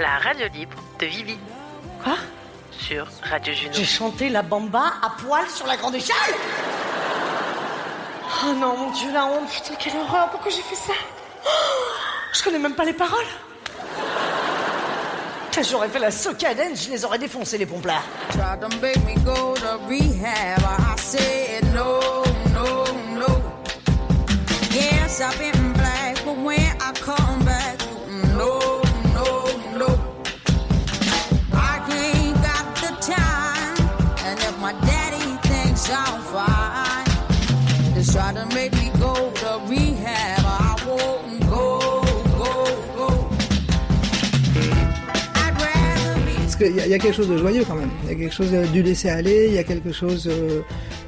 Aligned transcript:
la 0.00 0.18
radio 0.18 0.46
libre 0.48 0.76
de 0.98 1.06
Vivi. 1.06 1.38
Quoi? 2.02 2.16
Sur 2.72 3.06
Radio 3.22 3.52
Juno. 3.52 3.72
J'ai 3.74 3.84
chanté 3.84 4.30
la 4.30 4.42
bamba 4.42 4.94
à 5.02 5.10
poil 5.22 5.46
sur 5.48 5.66
la 5.66 5.76
grande 5.76 5.94
échelle. 5.94 6.34
Oh 8.42 8.54
non, 8.54 8.76
mon 8.78 8.90
Dieu, 8.92 9.12
la 9.12 9.26
honte, 9.26 9.50
putain, 9.50 9.74
quelle 9.78 9.96
horreur, 9.96 10.30
pourquoi 10.30 10.50
j'ai 10.50 10.62
fait 10.62 10.74
ça? 10.74 10.94
Oh, 11.44 11.48
Je 12.32 12.42
connais 12.42 12.58
même 12.58 12.74
pas 12.74 12.84
les 12.84 12.94
paroles. 12.94 13.26
J'aurais 15.68 15.88
fait 15.88 15.98
la 15.98 16.10
socadène, 16.10 16.74
je 16.74 16.88
les 16.90 17.04
aurais 17.04 17.18
défoncés, 17.18 17.58
les. 17.58 17.66
Yes, 24.72 25.20
I've 25.20 25.38
been 25.38 25.59
thinks 35.90 36.08
I'm 36.08 36.20
fine, 36.22 37.94
just 37.94 38.12
try 38.12 38.32
to 38.32 38.46
make 38.54 38.72
me 38.74 38.90
go 38.98 39.30
to 39.30 39.60
rehab. 39.68 40.44
I 40.44 40.76
won't 40.86 41.40
go, 41.48 42.02
go, 42.38 42.64
go. 42.96 43.30
I'd 45.34 45.54
rather 45.60 46.20
be. 46.24 46.34
Parce 46.36 46.56
qu'il 46.56 46.76
y, 46.76 46.80
a- 46.80 46.86
il 46.86 46.90
y 46.90 46.94
a 46.94 46.98
quelque 46.98 47.14
chose 47.16 47.28
de 47.28 47.36
joyeux 47.36 47.64
quand 47.66 47.74
même. 47.74 47.90
Il 48.04 48.10
y 48.10 48.12
a 48.12 48.16
quelque 48.16 48.34
chose 48.34 48.50
euh, 48.52 48.66
du 48.66 48.82
laisser 48.82 49.08
aller. 49.08 49.46
Il 49.48 49.54
y 49.54 49.58
a 49.58 49.64
quelque 49.64 49.92
chose 49.92 50.28
euh, 50.28 50.60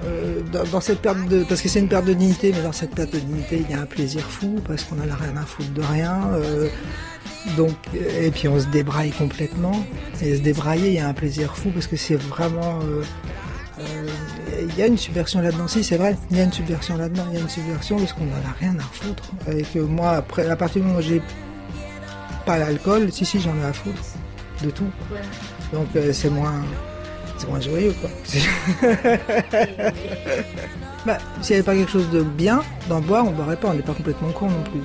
euh, 0.05 0.41
dans, 0.73 0.81
cette 0.81 1.01
perte 1.01 1.27
de, 1.29 1.45
parce 1.45 1.61
que 1.63 1.69
c'est 1.69 1.79
une 1.81 1.89
perte 1.89 2.05
de 2.07 2.15
dignité, 2.15 2.53
mais 2.55 2.63
dans 2.63 2.73
cette 2.73 2.95
perte 2.95 3.13
de 3.13 3.19
dignité, 3.19 3.65
il 3.65 3.71
y 3.71 3.75
a 3.79 3.81
un 3.83 3.87
plaisir 3.87 4.23
fou 4.23 4.57
parce 4.67 4.85
qu'on 4.85 5.01
a 5.01 5.07
la 5.07 5.15
rien 5.15 5.37
à 5.37 5.43
foutre 5.47 5.73
de 5.73 5.83
rien. 5.83 6.21
donc 7.57 7.75
et 7.95 8.31
puis 8.31 8.49
on 8.49 8.59
se 8.61 8.67
débraille 8.67 9.13
complètement. 9.13 9.85
Et 10.21 10.37
se 10.37 10.41
débrailler, 10.43 10.89
il 10.89 10.95
y 10.95 10.99
a 10.99 11.09
un 11.09 11.15
plaisir 11.15 11.57
fou 11.57 11.71
parce 11.71 11.87
que 11.87 11.97
c'est 11.97 12.17
vraiment. 12.17 12.81
Il 14.69 14.79
y 14.79 14.83
a 14.83 14.87
une 14.87 14.99
subversion 14.99 15.41
là-dedans, 15.41 15.69
si 15.69 15.85
c'est 15.85 15.97
vrai, 15.97 16.17
il 16.31 16.37
y 16.37 16.41
a 16.41 16.45
une 16.45 16.53
subversion 16.53 16.97
là-dedans, 16.97 17.25
il 17.31 17.35
y 17.35 17.37
a 17.39 17.41
une 17.41 17.49
subversion 17.49 17.99
parce 17.99 18.13
qu'on 18.13 18.25
en 18.25 18.49
a 18.49 18.55
rien 18.59 18.75
à 18.79 18.83
foutre. 18.83 19.25
Et 19.51 19.63
que 19.63 19.79
moi, 19.79 20.13
après, 20.13 20.49
à 20.49 20.57
partir 20.57 20.83
du 20.83 20.89
moment 20.89 21.01
où 21.01 21.03
j'ai 21.03 21.23
pas 22.45 22.59
l'alcool, 22.59 23.13
si 23.13 23.25
si 23.25 23.41
j'en 23.41 23.55
ai 23.57 23.65
à 23.65 23.73
foutre 23.73 24.03
de 24.63 24.71
tout. 24.71 24.91
Donc 25.73 25.89
euh, 25.97 26.13
c'est 26.13 26.31
moins, 26.31 26.63
c'est 27.39 27.49
moins 27.49 27.61
joyeux 27.61 27.95
quoi. 28.01 28.11
bah, 31.07 31.19
s'il 31.41 31.55
n'y 31.55 31.61
avait 31.61 31.67
pas 31.67 31.75
quelque 31.75 31.91
chose 31.91 32.11
de 32.11 32.23
bien 32.23 32.63
d'en 32.89 33.01
boire, 33.01 33.25
on 33.27 33.31
boirait 33.31 33.57
pas. 33.57 33.69
On 33.69 33.75
n'est 33.75 33.83
pas 33.83 33.95
complètement 33.95 34.31
con 34.33 34.49
non 34.49 34.63
plus. 34.71 34.81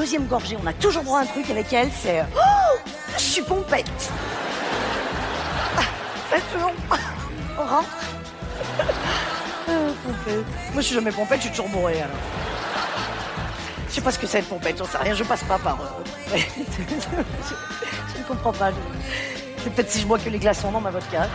Deuxième 0.00 0.26
gorgée, 0.28 0.56
on 0.62 0.66
a 0.66 0.72
toujours 0.72 1.02
droit 1.02 1.18
à 1.18 1.22
un 1.24 1.26
truc 1.26 1.50
avec 1.50 1.70
elle, 1.74 1.90
c'est... 1.92 2.24
Oh 2.34 2.78
Je 3.18 3.22
suis 3.22 3.42
pompette 3.42 3.84
Ah, 5.76 5.82
Faites 6.30 6.42
long 6.58 6.72
On 7.58 7.62
rentre 7.66 7.88
Ah, 9.68 9.72
Pompette. 10.02 10.46
Moi, 10.72 10.76
je 10.76 10.80
suis 10.80 10.94
jamais 10.94 11.12
pompette, 11.12 11.36
je 11.36 11.42
suis 11.42 11.50
toujours 11.50 11.68
bourrée, 11.68 12.00
alors. 12.00 12.16
Je 13.90 13.94
sais 13.96 14.00
pas 14.00 14.10
ce 14.10 14.18
que 14.18 14.26
c'est 14.26 14.38
être 14.38 14.48
pompette, 14.48 14.78
j'en 14.78 14.86
sais 14.86 14.96
rien, 14.96 15.12
je 15.14 15.22
passe 15.22 15.42
pas 15.44 15.58
par... 15.58 15.76
euh, 15.82 16.34
je, 18.14 18.18
ne 18.20 18.24
comprends 18.26 18.52
pas. 18.54 18.70
je- 18.70 18.76
C'est 19.62 19.70
peut-être 19.74 19.90
si 19.90 20.00
je 20.00 20.06
bois 20.06 20.18
que 20.18 20.30
les 20.30 20.38
glaçons 20.38 20.72
dans 20.72 20.80
ma 20.80 20.90
vodka. 20.90 21.28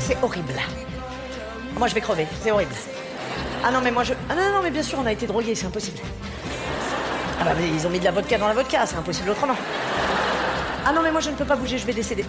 C'est 0.00 0.16
horrible. 0.22 0.54
Moi, 1.76 1.86
je 1.88 1.94
vais 1.94 2.00
crever. 2.00 2.26
C'est 2.42 2.50
horrible. 2.50 2.74
Ah 3.64 3.70
non, 3.70 3.80
mais 3.82 3.90
moi, 3.90 4.04
je. 4.04 4.14
Ah 4.30 4.34
non, 4.34 4.54
non, 4.54 4.62
mais 4.62 4.70
bien 4.70 4.82
sûr, 4.82 4.98
on 5.02 5.06
a 5.06 5.12
été 5.12 5.26
drogués, 5.26 5.54
c'est 5.54 5.66
impossible. 5.66 5.98
Ah 7.40 7.44
bah, 7.44 7.50
mais 7.58 7.68
ils 7.68 7.86
ont 7.86 7.90
mis 7.90 8.00
de 8.00 8.04
la 8.04 8.10
vodka 8.10 8.38
dans 8.38 8.48
la 8.48 8.54
vodka, 8.54 8.86
c'est 8.86 8.96
impossible 8.96 9.30
autrement. 9.30 9.56
Ah 10.86 10.92
non, 10.92 11.02
mais 11.02 11.12
moi, 11.12 11.20
je 11.20 11.30
ne 11.30 11.34
peux 11.34 11.44
pas 11.44 11.56
bouger, 11.56 11.78
je 11.78 11.86
vais 11.86 11.92
décéder. 11.92 12.24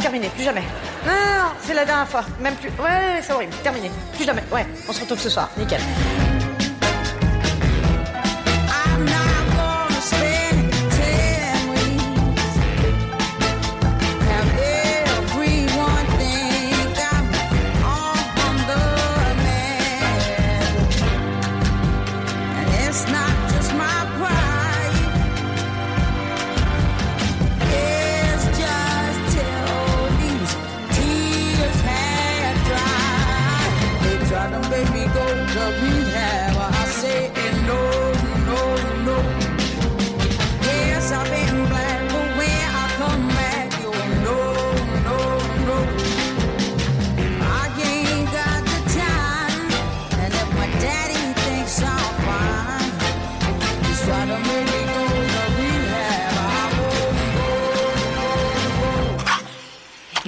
Terminé, 0.00 0.28
plus 0.28 0.44
jamais. 0.44 0.62
Non, 1.06 1.12
non, 1.12 1.42
non, 1.42 1.50
c'est 1.62 1.74
la 1.74 1.84
dernière 1.84 2.08
fois. 2.08 2.24
Même 2.40 2.54
plus. 2.54 2.70
Ouais, 2.82 3.20
c'est 3.22 3.32
horrible. 3.32 3.54
Terminé. 3.62 3.90
Plus 4.14 4.24
jamais. 4.24 4.42
Ouais, 4.52 4.66
on 4.88 4.92
se 4.92 5.00
retrouve 5.00 5.20
ce 5.20 5.30
soir. 5.30 5.48
Nickel. 5.56 5.80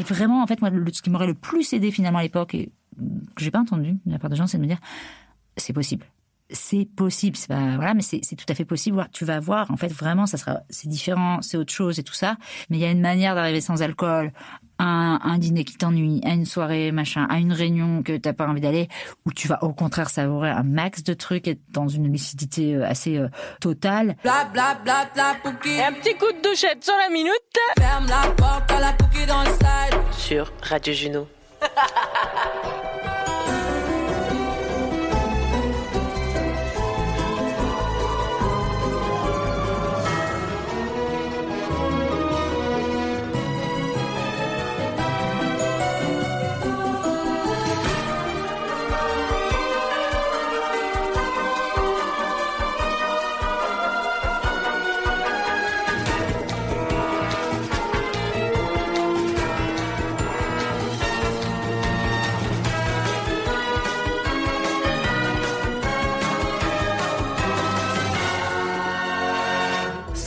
Vraiment, 0.09 0.43
en 0.43 0.47
fait, 0.47 0.61
moi, 0.61 0.71
ce 0.93 1.03
qui 1.03 1.11
m'aurait 1.11 1.27
le 1.27 1.35
plus 1.35 1.73
aidé 1.73 1.91
finalement 1.91 2.19
à 2.19 2.23
l'époque, 2.23 2.55
et 2.55 2.71
que 3.35 3.43
j'ai 3.43 3.51
pas 3.51 3.61
entendu 3.61 3.93
de 4.05 4.13
la 4.13 4.19
part 4.19 4.31
de 4.31 4.37
gens, 4.37 4.47
c'est 4.47 4.59
de 4.59 4.63
me 4.63 4.69
dire, 4.69 4.81
c'est 5.57 5.73
possible. 5.73 6.07
C'est 6.51 6.87
possible, 6.97 7.37
c'est 7.37 7.49
pas, 7.49 7.77
voilà, 7.77 7.93
mais 7.93 8.03
c'est 8.03 8.21
c'est 8.23 8.37
tout 8.37 8.47
à 8.49 8.55
fait 8.55 8.65
possible. 8.65 9.07
Tu 9.13 9.25
vas 9.25 9.39
voir, 9.39 9.71
en 9.71 9.77
fait, 9.77 9.93
vraiment, 9.93 10.27
ça 10.27 10.39
sera, 10.39 10.61
c'est 10.71 10.89
différent, 10.89 11.43
c'est 11.43 11.57
autre 11.59 11.73
chose 11.73 11.99
et 11.99 12.03
tout 12.03 12.15
ça. 12.15 12.37
Mais 12.71 12.79
il 12.79 12.81
y 12.81 12.87
a 12.87 12.91
une 12.91 13.03
manière 13.03 13.35
d'arriver 13.35 13.61
sans 13.61 13.83
alcool, 13.83 14.33
à 14.79 14.85
un, 15.29 15.39
dîner 15.39 15.65
qui 15.65 15.77
t'ennuie, 15.77 16.21
à 16.25 16.31
une 16.31 16.45
soirée, 16.45 16.93
machin, 16.93 17.27
à 17.29 17.39
une 17.39 17.53
réunion 17.53 18.03
que 18.03 18.17
t'as 18.17 18.33
pas 18.33 18.47
envie 18.47 18.61
d'aller, 18.61 18.89
où 19.27 19.33
tu 19.33 19.49
vas 19.49 19.63
au 19.65 19.73
contraire 19.73 20.09
savourer 20.09 20.51
un 20.51 20.63
max 20.63 21.03
de 21.03 21.15
trucs, 21.15 21.49
être 21.49 21.61
dans 21.73 21.89
une 21.89 22.11
lucidité 22.11 22.77
euh, 22.77 22.87
assez 22.87 23.19
euh, 23.19 23.29
totale. 23.61 24.17
Bla 24.23 24.45
bla 24.53 24.77
bla 24.85 25.07
bla 25.13 25.35
pouki. 25.43 25.71
Et 25.71 25.85
un 25.85 25.93
petit 25.93 26.15
coup 26.15 26.33
de 26.33 26.49
douchette 26.49 26.85
sur 26.85 26.95
la 26.97 27.13
minute 27.13 27.33
Ferme 27.79 28.07
la 28.07 28.31
porte 28.33 28.71
à 28.71 28.81
la 28.81 28.93
pouki 28.93 29.27
dans 29.27 29.43
le 29.43 29.51
side. 29.51 29.99
sur 30.13 30.53
Radio 30.63 30.93
Juno. 30.93 31.29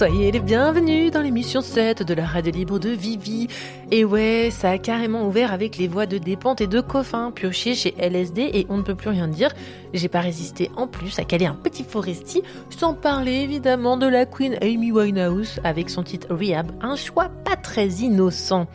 Soyez 0.02 0.32
les 0.32 0.40
bienvenus 0.40 1.12
dans 1.12 1.22
l'émission 1.22 1.62
7 1.62 2.02
de 2.02 2.16
la 2.16 2.26
radio 2.26 2.52
libre 2.52 2.80
de 2.80 2.90
Vivi. 2.90 3.48
Et 3.92 4.04
ouais, 4.04 4.50
ça 4.52 4.72
a 4.72 4.80
carrément 4.80 5.28
ouvert 5.28 5.54
avec 5.54 5.78
les 5.78 5.88
voix 5.88 6.08
de 6.08 6.18
Dépente 6.18 6.60
et 6.60 6.66
de 6.66 6.82
Coffin, 6.82 7.30
piochées 7.30 7.76
chez 7.76 7.94
LSD 8.00 8.50
et 8.52 8.66
on 8.70 8.78
ne 8.78 8.82
peut 8.82 8.96
plus 8.96 9.12
rien 9.12 9.28
dire. 9.28 9.52
J'ai 9.94 10.08
pas 10.08 10.22
résisté 10.22 10.72
en 10.76 10.88
plus 10.88 11.20
à 11.20 11.24
caler 11.24 11.46
un 11.46 11.54
petit 11.54 11.84
foresti, 11.84 12.42
sans 12.72 12.96
parler 12.96 13.42
évidemment 13.42 13.96
de 13.96 14.08
la 14.08 14.26
queen 14.26 14.58
Amy 14.64 14.92
Winehouse 14.92 15.60
avec 15.64 15.92
son 15.92 16.02
titre 16.02 16.34
Rehab, 16.34 16.72
un 16.82 16.96
choix 16.96 17.30
pas 17.46 17.56
très 17.56 17.88
innocent. 17.88 18.66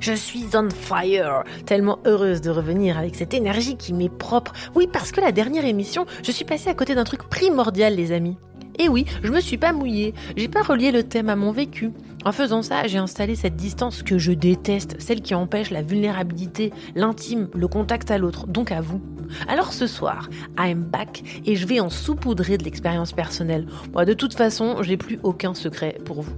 Je 0.00 0.14
suis 0.14 0.46
on 0.56 0.70
fire, 0.70 1.44
tellement 1.66 1.98
heureuse 2.06 2.40
de 2.40 2.48
revenir 2.48 2.96
avec 2.96 3.16
cette 3.16 3.34
énergie 3.34 3.76
qui 3.76 3.92
m'est 3.92 4.08
propre. 4.08 4.54
Oui, 4.74 4.88
parce 4.90 5.12
que 5.12 5.20
la 5.20 5.32
dernière 5.32 5.66
émission, 5.66 6.06
je 6.22 6.32
suis 6.32 6.46
passée 6.46 6.70
à 6.70 6.74
côté 6.74 6.94
d'un 6.94 7.04
truc 7.04 7.28
primordial 7.28 7.94
les 7.96 8.12
amis. 8.12 8.38
Et 8.80 8.88
oui, 8.88 9.04
je 9.22 9.30
me 9.30 9.40
suis 9.40 9.58
pas 9.58 9.74
mouillée, 9.74 10.14
j'ai 10.38 10.48
pas 10.48 10.62
relié 10.62 10.90
le 10.90 11.02
thème 11.02 11.28
à 11.28 11.36
mon 11.36 11.52
vécu. 11.52 11.90
En 12.24 12.32
faisant 12.32 12.62
ça, 12.62 12.86
j'ai 12.86 12.96
installé 12.96 13.34
cette 13.34 13.54
distance 13.54 14.02
que 14.02 14.16
je 14.16 14.32
déteste, 14.32 14.96
celle 14.98 15.20
qui 15.20 15.34
empêche 15.34 15.70
la 15.70 15.82
vulnérabilité, 15.82 16.72
l'intime, 16.94 17.48
le 17.54 17.68
contact 17.68 18.10
à 18.10 18.16
l'autre, 18.16 18.46
donc 18.46 18.72
à 18.72 18.80
vous. 18.80 19.02
Alors 19.48 19.74
ce 19.74 19.86
soir, 19.86 20.30
I'm 20.58 20.82
back 20.82 21.22
et 21.44 21.56
je 21.56 21.66
vais 21.66 21.80
en 21.80 21.90
saupoudrer 21.90 22.56
de 22.56 22.64
l'expérience 22.64 23.12
personnelle. 23.12 23.66
Moi, 23.92 24.06
de 24.06 24.14
toute 24.14 24.32
façon, 24.32 24.82
j'ai 24.82 24.96
plus 24.96 25.18
aucun 25.24 25.52
secret 25.52 25.98
pour 26.06 26.22
vous. 26.22 26.32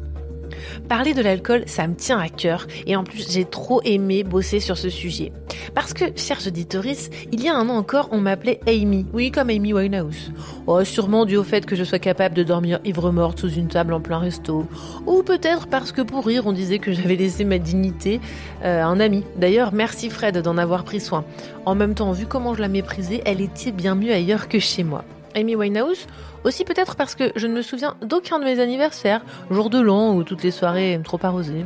Parler 0.88 1.14
de 1.14 1.22
l'alcool, 1.22 1.62
ça 1.66 1.86
me 1.86 1.94
tient 1.94 2.18
à 2.18 2.28
cœur 2.28 2.66
et 2.86 2.96
en 2.96 3.04
plus 3.04 3.30
j'ai 3.30 3.44
trop 3.44 3.80
aimé 3.84 4.24
bosser 4.24 4.60
sur 4.60 4.76
ce 4.76 4.90
sujet. 4.90 5.32
Parce 5.74 5.92
que, 5.92 6.04
chers 6.16 6.46
auditeurs, 6.46 6.82
il 7.30 7.42
y 7.42 7.48
a 7.48 7.54
un 7.54 7.68
an 7.68 7.76
encore, 7.76 8.08
on 8.12 8.20
m'appelait 8.20 8.60
Amy. 8.66 9.06
Oui, 9.12 9.30
comme 9.30 9.50
Amy 9.50 9.72
Winehouse. 9.72 10.32
Oh, 10.66 10.82
sûrement 10.84 11.24
dû 11.24 11.36
au 11.36 11.44
fait 11.44 11.66
que 11.66 11.76
je 11.76 11.84
sois 11.84 11.98
capable 11.98 12.34
de 12.34 12.42
dormir 12.42 12.80
ivre-morte 12.84 13.40
sous 13.40 13.50
une 13.50 13.68
table 13.68 13.92
en 13.92 14.00
plein 14.00 14.18
resto. 14.18 14.66
Ou 15.06 15.22
peut-être 15.22 15.66
parce 15.66 15.92
que 15.92 16.02
pour 16.02 16.26
rire, 16.26 16.44
on 16.46 16.52
disait 16.52 16.78
que 16.78 16.92
j'avais 16.92 17.16
laissé 17.16 17.44
ma 17.44 17.58
dignité 17.58 18.20
euh, 18.64 18.82
un 18.82 19.00
ami. 19.00 19.24
D'ailleurs, 19.36 19.72
merci 19.72 20.10
Fred 20.10 20.38
d'en 20.38 20.58
avoir 20.58 20.84
pris 20.84 21.00
soin. 21.00 21.24
En 21.66 21.74
même 21.74 21.94
temps, 21.94 22.12
vu 22.12 22.26
comment 22.26 22.54
je 22.54 22.60
la 22.60 22.68
méprisais, 22.68 23.22
elle 23.24 23.40
était 23.40 23.72
bien 23.72 23.94
mieux 23.94 24.12
ailleurs 24.12 24.48
que 24.48 24.58
chez 24.58 24.84
moi. 24.84 25.04
Amy 25.34 25.56
Winehouse, 25.56 26.06
aussi 26.44 26.64
peut-être 26.64 26.96
parce 26.96 27.14
que 27.14 27.32
je 27.36 27.46
ne 27.46 27.54
me 27.54 27.62
souviens 27.62 27.96
d'aucun 28.02 28.38
de 28.38 28.44
mes 28.44 28.60
anniversaires, 28.60 29.22
jour 29.50 29.70
de 29.70 29.80
l'an 29.80 30.14
ou 30.14 30.24
toutes 30.24 30.42
les 30.42 30.50
soirées 30.50 31.00
trop 31.04 31.18
arrosées. 31.22 31.64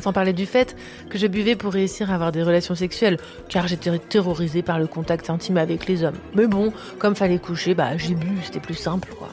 Sans 0.00 0.12
parler 0.12 0.32
du 0.32 0.46
fait 0.46 0.76
que 1.10 1.18
je 1.18 1.26
buvais 1.26 1.56
pour 1.56 1.72
réussir 1.72 2.10
à 2.10 2.14
avoir 2.14 2.32
des 2.32 2.42
relations 2.42 2.74
sexuelles, 2.74 3.18
car 3.48 3.66
j'étais 3.66 3.98
terrorisée 3.98 4.62
par 4.62 4.78
le 4.78 4.86
contact 4.86 5.28
intime 5.28 5.58
avec 5.58 5.86
les 5.86 6.04
hommes. 6.04 6.16
Mais 6.34 6.46
bon, 6.46 6.72
comme 6.98 7.14
fallait 7.14 7.38
coucher, 7.38 7.74
bah 7.74 7.96
j'ai 7.96 8.14
bu, 8.14 8.28
c'était 8.42 8.60
plus 8.60 8.74
simple 8.74 9.10
quoi. 9.18 9.28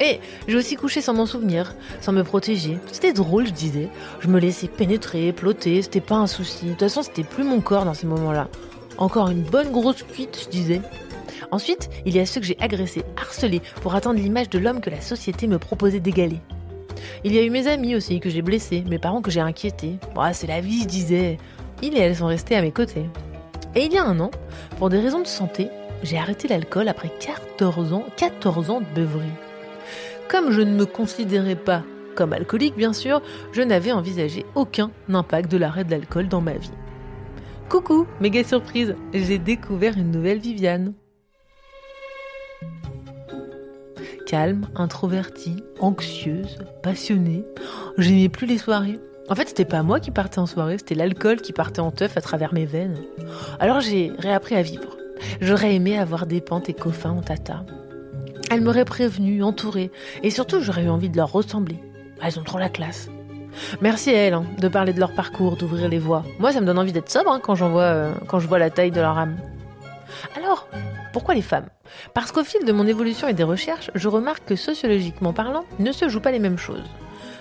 Et 0.00 0.20
j'ai 0.48 0.56
aussi 0.56 0.74
couché 0.74 1.00
sans 1.00 1.14
m'en 1.14 1.26
souvenir, 1.26 1.74
sans 2.00 2.12
me 2.12 2.24
protéger. 2.24 2.78
C'était 2.90 3.12
drôle, 3.12 3.46
je 3.46 3.52
disais. 3.52 3.88
Je 4.20 4.28
me 4.28 4.40
laissais 4.40 4.66
pénétrer, 4.66 5.32
plotter, 5.32 5.80
c'était 5.82 6.00
pas 6.00 6.16
un 6.16 6.26
souci. 6.26 6.66
De 6.66 6.70
toute 6.70 6.80
façon, 6.80 7.02
c'était 7.02 7.22
plus 7.22 7.44
mon 7.44 7.60
corps 7.60 7.84
dans 7.84 7.94
ces 7.94 8.06
moments-là. 8.08 8.48
Encore 8.98 9.28
une 9.28 9.42
bonne 9.42 9.70
grosse 9.70 10.02
cuite, 10.02 10.40
je 10.44 10.50
disais. 10.50 10.80
Ensuite, 11.50 11.90
il 12.06 12.14
y 12.14 12.20
a 12.20 12.26
ceux 12.26 12.40
que 12.40 12.46
j'ai 12.46 12.58
agressés, 12.60 13.04
harcelés, 13.16 13.62
pour 13.80 13.94
atteindre 13.94 14.20
l'image 14.20 14.50
de 14.50 14.58
l'homme 14.58 14.80
que 14.80 14.90
la 14.90 15.00
société 15.00 15.46
me 15.46 15.58
proposait 15.58 16.00
d'égaler. 16.00 16.40
Il 17.24 17.34
y 17.34 17.38
a 17.38 17.42
eu 17.42 17.50
mes 17.50 17.66
amis 17.66 17.96
aussi 17.96 18.20
que 18.20 18.30
j'ai 18.30 18.42
blessés, 18.42 18.84
mes 18.88 18.98
parents 18.98 19.22
que 19.22 19.30
j'ai 19.30 19.40
inquiétés. 19.40 19.98
C'est 20.32 20.46
la 20.46 20.60
vie, 20.60 20.82
je 20.82 20.88
disais. 20.88 21.38
Ils 21.82 21.96
et 21.96 22.00
elles 22.00 22.16
sont 22.16 22.26
restés 22.26 22.56
à 22.56 22.62
mes 22.62 22.72
côtés. 22.72 23.06
Et 23.74 23.84
il 23.86 23.92
y 23.92 23.98
a 23.98 24.04
un 24.04 24.20
an, 24.20 24.30
pour 24.78 24.90
des 24.90 25.00
raisons 25.00 25.20
de 25.20 25.26
santé, 25.26 25.68
j'ai 26.02 26.18
arrêté 26.18 26.48
l'alcool 26.48 26.88
après 26.88 27.10
14 27.20 27.92
ans, 27.92 28.04
14 28.16 28.70
ans 28.70 28.80
de 28.80 28.86
beuverie. 28.94 29.26
Comme 30.28 30.52
je 30.52 30.60
ne 30.60 30.72
me 30.72 30.86
considérais 30.86 31.56
pas 31.56 31.82
comme 32.14 32.32
alcoolique, 32.32 32.76
bien 32.76 32.92
sûr, 32.92 33.22
je 33.52 33.62
n'avais 33.62 33.92
envisagé 33.92 34.44
aucun 34.54 34.90
impact 35.12 35.50
de 35.50 35.56
l'arrêt 35.56 35.84
de 35.84 35.90
l'alcool 35.90 36.28
dans 36.28 36.40
ma 36.42 36.52
vie. 36.52 36.70
Coucou, 37.68 38.06
méga 38.20 38.44
surprise, 38.44 38.94
j'ai 39.14 39.38
découvert 39.38 39.96
une 39.96 40.10
nouvelle 40.10 40.38
Viviane. 40.38 40.92
Calme, 44.26 44.66
introvertie, 44.74 45.62
anxieuse, 45.80 46.58
passionnée. 46.82 47.44
J'aimais 47.98 48.28
plus 48.28 48.46
les 48.46 48.58
soirées. 48.58 48.98
En 49.28 49.34
fait, 49.34 49.48
c'était 49.48 49.64
pas 49.64 49.82
moi 49.82 50.00
qui 50.00 50.10
partais 50.10 50.40
en 50.40 50.46
soirée, 50.46 50.78
c'était 50.78 50.94
l'alcool 50.94 51.40
qui 51.40 51.52
partait 51.52 51.80
en 51.80 51.90
teuf 51.90 52.16
à 52.16 52.20
travers 52.20 52.52
mes 52.52 52.66
veines. 52.66 52.98
Alors 53.60 53.80
j'ai 53.80 54.12
réappris 54.18 54.56
à 54.56 54.62
vivre. 54.62 54.96
J'aurais 55.40 55.74
aimé 55.74 55.98
avoir 55.98 56.26
des 56.26 56.40
pentes 56.40 56.68
et 56.68 56.74
coffins 56.74 57.10
en 57.10 57.22
tata. 57.22 57.64
Elles 58.50 58.60
m'auraient 58.60 58.84
prévenu, 58.84 59.42
entourée, 59.42 59.90
et 60.22 60.30
surtout 60.30 60.60
j'aurais 60.60 60.84
eu 60.84 60.88
envie 60.88 61.08
de 61.08 61.16
leur 61.16 61.32
ressembler. 61.32 61.78
Elles 62.22 62.38
ont 62.38 62.44
trop 62.44 62.58
la 62.58 62.68
classe. 62.68 63.08
Merci 63.80 64.10
à 64.10 64.14
elles 64.14 64.34
hein, 64.34 64.44
de 64.58 64.68
parler 64.68 64.92
de 64.92 65.00
leur 65.00 65.14
parcours, 65.14 65.56
d'ouvrir 65.56 65.88
les 65.88 65.98
voies. 65.98 66.24
Moi, 66.38 66.52
ça 66.52 66.60
me 66.60 66.66
donne 66.66 66.78
envie 66.78 66.92
d'être 66.92 67.10
sobre 67.10 67.30
hein, 67.30 67.40
quand, 67.42 67.54
vois, 67.54 67.82
euh, 67.82 68.12
quand 68.26 68.38
je 68.38 68.48
vois 68.48 68.58
la 68.58 68.70
taille 68.70 68.90
de 68.90 69.00
leur 69.00 69.16
âme. 69.18 69.36
Alors, 70.36 70.68
pourquoi 71.12 71.34
les 71.34 71.42
femmes? 71.42 71.66
Parce 72.14 72.32
qu'au 72.32 72.44
fil 72.44 72.64
de 72.64 72.72
mon 72.72 72.86
évolution 72.86 73.28
et 73.28 73.32
des 73.32 73.42
recherches, 73.42 73.90
je 73.94 74.08
remarque 74.08 74.44
que 74.44 74.56
sociologiquement 74.56 75.32
parlant, 75.32 75.64
ne 75.78 75.92
se 75.92 76.08
jouent 76.08 76.20
pas 76.20 76.30
les 76.30 76.38
mêmes 76.38 76.58
choses. 76.58 76.90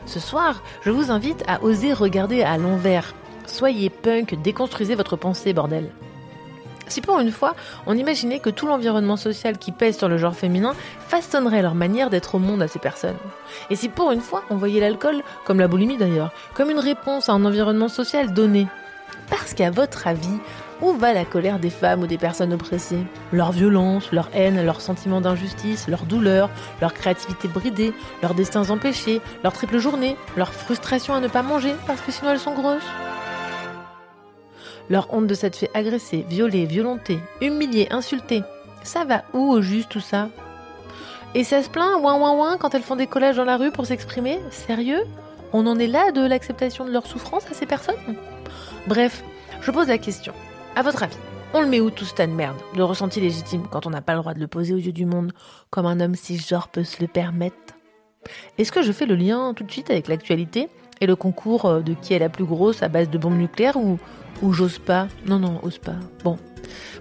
Ce 0.05 0.19
soir, 0.19 0.63
je 0.83 0.91
vous 0.91 1.11
invite 1.11 1.43
à 1.47 1.63
oser 1.63 1.93
regarder 1.93 2.43
à 2.43 2.57
l'envers. 2.57 3.13
Soyez 3.45 3.89
punk, 3.89 4.41
déconstruisez 4.41 4.95
votre 4.95 5.15
pensée, 5.15 5.53
bordel. 5.53 5.89
Si 6.91 6.99
pour 6.99 7.19
une 7.19 7.31
fois, 7.31 7.55
on 7.85 7.97
imaginait 7.97 8.39
que 8.39 8.49
tout 8.49 8.67
l'environnement 8.67 9.15
social 9.15 9.57
qui 9.57 9.71
pèse 9.71 9.97
sur 9.97 10.09
le 10.09 10.17
genre 10.17 10.35
féminin 10.35 10.73
façonnerait 11.07 11.61
leur 11.61 11.73
manière 11.73 12.09
d'être 12.09 12.35
au 12.35 12.39
monde 12.39 12.61
à 12.61 12.67
ces 12.67 12.79
personnes. 12.79 13.15
Et 13.69 13.77
si 13.77 13.87
pour 13.87 14.11
une 14.11 14.19
fois, 14.19 14.43
on 14.49 14.57
voyait 14.57 14.81
l'alcool, 14.81 15.23
comme 15.45 15.59
la 15.59 15.69
boulimie 15.69 15.95
d'ailleurs, 15.95 16.33
comme 16.53 16.69
une 16.69 16.79
réponse 16.79 17.29
à 17.29 17.33
un 17.33 17.45
environnement 17.45 17.87
social 17.87 18.33
donné. 18.33 18.67
Parce 19.29 19.53
qu'à 19.53 19.71
votre 19.71 20.05
avis, 20.05 20.39
où 20.81 20.93
va 20.93 21.13
la 21.13 21.25
colère 21.25 21.59
des 21.59 21.69
femmes 21.69 22.01
ou 22.01 22.07
des 22.07 22.17
personnes 22.17 22.53
oppressées? 22.53 23.03
Leur 23.31 23.51
violence, 23.51 24.11
leur 24.11 24.29
haine, 24.33 24.65
leur 24.65 24.81
sentiment 24.81 25.21
d'injustice, 25.21 25.87
leur 25.87 26.05
douleur, 26.05 26.49
leur 26.81 26.93
créativité 26.93 27.47
bridée, 27.47 27.93
leurs 28.21 28.33
destins 28.33 28.69
empêchés, 28.69 29.21
leur 29.43 29.53
triple 29.53 29.77
journée, 29.77 30.17
leur 30.35 30.53
frustration 30.53 31.13
à 31.13 31.19
ne 31.19 31.27
pas 31.27 31.43
manger 31.43 31.73
parce 31.87 32.01
que 32.01 32.11
sinon 32.11 32.31
elles 32.31 32.39
sont 32.39 32.53
grosses. 32.53 32.81
Leur 34.89 35.13
honte 35.13 35.27
de 35.27 35.33
s'être 35.33 35.55
fait 35.55 35.71
agresser, 35.73 36.25
violer, 36.27 36.65
violenter, 36.65 37.19
humilier, 37.39 37.87
insulter. 37.91 38.43
Ça 38.83 39.05
va 39.05 39.23
où 39.33 39.51
au 39.51 39.61
juste 39.61 39.89
tout 39.89 39.99
ça? 39.99 40.29
Et 41.33 41.43
ça 41.43 41.63
se 41.63 41.69
plaint, 41.69 42.01
ouin 42.01 42.15
ouin 42.19 42.33
ouin, 42.33 42.57
quand 42.57 42.73
elles 42.75 42.81
font 42.81 42.97
des 42.97 43.07
collages 43.07 43.37
dans 43.37 43.45
la 43.45 43.57
rue 43.57 43.71
pour 43.71 43.85
s'exprimer? 43.85 44.39
Sérieux? 44.49 45.03
On 45.53 45.67
en 45.67 45.79
est 45.79 45.87
là 45.87 46.11
de 46.11 46.25
l'acceptation 46.25 46.83
de 46.83 46.91
leur 46.91 47.05
souffrance 47.05 47.45
à 47.49 47.53
ces 47.53 47.65
personnes? 47.65 47.95
Bref, 48.87 49.23
je 49.61 49.71
pose 49.71 49.87
la 49.87 49.97
question. 49.97 50.33
À 50.73 50.83
votre 50.83 51.03
avis, 51.03 51.17
on 51.53 51.59
le 51.59 51.67
met 51.67 51.81
où 51.81 51.89
tout 51.89 52.05
ce 52.05 52.13
tas 52.13 52.27
de 52.27 52.31
merde, 52.31 52.55
de 52.75 52.81
ressenti 52.81 53.19
légitime 53.19 53.63
quand 53.69 53.85
on 53.85 53.89
n'a 53.89 54.01
pas 54.01 54.13
le 54.13 54.19
droit 54.19 54.33
de 54.33 54.39
le 54.39 54.47
poser 54.47 54.73
aux 54.73 54.77
yeux 54.77 54.93
du 54.93 55.05
monde, 55.05 55.33
comme 55.69 55.85
un 55.85 55.99
homme 55.99 56.15
cisgenre 56.15 56.69
peut 56.69 56.85
se 56.85 57.01
le 57.01 57.07
permettre? 57.07 57.55
Est-ce 58.57 58.71
que 58.71 58.81
je 58.81 58.93
fais 58.93 59.05
le 59.05 59.15
lien 59.15 59.53
tout 59.53 59.65
de 59.65 59.71
suite 59.71 59.91
avec 59.91 60.07
l'actualité 60.07 60.69
et 61.01 61.07
le 61.07 61.17
concours 61.17 61.65
euh, 61.65 61.81
de 61.81 61.93
qui 61.93 62.13
est 62.13 62.19
la 62.19 62.29
plus 62.29 62.45
grosse 62.45 62.83
à 62.83 62.87
base 62.87 63.09
de 63.09 63.17
bombes 63.17 63.37
nucléaires 63.37 63.75
ou, 63.75 63.99
ou 64.41 64.53
j'ose 64.53 64.79
pas? 64.79 65.07
Non, 65.25 65.39
non, 65.39 65.59
ose 65.61 65.77
pas. 65.77 65.95
Bon. 66.23 66.37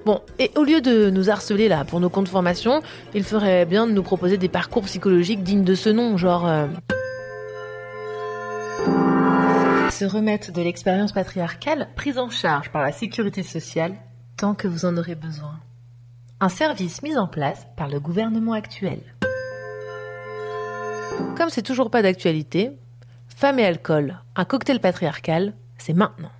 Bon, 0.04 0.20
et 0.40 0.50
au 0.56 0.64
lieu 0.64 0.80
de 0.80 1.08
nous 1.10 1.30
harceler 1.30 1.68
là 1.68 1.84
pour 1.84 2.00
nos 2.00 2.10
comptes 2.10 2.28
formation, 2.28 2.82
il 3.14 3.22
ferait 3.22 3.66
bien 3.66 3.86
de 3.86 3.92
nous 3.92 4.02
proposer 4.02 4.36
des 4.36 4.48
parcours 4.48 4.82
psychologiques 4.82 5.44
dignes 5.44 5.64
de 5.64 5.76
ce 5.76 5.90
nom, 5.90 6.16
genre... 6.16 6.48
Euh, 6.48 6.66
se 10.00 10.06
remettre 10.06 10.50
de 10.50 10.62
l'expérience 10.62 11.12
patriarcale 11.12 11.88
prise 11.94 12.16
en 12.16 12.30
charge 12.30 12.70
par 12.70 12.80
la 12.80 12.90
sécurité 12.90 13.42
sociale 13.42 13.96
tant 14.38 14.54
que 14.54 14.66
vous 14.66 14.86
en 14.86 14.96
aurez 14.96 15.14
besoin. 15.14 15.60
Un 16.40 16.48
service 16.48 17.02
mis 17.02 17.18
en 17.18 17.26
place 17.26 17.66
par 17.76 17.86
le 17.86 18.00
gouvernement 18.00 18.54
actuel. 18.54 19.02
Comme 21.36 21.50
c'est 21.50 21.60
toujours 21.60 21.90
pas 21.90 22.00
d'actualité, 22.00 22.78
Femmes 23.28 23.58
et 23.58 23.66
alcool, 23.66 24.18
un 24.36 24.46
cocktail 24.46 24.80
patriarcal, 24.80 25.52
c'est 25.76 25.92
maintenant. 25.92 26.32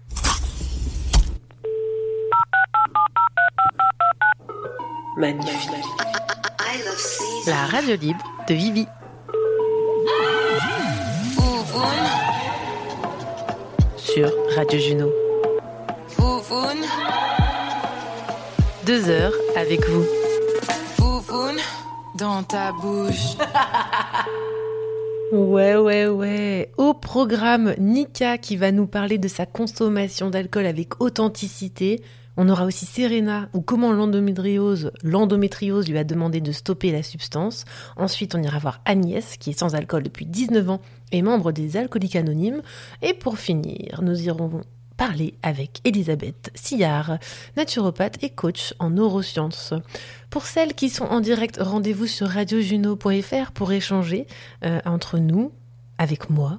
Magnifique. 5.19 5.71
La 7.47 7.67
radio 7.67 7.97
libre 7.97 8.25
de 8.49 8.55
Vivi. 8.55 8.87
Sur 14.15 14.33
Radio 14.57 14.79
Juno. 14.79 15.13
Deux 18.87 19.09
heures 19.09 19.33
avec 19.57 19.87
vous. 19.89 20.05
dans 22.17 22.43
ta 22.43 22.73
bouche. 22.73 23.37
Ouais, 25.33 25.77
ouais, 25.77 26.09
ouais. 26.09 26.73
Au 26.77 26.93
programme, 26.93 27.77
Nika 27.79 28.37
qui 28.37 28.57
va 28.57 28.73
nous 28.73 28.89
parler 28.89 29.17
de 29.17 29.29
sa 29.29 29.47
consommation 29.47 30.29
d'alcool 30.29 30.67
avec 30.67 31.01
authenticité. 31.01 32.03
On 32.43 32.49
aura 32.49 32.65
aussi 32.65 32.87
Serena, 32.87 33.51
ou 33.53 33.61
comment 33.61 33.93
l'endométriose, 33.93 34.93
l'endométriose 35.03 35.91
lui 35.91 35.99
a 35.99 36.05
demandé 36.05 36.41
de 36.41 36.53
stopper 36.53 36.91
la 36.91 37.03
substance. 37.03 37.67
Ensuite, 37.99 38.35
on 38.35 38.43
ira 38.43 38.59
voir 38.59 38.81
Agnès, 38.87 39.37
qui 39.37 39.51
est 39.51 39.59
sans 39.59 39.75
alcool 39.75 40.05
depuis 40.05 40.25
19 40.25 40.71
ans 40.71 40.81
et 41.13 41.21
membre 41.21 41.53
des 41.53 41.77
Alcooliques 41.77 42.17
Anonymes. 42.17 42.63
Et 43.03 43.13
pour 43.13 43.37
finir, 43.37 44.01
nous 44.01 44.23
irons 44.23 44.63
parler 44.97 45.35
avec 45.43 45.83
Elisabeth 45.85 46.51
Sillard, 46.55 47.19
naturopathe 47.59 48.25
et 48.25 48.31
coach 48.31 48.73
en 48.79 48.89
neurosciences. 48.89 49.75
Pour 50.31 50.47
celles 50.47 50.73
qui 50.73 50.89
sont 50.89 51.05
en 51.05 51.21
direct, 51.21 51.59
rendez-vous 51.61 52.07
sur 52.07 52.29
radiojuno.fr 52.29 53.53
pour 53.53 53.71
échanger 53.71 54.27
euh, 54.65 54.81
entre 54.87 55.19
nous, 55.19 55.53
avec 55.99 56.31
moi 56.31 56.59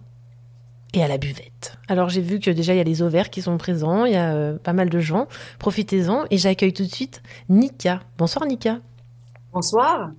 et 0.94 1.04
à 1.04 1.08
la 1.08 1.18
buvette. 1.18 1.78
Alors 1.88 2.10
j'ai 2.10 2.22
vu 2.22 2.40
que 2.40 2.52
déjà 2.52 2.74
il 2.74 2.78
y 2.78 2.82
a 2.82 2.86
les 2.86 3.02
ovaires 3.02 3.30
qui 3.30 3.42
sont 3.42 3.58
présents, 3.58 4.06
il 4.06 4.14
y 4.14 4.18
a 4.18 4.34
euh, 4.34 4.58
pas 4.58 4.74
mal 4.74 4.90
de 4.90 5.00
gens. 5.00 5.28
Profitez-en 5.60 6.26
et 6.30 6.38
j'accueille 6.38 6.74
tout 6.74 6.84
de 6.84 6.94
suite 6.94 7.22
Nika. 7.50 8.02
Bonsoir 8.18 8.46
Nika. 8.46 8.80
Bonsoir. 9.54 10.12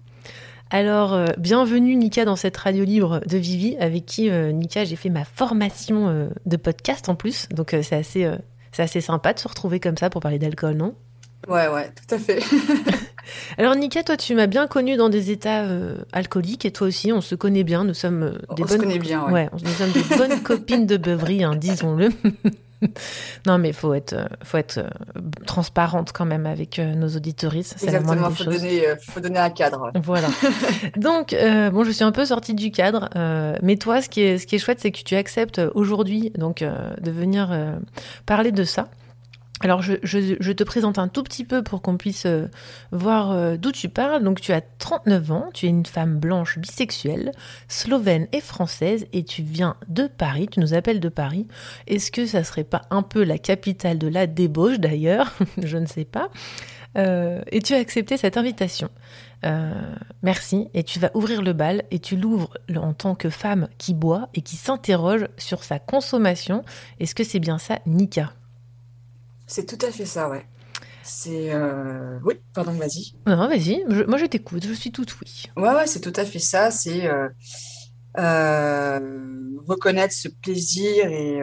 Alors, 0.75 1.13
euh, 1.13 1.27
bienvenue 1.37 1.97
Nika 1.97 2.25
dans 2.25 2.35
cette 2.35 2.57
radio 2.57 2.83
libre 2.83 3.21
de 3.27 3.37
Vivi, 3.37 3.77
avec 3.77 4.07
qui 4.07 4.31
euh, 4.31 4.53
Nika 4.53 4.85
j'ai 4.85 4.97
fait 4.97 5.11
ma 5.11 5.27
formation 5.27 6.09
euh, 6.09 6.29
de 6.47 6.57
podcast 6.57 7.11
en 7.11 7.15
plus. 7.15 7.47
Donc 7.51 7.77
c'est 7.83 7.95
assez, 7.95 8.27
c'est 8.73 8.83
assez 8.83 9.03
sympa 9.03 9.35
de 9.35 9.39
se 9.39 9.47
retrouver 9.47 9.81
comme 9.81 9.99
ça 9.99 10.09
pour 10.09 10.23
parler 10.23 10.39
d'alcool, 10.39 10.77
non? 10.77 10.95
Ouais, 11.47 11.69
ouais, 11.69 11.91
tout 11.91 12.15
à 12.15 12.19
fait. 12.19 12.41
Alors 13.59 13.75
Nika, 13.75 14.03
toi 14.03 14.17
tu 14.17 14.35
m'as 14.35 14.47
bien 14.47 14.67
connue 14.67 14.97
dans 14.97 15.09
des 15.09 15.31
états 15.31 15.65
alcooliques 16.13 16.65
et 16.65 16.71
toi 16.73 16.87
aussi, 16.89 17.13
on 17.13 17.21
se 17.21 17.35
connaît 17.35 17.65
bien. 17.65 17.85
Nous 17.85 17.95
sommes 17.95 18.39
des 18.57 18.63
On 18.63 18.67
bonnes, 18.67 18.69
se 18.69 18.77
connaît 18.77 18.99
bien, 18.99 19.31
ouais. 19.31 19.49
nous 19.53 19.71
sommes 19.71 19.93
des 19.93 20.03
bonnes 20.17 20.41
copines 20.43 20.87
de 20.87 20.97
beuverie, 20.97 21.45
hein, 21.45 21.55
disons-le. 21.57 22.11
non, 23.47 23.59
mais 23.59 23.73
faut 23.73 23.95
être, 23.95 24.13
euh, 24.15 24.25
faut 24.43 24.59
être 24.59 24.79
euh, 24.79 24.89
transparente 25.47 26.11
quand 26.13 26.25
même 26.25 26.47
avec 26.47 26.79
euh, 26.79 26.95
nos 26.95 27.09
moindre 28.01 28.27
Exactement, 28.27 28.31
faut 28.31 28.45
choses. 28.45 28.61
donner, 28.63 28.89
euh, 28.89 28.97
faut 29.09 29.21
donner 29.21 29.39
un 29.39 29.51
cadre. 29.51 29.93
Voilà. 30.03 30.29
Donc, 30.97 31.33
euh, 31.33 31.71
bon, 31.71 31.85
je 31.85 31.93
suis 31.93 32.03
un 32.05 32.11
peu 32.13 32.25
sortie 32.25 32.55
du 32.55 32.71
cadre, 32.73 33.09
euh, 33.17 33.57
mais 33.63 33.77
toi, 33.77 34.03
ce 34.03 34.09
qui 34.09 34.23
est, 34.23 34.39
ce 34.39 34.47
qui 34.49 34.57
est 34.57 34.59
chouette, 34.59 34.81
c'est 34.81 34.91
que 34.91 35.03
tu 35.03 35.15
acceptes 35.15 35.61
aujourd'hui 35.75 36.33
donc 36.37 36.63
euh, 36.63 36.75
de 37.01 37.11
venir 37.13 37.51
euh, 37.53 37.77
parler 38.27 38.51
de 38.53 38.65
ça. 38.65 38.89
Alors, 39.63 39.81
je, 39.81 40.53
te 40.53 40.65
présente 40.65 40.99
un 40.99 41.07
tout 41.07 41.23
petit 41.23 41.45
peu 41.45 41.63
pour 41.63 41.83
qu'on 41.83 41.97
puisse 41.97 42.27
euh, 42.27 42.49
voir 42.91 43.31
euh, 43.31 43.57
d'où 43.57 43.71
tu 43.71 43.89
parles. 43.89 44.25
Donc, 44.25 44.41
tu 44.41 44.53
as 44.53 44.61
39 44.61 45.31
ans, 45.31 45.51
tu 45.55 45.67
es 45.67 45.69
une 45.69 45.87
femme 45.87 46.19
blanche 46.19 46.59
bisexuelle, 46.59 47.31
slovène 47.69 48.27
et 48.33 48.41
française, 48.41 49.07
et 49.13 49.23
tu 49.23 49.43
viens 49.43 49.77
de 49.87 50.09
Paris, 50.09 50.49
tu 50.51 50.59
nous 50.59 50.75
appelles 50.75 50.99
de 50.99 51.09
Paris. 51.09 51.47
Est-ce 51.87 52.11
que 52.11 52.27
ça 52.27 52.43
serait 52.43 52.65
pas 52.65 52.83
un 52.91 53.03
peu 53.03 53.23
la 53.23 53.39
capitale 53.39 53.99
de 53.99 54.09
la 54.09 54.27
débauche 54.27 54.81
d'ailleurs? 54.81 55.33
Je 55.63 55.79
ne 55.79 55.87
sais 55.87 56.05
pas. 56.05 56.31
Euh, 56.99 57.41
et 57.53 57.63
tu 57.63 57.73
as 57.73 57.79
accepté 57.79 58.17
cette 58.17 58.37
invitation. 58.37 58.91
Merci. 60.23 60.69
Et 60.73 60.85
tu 60.85 61.01
vas 61.01 61.11
ouvrir 61.15 61.43
le 61.43 61.53
bal 61.53 61.83
et 61.91 61.99
tu 61.99 62.17
l'ouvres 62.17 62.55
en 62.77 62.93
tant 62.93 63.17
que 63.17 63.29
femme 63.29 63.69
qui 63.77 63.93
boit 63.93 64.29
et 64.35 64.41
qui 64.41 64.55
s'interroge 64.55 65.27
sur 65.37 65.65
sa 65.65 65.81
consommation. 65.81 66.65
Est-ce 67.01 67.17
que 67.17 67.25
c'est 67.25 67.41
bien 67.41 67.59
ça, 67.59 67.81
Nika? 67.87 68.33
C'est 69.53 69.67
tout 69.67 69.85
à 69.87 69.91
fait 69.91 70.07
ça, 70.07 70.29
ouais. 70.31 70.47
C'est. 71.03 71.53
euh, 71.53 72.19
Oui, 72.25 72.35
pardon, 72.55 72.73
vas-y. 72.73 73.13
Non, 73.27 73.49
vas-y. 73.49 73.85
Moi, 74.07 74.17
je 74.19 74.27
t'écoute. 74.27 74.65
Je 74.67 74.73
suis 74.73 74.93
toute 74.93 75.15
oui. 75.21 75.45
Ouais, 75.57 75.75
ouais, 75.75 75.87
c'est 75.87 76.01
tout 76.01 76.13
à 76.17 76.25
fait 76.25 76.39
ça. 76.39 76.71
C'est 76.71 77.07
euh, 77.07 77.29
euh, 78.19 79.51
reconnaître 79.67 80.15
ce 80.15 80.29
plaisir 80.29 81.07
et 81.07 81.39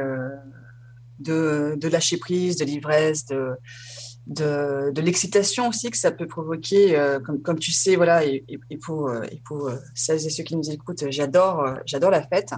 de, 1.19 1.75
de 1.77 1.87
lâcher 1.87 2.17
prise, 2.17 2.55
de 2.57 2.65
l'ivresse, 2.65 3.25
de, 3.27 3.51
de, 4.27 4.91
de 4.91 5.01
l'excitation 5.01 5.67
aussi 5.69 5.91
que 5.91 5.97
ça 5.97 6.11
peut 6.11 6.27
provoquer. 6.27 6.97
euh, 6.97 7.19
comme, 7.19 7.41
comme 7.41 7.59
tu 7.59 7.71
sais, 7.71 7.95
voilà, 7.95 8.25
et, 8.25 8.43
pour, 8.83 9.11
et 9.25 9.41
pour 9.45 9.67
euh, 9.67 9.75
celles 9.93 10.25
et 10.25 10.29
ceux 10.29 10.43
qui 10.43 10.55
nous 10.55 10.69
écoutent, 10.71 11.03
j'adore, 11.09 11.59
euh, 11.61 11.75
j'adore 11.85 12.11
la 12.11 12.23
fête. 12.25 12.53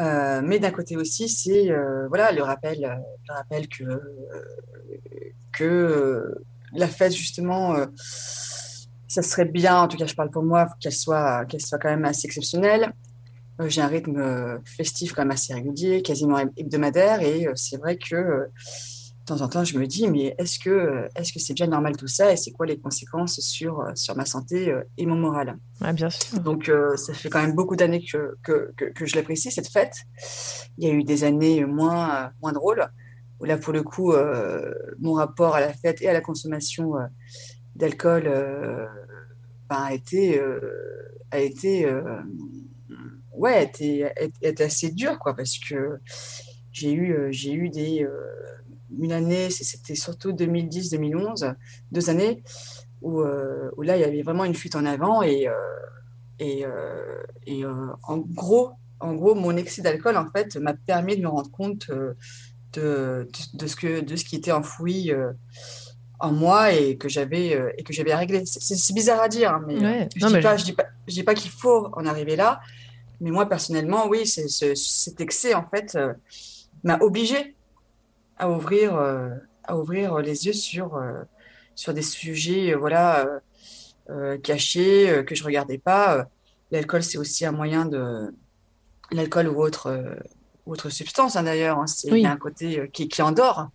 Euh, 0.00 0.40
mais 0.42 0.58
d'un 0.58 0.70
côté 0.70 0.96
aussi, 0.96 1.28
c'est 1.28 1.70
euh, 1.70 2.08
voilà 2.08 2.32
le 2.32 2.42
rappel, 2.42 2.84
euh, 2.84 2.94
le 3.28 3.34
rappel 3.34 3.68
que 3.68 3.84
que 5.52 6.34
la 6.72 6.88
fête 6.88 7.12
justement, 7.12 7.74
ça 9.08 9.22
serait 9.22 9.44
bien. 9.44 9.82
En 9.82 9.88
tout 9.88 9.96
cas, 9.96 10.06
je 10.06 10.14
parle 10.14 10.30
pour 10.30 10.42
moi, 10.42 10.68
qu'elle 10.80 10.92
soit 10.92 11.44
qu'elle 11.46 11.60
soit 11.60 11.78
quand 11.78 11.90
même 11.90 12.04
assez 12.04 12.26
exceptionnelle. 12.26 12.92
J'ai 13.66 13.82
un 13.82 13.88
rythme 13.88 14.58
festif 14.64 15.12
quand 15.12 15.22
même 15.22 15.32
assez 15.32 15.52
régulier, 15.52 16.00
quasiment 16.00 16.38
heb- 16.38 16.52
hebdomadaire, 16.56 17.20
et 17.20 17.46
c'est 17.56 17.76
vrai 17.76 17.98
que 17.98 18.48
temps 19.30 19.42
en 19.42 19.48
temps, 19.48 19.64
je 19.64 19.78
me 19.78 19.86
dis, 19.86 20.08
mais 20.08 20.34
est-ce 20.38 20.58
que 20.58 21.08
est-ce 21.16 21.32
que 21.32 21.38
c'est 21.44 21.54
bien 21.54 21.68
normal 21.68 21.96
tout 21.96 22.08
ça, 22.18 22.32
et 22.32 22.36
c'est 22.36 22.52
quoi 22.56 22.66
les 22.66 22.78
conséquences 22.78 23.38
sur 23.40 23.72
sur 23.94 24.16
ma 24.16 24.26
santé 24.34 24.70
euh, 24.70 24.82
et 24.98 25.06
mon 25.06 25.16
moral? 25.26 25.48
Ah, 25.80 25.92
bien 25.92 26.10
sûr. 26.10 26.40
Donc, 26.40 26.68
euh, 26.68 26.96
ça 26.96 27.12
fait 27.14 27.30
quand 27.30 27.40
même 27.40 27.54
beaucoup 27.54 27.76
d'années 27.76 28.04
que, 28.04 28.36
que, 28.42 28.56
que, 28.76 28.86
que 28.96 29.06
je 29.06 29.14
l'apprécie, 29.16 29.50
cette 29.50 29.70
fête. 29.76 29.96
Il 30.78 30.86
y 30.86 30.90
a 30.90 30.94
eu 30.94 31.04
des 31.04 31.24
années 31.24 31.64
moins, 31.64 32.32
moins 32.42 32.52
drôles, 32.52 32.84
où 33.38 33.44
là, 33.44 33.56
pour 33.56 33.72
le 33.72 33.82
coup, 33.82 34.12
euh, 34.12 34.74
mon 34.98 35.14
rapport 35.14 35.54
à 35.54 35.60
la 35.60 35.72
fête 35.72 36.02
et 36.02 36.08
à 36.08 36.12
la 36.12 36.20
consommation 36.20 36.96
euh, 36.96 37.06
d'alcool 37.76 38.24
ben, 39.68 39.82
a 39.90 39.94
été, 39.94 40.42
a 41.30 41.38
été, 41.38 41.72
ouais, 43.42 43.54
a 43.54 43.62
été, 43.62 44.04
a 44.04 44.22
été- 44.48 44.64
assez 44.64 44.90
dur, 44.90 45.18
quoi, 45.18 45.34
parce 45.34 45.56
que 45.58 46.00
j'ai 46.72 46.92
eu, 46.92 47.28
j'ai 47.30 47.54
eu 47.54 47.68
des, 47.70 48.06
une 48.98 49.12
année, 49.12 49.50
c'était 49.50 49.94
surtout 49.94 50.32
2010-2011, 50.32 51.54
deux 51.92 52.10
années, 52.10 52.42
où, 53.02 53.20
euh, 53.20 53.70
où 53.76 53.82
là, 53.82 53.96
il 53.96 54.00
y 54.00 54.04
avait 54.04 54.22
vraiment 54.22 54.44
une 54.44 54.54
fuite 54.54 54.76
en 54.76 54.84
avant 54.84 55.22
et, 55.22 55.48
euh, 55.48 55.52
et, 56.38 56.64
euh, 56.66 57.22
et 57.46 57.64
en 57.64 58.18
gros, 58.18 58.72
en 59.00 59.14
gros, 59.14 59.34
mon 59.34 59.56
excès 59.56 59.82
d'alcool, 59.82 60.16
en 60.16 60.26
fait, 60.30 60.56
m'a 60.56 60.74
permis 60.74 61.16
de 61.16 61.22
me 61.22 61.28
rendre 61.28 61.50
compte 61.50 61.88
de, 61.90 62.16
de, 62.74 63.28
de 63.54 63.66
ce 63.66 63.76
que, 63.76 64.00
de 64.00 64.16
ce 64.16 64.24
qui 64.24 64.36
était 64.36 64.52
enfoui 64.52 65.10
en 66.18 66.32
moi 66.32 66.72
et 66.72 66.98
que 66.98 67.08
j'avais 67.08 67.58
et 67.78 67.82
que 67.82 67.92
j'avais 67.94 68.12
à 68.12 68.18
régler. 68.18 68.42
C'est- 68.44 68.92
bizarre 68.92 69.22
à 69.22 69.28
dire, 69.28 69.52
hein, 69.54 69.62
mais 69.66 69.78
Ouais. 69.80 70.08
je 70.14 70.20
Non, 70.20 70.28
dis 70.28 70.34
mais 70.34 70.40
pas, 70.42 70.56
je- 70.56 70.60
je 70.60 70.64
dis 70.66 70.72
pas, 70.74 70.84
je 71.08 71.14
dis 71.14 71.22
pas 71.22 71.34
qu'il 71.34 71.50
faut 71.50 71.88
en 71.94 72.04
arriver 72.04 72.36
là, 72.36 72.60
mais 73.22 73.30
moi 73.30 73.48
personnellement, 73.48 74.06
oui, 74.06 74.26
c'est 74.26 74.48
ce- 74.48 74.74
cet 74.74 75.20
excès 75.22 75.54
en 75.54 75.66
fait 75.66 75.96
m'a 76.84 76.98
obligé 77.00 77.56
à 78.40 78.50
ouvrir, 78.50 78.96
euh, 78.96 79.28
à 79.64 79.76
ouvrir 79.76 80.18
les 80.18 80.46
yeux 80.46 80.52
sur 80.52 80.96
euh, 80.96 81.22
sur 81.74 81.94
des 81.94 82.02
sujets, 82.02 82.72
euh, 82.72 82.76
voilà, 82.78 83.26
cachés 84.42 85.22
que 85.26 85.34
je 85.36 85.44
regardais 85.44 85.78
pas. 85.78 86.26
L'alcool, 86.72 87.02
c'est 87.04 87.16
aussi 87.18 87.46
un 87.46 87.52
moyen 87.52 87.84
de 87.86 88.34
l'alcool 89.12 89.46
ou 89.48 89.62
autre 89.62 90.16
autre 90.66 90.88
substance 90.90 91.36
hein, 91.36 91.44
d'ailleurs. 91.44 91.78
hein, 91.78 91.86
c'est 91.86 92.10
Oui. 92.12 92.20
il 92.20 92.22
y 92.24 92.26
a 92.26 92.32
un 92.32 92.36
côté 92.36 92.90
qui, 92.92 93.08
qui 93.08 93.22
endort. 93.22 93.68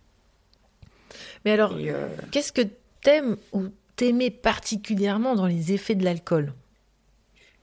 Mais 1.44 1.52
alors, 1.52 1.74
euh, 1.76 2.08
qu'est-ce 2.32 2.52
que 2.52 2.62
t'aimes 3.02 3.36
ou 3.52 3.64
t'aimais 3.96 4.30
particulièrement 4.30 5.34
dans 5.34 5.46
les 5.46 5.72
effets 5.72 5.94
de 5.94 6.04
l'alcool? 6.04 6.52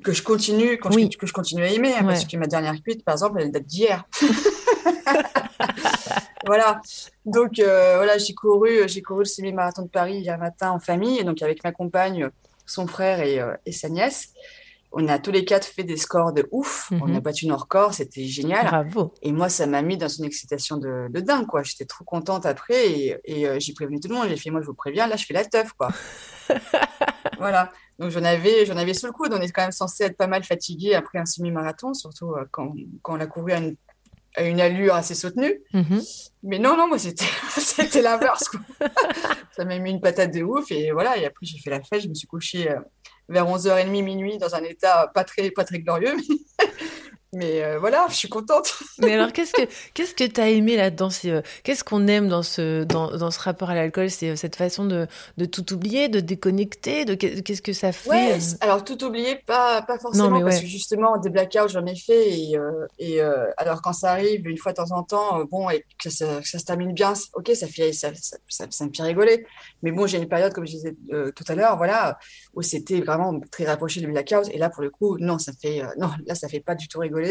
Que 0.04 0.12
je 0.14 0.24
continue, 0.24 0.78
quand 0.80 0.94
Oui. 0.96 1.10
je, 1.12 1.18
que 1.18 1.28
je 1.28 1.34
continue 1.34 1.64
à 1.64 1.68
aimer, 1.72 1.94
hein, 1.94 2.04
parce 2.04 2.26
que 2.26 2.38
ma 2.38 2.48
dernière 2.48 2.82
cuite, 2.82 3.06
par 3.06 3.14
exemple, 3.14 3.40
elle 3.40 3.52
date 3.52 3.66
d'hier. 3.66 4.04
Voilà. 6.46 6.82
Donc 7.26 7.60
euh, 7.60 7.96
voilà, 7.96 8.18
j'ai 8.18 8.34
couru, 8.34 8.88
j'ai 8.88 9.02
couru 9.02 9.20
le 9.22 9.26
semi-marathon 9.26 9.84
de 9.84 9.88
Paris 9.88 10.18
hier 10.20 10.38
matin 10.38 10.72
en 10.72 10.80
famille, 10.80 11.20
et 11.20 11.24
donc 11.24 11.42
avec 11.42 11.64
ma 11.64 11.72
compagne, 11.72 12.30
son 12.66 12.86
frère 12.86 13.22
et, 13.22 13.40
euh, 13.40 13.54
et 13.66 13.72
sa 13.72 13.88
nièce. 13.90 14.34
On 14.96 15.08
a 15.08 15.18
tous 15.18 15.32
les 15.32 15.44
quatre 15.44 15.66
fait 15.66 15.84
des 15.84 15.98
scores 15.98 16.34
de 16.34 16.48
ouf. 16.52 16.90
On 17.02 17.08
Mhm. 17.08 17.16
a 17.16 17.20
battu 17.20 17.48
nos 17.48 17.56
records, 17.58 17.96
c'était 17.96 18.26
génial. 18.26 18.68
Bravo. 18.68 19.12
Et 19.24 19.32
moi, 19.32 19.50
ça 19.50 19.66
m'a 19.66 19.82
mis 19.82 19.98
dans 19.98 20.08
une 20.08 20.26
excitation 20.26 20.78
de, 20.78 21.08
de 21.10 21.20
dingue, 21.20 21.48
quoi. 21.48 21.64
J'étais 21.64 21.86
trop 21.86 22.04
contente 22.04 22.46
après 22.46 22.86
et, 22.92 23.18
et, 23.26 23.48
euh, 23.48 23.58
j'ai 23.60 23.74
prévenu 23.74 24.00
tout 24.00 24.08
le 24.10 24.14
monde. 24.14 24.28
J'ai 24.30 24.36
fait, 24.38 24.52
moi, 24.52 24.62
je 24.62 24.68
vous 24.68 24.76
préviens, 24.76 25.08
là, 25.08 25.16
je 25.16 25.26
fais 25.26 25.34
la 25.34 25.46
teuf, 25.46 25.72
quoi. 25.74 25.90
Voilà. 27.40 27.70
Donc, 28.00 28.12
j'en 28.12 28.24
avais, 28.24 28.66
j'en 28.66 28.78
avais 28.78 28.94
sous 28.94 29.08
le 29.08 29.14
coude. 29.14 29.34
On 29.34 29.42
est 29.42 29.50
quand 29.52 29.64
même 29.64 29.72
censé 29.72 30.04
être 30.04 30.18
pas 30.18 30.28
mal 30.28 30.44
fatigué 30.44 30.94
après 30.94 31.18
un 31.20 31.26
semi-marathon, 31.26 31.94
surtout 31.94 32.36
quand, 32.52 32.74
quand 33.02 33.14
on 33.14 33.16
l'a 33.18 33.26
couru 33.28 33.52
à 33.54 33.58
une, 33.58 33.76
une 34.40 34.62
allure 34.62 34.96
assez 34.96 35.16
soutenue. 35.16 35.62
Mhm. 35.74 36.02
Mais 36.44 36.60
non, 36.60 36.76
non, 36.76 36.88
moi, 36.88 36.98
c'était, 36.98 37.26
c'était 37.58 38.02
l'inverse, 38.02 38.50
quoi. 38.50 38.60
Ça 39.56 39.66
m'a 39.66 39.78
mis 39.80 39.92
une 39.92 40.02
patate 40.02 40.34
de 40.34 40.44
ouf. 40.44 40.72
Et 40.72 40.92
voilà. 40.92 41.18
Et 41.18 41.26
après, 41.26 41.46
j'ai 41.46 41.60
fait 41.60 41.70
la 41.70 41.82
fête. 41.82 42.02
Je 42.02 42.10
me 42.10 42.14
suis 42.14 42.28
couchée 42.28 42.70
euh, 42.70 42.80
vers 43.30 43.46
11h30, 43.46 44.04
minuit, 44.04 44.38
dans 44.38 44.56
un 44.56 44.64
état 44.64 45.12
pas 45.14 45.24
très, 45.24 45.52
pas 45.52 45.64
très 45.64 45.80
glorieux. 45.80 46.16
Mais 46.16 46.68
euh, 47.64 47.80
voilà, 47.80 48.06
je 48.10 48.16
suis 48.16 48.30
contente. 48.30 48.74
Mais 49.00 49.14
alors, 49.14 49.34
qu'est-ce 49.34 49.54
que 49.54 49.62
qu'est-ce 49.96 50.14
que 50.14 50.24
t'as 50.24 50.50
aimé 50.50 50.76
là-dedans? 50.76 51.10
Euh, 51.26 51.42
qu'est-ce 51.64 51.84
qu'on 51.84 52.08
aime 52.08 52.28
dans 52.28 52.44
ce 52.44 52.84
dans, 52.84 53.16
dans 53.18 53.32
ce 53.32 53.40
rapport 53.40 53.72
à 53.72 53.76
l'alcool? 53.76 54.10
C'est 54.12 54.30
euh, 54.30 54.36
cette 54.36 54.56
façon 54.56 54.86
de, 54.86 55.08
de 55.38 55.46
tout 55.46 55.74
oublier, 55.74 56.10
de 56.10 56.20
déconnecter, 56.20 57.06
de 57.06 57.16
qu'est- 57.16 57.42
qu'est-ce 57.42 57.64
que 57.64 57.74
ça 57.74 57.92
fait? 57.92 58.10
Ouais, 58.10 58.38
alors 58.60 58.84
tout 58.84 59.02
oublier, 59.06 59.38
pas, 59.48 59.82
pas 59.82 59.98
forcément, 59.98 60.30
mais 60.40 60.44
parce 60.44 60.60
que 60.60 60.68
justement, 60.68 61.18
des 61.18 61.30
blackouts, 61.30 61.70
j'en 61.70 61.86
ai 61.86 61.96
fait. 61.96 62.30
Et, 62.38 62.58
euh, 62.58 62.86
et 63.00 63.22
euh, 63.22 63.50
alors, 63.56 63.82
quand 63.82 63.94
ça 63.94 64.12
arrive 64.12 64.46
une 64.46 64.58
fois 64.58 64.74
de 64.74 64.78
temps 64.78 64.92
en 64.92 65.04
temps, 65.04 65.46
bon, 65.46 65.70
et 65.70 65.86
que 66.04 66.10
ça, 66.10 66.42
que 66.42 66.48
ça 66.48 66.60
se 66.60 66.66
termine 66.66 66.92
bien, 66.94 67.14
ok, 67.34 67.52
ça 67.56 67.66
fait, 67.68 67.94
ça, 67.94 68.12
ça, 68.14 68.36
ça, 68.50 68.66
ça 68.70 68.86
me 68.86 68.92
fait 68.94 69.04
rigoler. 69.04 69.46
Mais 69.84 69.92
bon, 69.92 70.06
j'ai 70.06 70.18
une 70.18 70.28
période, 70.28 70.54
comme 70.54 70.68
je 70.68 70.74
disais 70.74 70.96
tout 71.36 71.44
à 71.48 71.56
l'heure, 71.56 71.78
voilà, 71.78 72.18
où 72.54 72.62
c'était 72.62 73.00
vraiment 73.02 73.40
très 73.52 73.64
rapproché 73.66 74.02
du 74.02 74.08
blackout. 74.08 74.50
Et 74.52 74.58
là, 74.58 74.70
pour 74.70 74.84
le 74.84 74.90
coup, 74.90 75.18
non, 75.20 75.40
ça 75.40 75.54
fait, 75.62 75.82
non, 75.98 76.10
là, 76.28 76.36
ça 76.36 76.50
fait 76.50 76.60
pas 76.60 76.76
du 76.76 76.90
tout 76.90 77.00
rigoler. 77.00 77.23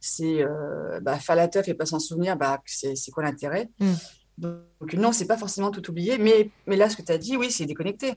C'est 0.00 0.42
euh, 0.42 1.00
bah, 1.00 1.18
faire 1.18 1.36
la 1.36 1.48
teuf 1.48 1.68
et 1.68 1.74
pas 1.74 1.86
s'en 1.86 1.98
souvenir, 1.98 2.36
bah, 2.36 2.62
c'est 2.66 3.10
quoi 3.12 3.22
l'intérêt? 3.22 3.68
Mm. 3.80 3.92
Donc, 4.38 4.94
non, 4.94 5.12
c'est 5.12 5.26
pas 5.26 5.36
forcément 5.36 5.70
tout 5.70 5.90
oublier. 5.90 6.18
Mais, 6.18 6.50
mais 6.66 6.76
là, 6.76 6.88
ce 6.88 6.96
que 6.96 7.02
tu 7.02 7.12
as 7.12 7.18
dit, 7.18 7.36
oui, 7.36 7.50
c'est 7.50 7.66
déconnecté 7.66 8.14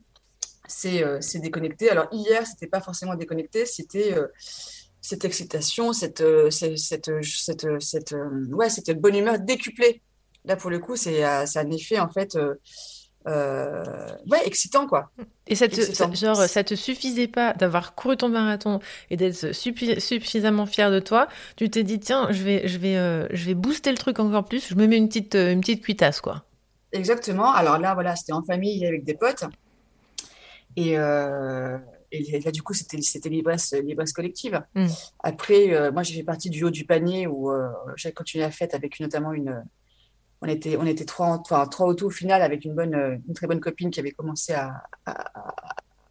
c'est 0.71 1.03
euh, 1.03 1.19
déconnecté. 1.35 1.89
Alors 1.89 2.07
hier, 2.11 2.45
c'était 2.47 2.67
pas 2.67 2.81
forcément 2.81 3.15
déconnecté, 3.15 3.65
c'était 3.65 4.13
euh, 4.13 4.27
cette 5.01 5.25
excitation, 5.25 5.93
cette, 5.93 6.21
euh, 6.21 6.49
cette, 6.49 6.77
cette, 6.77 7.11
cette, 7.23 7.81
cette, 7.81 8.13
euh, 8.13 8.45
ouais, 8.51 8.69
cette 8.69 8.99
bonne 8.99 9.15
humeur 9.15 9.39
décuplée. 9.39 10.01
Là, 10.45 10.55
pour 10.55 10.71
le 10.71 10.79
coup, 10.79 10.95
c'est 10.95 11.23
c'est 11.45 11.59
un 11.59 11.69
effet, 11.69 11.99
en 11.99 12.09
fait, 12.09 12.35
euh, 13.27 13.83
ouais, 14.29 14.39
excitant, 14.45 14.87
quoi. 14.87 15.11
Et 15.47 15.55
ça 15.55 15.67
te, 15.67 15.79
ça- 15.81 16.11
genre, 16.11 16.37
ça 16.37 16.63
te 16.63 16.75
suffisait 16.75 17.27
pas 17.27 17.53
d'avoir 17.53 17.93
couru 17.95 18.17
ton 18.17 18.29
marathon 18.29 18.79
et 19.09 19.17
d'être 19.17 19.51
suffi- 19.53 19.99
suffisamment 19.99 20.65
fier 20.65 20.89
de 20.91 20.99
toi. 20.99 21.27
Tu 21.55 21.69
t'es 21.69 21.83
dit, 21.83 21.99
tiens, 21.99 22.27
je 22.31 22.41
vais, 22.43 22.67
je 22.67 22.77
vais, 22.77 22.97
euh, 22.97 23.27
je 23.31 23.45
vais 23.45 23.53
booster 23.53 23.91
le 23.91 23.97
truc 23.97 24.19
encore 24.19 24.45
plus. 24.45 24.67
Je 24.69 24.75
me 24.75 24.87
mets 24.87 24.97
une 24.97 25.07
petite, 25.07 25.35
euh, 25.35 25.51
une 25.51 25.61
petite 25.61 25.83
cuitasse, 25.83 26.21
quoi. 26.21 26.43
Exactement. 26.93 27.51
Alors 27.51 27.77
là, 27.77 27.93
voilà, 27.93 28.15
c'était 28.15 28.33
en 28.33 28.43
famille 28.43 28.85
avec 28.85 29.03
des 29.03 29.13
potes. 29.13 29.43
Et, 30.75 30.91
et 30.93 32.39
là, 32.43 32.51
du 32.51 32.61
coup, 32.61 32.73
c'était 32.73 32.97
l'ivresse 33.29 33.73
collective. 34.13 34.61
Mm. 34.75 34.87
Après, 35.19 35.91
moi, 35.91 36.03
j'ai 36.03 36.15
fait 36.15 36.23
partie 36.23 36.49
du 36.49 36.63
haut 36.63 36.69
du 36.69 36.85
panier 36.85 37.27
où 37.27 37.51
j'ai 37.95 38.11
continué 38.11 38.43
la 38.43 38.51
fête 38.51 38.73
avec 38.73 38.99
notamment 38.99 39.33
une. 39.33 39.63
On 40.41 40.47
était, 40.47 40.75
on 40.77 40.85
était 40.85 41.05
trois, 41.05 41.27
en- 41.27 41.39
enfin, 41.41 41.65
trois 41.67 41.87
au 41.87 41.93
tout 41.93 42.05
au 42.07 42.09
final 42.09 42.41
avec 42.41 42.65
une 42.65 42.73
bonne, 42.75 42.95
euh, 42.95 43.17
une 43.27 43.33
très 43.33 43.47
bonne 43.47 43.59
copine 43.59 43.91
qui 43.91 43.99
avait 43.99 44.11
commencé 44.11 44.53
à, 44.53 44.83
à, 45.05 45.53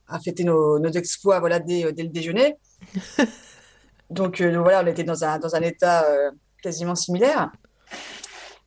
à 0.08 0.20
fêter 0.20 0.44
nos, 0.44 0.78
nos 0.78 0.90
exploits 0.90 1.40
voilà, 1.40 1.58
dès, 1.60 1.92
dès 1.92 2.02
le 2.04 2.08
déjeuner. 2.10 2.56
Donc, 4.10 4.40
euh, 4.40 4.58
voilà, 4.60 4.82
on 4.82 4.86
était 4.86 5.04
dans 5.04 5.24
un, 5.24 5.38
dans 5.38 5.54
un 5.54 5.60
état 5.62 6.04
euh, 6.10 6.30
quasiment 6.62 6.94
similaire. 6.94 7.50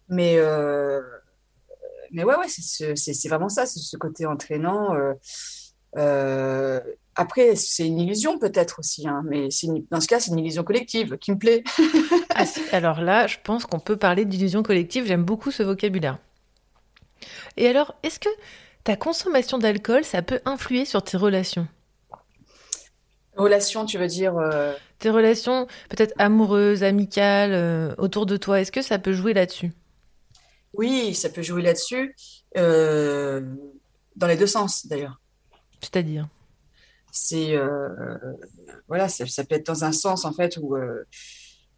Mais, 0.10 0.36
euh, 0.38 1.02
mais 2.12 2.24
ouais, 2.24 2.36
ouais, 2.36 2.48
c'est 2.48 2.62
ce- 2.62 2.96
c'est 2.96 3.14
c'est 3.14 3.30
vraiment 3.30 3.50
ça, 3.50 3.66
c'est 3.66 3.80
ce 3.80 3.98
côté 3.98 4.26
entraînant. 4.26 4.94
Après, 7.16 7.56
c'est 7.56 7.86
une 7.86 8.00
illusion 8.00 8.40
peut-être 8.40 8.80
aussi, 8.80 9.08
hein, 9.08 9.22
mais 9.26 9.50
une- 9.64 9.86
dans 9.92 10.02
ce 10.02 10.08
cas, 10.08 10.20
c'est 10.20 10.32
une 10.32 10.40
illusion 10.40 10.64
collective 10.64 11.18
qui 11.18 11.32
me 11.32 11.38
plaît. 11.38 11.64
Ah, 12.36 12.46
alors 12.72 13.02
là, 13.02 13.28
je 13.28 13.38
pense 13.44 13.66
qu'on 13.66 13.80
peut 13.80 13.98
parler 13.98 14.26
d'illusion 14.26 14.64
collective. 14.64 15.06
J'aime 15.06 15.24
beaucoup 15.24 15.52
ce 15.52 15.64
vocabulaire. 15.64 16.18
Et 17.58 17.68
alors, 17.68 17.96
est-ce 18.04 18.20
que 18.20 18.30
ta 18.84 18.96
consommation 18.96 19.58
d'alcool, 19.58 20.04
ça 20.04 20.22
peut 20.22 20.40
influer 20.46 20.86
sur 20.86 21.04
tes 21.04 21.18
relations? 21.18 21.68
Relation, 23.36 23.86
tu 23.86 23.98
veux 23.98 24.08
dire 24.08 24.38
euh, 24.38 24.74
Tes 25.00 25.10
relations 25.10 25.68
peut-être 25.90 26.14
amoureuses, 26.20 26.84
amicales, 26.84 27.54
euh, 27.54 27.96
autour 27.98 28.26
de 28.26 28.38
toi, 28.38 28.62
est-ce 28.62 28.72
que 28.72 28.82
ça 28.82 29.00
peut 29.00 29.14
jouer 29.14 29.34
là-dessus? 29.34 29.72
Oui, 30.74 31.14
ça 31.16 31.30
peut 31.30 31.42
jouer 31.42 31.62
là-dessus, 31.62 32.16
euh, 32.58 33.42
dans 34.16 34.28
les 34.28 34.38
deux 34.38 34.48
sens 34.48 34.86
d'ailleurs. 34.86 35.20
C'est-à-dire? 35.82 36.28
C'est 37.16 37.56
euh, 37.56 38.18
voilà, 38.88 39.08
ça, 39.08 39.28
ça 39.28 39.44
peut 39.44 39.54
être 39.54 39.68
dans 39.68 39.84
un 39.84 39.92
sens 39.92 40.26
en 40.26 40.34
fait 40.34 40.58
où, 40.60 40.76
euh, 40.76 41.04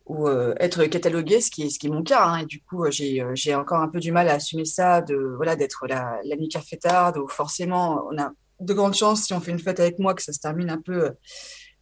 où 0.06 0.30
euh, 0.30 0.56
être 0.62 0.86
catalogué, 0.86 1.42
ce 1.42 1.52
qui 1.52 1.64
est, 1.64 1.70
ce 1.70 1.78
qui 1.78 1.88
est 1.88 1.90
mon 1.90 2.04
cas, 2.04 2.24
hein, 2.24 2.38
et 2.38 2.46
du 2.46 2.62
coup 2.62 2.90
j'ai 2.90 3.22
j'ai 3.34 3.54
encore 3.54 3.82
un 3.82 3.90
peu 3.90 4.00
du 4.00 4.14
mal 4.14 4.30
à 4.30 4.36
assumer 4.36 4.64
ça, 4.64 5.02
de 5.02 5.16
voilà 5.36 5.58
d'être 5.58 5.88
la 5.88 6.22
l'amie 6.24 6.48
cafétarde 6.48 7.18
où 7.18 7.28
forcément 7.28 8.08
on 8.10 8.18
a 8.18 8.32
de 8.62 8.74
grandes 8.74 8.94
chances 8.94 9.24
si 9.24 9.34
on 9.34 9.42
fait 9.42 9.52
une 9.52 9.60
fête 9.60 9.82
avec 9.82 10.00
moi 10.00 10.14
que 10.14 10.24
ça 10.24 10.32
se 10.32 10.40
termine 10.40 10.70
un 10.70 10.80
peu 10.80 11.08
euh, 11.08 11.12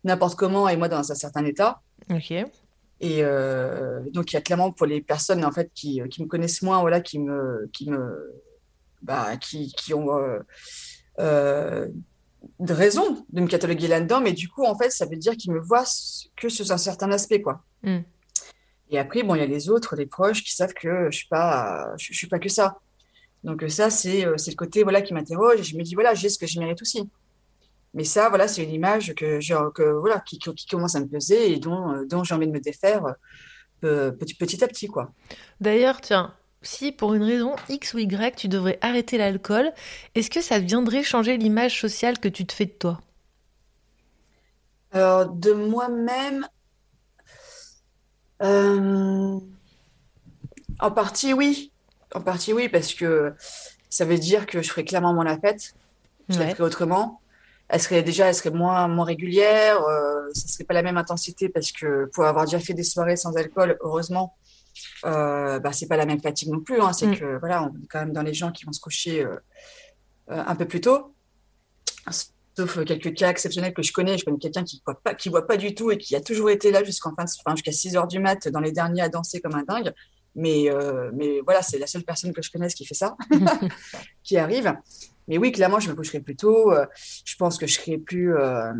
n'importe 0.03 0.35
comment 0.35 0.67
et 0.67 0.75
moi 0.75 0.89
dans 0.89 1.11
un 1.11 1.15
certain 1.15 1.45
état. 1.45 1.81
Ok. 2.09 2.31
Et 2.31 3.23
euh, 3.23 3.99
donc, 4.11 4.31
il 4.31 4.35
y 4.35 4.37
a 4.37 4.41
clairement 4.41 4.71
pour 4.71 4.87
les 4.87 5.01
personnes 5.01 5.45
en 5.45 5.51
fait 5.51 5.69
qui, 5.75 6.01
qui 6.09 6.23
me 6.23 6.27
connaissent 6.27 6.63
moins, 6.63 6.79
voilà, 6.79 7.01
qui 7.01 7.19
me, 7.19 7.69
qui 7.71 7.87
me, 7.89 8.33
bah, 9.03 9.37
qui, 9.37 9.73
qui 9.73 9.93
ont 9.93 10.09
de 12.59 12.73
raison 12.73 13.25
de 13.31 13.41
me 13.41 13.47
cataloguer 13.47 13.87
là-dedans, 13.87 14.21
mais 14.21 14.33
du 14.33 14.49
coup, 14.49 14.63
en 14.65 14.77
fait, 14.77 14.89
ça 14.89 15.05
veut 15.05 15.15
dire 15.15 15.35
qu'ils 15.37 15.51
me 15.53 15.59
voient 15.59 15.85
que 16.35 16.49
sous 16.49 16.71
un 16.71 16.77
certain 16.77 17.11
aspect, 17.11 17.41
quoi. 17.41 17.63
Mm. 17.83 17.99
Et 18.89 18.99
après, 18.99 19.23
bon, 19.23 19.35
il 19.35 19.39
y 19.39 19.41
a 19.41 19.47
les 19.47 19.69
autres, 19.69 19.95
les 19.95 20.05
proches, 20.05 20.43
qui 20.43 20.53
savent 20.53 20.73
que 20.73 21.09
je 21.09 21.17
suis 21.17 21.27
pas, 21.27 21.93
je, 21.97 22.07
je 22.11 22.17
suis 22.17 22.27
pas 22.27 22.39
que 22.39 22.49
ça. 22.49 22.77
Donc 23.43 23.63
euh, 23.63 23.69
ça, 23.69 23.89
c'est 23.89 24.25
euh, 24.25 24.37
c'est 24.37 24.51
le 24.51 24.55
côté 24.55 24.83
voilà 24.83 25.01
qui 25.01 25.13
m'interroge. 25.13 25.59
Et 25.59 25.63
je 25.63 25.75
me 25.77 25.83
dis 25.83 25.95
voilà, 25.95 26.13
j'ai 26.13 26.29
ce 26.29 26.37
que 26.37 26.47
je 26.47 26.59
mérite 26.59 26.81
aussi. 26.81 27.09
Mais 27.93 28.03
ça, 28.03 28.29
voilà, 28.29 28.47
c'est 28.47 28.63
une 28.63 28.73
image 28.73 29.13
que, 29.15 29.39
j'ai- 29.39 29.55
que 29.75 29.83
voilà, 29.99 30.19
qui, 30.19 30.39
qui- 30.39 30.65
commence 30.67 30.95
à 30.95 30.99
me 30.99 31.07
peser 31.07 31.51
et 31.51 31.57
dont, 31.59 31.91
euh, 31.91 32.05
dont 32.05 32.23
j'ai 32.23 32.33
envie 32.33 32.47
de 32.47 32.51
me 32.51 32.59
défaire 32.59 33.03
petit, 33.81 34.33
petit 34.35 34.63
à 34.63 34.67
petit, 34.67 34.87
quoi. 34.87 35.11
D'ailleurs, 35.59 35.99
tiens, 36.01 36.33
si 36.63 36.91
pour 36.91 37.13
une 37.13 37.23
raison 37.23 37.55
X 37.69 37.93
ou 37.93 37.99
Y, 37.99 38.35
tu 38.35 38.47
devrais 38.47 38.79
arrêter 38.81 39.17
l'alcool, 39.17 39.71
est-ce 40.15 40.29
que 40.29 40.41
ça 40.41 40.59
viendrait 40.59 41.03
changer 41.03 41.37
l'image 41.37 41.79
sociale 41.79 42.19
que 42.19 42.27
tu 42.27 42.45
te 42.45 42.53
fais 42.53 42.65
de 42.65 42.71
toi? 42.71 42.99
Alors, 44.91 45.27
de 45.27 45.53
moi-même, 45.53 46.47
euh, 48.41 49.39
en 50.79 50.91
partie, 50.91 51.33
oui. 51.33 51.71
En 52.13 52.21
partie, 52.21 52.53
oui, 52.53 52.69
parce 52.69 52.93
que 52.93 53.33
ça 53.89 54.05
veut 54.05 54.17
dire 54.17 54.45
que 54.45 54.61
je 54.61 54.69
ferais 54.69 54.83
clairement 54.83 55.13
moins 55.13 55.23
la 55.23 55.39
fête. 55.39 55.73
Je 56.29 56.39
la 56.39 56.49
ferais 56.49 56.63
autrement. 56.63 57.21
Elle 57.69 57.81
serait 57.81 58.03
déjà, 58.03 58.27
elle 58.27 58.35
serait 58.35 58.51
moins, 58.51 58.87
moins 58.87 59.05
régulière. 59.05 59.81
Euh, 59.81 60.29
ça 60.33 60.47
serait 60.47 60.63
pas 60.63 60.73
la 60.73 60.83
même 60.83 60.97
intensité 60.97 61.49
parce 61.49 61.71
que 61.71 62.09
pour 62.13 62.25
avoir 62.25 62.45
déjà 62.45 62.59
fait 62.59 62.73
des 62.73 62.83
soirées 62.83 63.15
sans 63.15 63.35
alcool, 63.35 63.77
heureusement, 63.81 64.35
euh, 65.05 65.59
bah, 65.59 65.71
c'est 65.71 65.87
pas 65.87 65.97
la 65.97 66.05
même 66.05 66.21
fatigue 66.21 66.49
non 66.49 66.61
plus. 66.61 66.79
Hein. 66.81 66.93
C'est 66.93 67.07
Mm. 67.07 67.17
que 67.17 67.39
voilà, 67.39 67.63
on 67.63 67.67
est 67.69 67.87
quand 67.89 67.99
même 67.99 68.13
dans 68.13 68.21
les 68.23 68.33
gens 68.33 68.51
qui 68.51 68.65
vont 68.65 68.71
se 68.73 68.79
coucher 68.81 69.23
euh, 69.23 69.35
euh, 70.31 70.43
un 70.45 70.55
peu 70.55 70.65
plus 70.65 70.81
tôt. 70.81 71.13
Sauf 72.55 72.83
quelques 72.85 73.15
cas 73.15 73.29
exceptionnels 73.31 73.73
que 73.73 73.81
je 73.81 73.91
connais. 73.91 74.17
Je 74.17 74.25
connais 74.25 74.37
quelqu'un 74.37 74.63
qui 74.63 74.81
voit 74.85 74.99
pas, 75.01 75.15
qui 75.15 75.29
voit 75.29 75.47
pas 75.47 75.57
du 75.57 75.73
tout 75.73 75.89
et 75.91 75.97
qui 75.97 76.15
a 76.15 76.21
toujours 76.21 76.49
été 76.51 76.69
là 76.71 76.83
jusqu'en 76.83 77.13
fin 77.15 77.23
de, 77.23 77.29
enfin, 77.43 77.55
jusqu'à 77.55 77.71
6 77.71 77.95
heures 77.95 78.07
du 78.07 78.19
mat 78.19 78.47
dans 78.49 78.59
les 78.59 78.71
derniers 78.71 79.01
à 79.01 79.09
danser 79.09 79.41
comme 79.41 79.55
un 79.55 79.63
dingue. 79.63 79.91
Mais, 80.35 80.69
euh, 80.71 81.09
mais 81.13 81.41
voilà, 81.41 81.61
c'est 81.63 81.79
la 81.79 81.87
seule 81.87 82.03
personne 82.03 82.31
que 82.33 82.41
je 82.43 82.51
connaisse 82.51 82.73
qui 82.75 82.85
fait 82.85 82.93
ça, 82.95 83.15
qui 84.23 84.37
arrive. 84.37 84.73
Mais 85.27 85.37
oui, 85.39 85.51
clairement, 85.51 85.79
je 85.79 85.89
me 85.89 85.95
coucherai 85.95 86.19
plus 86.19 86.35
tôt. 86.35 86.71
Euh, 86.71 86.85
Je 87.25 87.35
pense 87.37 87.57
que 87.57 87.65
je 87.65 87.73
serai 87.79 87.97
plus. 87.97 88.35
Euh, 88.35 88.71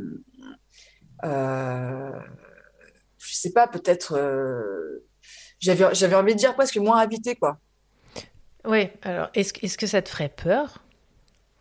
euh, 1.24 2.12
je 3.18 3.34
sais 3.36 3.52
pas, 3.54 3.68
peut-être. 3.68 4.14
euh, 4.18 5.04
j'avais, 5.64 5.96
j'avais 5.96 6.16
envie 6.16 6.34
de 6.34 6.40
dire 6.40 6.54
presque 6.56 6.78
moins 6.78 7.00
invité, 7.00 7.36
quoi. 7.36 7.58
Ouais, 8.66 8.94
alors 9.02 9.30
est-ce 9.34 9.54
que- 9.54 9.66
est-ce 9.66 9.78
que 9.78 9.88
ça 9.88 10.02
te 10.02 10.10
ferait 10.10 10.30
peur? 10.30 10.84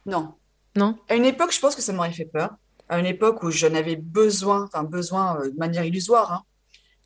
Non. 0.06 0.34
Non? 0.76 0.98
À 1.08 1.14
une 1.14 1.24
époque, 1.24 1.52
je 1.52 1.60
pense 1.60 1.76
que 1.76 1.82
ça 1.82 1.92
m'aurait 1.92 2.12
fait 2.12 2.24
peur. 2.24 2.50
À 2.88 2.98
une 2.98 3.06
époque 3.06 3.42
où 3.42 3.50
j'en 3.50 3.74
avais 3.74 3.96
besoin, 3.96 4.64
enfin 4.64 4.82
besoin 4.84 5.38
euh, 5.40 5.50
de 5.50 5.56
manière 5.56 5.84
illusoire, 5.84 6.32
hein, 6.32 6.42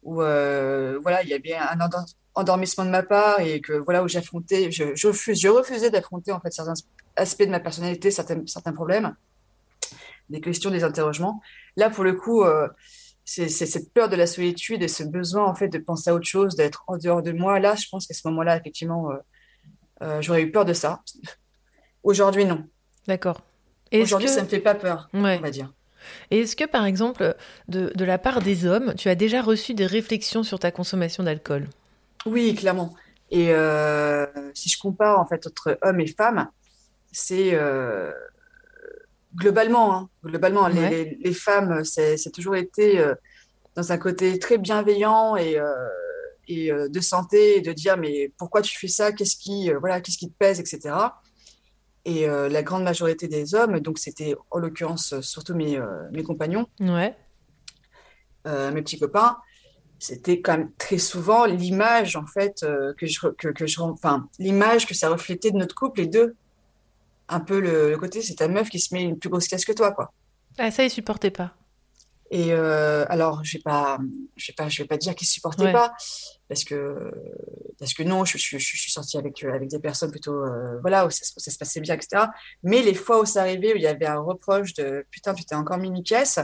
où 0.02 0.22
euh, 0.22 0.98
voilà, 1.02 1.22
il 1.22 1.28
y 1.28 1.34
avait 1.34 1.54
un 1.54 1.78
endor- 1.80 2.06
endormissement 2.34 2.84
de 2.84 2.90
ma 2.90 3.02
part 3.02 3.40
et 3.40 3.60
que 3.60 3.72
voilà 3.74 4.02
où 4.02 4.08
j'affrontais, 4.08 4.70
je, 4.70 4.94
je 4.94 5.06
refuse, 5.08 5.38
je 5.40 5.48
refusais 5.48 5.90
d'affronter 5.90 6.32
en 6.32 6.40
fait 6.40 6.52
certains 6.52 6.74
aspects 7.16 7.42
de 7.42 7.50
ma 7.50 7.60
personnalité, 7.60 8.10
certains, 8.10 8.40
certains 8.46 8.72
problèmes, 8.72 9.14
des 10.30 10.40
questions, 10.40 10.70
des 10.70 10.84
interrogements. 10.84 11.40
Là, 11.76 11.88
pour 11.90 12.04
le 12.04 12.14
coup, 12.14 12.42
euh, 12.44 12.68
c'est 13.28 13.48
cette 13.48 13.92
peur 13.92 14.08
de 14.08 14.14
la 14.14 14.26
solitude 14.28 14.82
et 14.84 14.88
ce 14.88 15.02
besoin 15.02 15.44
en 15.46 15.54
fait 15.54 15.68
de 15.68 15.78
penser 15.78 16.10
à 16.10 16.14
autre 16.14 16.26
chose, 16.28 16.54
d'être 16.54 16.84
en 16.86 16.96
dehors 16.96 17.22
de 17.22 17.32
moi. 17.32 17.58
Là, 17.58 17.74
je 17.74 17.86
pense 17.90 18.06
qu'à 18.06 18.14
ce 18.14 18.26
moment-là, 18.28 18.56
effectivement, 18.56 19.10
euh, 19.10 19.16
euh, 20.02 20.22
j'aurais 20.22 20.42
eu 20.42 20.52
peur 20.52 20.64
de 20.64 20.72
ça. 20.72 21.02
Aujourd'hui, 22.04 22.44
non. 22.44 22.64
D'accord. 23.08 23.40
Aujourd'hui, 23.92 24.28
que... 24.28 24.34
ça 24.34 24.42
me 24.42 24.48
fait 24.48 24.60
pas 24.60 24.76
peur, 24.76 25.08
Ouais. 25.12 25.36
on 25.38 25.42
va 25.42 25.50
dire. 25.50 25.72
Et 26.30 26.40
est-ce 26.40 26.54
que, 26.54 26.64
par 26.64 26.84
exemple, 26.84 27.34
de, 27.66 27.92
de 27.96 28.04
la 28.04 28.18
part 28.18 28.40
des 28.42 28.64
hommes, 28.64 28.94
tu 28.96 29.08
as 29.08 29.16
déjà 29.16 29.42
reçu 29.42 29.74
des 29.74 29.86
réflexions 29.86 30.44
sur 30.44 30.60
ta 30.60 30.70
consommation 30.70 31.24
d'alcool? 31.24 31.66
Oui, 32.26 32.54
clairement. 32.54 32.94
Et 33.32 33.48
euh, 33.50 34.26
si 34.54 34.68
je 34.68 34.78
compare 34.78 35.18
en 35.18 35.26
fait 35.26 35.44
entre 35.48 35.78
hommes 35.82 35.98
et 35.98 36.06
femmes, 36.06 36.48
c'est 37.10 37.58
globalement, 39.36 39.94
hein, 39.94 40.08
globalement, 40.24 40.66
les, 40.68 40.80
Ouais. 40.80 40.90
les- 40.90 41.18
les 41.20 41.34
femmes, 41.34 41.84
c'est 41.84 42.32
toujours 42.32 42.56
été 42.56 42.98
euh, 42.98 43.14
dans 43.74 43.92
un 43.92 43.98
côté 43.98 44.38
très 44.38 44.58
bienveillant 44.58 45.36
et, 45.36 45.58
euh, 45.58 45.72
et 46.48 46.72
euh, 46.72 46.88
de 46.88 47.00
santé, 47.00 47.58
et 47.58 47.60
de 47.60 47.72
dire 47.72 47.96
mais 47.96 48.32
pourquoi 48.38 48.62
tu 48.62 48.76
fais 48.78 48.88
ça, 48.88 49.12
qu'est-ce 49.12 49.36
qui, 49.36 49.70
voilà, 49.80 50.00
qu'est-ce 50.00 50.18
qui 50.18 50.28
te 50.30 50.36
pèse, 50.36 50.58
etc. 50.60 50.94
Et 52.08 52.28
la 52.28 52.62
grande 52.62 52.84
majorité 52.84 53.26
des 53.26 53.56
hommes, 53.56 53.80
donc 53.80 53.98
c'était 53.98 54.36
en 54.52 54.58
l'occurrence 54.58 55.20
surtout 55.22 55.56
mes, 55.56 55.76
mes 56.12 56.22
compagnons, 56.22 56.66
Ouais. 56.78 57.16
mes 58.44 58.80
petits 58.82 58.98
copains, 59.00 59.36
c'était 59.98 60.40
quand 60.40 60.56
même 60.56 60.70
très 60.78 60.98
souvent 60.98 61.46
l'image 61.46 62.14
en 62.14 62.24
fait 62.26 62.64
que 62.96 63.06
je, 63.06 63.26
que, 63.30 63.48
que 63.48 63.66
je, 63.66 63.80
enfin 63.80 64.28
l'image 64.38 64.86
que 64.86 64.94
ça 64.94 65.08
reflétait 65.08 65.50
de 65.50 65.56
notre 65.56 65.74
couple 65.74 66.00
les 66.02 66.06
deux. 66.06 66.36
Un 67.28 67.40
peu 67.40 67.58
le, 67.60 67.90
le 67.90 67.98
côté, 67.98 68.22
c'est 68.22 68.34
ta 68.36 68.48
meuf 68.48 68.68
qui 68.68 68.78
se 68.80 68.94
met 68.94 69.02
une 69.02 69.18
plus 69.18 69.28
grosse 69.28 69.48
caisse 69.48 69.64
que 69.64 69.72
toi, 69.72 69.92
quoi. 69.92 70.12
Ah, 70.58 70.70
ça, 70.70 70.84
ils 70.84 70.90
supportaient 70.90 71.30
pas. 71.30 71.54
Et 72.30 72.52
euh, 72.52 73.04
alors, 73.08 73.44
je 73.44 73.56
vais 73.58 73.62
pas, 73.62 73.98
je 74.36 74.46
vais 74.48 74.54
pas, 74.54 74.68
je 74.68 74.82
vais 74.82 74.88
pas 74.88 74.96
dire 74.96 75.14
qu'ils 75.14 75.28
supportaient 75.28 75.64
Ouais. 75.64 75.72
pas, 75.72 75.92
parce 76.48 76.64
que, 76.64 77.10
parce 77.78 77.94
que 77.94 78.02
non, 78.02 78.24
je, 78.24 78.36
je, 78.36 78.58
je, 78.58 78.58
je 78.58 78.80
suis 78.80 78.90
sortie 78.90 79.16
avec, 79.16 79.44
euh, 79.44 79.52
avec 79.54 79.68
des 79.68 79.78
personnes 79.78 80.10
plutôt, 80.10 80.34
euh, 80.44 80.78
voilà, 80.80 81.06
où 81.06 81.10
ça, 81.10 81.24
se- 81.24 81.32
où 81.36 81.40
ça 81.40 81.50
se 81.52 81.58
passait 81.58 81.80
bien, 81.80 81.94
etc. 81.94 82.24
Mais 82.64 82.82
les 82.82 82.94
fois 82.94 83.20
où 83.20 83.24
ça 83.26 83.42
arrivait, 83.42 83.74
où 83.74 83.76
il 83.76 83.82
y 83.82 83.86
avait 83.86 84.06
un 84.06 84.18
reproche 84.18 84.74
de 84.74 85.06
putain, 85.12 85.34
tu 85.34 85.44
t'es 85.44 85.54
encore 85.54 85.78
mis 85.78 85.86
une 85.88 86.02
caisse, 86.02 86.40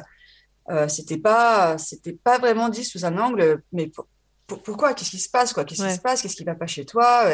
euh, 0.70 0.86
c'était 0.86 1.18
pas, 1.18 1.78
c'était 1.78 2.12
pas 2.12 2.38
vraiment 2.38 2.68
dit 2.68 2.84
sous 2.84 3.04
un 3.04 3.18
angle, 3.18 3.62
mais 3.72 3.88
pour- 3.88 4.06
pourquoi, 4.58 4.94
qu'est-ce 4.94 5.10
qui 5.10 5.18
se 5.18 5.28
passe, 5.30 5.52
quoi, 5.52 5.64
qu'est-ce 5.64 5.82
Ouais. 5.82 5.88
qui 5.88 5.94
se 5.94 6.00
passe, 6.00 6.22
qu'est-ce 6.22 6.36
qui 6.36 6.44
va 6.44 6.54
pas 6.54 6.66
chez 6.66 6.84
toi, 6.84 7.24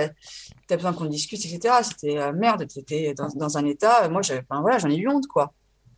t'as 0.67 0.77
besoin 0.77 0.93
qu'on 0.93 1.07
discute, 1.07 1.45
etc. 1.45 1.75
C'était 1.83 2.19
euh, 2.19 2.33
merde, 2.33 2.67
t'étais 2.67 3.15
dans, 3.15 3.29
dans 3.29 3.57
un 3.59 3.65
état, 3.67 4.09
moi, 4.09 4.23
j'avais, 4.23 4.43
enfin, 4.49 4.61
voilà, 4.61 4.79
j'en 4.79 4.91
ai 4.91 4.97
eu 4.97 5.09
honte, 5.09 5.27
quoi. 5.27 5.53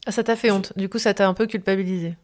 Ah, 0.06 0.12
ça 0.12 0.22
t'a 0.24 0.37
fait 0.37 0.50
honte. 0.50 0.72
Du 0.76 0.88
coup, 0.88 0.98
ça 0.98 1.12
t'a 1.14 1.28
un 1.28 1.35
peu 1.35 1.46
culpabilisé. 1.46 2.16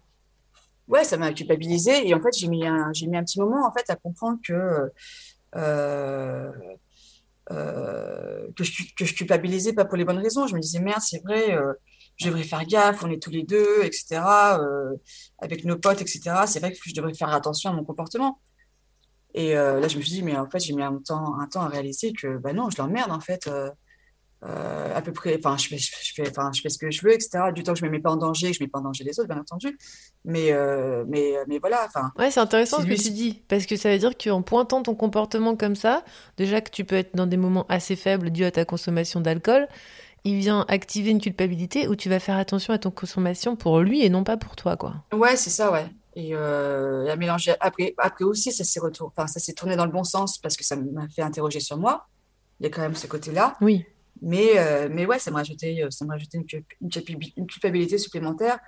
ouais, 0.88 1.04
ça 1.04 1.16
m'a 1.16 1.32
culpabilisé 1.32 2.06
et 2.09 2.14
en 2.14 2.20
fait 2.20 2.30
j'ai 2.38 2.48
mis 2.48 2.64
un 2.66 2.92
j'ai 2.92 3.06
mis 3.09 3.16
un 3.16 3.24
petit 3.24 3.40
moment 3.40 3.66
en 3.66 3.72
fait 3.72 3.88
à 3.90 3.96
comprendre 3.96 4.38
que 4.44 4.90
euh, 5.56 6.52
euh, 7.52 8.46
que 8.56 8.64
je 8.64 8.72
que 8.96 9.04
je 9.04 9.14
culpabilisais 9.14 9.72
pas 9.72 9.85
pour 9.85 9.96
les 9.96 10.04
bonnes 10.04 10.18
raisons. 10.18 10.46
Je 10.46 10.54
me 10.54 10.61
disais 10.61 10.80
merde, 10.80 11.00
c'est 11.02 11.22
vrai, 11.22 11.54
euh, 11.54 11.72
je 12.16 12.26
devrais 12.26 12.42
faire 12.44 12.64
gaffe, 12.66 13.02
on 13.04 13.11
est 13.11 13.22
tous 13.22 13.30
les 13.30 13.42
deux, 13.44 13.82
etc. 13.85 14.20
euh, 14.61 14.94
avec 15.38 15.64
nos 15.64 15.76
potes, 15.78 16.00
etc. 16.00 16.20
C'est 16.46 16.61
vrai 16.61 16.72
que 16.72 16.78
je 16.85 16.94
devrais 16.94 17.14
faire 17.14 17.28
attention 17.30 17.70
à 17.70 17.72
mon 17.74 17.85
comportement. 17.85 18.40
Et 19.37 19.57
euh, 19.57 19.81
là, 19.81 19.88
je 19.88 19.99
me 19.99 20.03
suis 20.03 20.12
dit, 20.12 20.25
mais 20.25 20.37
en 20.37 20.51
fait, 20.51 20.61
j'ai 20.61 20.75
mis 20.75 20.83
un 20.83 20.99
temps, 20.99 21.38
un 21.40 21.46
temps 21.49 21.62
à 21.62 21.68
réaliser 21.68 22.12
que, 22.14 22.38
bah 22.38 22.55
non, 22.55 22.70
je 22.70 22.79
l'emmerde, 22.79 23.12
en 23.12 23.20
fait. 23.20 23.49
euh, 23.49 23.70
euh, 24.44 24.96
à 24.96 25.03
peu 25.03 25.12
près, 25.12 25.38
enfin, 25.38 25.57
je 25.59 25.68
fais, 25.68 25.79
je, 25.79 26.12
fais, 26.14 26.29
enfin, 26.31 26.53
je 26.55 26.61
fais 26.62 26.68
ce 26.70 26.79
que 26.79 26.90
je 26.90 27.03
veux, 27.03 27.12
etc. 27.14 27.53
Du 27.53 27.62
temps 27.64 27.75
que 27.75 27.81
je 27.81 27.85
me 27.87 27.90
mets 27.90 28.01
pas 28.01 28.11
en 28.12 28.16
danger, 28.16 28.51
que 28.53 28.59
je 28.59 28.62
mets 28.64 28.68
pas 28.68 28.81
en 28.81 28.83
danger 28.83 29.05
les 29.05 29.18
autres, 29.20 29.29
bien 29.29 29.40
entendu. 29.40 29.79
Mais, 30.25 30.53
mais, 31.09 31.35
mais 31.49 31.59
voilà, 31.59 31.87
enfin, 31.87 32.12
Ouais, 32.18 32.31
c'est 32.31 32.40
intéressant 32.40 32.81
ce 32.81 32.87
que 32.87 32.94
tu 32.94 33.11
dis, 33.11 33.42
parce 33.49 33.66
que 33.66 33.77
ça 33.77 33.90
veut 33.90 33.99
dire 33.99 34.16
qu'en 34.16 34.42
pointant 34.42 34.83
ton 34.83 34.94
comportement 34.94 35.57
comme 35.57 35.77
ça, 35.77 36.05
déjà 36.38 36.62
que 36.62 36.70
tu 36.70 36.85
peux 36.85 36.96
être 36.96 37.14
dans 37.14 37.27
des 37.27 37.37
moments 37.37 37.66
assez 37.68 37.94
faibles 37.96 38.31
dus 38.31 38.44
à 38.44 38.51
ta 38.51 38.64
consommation 38.64 39.20
d'alcool, 39.20 39.68
il 40.25 40.38
vient 40.38 40.66
activer 40.68 41.11
une 41.11 41.20
culpabilité 41.20 41.88
où 41.88 41.96
tu 41.96 42.09
vas 42.11 42.20
faire 42.20 42.37
attention 42.38 42.75
à 42.75 42.79
ton 42.79 42.90
consommation 42.92 43.57
pour 43.57 43.81
lui 43.81 44.05
et 44.05 44.11
non 44.11 44.25
pas 44.25 44.37
pour 44.38 44.57
toi, 44.57 44.77
quoi. 44.77 44.94
ouais, 45.12 45.37
c'est 45.37 45.51
ça, 45.51 45.70
ouais. 45.72 45.95
Et 46.18 46.31
euh, 46.35 47.12
à 47.12 47.16
mélanger. 47.16 47.55
Après, 47.61 47.94
après 47.98 48.24
aussi, 48.24 48.50
ça 48.50 48.64
s'est 48.64 48.81
retour... 48.81 49.12
enfin, 49.14 49.26
ça 49.26 49.38
s'est 49.38 49.52
tourné 49.52 49.76
dans 49.76 49.85
le 49.85 49.92
bon 49.92 50.02
sens 50.02 50.38
parce 50.38 50.57
que 50.57 50.64
ça 50.64 50.74
m'a 50.74 51.07
fait 51.09 51.20
interroger 51.20 51.61
sur 51.61 51.76
moi. 51.76 52.09
Il 52.59 52.64
y 52.64 52.66
a 52.66 52.70
quand 52.70 52.81
même 52.81 52.94
ce 52.94 53.07
côté-là. 53.07 53.55
Oui. 53.61 53.85
Mais, 54.22 54.57
euh, 54.57 54.88
mais 54.90 55.05
ouais, 55.05 55.18
ça 55.18 55.31
m'a 55.31 55.38
rajouté, 55.38 55.83
euh, 55.83 55.90
ça 55.90 56.07
m'a 56.07 56.14
rajouté 56.14 56.38
une, 56.38 56.44
culp- 56.44 56.64
une 56.81 56.88
culpabi- 56.88 57.35
une 57.37 57.46
culpabilité 57.46 57.98
supplémentaire 57.98 58.59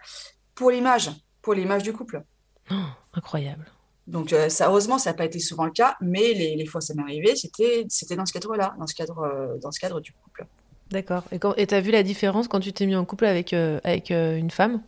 pour 0.54 0.70
l'image, 0.70 1.10
pour 1.40 1.54
l'image 1.54 1.82
du 1.82 1.94
couple. 1.94 2.22
Oh, 2.70 2.74
incroyable. 3.14 3.64
Donc, 4.06 4.34
euh, 4.34 4.50
ça, 4.50 4.68
heureusement, 4.68 4.98
ça 4.98 5.10
n'a 5.10 5.16
pas 5.16 5.24
été 5.24 5.38
souvent 5.38 5.64
le 5.64 5.70
cas, 5.70 5.96
mais 6.02 6.34
les, 6.34 6.54
les 6.54 6.66
fois 6.66 6.82
ça 6.82 6.92
m'est 6.92 7.02
arrivé, 7.02 7.34
c'était, 7.34 7.86
c'était 7.88 8.16
dans 8.16 8.26
ce 8.26 8.34
cadre-là, 8.34 8.76
dans 8.78 8.86
ce 8.86 8.94
cadre, 8.94 9.20
euh, 9.20 9.56
dans 9.62 9.72
ce 9.72 9.80
cadre 9.80 10.00
du 10.00 10.12
couple. 10.12 10.46
D'accord. 10.90 11.24
Et 11.32 11.40
et 11.56 11.66
t'as 11.66 11.80
vu 11.80 11.92
la 11.92 12.02
différence 12.02 12.46
quand 12.46 12.60
tu 12.60 12.74
t'es 12.74 12.84
mis 12.84 12.96
en 12.96 13.06
couple 13.06 13.24
avec, 13.24 13.54
avec 13.54 14.10
une 14.10 14.50
femme? 14.50 14.82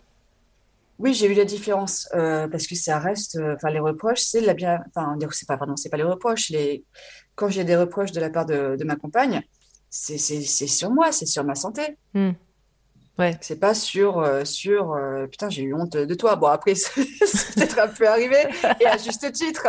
Oui, 1.00 1.14
j'ai 1.14 1.28
eu 1.32 1.34
la 1.34 1.46
différence 1.46 2.10
euh, 2.14 2.46
parce 2.46 2.66
que 2.66 2.74
ça 2.74 2.98
reste, 2.98 3.36
euh, 3.36 3.54
enfin, 3.54 3.70
les 3.70 3.78
reproches, 3.78 4.20
c'est 4.20 4.42
la 4.42 4.52
bien, 4.52 4.80
enfin, 4.88 5.16
c'est 5.32 5.48
pas, 5.48 5.56
pardon, 5.56 5.74
c'est 5.74 5.88
pas 5.88 5.96
les 5.96 6.02
reproches. 6.02 6.50
Les, 6.50 6.84
quand 7.36 7.48
j'ai 7.48 7.64
des 7.64 7.74
reproches 7.74 8.12
de 8.12 8.20
la 8.20 8.28
part 8.28 8.44
de, 8.44 8.76
de 8.78 8.84
ma 8.84 8.96
compagne, 8.96 9.42
c'est, 9.88 10.18
sur 10.18 10.90
moi, 10.90 11.10
c'est 11.10 11.24
sur 11.24 11.42
ma 11.42 11.54
santé. 11.54 11.96
Hmm. 12.12 12.32
Ouais. 13.18 13.34
C'est 13.40 13.58
pas 13.58 13.72
sur, 13.72 14.18
euh, 14.18 14.44
sur 14.44 14.94
putain, 15.30 15.48
j'ai 15.48 15.62
eu 15.62 15.72
honte 15.72 15.96
de 15.96 16.14
toi. 16.14 16.36
Bon, 16.36 16.48
après, 16.48 16.74
c'est 16.76 17.54
peut-être 17.54 17.78
un 17.78 17.88
peu 17.88 18.06
arrivé 18.06 18.36
et 18.78 18.86
à 18.86 18.98
juste 18.98 19.32
titre. 19.32 19.68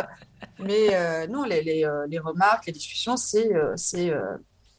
Mais 0.59 1.27
non, 1.27 1.45
les, 1.45 1.63
les, 1.63 1.89
les 2.09 2.19
remarques, 2.19 2.65
les 2.65 2.73
discussions, 2.73 3.15
c'est, 3.15 3.49
c'est, 3.77 4.11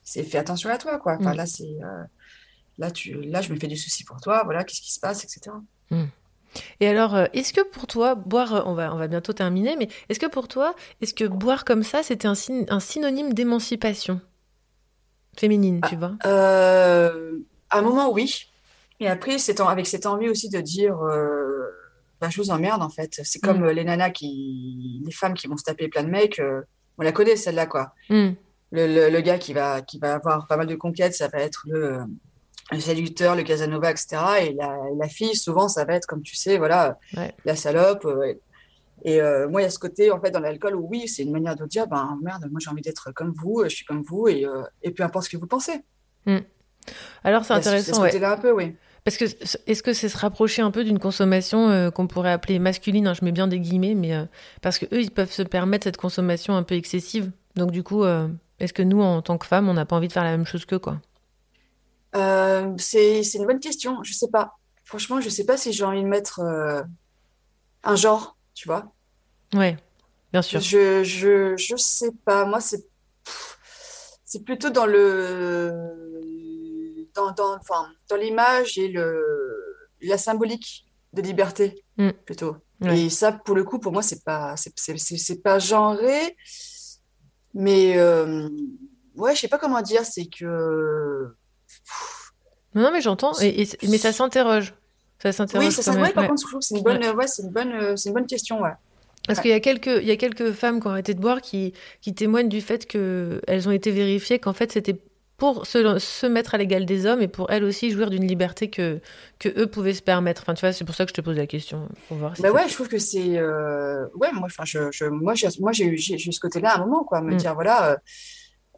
c'est 0.02 0.22
fais 0.22 0.38
attention 0.38 0.68
à 0.68 0.76
toi, 0.76 0.98
quoi. 0.98 1.16
Enfin, 1.18 1.32
Mm. 1.32 1.36
là, 1.36 1.46
c'est, 1.46 1.76
là, 2.76 2.90
tu, 2.90 3.22
là, 3.22 3.40
je 3.40 3.50
me 3.52 3.58
fais 3.58 3.68
du 3.68 3.76
souci 3.78 4.04
pour 4.04 4.20
toi, 4.20 4.42
voilà, 4.44 4.64
qu'est-ce 4.64 4.82
qui 4.82 4.92
se 4.92 5.00
passe, 5.00 5.24
etc. 5.24 5.56
Et 6.80 6.88
alors, 6.88 7.14
euh, 7.14 7.26
est-ce 7.32 7.52
que 7.52 7.62
pour 7.62 7.86
toi, 7.86 8.14
boire, 8.14 8.54
euh, 8.54 8.62
on 8.66 8.74
va, 8.74 8.94
on 8.94 8.98
va 8.98 9.08
bientôt 9.08 9.32
terminer, 9.32 9.76
mais 9.76 9.88
est-ce 10.08 10.18
que 10.20 10.26
pour 10.26 10.48
toi, 10.48 10.74
est-ce 11.00 11.14
que 11.14 11.24
boire 11.24 11.64
comme 11.64 11.82
ça, 11.82 12.02
c'était 12.02 12.28
un, 12.28 12.34
syn- 12.34 12.66
un 12.68 12.80
synonyme 12.80 13.32
d'émancipation 13.32 14.20
féminine, 15.36 15.80
tu 15.88 15.96
vois? 15.96 16.12
Euh, 16.26 17.38
à 17.70 17.78
un 17.78 17.82
moment, 17.82 18.10
oui. 18.12 18.46
Et 19.00 19.08
après, 19.08 19.36
avec 19.66 19.86
cette 19.86 20.06
envie 20.06 20.28
aussi 20.28 20.48
de 20.48 20.60
dire, 20.60 21.00
euh, 21.02 21.66
bah, 22.20 22.28
je 22.30 22.40
vous 22.40 22.50
emmerde, 22.50 22.82
en 22.82 22.90
fait. 22.90 23.20
C'est 23.24 23.40
comme 23.40 23.62
Mm. 23.62 23.70
les 23.70 23.84
nanas 23.84 24.10
qui, 24.10 25.00
les 25.04 25.10
femmes 25.12 25.34
qui 25.34 25.46
vont 25.46 25.56
se 25.56 25.64
taper 25.64 25.88
plein 25.88 26.02
de 26.04 26.10
mecs. 26.10 26.38
euh, 26.38 26.60
on 26.98 27.02
la 27.02 27.12
connaît, 27.12 27.36
celle-là, 27.36 27.66
quoi. 27.66 27.94
Le, 28.70 28.86
le- 28.86 29.10
le 29.10 29.20
gars 29.22 29.38
qui 29.38 29.52
va, 29.54 29.80
qui 29.82 29.98
va 29.98 30.14
avoir 30.14 30.46
pas 30.46 30.56
mal 30.56 30.66
de 30.66 30.74
conquêtes, 30.76 31.14
ça 31.14 31.28
va 31.28 31.38
être 31.40 31.62
le, 31.66 32.00
le 32.72 32.80
séducteur, 32.80 33.36
le 33.36 33.42
Casanova, 33.42 33.90
etc. 33.90 34.16
Et 34.40 34.52
la, 34.54 34.76
la 34.98 35.08
fille, 35.08 35.36
souvent, 35.36 35.68
ça 35.68 35.84
va 35.84 35.94
être, 35.94 36.06
comme 36.06 36.22
tu 36.22 36.34
sais, 36.36 36.58
voilà, 36.58 36.98
Ouais. 37.16 37.34
la 37.44 37.54
salope. 37.56 38.04
euh, 38.04 38.34
et 39.04 39.20
euh, 39.20 39.48
moi, 39.48 39.60
il 39.62 39.64
y 39.64 39.66
a 39.66 39.70
ce 39.70 39.78
côté, 39.80 40.10
en 40.12 40.20
fait, 40.20 40.30
dans 40.30 40.40
l'alcool 40.40 40.76
où 40.76 40.86
oui, 40.88 41.08
c'est 41.08 41.22
une 41.24 41.32
manière 41.32 41.56
de 41.56 41.66
dire, 41.66 41.86
ben 41.88 42.18
merde, 42.22 42.46
moi 42.50 42.60
j'ai 42.62 42.70
envie 42.70 42.82
d'être 42.82 43.10
comme 43.12 43.32
vous, 43.32 43.62
je 43.64 43.68
suis 43.70 43.84
comme 43.84 44.02
vous, 44.02 44.28
et, 44.28 44.44
euh, 44.46 44.62
et 44.82 44.92
peu 44.92 45.02
importe 45.02 45.24
ce 45.24 45.30
que 45.30 45.36
vous 45.36 45.46
pensez. 45.48 45.82
Alors, 47.24 47.44
c'est 47.44 47.54
intéressant, 47.54 47.94
ce 47.94 48.00
ouais. 48.00 48.08
côté-là 48.08 48.32
un 48.32 48.36
peu, 48.36 48.52
oui. 48.52 48.74
Parce 49.04 49.16
que 49.16 49.24
est-ce 49.66 49.82
que 49.82 49.92
c'est 49.92 50.08
se 50.08 50.16
rapprocher 50.16 50.62
un 50.62 50.70
peu 50.70 50.84
d'une 50.84 51.00
consommation 51.00 51.68
euh, 51.70 51.90
qu'on 51.90 52.06
pourrait 52.06 52.30
appeler 52.30 52.58
masculine 52.60 53.08
hein, 53.08 53.14
Je 53.14 53.24
mets 53.24 53.32
bien 53.32 53.48
des 53.48 53.58
guillemets, 53.58 53.94
mais 53.94 54.14
euh, 54.14 54.24
parce 54.60 54.78
que 54.78 54.86
eux, 54.94 55.00
ils 55.00 55.10
peuvent 55.10 55.32
se 55.32 55.42
permettre 55.42 55.84
cette 55.84 55.96
consommation 55.96 56.54
un 56.54 56.62
peu 56.62 56.76
excessive. 56.76 57.32
Donc 57.56 57.72
du 57.72 57.82
coup, 57.82 58.04
euh, 58.04 58.28
est-ce 58.60 58.72
que 58.72 58.82
nous, 58.82 59.00
en 59.02 59.20
tant 59.20 59.38
que 59.38 59.46
femmes, 59.46 59.68
on 59.68 59.74
n'a 59.74 59.84
pas 59.86 59.96
envie 59.96 60.06
de 60.06 60.12
faire 60.12 60.22
la 60.22 60.30
même 60.30 60.46
chose 60.46 60.64
qu'eux, 60.64 60.78
quoi? 60.78 61.00
Euh, 62.14 62.74
c'est, 62.78 63.22
une 63.34 63.46
bonne 63.46 63.60
question. 63.60 64.02
Je 64.02 64.12
sais 64.12 64.28
pas. 64.28 64.58
Franchement, 64.84 65.20
je 65.20 65.28
sais 65.28 65.44
pas 65.44 65.56
si 65.56 65.72
j'ai 65.72 65.84
envie 65.84 66.02
de 66.02 66.08
mettre 66.08 66.40
euh, 66.40 66.82
un 67.84 67.96
genre, 67.96 68.36
tu 68.54 68.68
vois. 68.68 68.92
Ouais, 69.54 69.76
bien 70.32 70.42
sûr. 70.42 70.60
Je, 70.60 71.02
je, 71.04 71.56
je 71.56 71.76
sais 71.76 72.12
pas. 72.24 72.44
Moi, 72.44 72.60
c'est, 72.60 72.84
c'est 74.24 74.44
plutôt 74.44 74.70
dans 74.70 74.86
le, 74.86 75.72
dans, 77.14 77.32
dans, 77.32 77.56
enfin, 77.56 77.88
dans 78.08 78.16
l'image 78.16 78.78
et 78.78 78.88
le, 78.88 79.88
la 80.02 80.18
symbolique 80.18 80.86
de 81.12 81.22
liberté, 81.22 81.84
Mm. 81.98 82.10
plutôt. 82.24 82.56
Ouais. 82.80 83.02
Et 83.02 83.10
ça, 83.10 83.32
pour 83.32 83.54
le 83.54 83.64
coup, 83.64 83.78
pour 83.78 83.92
moi, 83.92 84.02
c'est 84.02 84.24
pas, 84.24 84.54
c'est 84.56 85.42
pas 85.42 85.58
genré, 85.58 86.36
mais 87.54 87.98
euh, 87.98 88.48
ouais, 89.14 89.34
je 89.34 89.40
sais 89.40 89.48
pas 89.48 89.58
comment 89.58 89.82
dire. 89.82 90.04
C'est 90.04 90.26
que 90.26 91.34
Non, 92.74 92.82
non, 92.82 92.90
mais 92.92 93.00
j'entends, 93.02 93.32
et, 93.40 93.62
et- 93.62 93.68
mais 93.88 93.98
ça 93.98 94.12
s'interroge. 94.12 94.74
Ça 95.22 95.30
s'interroge 95.32 95.66
Oui, 95.66 95.72
ça, 95.72 95.92
ouais, 95.92 96.12
par 96.12 96.22
ouais. 96.24 96.28
contre, 96.28 96.42
je 96.42 96.46
trouve 96.48 96.60
que 96.60 96.66
c'est 96.66 96.76
une 96.76 96.82
bonne, 96.82 97.04
ouais, 97.04 97.26
c'est 97.26 97.42
une 97.42 97.50
bonne, 97.50 97.72
euh, 97.72 97.96
c'est 97.96 98.08
une 98.08 98.14
bonne 98.14 98.26
question, 98.26 98.60
ouais. 98.62 98.70
Parce 99.26 99.40
qu'il 99.40 99.50
y 99.50 99.54
a 99.54 99.60
quelques, 99.60 99.86
il 100.00 100.04
y 100.08 100.10
a 100.10 100.16
quelques 100.16 100.50
femmes 100.52 100.80
qui 100.80 100.86
ont 100.88 100.90
arrêté 100.90 101.14
de 101.14 101.20
boire 101.20 101.40
qui, 101.40 101.74
qui 102.00 102.12
témoignent 102.12 102.48
du 102.48 102.60
fait 102.60 102.86
qu'elles 102.86 103.68
ont 103.68 103.70
été 103.70 103.92
vérifiées 103.92 104.40
qu'en 104.40 104.52
fait 104.52 104.72
c'était 104.72 104.96
pour 105.36 105.64
se, 105.66 105.98
se 106.00 106.26
mettre 106.26 106.54
à 106.56 106.58
l'égal 106.58 106.86
des 106.86 107.06
hommes 107.06 107.20
et 107.22 107.28
pour 107.28 107.50
elles 107.50 107.62
aussi 107.62 107.90
jouir 107.92 108.10
d'une 108.10 108.26
liberté 108.26 108.68
que, 108.68 109.00
que 109.38 109.48
eux 109.60 109.66
pouvaient 109.68 109.94
se 109.94 110.02
permettre. 110.02 110.42
Enfin, 110.42 110.54
tu 110.54 110.60
vois, 110.60 110.72
c'est 110.72 110.84
pour 110.84 110.94
ça 110.96 111.04
que 111.04 111.10
je 111.10 111.14
te 111.14 111.20
pose 111.20 111.36
la 111.36 111.46
question, 111.46 111.88
pour 112.08 112.16
voir 112.16 112.36
si 112.36 112.42
Bah 112.42 112.50
ouais, 112.50 112.68
je 112.68 112.74
trouve 112.74 112.88
que 112.88 112.98
c'est, 112.98 113.38
euh, 113.38 114.06
ouais, 114.14 114.32
moi, 114.32 114.46
enfin, 114.46 114.64
je, 114.64 114.90
je, 114.92 115.04
moi, 115.04 115.34
j'ai, 115.34 115.48
moi, 115.60 115.70
j'ai 115.72 115.84
eu, 115.86 115.98
ce 115.98 116.40
côté-là 116.40 116.72
à 116.72 116.76
un 116.76 116.84
moment, 116.86 117.04
quoi, 117.04 117.20
me 117.22 117.34
Mm. 117.34 117.36
dire, 117.36 117.54
voilà, 117.54 117.98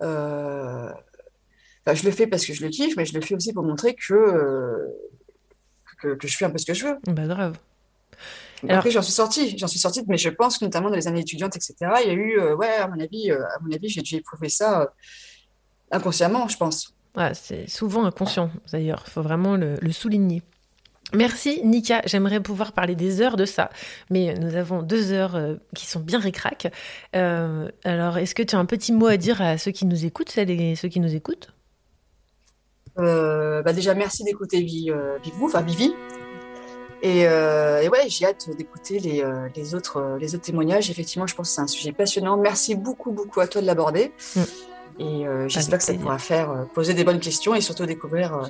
euh, 0.02 0.88
enfin, 1.86 1.94
je 1.94 2.04
le 2.04 2.10
fais 2.10 2.26
parce 2.26 2.44
que 2.46 2.52
je 2.52 2.62
le 2.64 2.70
kiffe, 2.70 2.96
mais 2.96 3.04
je 3.06 3.14
le 3.14 3.20
fais 3.20 3.34
aussi 3.34 3.52
pour 3.52 3.62
montrer 3.64 3.94
que, 3.94 4.14
euh, 4.14 4.88
que, 6.00 6.14
que 6.14 6.26
je 6.28 6.36
fais 6.36 6.44
un 6.44 6.50
peu 6.50 6.58
ce 6.58 6.66
que 6.66 6.74
je 6.74 6.86
veux. 6.86 6.96
Bah 7.06 7.26
grave. 7.26 7.56
Alors- 8.64 8.78
Après, 8.78 8.90
j'en 8.90 9.02
suis 9.02 9.12
sortie, 9.12 9.58
j'en 9.58 9.66
suis 9.66 9.78
sortie, 9.78 10.02
mais 10.08 10.16
je 10.16 10.30
pense 10.30 10.58
que 10.58 10.64
notamment 10.64 10.88
dans 10.88 10.96
les 10.96 11.06
années 11.08 11.20
étudiantes, 11.20 11.54
etc., 11.56 11.74
il 12.02 12.08
y 12.08 12.10
a 12.10 12.14
eu, 12.14 12.38
euh, 12.40 12.54
ouais, 12.56 12.68
à 12.76 12.88
mon 12.88 12.98
avis, 13.00 13.30
euh, 13.30 13.42
à 13.44 13.58
mon 13.62 13.70
avis, 13.74 13.88
j'ai 13.88 14.00
dû 14.02 14.14
éprouver 14.16 14.48
ça 14.48 14.92
inconsciemment, 15.90 16.48
je 16.48 16.56
pense. 16.56 16.94
Ouais, 17.16 17.32
c'est 17.34 17.68
souvent 17.68 18.04
inconscient, 18.04 18.50
d'ailleurs. 18.72 19.04
Il 19.06 19.10
faut 19.10 19.22
vraiment 19.22 19.56
le, 19.56 19.76
le 19.80 19.92
souligner. 19.92 20.42
Merci 21.12 21.60
Nika, 21.64 22.00
j'aimerais 22.06 22.40
pouvoir 22.40 22.72
parler 22.72 22.96
des 22.96 23.20
heures 23.20 23.36
de 23.36 23.44
ça, 23.44 23.70
mais 24.10 24.34
nous 24.34 24.56
avons 24.56 24.82
deux 24.82 25.12
heures 25.12 25.36
euh, 25.36 25.54
qui 25.76 25.86
sont 25.86 26.00
bien 26.00 26.18
récrac. 26.18 26.72
Euh, 27.14 27.68
alors, 27.84 28.18
est-ce 28.18 28.34
que 28.34 28.42
tu 28.42 28.56
as 28.56 28.58
un 28.58 28.64
petit 28.64 28.92
mot 28.92 29.06
à 29.06 29.16
dire 29.16 29.40
à 29.42 29.58
ceux 29.58 29.70
qui 29.70 29.84
nous 29.86 30.06
écoutent, 30.06 30.30
celles 30.30 30.50
et 30.50 30.74
ceux 30.74 30.88
qui 30.88 30.98
nous 31.00 31.14
écoutent? 31.14 31.53
Euh, 32.98 33.62
bah 33.62 33.72
déjà, 33.72 33.94
merci 33.94 34.24
d'écouter 34.24 34.66
euh, 34.90 35.18
Vivou, 35.22 35.46
enfin 35.46 35.62
Vivi. 35.62 35.94
Et, 37.02 37.26
euh, 37.26 37.82
et 37.82 37.88
ouais, 37.90 38.08
j'ai 38.08 38.24
hâte 38.24 38.48
d'écouter 38.56 38.98
les, 38.98 39.22
euh, 39.22 39.48
les, 39.54 39.74
autres, 39.74 40.16
les 40.18 40.34
autres 40.34 40.44
témoignages. 40.44 40.88
Effectivement, 40.90 41.26
je 41.26 41.34
pense 41.34 41.50
que 41.50 41.54
c'est 41.54 41.60
un 41.60 41.66
sujet 41.66 41.92
passionnant. 41.92 42.36
Merci 42.38 42.74
beaucoup, 42.74 43.10
beaucoup 43.10 43.40
à 43.40 43.46
toi 43.46 43.60
de 43.60 43.66
l'aborder. 43.66 44.12
Mm. 44.36 44.40
Et 45.00 45.26
euh, 45.26 45.48
j'espère 45.48 45.78
que 45.78 45.84
ça 45.84 45.94
pourra 45.94 46.18
faire 46.18 46.50
euh, 46.50 46.64
poser 46.72 46.94
des 46.94 47.04
bonnes 47.04 47.20
questions 47.20 47.54
et 47.54 47.60
surtout 47.60 47.84
découvrir 47.84 48.34
euh, 48.34 48.46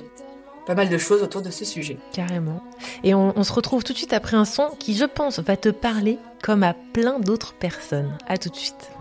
pas 0.65 0.75
mal 0.75 0.89
de 0.89 0.97
choses 0.97 1.23
autour 1.23 1.41
de 1.41 1.49
ce 1.49 1.65
sujet. 1.65 1.97
Carrément. 2.13 2.61
Et 3.03 3.13
on, 3.13 3.33
on 3.35 3.43
se 3.43 3.51
retrouve 3.51 3.83
tout 3.83 3.93
de 3.93 3.97
suite 3.97 4.13
après 4.13 4.37
un 4.37 4.45
son 4.45 4.69
qui, 4.79 4.95
je 4.95 5.05
pense, 5.05 5.39
va 5.39 5.57
te 5.57 5.69
parler 5.69 6.19
comme 6.43 6.63
à 6.63 6.73
plein 6.93 7.19
d'autres 7.19 7.55
personnes. 7.55 8.17
À 8.27 8.37
tout 8.37 8.49
de 8.49 8.55
suite. 8.55 8.91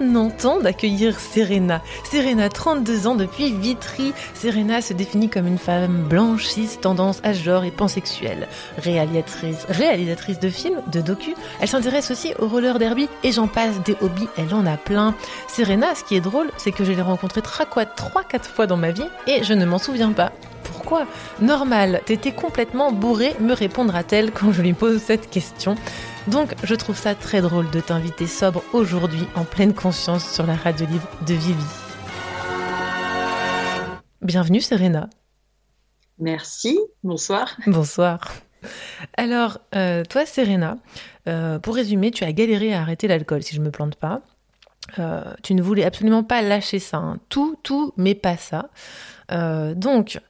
29 0.00 0.62
d'accueillir 0.62 1.18
Serena. 1.18 1.82
Serena, 2.04 2.48
32 2.48 3.06
ans 3.06 3.14
depuis 3.14 3.52
Vitry. 3.52 4.12
Serena 4.34 4.80
se 4.82 4.92
définit 4.92 5.28
comme 5.28 5.46
une 5.46 5.58
femme 5.58 6.04
blanche, 6.08 6.46
cis, 6.46 6.78
tendance 6.80 7.20
à 7.22 7.32
genre 7.32 7.64
et 7.64 7.70
pansexuelle. 7.70 8.48
Réalisatrice, 8.78 9.66
réalisatrice 9.68 10.40
de 10.40 10.48
films, 10.48 10.80
de 10.90 11.00
docu, 11.00 11.34
elle 11.60 11.68
s'intéresse 11.68 12.10
aussi 12.10 12.34
au 12.38 12.48
roller 12.48 12.78
derby 12.78 13.08
et 13.22 13.32
j'en 13.32 13.48
passe 13.48 13.80
des 13.84 13.96
hobbies, 14.00 14.28
elle 14.36 14.54
en 14.54 14.66
a 14.66 14.76
plein. 14.76 15.14
Serena, 15.48 15.94
ce 15.94 16.04
qui 16.04 16.16
est 16.16 16.20
drôle, 16.20 16.50
c'est 16.56 16.72
que 16.72 16.84
je 16.84 16.92
l'ai 16.92 17.02
rencontrée 17.02 17.42
trois, 17.42 17.66
trois, 17.86 18.24
quatre 18.24 18.48
fois 18.48 18.66
dans 18.66 18.76
ma 18.76 18.90
vie 18.90 19.08
et 19.26 19.42
je 19.44 19.54
ne 19.54 19.64
m'en 19.64 19.78
souviens 19.78 20.12
pas. 20.12 20.32
Pourquoi 20.82 21.06
Normal, 21.40 22.00
t'étais 22.06 22.32
complètement 22.32 22.90
bourré, 22.90 23.34
me 23.38 23.52
répondra-t-elle 23.52 24.32
quand 24.32 24.50
je 24.50 24.62
lui 24.62 24.72
pose 24.72 25.00
cette 25.00 25.30
question. 25.30 25.76
Donc, 26.26 26.54
je 26.64 26.74
trouve 26.74 26.96
ça 26.96 27.14
très 27.14 27.40
drôle 27.40 27.70
de 27.70 27.78
t'inviter 27.80 28.26
sobre 28.26 28.64
aujourd'hui 28.72 29.24
en 29.36 29.44
pleine 29.44 29.74
conscience 29.74 30.28
sur 30.28 30.44
la 30.44 30.56
radio 30.56 30.84
libre 30.86 31.06
de 31.24 31.34
Vivi. 31.34 31.64
Bienvenue 34.22 34.60
Serena. 34.60 35.08
Merci, 36.18 36.80
bonsoir. 37.04 37.54
Bonsoir. 37.68 38.20
Alors, 39.16 39.58
euh, 39.76 40.02
toi 40.04 40.26
Serena, 40.26 40.78
euh, 41.28 41.60
pour 41.60 41.76
résumer, 41.76 42.10
tu 42.10 42.24
as 42.24 42.32
galéré 42.32 42.74
à 42.74 42.80
arrêter 42.80 43.06
l'alcool, 43.06 43.44
si 43.44 43.54
je 43.54 43.60
me 43.60 43.70
plante 43.70 43.94
pas. 43.94 44.20
Euh, 44.98 45.22
tu 45.44 45.54
ne 45.54 45.62
voulais 45.62 45.84
absolument 45.84 46.24
pas 46.24 46.42
lâcher 46.42 46.80
ça. 46.80 46.96
hein. 46.96 47.18
Tout, 47.28 47.56
tout, 47.62 47.92
mais 47.96 48.16
pas 48.16 48.36
ça. 48.36 48.68
Euh, 49.30 49.74
donc, 49.74 50.20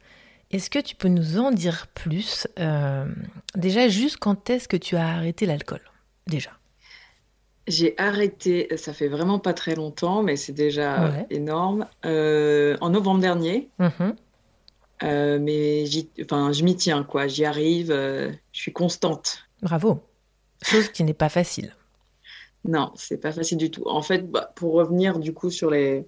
est-ce 0.52 0.70
que 0.70 0.78
tu 0.78 0.94
peux 0.94 1.08
nous 1.08 1.38
en 1.38 1.50
dire 1.50 1.86
plus 1.94 2.46
Euh, 2.58 3.06
Déjà, 3.54 3.88
juste 3.88 4.16
quand 4.18 4.48
est-ce 4.50 4.68
que 4.68 4.76
tu 4.76 4.96
as 4.96 5.06
arrêté 5.08 5.46
l'alcool 5.46 5.80
Déjà? 6.26 6.50
J'ai 7.68 7.94
arrêté, 7.98 8.68
ça 8.76 8.92
fait 8.92 9.08
vraiment 9.08 9.38
pas 9.38 9.54
très 9.54 9.74
longtemps, 9.76 10.22
mais 10.22 10.36
c'est 10.36 10.52
déjà 10.52 11.08
Ouais. 11.10 11.26
énorme, 11.30 11.86
euh, 12.04 12.76
en 12.80 12.90
novembre 12.90 13.20
dernier. 13.20 13.68
Mhm. 13.78 14.16
Euh, 15.04 15.38
mais 15.40 15.84
enfin, 16.22 16.52
je 16.52 16.64
m'y 16.64 16.76
tiens, 16.76 17.04
quoi. 17.04 17.26
J'y 17.28 17.44
arrive, 17.44 17.88
je 17.90 18.32
suis 18.52 18.72
constante. 18.72 19.44
Bravo. 19.62 20.00
Chose 20.62 20.88
qui 20.88 21.02
n'est 21.04 21.14
pas 21.14 21.28
facile. 21.28 21.74
Non, 22.64 22.92
c'est 22.94 23.18
pas 23.18 23.32
facile 23.32 23.58
du 23.58 23.70
tout. 23.70 23.82
En 23.88 24.02
fait, 24.02 24.30
bah, 24.30 24.52
pour 24.54 24.74
revenir 24.74 25.18
du 25.18 25.32
coup 25.34 25.50
sur 25.50 25.70
les, 25.70 26.06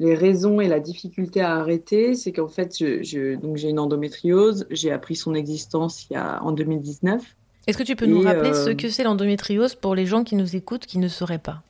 les 0.00 0.14
raisons 0.14 0.60
et 0.60 0.68
la 0.68 0.80
difficulté 0.80 1.40
à 1.40 1.54
arrêter, 1.56 2.14
c'est 2.14 2.32
qu'en 2.32 2.48
fait, 2.48 2.76
je, 2.78 3.02
je- 3.02 3.36
donc 3.36 3.56
j'ai 3.56 3.68
une 3.70 3.78
endométriose. 3.78 4.66
J'ai 4.70 4.90
appris 4.90 5.16
son 5.16 5.34
existence 5.34 6.06
il 6.10 6.14
y 6.14 6.16
a, 6.16 6.42
en 6.42 6.52
2019. 6.52 7.22
Est-ce 7.66 7.78
que 7.78 7.82
tu 7.82 7.96
peux 7.96 8.06
nous 8.06 8.20
Et, 8.20 8.24
rappeler 8.24 8.50
euh, 8.50 8.64
ce 8.66 8.70
que 8.70 8.90
c'est 8.90 9.04
l'endométriose 9.04 9.74
pour 9.74 9.94
les 9.94 10.06
gens 10.06 10.24
qui 10.24 10.36
nous 10.36 10.54
écoutent 10.56 10.86
qui 10.86 10.98
ne 10.98 11.08
sauraient 11.08 11.38
pas, 11.38 11.62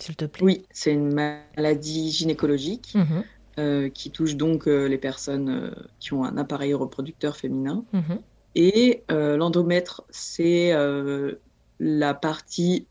s'il 0.00 0.14
te 0.16 0.24
plaît? 0.24 0.44
Oui, 0.44 0.64
c'est 0.70 0.92
une 0.92 1.12
maladie 1.12 2.10
gynécologique. 2.10 2.94
Mhm, 2.94 3.24
euh, 3.58 3.90
qui 3.90 4.10
touche 4.12 4.36
donc 4.36 4.68
euh, 4.68 4.86
les 4.86 4.96
personnes 4.96 5.48
euh, 5.50 5.70
qui 5.98 6.14
ont 6.14 6.24
un 6.24 6.36
appareil 6.38 6.72
reproducteur 6.72 7.36
féminin. 7.36 7.84
mhm. 7.92 8.20
Et 8.54 9.04
euh, 9.10 9.36
l'endomètre, 9.36 10.04
c'est 10.10 10.72
euh, 10.72 11.34
la 11.78 12.14
partie 12.14 12.86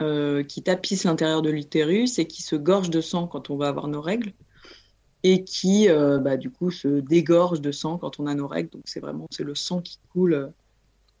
euh, 0.00 0.42
qui 0.42 0.62
tapisse 0.62 1.04
l'intérieur 1.04 1.42
de 1.42 1.50
l'utérus 1.50 2.18
et 2.18 2.26
qui 2.26 2.42
se 2.42 2.56
gorge 2.56 2.90
de 2.90 3.00
sang 3.00 3.26
quand 3.26 3.50
on 3.50 3.56
va 3.56 3.68
avoir 3.68 3.88
nos 3.88 4.00
règles 4.00 4.32
et 5.22 5.44
qui, 5.44 5.88
euh, 5.88 6.18
bah, 6.18 6.36
du 6.36 6.50
coup, 6.50 6.70
se 6.70 7.00
dégorge 7.00 7.60
de 7.60 7.72
sang 7.72 7.96
quand 7.96 8.20
on 8.20 8.26
a 8.26 8.34
nos 8.34 8.46
règles. 8.46 8.70
Donc 8.70 8.82
c'est 8.84 9.00
vraiment 9.00 9.26
c'est 9.30 9.44
le 9.44 9.54
sang 9.54 9.80
qui 9.80 9.98
coule. 10.12 10.34
euh, 10.34 10.46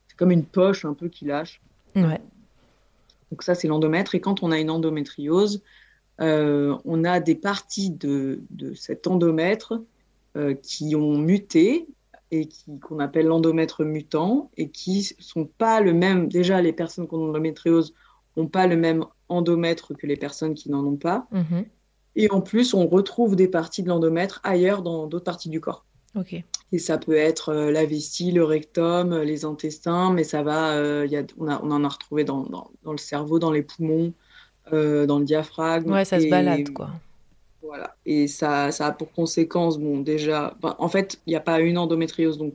C'est 0.08 0.16
comme 0.16 0.30
une 0.30 0.44
poche 0.44 0.84
un 0.84 0.94
peu 0.94 1.08
qui 1.08 1.24
lâche. 1.24 1.60
Ouais. 1.96 2.20
Donc 3.30 3.42
ça, 3.42 3.54
c'est 3.54 3.68
l'endomètre. 3.68 4.14
Et 4.14 4.20
quand 4.20 4.42
on 4.42 4.50
a 4.50 4.58
une 4.58 4.70
endométriose, 4.70 5.62
euh, 6.20 6.76
on 6.84 7.04
a 7.04 7.20
des 7.20 7.34
parties 7.34 7.90
de, 7.90 8.40
de 8.50 8.74
cet 8.74 9.06
endomètre 9.06 9.80
qui 10.62 10.96
ont 10.96 11.16
muté 11.16 11.86
et 12.32 12.48
qu'on 12.82 12.98
appelle 12.98 13.26
l'endomètre 13.26 13.84
mutant 13.84 14.50
et 14.56 14.68
qui 14.68 15.04
sont 15.20 15.44
pas 15.46 15.80
le 15.80 15.92
même. 15.92 16.26
Déjà, 16.28 16.60
les 16.60 16.72
personnes 16.72 17.06
qui 17.06 17.14
ont 17.14 17.26
l'endométriose 17.26 17.94
n'ont 18.36 18.48
pas 18.48 18.66
le 18.66 18.76
même 18.76 19.04
endomètre 19.28 19.94
que 19.96 20.06
les 20.06 20.16
personnes 20.16 20.54
qui 20.54 20.70
n'en 20.70 20.84
ont 20.84 20.96
pas. 20.96 21.26
Mhm. 21.30 21.64
Et 22.16 22.30
en 22.30 22.40
plus, 22.40 22.74
on 22.74 22.86
retrouve 22.86 23.34
des 23.36 23.48
parties 23.48 23.82
de 23.82 23.88
l'endomètre 23.88 24.40
ailleurs 24.44 24.82
dans 24.82 25.06
d'autres 25.06 25.24
parties 25.24 25.48
du 25.48 25.60
corps. 25.60 25.84
Ok. 26.16 26.34
Et 26.72 26.78
ça 26.78 26.98
peut 26.98 27.16
être 27.16 27.48
euh, 27.50 27.70
la 27.72 27.84
vessie, 27.84 28.30
le 28.32 28.44
rectum, 28.44 29.12
euh, 29.12 29.24
les 29.24 29.44
intestins, 29.44 30.12
mais 30.12 30.24
ça 30.24 30.42
va, 30.42 30.72
euh, 30.76 31.06
y 31.08 31.16
a, 31.16 31.22
on, 31.38 31.48
a- 31.48 31.60
on 31.62 31.70
en 31.70 31.84
a 31.84 31.88
retrouvé 31.88 32.24
dans, 32.24 32.42
dans- 32.44 32.70
dans 32.84 32.92
le 32.92 32.98
cerveau, 32.98 33.38
dans 33.38 33.50
les 33.50 33.62
poumons, 33.62 34.12
euh, 34.72 35.06
dans 35.06 35.18
le 35.18 35.24
diaphragme. 35.24 35.92
Ouais, 35.92 36.04
ça 36.04 36.20
se 36.20 36.28
balade, 36.28 36.70
quoi. 36.72 36.90
Voilà. 37.62 37.96
Et 38.06 38.28
ça, 38.28 38.70
ça 38.70 38.86
a 38.88 38.92
pour 38.92 39.10
conséquence, 39.12 39.78
bon, 39.78 40.00
déjà, 40.00 40.56
ben, 40.62 40.74
en 40.78 40.88
fait, 40.88 41.20
il 41.26 41.30
n'y 41.30 41.36
a 41.36 41.40
pas 41.40 41.60
une 41.60 41.78
endométriose, 41.78 42.38
donc 42.38 42.54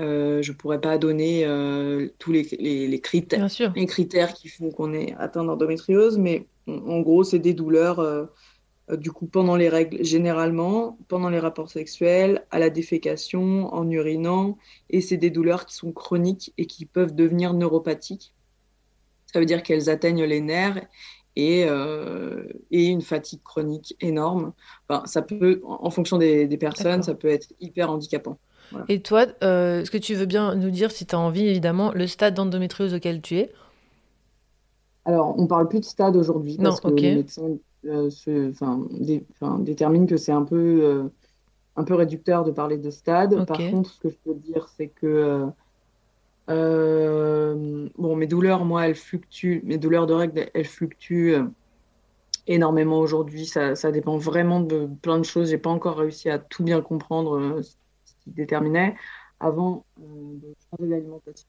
euh, 0.00 0.42
je 0.42 0.52
ne 0.52 0.56
pourrais 0.56 0.80
pas 0.80 0.98
donner 0.98 1.44
euh, 1.44 2.08
tous 2.18 2.32
les, 2.32 2.42
les, 2.58 2.86
les 2.86 3.00
critères, 3.00 3.48
les 3.74 3.86
critères 3.86 4.34
qui 4.34 4.48
font 4.48 4.70
qu'on 4.70 4.92
est 4.92 5.14
atteint 5.14 5.44
d'endométriose, 5.44 6.18
mais 6.18 6.46
en, 6.66 7.00
gros, 7.00 7.24
c'est 7.24 7.38
des 7.38 7.54
douleurs, 7.54 8.00
euh, 8.00 8.26
du 8.92 9.10
coup, 9.12 9.26
pendant 9.26 9.56
les 9.56 9.68
règles, 9.68 10.04
généralement, 10.04 10.98
pendant 11.08 11.30
les 11.30 11.38
rapports 11.38 11.70
sexuels, 11.70 12.44
à 12.50 12.58
la 12.58 12.70
défécation, 12.70 13.72
en 13.72 13.88
urinant, 13.90 14.58
et 14.90 15.00
c'est 15.00 15.16
des 15.16 15.30
douleurs 15.30 15.66
qui 15.66 15.74
sont 15.74 15.92
chroniques 15.92 16.52
et 16.58 16.66
qui 16.66 16.84
peuvent 16.84 17.14
devenir 17.14 17.54
neuropathiques. 17.54 18.34
Ça 19.32 19.40
veut 19.40 19.46
dire 19.46 19.62
qu'elles 19.62 19.90
atteignent 19.90 20.24
les 20.24 20.40
nerfs 20.40 20.86
et, 21.36 21.64
euh, 21.68 22.44
et 22.70 22.86
une 22.86 23.02
fatigue 23.02 23.42
chronique 23.42 23.96
énorme. 24.00 24.52
Enfin, 24.88 25.06
ça 25.06 25.22
peut, 25.22 25.60
en 25.64 25.86
en 25.86 25.90
fonction 25.90 26.18
des, 26.18 26.46
des 26.46 26.58
personnes, 26.58 27.02
ça 27.02 27.14
peut 27.14 27.28
être 27.28 27.52
hyper 27.60 27.90
handicapant. 27.90 28.38
Et 28.88 29.02
toi, 29.02 29.26
euh, 29.44 29.82
est-ce 29.82 29.90
que 29.90 29.98
tu 29.98 30.14
veux 30.14 30.26
bien 30.26 30.54
nous 30.54 30.70
dire, 30.70 30.90
si 30.90 31.06
tu 31.06 31.14
as 31.14 31.18
envie, 31.18 31.46
évidemment, 31.46 31.92
le 31.92 32.06
stade 32.06 32.34
d'endométriose 32.34 32.94
auquel 32.94 33.20
tu 33.22 33.36
es? 33.38 33.52
Alors, 35.04 35.38
on 35.38 35.46
parle 35.46 35.68
plus 35.68 35.80
de 35.80 35.84
stade 35.84 36.16
aujourd'hui 36.16 36.58
Non, 36.58 36.70
parce 36.70 36.80
que 36.80 36.90
les 36.90 37.10
médecins 37.10 37.56
euh, 37.86 38.10
se- 38.10 38.52
dé- 39.02 39.26
déterminent 39.60 40.06
que 40.06 40.16
c'est 40.16 40.32
un 40.32 40.44
peu, 40.44 40.56
euh, 40.84 41.08
un 41.76 41.84
peu 41.84 41.94
réducteur 41.94 42.44
de 42.44 42.52
parler 42.52 42.78
de 42.78 42.90
stade. 42.90 43.44
Par 43.46 43.66
contre, 43.66 43.90
ce 43.90 44.00
que 44.00 44.10
je 44.10 44.18
peux 44.24 44.34
dire, 44.34 44.68
c'est 44.70 44.88
que 44.90 45.46
bon, 46.48 48.16
mes 48.16 48.26
douleurs, 48.26 48.64
moi, 48.64 48.88
elles 48.88 48.94
fluctuent. 48.94 49.62
Mes 49.64 49.78
douleurs 49.78 50.06
de 50.06 50.14
règles, 50.14 50.50
elles 50.54 50.64
fluctuent 50.64 51.36
énormément 52.46 52.98
aujourd'hui. 53.00 53.46
Ça, 53.46 53.74
ça 53.76 53.92
dépend 53.92 54.16
vraiment 54.18 54.60
de 54.60 54.88
plein 55.02 55.18
de 55.18 55.24
choses. 55.24 55.50
J'ai 55.50 55.58
pas 55.58 55.70
encore 55.70 55.98
réussi 55.98 56.28
à 56.30 56.38
tout 56.38 56.64
bien 56.64 56.80
comprendre 56.82 57.60
qui 58.26 58.32
déterminait. 58.32 58.94
Avant 59.40 59.84
euh, 60.00 60.02
de 60.02 60.54
changer 60.70 60.90
d'alimentation. 60.90 61.48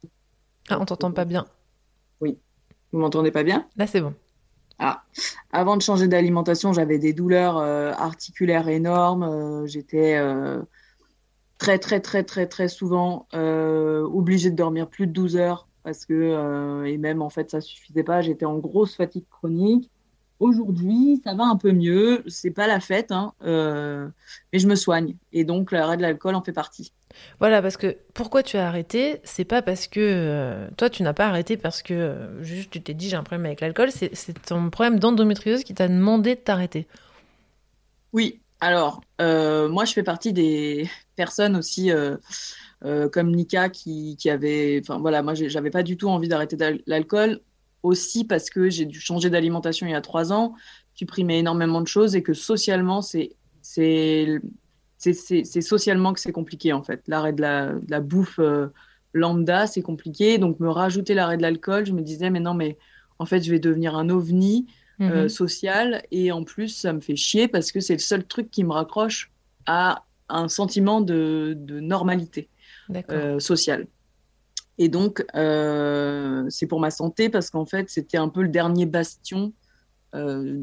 Ah, 0.70 0.78
on 0.80 0.86
t'entend 0.86 1.12
pas 1.12 1.26
bien. 1.26 1.46
Vous 2.92 3.00
m'entendez 3.00 3.32
pas 3.32 3.44
bien? 3.44 3.68
Là, 3.76 3.88
c'est 3.88 4.02
bon. 4.02 4.14
Ah, 4.80 5.04
avant 5.52 5.76
de 5.76 5.82
changer 5.82 6.08
d'alimentation, 6.08 6.72
j'avais 6.72 7.00
des 7.00 7.14
douleurs 7.14 7.58
euh, 7.58 7.92
articulaires 7.94 8.70
énormes. 8.70 9.24
Euh, 9.24 9.68
j'étais 9.68 10.16
euh, 10.18 10.62
très, 11.58 11.80
très, 11.80 12.00
très, 12.00 12.24
très, 12.24 12.48
très 12.48 12.68
souvent 12.68 13.28
obligée 13.34 14.52
de 14.52 14.56
dormir 14.56 14.88
plus 14.88 15.08
de 15.08 15.12
12 15.12 15.38
heures 15.38 15.68
parce 15.84 16.06
que, 16.06 16.86
et 16.86 16.98
même 16.98 17.22
en 17.22 17.30
fait, 17.30 17.50
ça 17.52 17.62
suffisait 17.62 18.04
pas. 18.04 18.22
J'étais 18.22 18.46
en 18.46 18.58
grosse 18.58 18.96
fatigue 18.96 19.26
chronique. 19.30 19.90
Aujourd'hui, 20.40 21.20
ça 21.24 21.34
va 21.34 21.46
un 21.46 21.56
peu 21.56 21.72
mieux. 21.72 22.24
C'est 22.28 22.52
pas 22.52 22.68
la 22.68 22.80
fête, 22.80 23.12
hein, 23.12 23.34
euh, 23.44 24.08
mais 24.54 24.60
je 24.60 24.68
me 24.68 24.76
soigne. 24.76 25.16
Et 25.34 25.44
donc, 25.44 25.72
l'arrêt 25.72 25.98
de 25.98 26.04
l'alcool 26.04 26.36
en 26.36 26.44
fait 26.44 26.52
partie. 26.52 26.94
Voilà, 27.40 27.62
parce 27.64 27.76
que 27.76 27.98
pourquoi 28.14 28.44
tu 28.44 28.58
as 28.58 28.68
arrêté 28.68 29.20
C'est 29.24 29.46
pas 29.46 29.64
parce 29.64 29.88
que 29.88 30.00
euh, 30.00 30.68
toi, 30.78 30.92
tu 30.92 31.02
n'as 31.02 31.14
pas 31.14 31.26
arrêté 31.26 31.58
parce 31.58 31.82
que 31.82 31.94
euh, 31.94 32.44
juste 32.44 32.70
tu 32.70 32.82
t'es 32.82 32.94
dit 32.94 33.10
j'ai 33.10 33.16
un 33.16 33.24
problème 33.24 33.48
avec 33.48 33.62
l'alcool. 33.62 33.90
C'est 33.92 34.34
ton 34.46 34.70
problème 34.70 35.00
d'endométriose 35.00 35.64
qui 35.64 35.74
t'a 35.74 35.88
demandé 35.88 36.36
de 36.36 36.40
t'arrêter. 36.40 36.88
Oui, 38.14 38.40
alors, 38.60 39.02
moi, 39.20 39.86
je 39.86 39.94
fais 39.94 40.04
partie 40.04 40.34
des 40.34 40.88
personnes 41.16 41.56
aussi 41.56 41.90
comme 43.12 43.32
Nika 43.32 43.70
qui, 43.70 44.18
qui 44.20 44.30
avait. 44.30 44.80
Enfin, 44.84 45.00
voilà, 45.00 45.24
moi, 45.24 45.34
j'avais 45.34 45.72
pas 45.72 45.82
du 45.82 45.98
tout 45.98 46.10
envie 46.10 46.28
d'arrêter 46.28 46.58
l'alcool, 46.86 47.42
aussi 47.84 48.26
parce 48.26 48.50
que 48.50 48.70
j'ai 48.70 48.86
dû 48.86 49.00
changer 49.00 49.30
d'alimentation 49.30 49.88
il 49.88 49.92
y 49.92 49.96
a 49.96 50.02
trois 50.02 50.34
ans, 50.34 50.54
supprimer 50.94 51.40
énormément 51.40 51.82
de 51.82 51.88
choses 51.88 52.16
et 52.16 52.24
que 52.24 52.34
socialement, 52.34 53.02
c'est. 53.02 53.32
socialement 55.62 56.14
que 56.14 56.20
c'est 56.20 56.32
compliqué 56.32 56.74
en 56.74 56.84
fait. 56.84 57.04
L'arrêt 57.08 57.34
de 57.34 57.42
la, 57.42 57.74
de 57.74 57.90
la 57.92 58.00
bouffe 58.02 58.40
euh, 58.40 58.68
lambda, 59.14 59.68
c'est 59.68 59.82
compliqué. 59.82 60.38
Donc 60.38 60.60
me 60.60 60.70
rajouter 60.70 61.14
l'arrêt 61.14 61.38
de 61.38 61.42
l'alcool, 61.42 61.86
je 61.86 61.94
me 61.94 62.02
disais, 62.02 62.30
mais 62.30 62.40
non, 62.40 62.54
mais 62.54 62.78
en 63.20 63.26
fait, 63.26 63.42
je 63.42 63.52
vais 63.52 63.60
devenir 63.60 63.96
un 63.96 64.10
ovni 64.10 64.68
euh, 65.00 65.24
Mhm. 65.24 65.30
social 65.30 66.04
et 66.10 66.32
en 66.32 66.44
plus 66.44 66.70
ça 66.70 66.92
me 66.92 67.02
fait 67.02 67.16
chier 67.16 67.48
parce 67.48 67.72
que 67.72 67.80
c'est 67.80 67.94
le 67.94 68.00
seul 68.00 68.26
truc 68.26 68.50
qui 68.50 68.64
me 68.64 68.72
raccroche 68.72 69.32
à 69.68 70.06
un 70.28 70.48
sentiment 70.48 71.02
de, 71.02 71.54
de 71.56 71.80
normalité 71.80 72.50
euh, 73.12 73.40
sociale. 73.40 73.86
Et 74.78 74.90
donc 74.90 75.26
euh, 75.36 76.46
c'est 76.50 76.68
pour 76.68 76.80
ma 76.80 76.92
santé 76.92 77.30
parce 77.30 77.50
qu'en 77.50 77.66
fait 77.66 77.90
c'était 77.90 78.18
un 78.18 78.30
peu 78.30 78.42
le 78.42 78.50
dernier 78.50 78.86
bastion. 78.86 79.54
Euh, 80.16 80.62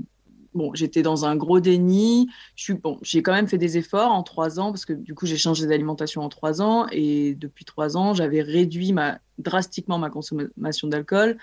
bon, 0.55 0.73
j'étais 0.75 1.03
dans 1.03 1.25
un 1.25 1.37
gros 1.37 1.61
déni. 1.61 2.29
Je 2.55 2.65
suis 2.65 2.75
bon, 2.75 2.99
j'ai 3.03 3.23
quand 3.23 3.33
même 3.33 3.49
fait 3.49 3.59
des 3.59 3.77
efforts 3.77 4.13
en 4.13 4.23
trois 4.23 4.61
ans 4.61 4.71
parce 4.71 4.85
que 4.85 4.93
du 4.93 5.15
coup 5.15 5.27
j'ai 5.27 5.37
changé 5.37 5.67
d'alimentation 5.67 6.23
en 6.23 6.29
trois 6.29 6.63
ans 6.63 6.87
et 6.93 7.35
depuis 7.35 7.65
trois 7.65 7.97
ans 7.97 8.15
j'avais 8.15 8.43
réduit 8.43 8.93
ma, 8.93 9.19
drastiquement 9.39 9.99
ma 9.99 10.11
consommation 10.11 10.89
d'alcool. 10.89 11.37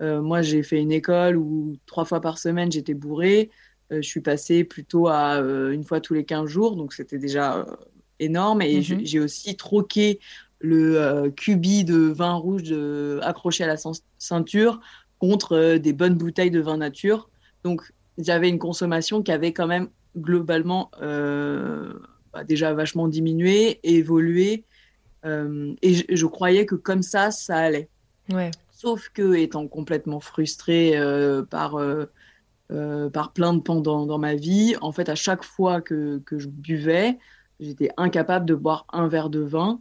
Euh, 0.00 0.22
moi, 0.22 0.42
j'ai 0.42 0.62
fait 0.62 0.80
une 0.80 0.92
école 0.92 1.36
où 1.36 1.76
trois 1.86 2.04
fois 2.04 2.20
par 2.20 2.38
semaine, 2.38 2.70
j'étais 2.70 2.94
bourrée. 2.94 3.50
Je 3.90 4.00
suis 4.00 4.20
passée 4.20 4.62
plutôt 4.62 5.08
à 5.08 5.38
une 5.40 5.82
fois 5.82 6.00
tous 6.00 6.14
les 6.14 6.24
15 6.24 6.46
jours, 6.46 6.76
donc 6.76 6.92
c'était 6.92 7.18
déjà 7.18 7.66
énorme. 8.20 8.62
Et 8.62 8.76
Mhm. 8.76 9.00
j'ai 9.02 9.18
aussi 9.18 9.56
troqué 9.56 10.20
le 10.60 11.00
euh, 11.00 11.30
cubi 11.30 11.84
de 11.84 11.98
vin 11.98 12.34
rouge 12.34 12.72
accroché 13.22 13.64
à 13.64 13.66
la 13.66 13.76
ceinture 14.18 14.80
contre 15.18 15.52
euh, 15.56 15.78
des 15.78 15.92
bonnes 15.92 16.14
bouteilles 16.14 16.50
de 16.50 16.60
vin 16.60 16.76
nature. 16.76 17.28
Donc, 17.64 17.82
j'avais 18.18 18.48
une 18.48 18.58
consommation 18.58 19.22
qui 19.22 19.32
avait 19.32 19.52
quand 19.52 19.66
même 19.66 19.88
globalement 20.16 20.90
euh, 21.02 21.92
bah, 22.32 22.44
déjà 22.44 22.72
vachement 22.72 23.08
diminué, 23.08 23.80
évolué. 23.82 24.64
Euh, 25.24 25.74
et 25.82 25.94
je, 25.94 26.04
je 26.08 26.26
croyais 26.26 26.66
que 26.66 26.74
comme 26.74 27.02
ça, 27.02 27.30
ça 27.30 27.56
allait. 27.56 27.88
Ouais. 28.32 28.50
Sauf 28.70 29.08
que, 29.08 29.34
étant 29.34 29.66
complètement 29.66 30.20
frustrée 30.20 30.96
euh, 30.96 31.42
par, 31.42 31.76
euh, 31.76 32.06
euh, 32.70 33.10
par 33.10 33.32
plein 33.32 33.54
de 33.54 33.60
pans 33.60 33.80
dans, 33.80 34.06
dans 34.06 34.18
ma 34.18 34.36
vie, 34.36 34.76
en 34.80 34.92
fait, 34.92 35.08
à 35.08 35.16
chaque 35.16 35.42
fois 35.42 35.80
que, 35.80 36.18
que 36.24 36.38
je 36.38 36.46
buvais, 36.46 37.18
j'étais 37.58 37.90
incapable 37.96 38.46
de 38.46 38.54
boire 38.54 38.86
un 38.92 39.08
verre 39.08 39.30
de 39.30 39.40
vin. 39.40 39.80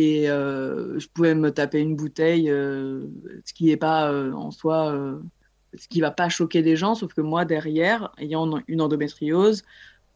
Et 0.00 0.30
euh, 0.30 0.96
je 1.00 1.08
pouvais 1.08 1.34
me 1.34 1.50
taper 1.50 1.80
une 1.80 1.96
bouteille, 1.96 2.48
euh, 2.50 3.08
ce 3.44 3.52
qui 3.52 3.64
n'est 3.64 3.76
pas 3.76 4.12
euh, 4.12 4.32
en 4.32 4.52
soi, 4.52 4.96
ce 5.76 5.88
qui 5.88 6.00
va 6.00 6.12
pas 6.12 6.28
choquer 6.28 6.62
des 6.62 6.76
gens. 6.76 6.94
Sauf 6.94 7.14
que 7.14 7.20
moi, 7.20 7.44
derrière, 7.44 8.12
ayant 8.16 8.60
une 8.68 8.80
endométriose, 8.80 9.64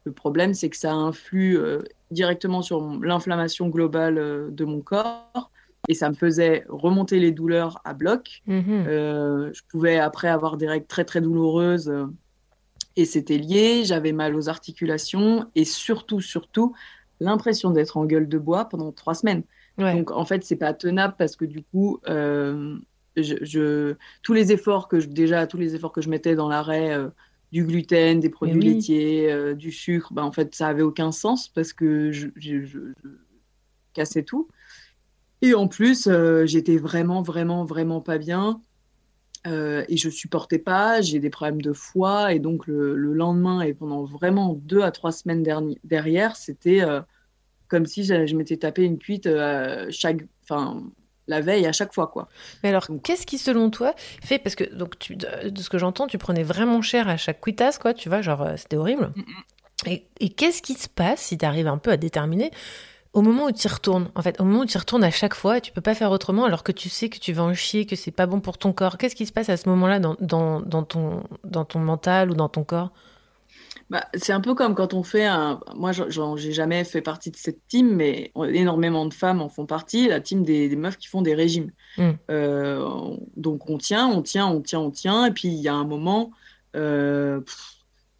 le 0.05 0.13
problème, 0.13 0.55
c'est 0.55 0.71
que 0.71 0.77
ça 0.77 0.93
influe 0.93 1.59
directement 2.13 2.63
sur 2.63 2.81
l'inflammation 3.03 3.71
globale 3.71 4.55
de 4.55 4.65
mon 4.65 4.83
corps 4.83 5.51
et 5.89 5.95
ça 5.95 6.09
me 6.11 6.15
faisait 6.15 6.65
remonter 6.69 7.19
les 7.19 7.33
douleurs 7.33 7.81
à 7.85 7.93
bloc. 7.93 8.43
Mhm. 8.47 8.85
Euh, 8.87 9.51
je 9.53 9.63
pouvais 9.69 9.99
après 9.99 10.29
avoir 10.29 10.59
des 10.59 10.69
règles 10.69 10.87
très 10.87 11.05
très 11.05 11.21
douloureuses 11.21 11.93
et 12.95 13.05
c'était 13.05 13.39
lié. 13.39 13.83
J'avais 13.85 14.13
mal 14.13 14.37
aux 14.37 14.49
articulations 14.49 15.47
et 15.57 15.65
surtout, 15.65 16.21
surtout, 16.21 16.73
l'impression 17.19 17.73
d'être 17.73 17.97
en 17.97 18.05
gueule 18.05 18.29
de 18.29 18.39
bois 18.39 18.67
pendant 18.67 18.93
trois 18.93 19.15
semaines. 19.15 19.43
Ouais. 19.79 19.95
Donc 19.97 20.11
en 20.11 20.25
fait, 20.25 20.45
c'est 20.45 20.57
pas 20.57 20.75
tenable 20.75 21.15
parce 21.19 21.37
que 21.37 21.45
du 21.45 21.63
coup, 21.63 21.99
euh, 22.09 22.79
je, 23.17 23.37
je- 23.43 23.95
tous 24.23 24.33
les 24.33 24.53
efforts 24.53 24.89
que 24.89 25.01
je, 25.01 25.09
déjà 25.09 25.47
tous 25.47 25.57
les 25.57 25.75
efforts 25.75 25.93
que 25.93 26.01
je 26.01 26.09
mettais 26.11 26.35
dans 26.35 26.49
l'arrêt 26.49 26.93
euh, 26.95 27.09
du 27.53 27.65
gluten, 27.65 28.21
des 28.21 28.29
produits 28.29 28.59
oui. 28.59 28.75
laitiers, 28.75 29.33
euh, 29.33 29.55
du 29.55 29.71
sucre, 29.73 30.13
ben, 30.13 30.23
en 30.23 30.33
fait, 30.33 30.55
ça 30.55 30.69
avait 30.69 30.83
aucun 30.83 31.13
sens 31.13 31.49
parce 31.49 31.73
que 31.73 32.11
je, 32.13 32.29
cassais 33.95 34.23
tout. 34.23 34.49
Et 35.43 35.55
en 35.55 35.69
plus, 35.69 36.09
j'étais 36.45 36.79
vraiment, 36.79 37.21
vraiment, 37.21 37.65
vraiment 37.65 38.01
pas 38.01 38.17
bien. 38.17 38.63
Et 39.45 39.97
je 39.97 40.09
supportais 40.09 40.61
pas, 40.61 41.03
j'ai 41.03 41.19
des 41.19 41.29
problèmes 41.29 41.61
de 41.61 41.73
foie, 41.75 42.33
et 42.33 42.39
donc 42.39 42.67
le, 42.67 42.97
le 42.97 43.13
lendemain 43.13 43.61
et 43.61 43.75
pendant 43.75 44.05
vraiment 44.05 44.55
deux 44.55 44.81
à 44.81 44.93
trois 44.93 45.13
semaines 45.13 45.43
derrière, 45.85 46.37
c'était 46.37 46.81
comme 47.73 47.87
si 47.87 48.05
je, 48.05 48.27
je 48.27 48.37
m'étais 48.37 48.59
tapé 48.59 48.83
une 48.85 48.99
cuite 48.99 49.27
euh, 49.27 49.87
chaque, 49.91 50.19
enfin, 50.43 50.83
la 51.27 51.41
veille 51.41 51.65
à 51.67 51.73
chaque 51.73 51.95
fois, 51.95 52.07
quoi. 52.07 52.29
Mais 52.63 52.69
alors, 52.69 52.87
qu'est-ce 53.03 53.25
qui, 53.25 53.39
selon 53.39 53.71
toi, 53.71 53.95
fait 54.23 54.39
parce 54.39 54.55
que 54.55 54.65
donc 54.75 54.99
tu, 54.99 55.17
de 55.17 55.27
ce 55.57 55.71
que 55.71 55.79
j'entends, 55.79 56.07
tu 56.07 56.19
prenais 56.19 56.43
vraiment 56.43 56.83
cher 56.83 57.09
à 57.09 57.17
chaque 57.17 57.41
quitas, 57.43 57.79
quoi. 57.81 57.95
Tu 57.95 58.11
vois, 58.11 58.21
genre 58.21 58.43
euh, 58.43 58.57
c'était 58.59 58.77
horrible. 58.77 59.15
Et, 59.87 60.07
et 60.21 60.29
qu'est-ce 60.29 60.61
qui 60.61 60.75
se 60.75 60.89
passe 60.89 61.23
si 61.23 61.39
tu 61.39 61.47
arrives 61.47 61.67
un 61.67 61.79
peu 61.79 61.91
à 61.91 61.97
déterminer 61.97 62.51
au 63.15 63.23
moment 63.23 63.47
où 63.47 63.53
tu 63.53 63.67
y 63.67 63.71
retournes? 63.71 64.11
En 64.15 64.21
fait, 64.21 64.39
au 64.39 64.45
moment 64.45 64.61
où 64.61 64.67
tu 64.67 64.77
y 64.77 64.79
retournes 64.79 65.05
à 65.05 65.11
chaque 65.11 65.35
fois, 65.35 65.63
tu 65.63 65.73
peux 65.73 65.81
pas 65.81 65.95
faire 65.95 66.11
autrement, 66.11 66.45
alors 66.45 66.65
que 66.65 66.73
tu 66.73 66.91
sais 66.91 67.09
que 67.09 67.19
tu 67.19 67.33
vas 67.33 67.45
en 67.45 67.55
chier, 67.55 67.87
que 67.87 67.97
c'est 67.97 68.11
pas 68.11 68.27
bon 68.27 68.41
pour 68.41 68.59
ton 68.59 68.75
corps. 68.75 68.99
Qu'est-ce 68.99 69.17
qui 69.17 69.25
se 69.25 69.33
passe 69.33 69.49
à 69.49 69.57
ce 69.57 69.69
moment-là 69.71 69.99
dans, 69.99 70.17
dans, 70.21 70.61
dans 70.61 70.83
ton 70.83 71.25
dans 71.43 71.65
ton 71.65 71.79
mental 71.79 72.31
ou 72.31 72.35
dans 72.35 72.51
ton 72.51 72.65
corps? 72.65 72.93
Bah, 73.91 74.07
c'est 74.15 74.33
un 74.33 74.41
peu 74.41 74.55
comme 74.55 74.75
quand 74.75 74.95
on 74.95 75.03
fait 75.03 75.25
un. 75.27 75.61
Moi, 75.75 75.93
j'ai 75.93 76.53
jamais 76.53 76.85
fait 76.85 77.03
partie 77.03 77.31
de 77.31 77.37
cette 77.37 77.67
team, 77.69 77.95
mais 77.95 78.31
on- 78.35 78.45
énormément 78.45 79.07
de 79.07 79.15
femmes 79.15 79.41
en 79.43 79.49
font 79.49 79.67
partie, 79.67 80.09
la 80.09 80.21
team 80.21 80.45
des, 80.45 80.69
des 80.69 80.77
meufs 80.77 80.97
qui 80.99 81.09
font 81.09 81.23
des 81.23 81.35
régimes. 81.35 81.71
Mm. 81.99 82.11
Euh, 82.31 82.81
on- 82.85 83.19
donc, 83.37 83.69
on 83.69 83.79
tient, 83.79 84.07
on 84.09 84.23
tient, 84.23 84.47
on 84.47 84.61
tient, 84.61 84.81
on 84.81 84.91
tient, 84.91 85.27
et 85.27 85.31
puis 85.31 85.49
il 85.49 85.61
y 85.61 85.69
a 85.69 85.75
un 85.75 85.85
moment, 85.85 86.31
euh, 86.77 87.41
pff, 87.41 87.77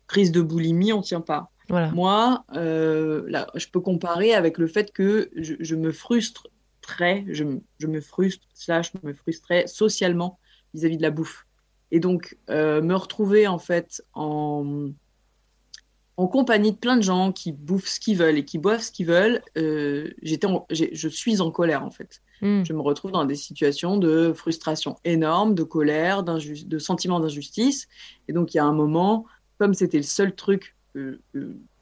crise 0.07 0.33
de 0.33 0.43
boulimie, 0.43 0.93
on 0.93 1.01
tient 1.03 1.21
pas. 1.23 1.51
Voilà. 1.69 1.91
Moi, 1.93 2.45
euh, 2.55 3.25
là, 3.29 3.47
je 3.55 3.67
peux 3.69 3.81
comparer 3.81 4.35
avec 4.35 4.59
le 4.59 4.67
fait 4.67 4.93
que 4.93 5.31
je, 5.37 5.55
je 5.59 5.75
me 5.75 5.91
frustre 5.93 6.49
très, 6.83 7.25
je, 7.29 7.45
me- 7.45 7.63
je 7.79 7.87
me 7.87 8.01
frustre, 8.01 8.47
slash, 8.53 8.93
je 8.93 9.07
me 9.09 9.15
frustrais 9.15 9.67
socialement 9.67 10.39
vis-à-vis 10.75 10.97
de 10.99 11.03
la 11.03 11.11
bouffe. 11.11 11.47
Et 11.93 12.01
donc, 12.01 12.37
euh, 12.51 12.83
me 12.83 12.95
retrouver 12.95 13.47
en 13.47 13.59
fait 13.59 14.03
en, 14.15 14.89
en 16.17 16.27
compagnie 16.27 16.73
de 16.73 16.77
plein 16.77 16.97
de 16.97 17.03
gens 17.03 17.33
qui 17.33 17.53
bouffent 17.53 17.89
ce 17.89 17.99
qu'ils 17.99 18.19
veulent 18.19 18.37
et 18.39 18.45
qui 18.45 18.59
boivent 18.59 18.83
ce 18.83 18.93
qu'ils 18.93 19.07
veulent, 19.07 19.43
euh, 19.57 20.11
j'étais 20.23 20.47
je 20.71 21.09
suis 21.09 21.41
en 21.41 21.51
colère 21.51 21.85
en 21.85 21.91
fait. 21.91 22.21
Hmm. 22.43 22.65
Je 22.65 22.73
me 22.73 22.81
retrouve 22.81 23.13
dans 23.13 23.25
des 23.25 23.37
situations 23.37 23.97
de 23.97 24.33
frustration 24.35 24.97
énorme, 25.05 25.55
de 25.55 25.63
colère, 25.63 26.23
de 26.23 26.79
sentiment 26.79 27.21
d'injustice. 27.21 27.89
Et 28.29 28.33
donc, 28.33 28.53
il 28.53 28.57
y 28.57 28.61
a 28.61 28.65
un 28.65 28.73
moment, 28.73 29.27
comme 29.59 29.75
c'était 29.75 29.99
le 29.99 30.03
seul 30.03 30.35
truc 30.35 30.75
que, 30.93 31.21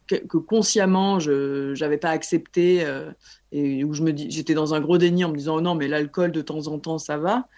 que, 0.06 0.16
que 0.16 0.36
consciemment 0.36 1.18
je 1.18 1.78
n'avais 1.80 1.96
pas 1.98 2.10
accepté 2.10 2.84
euh, 2.84 3.10
et 3.52 3.84
où 3.84 3.94
je 3.94 4.02
me 4.02 4.12
dis, 4.12 4.30
j'étais 4.30 4.54
dans 4.54 4.74
un 4.74 4.80
gros 4.80 4.98
déni 4.98 5.24
en 5.24 5.30
me 5.30 5.36
disant, 5.36 5.56
oh 5.56 5.60
non, 5.60 5.74
mais 5.74 5.88
l'alcool 5.88 6.30
de 6.30 6.42
temps 6.42 6.66
en 6.68 6.78
temps, 6.78 6.98
ça 6.98 7.16
va. 7.16 7.48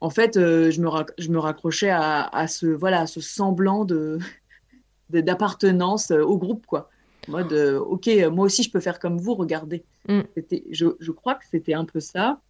En 0.00 0.10
fait, 0.10 0.36
euh, 0.36 0.70
je, 0.70 0.80
me 0.80 0.88
rac- 0.88 1.14
je 1.16 1.30
me 1.30 1.38
raccrochais 1.38 1.90
à, 1.90 2.22
à 2.24 2.48
ce, 2.48 2.66
voilà, 2.66 3.02
à 3.02 3.06
ce 3.06 3.20
semblant 3.20 3.84
de- 3.84 4.18
d'appartenance 5.10 6.10
euh, 6.10 6.22
au 6.22 6.38
groupe, 6.38 6.66
quoi. 6.66 6.90
En 7.28 7.32
mode, 7.32 7.52
euh, 7.52 7.78
ok, 7.78 8.08
euh, 8.08 8.30
moi 8.30 8.46
aussi 8.46 8.62
je 8.62 8.70
peux 8.70 8.80
faire 8.80 8.98
comme 8.98 9.18
vous, 9.18 9.34
regardez. 9.34 9.84
Mm. 10.08 10.20
C'était, 10.36 10.64
je, 10.70 10.86
je 11.00 11.12
crois 11.12 11.34
que 11.34 11.44
c'était 11.50 11.74
un 11.74 11.84
peu 11.84 12.00
ça. 12.00 12.40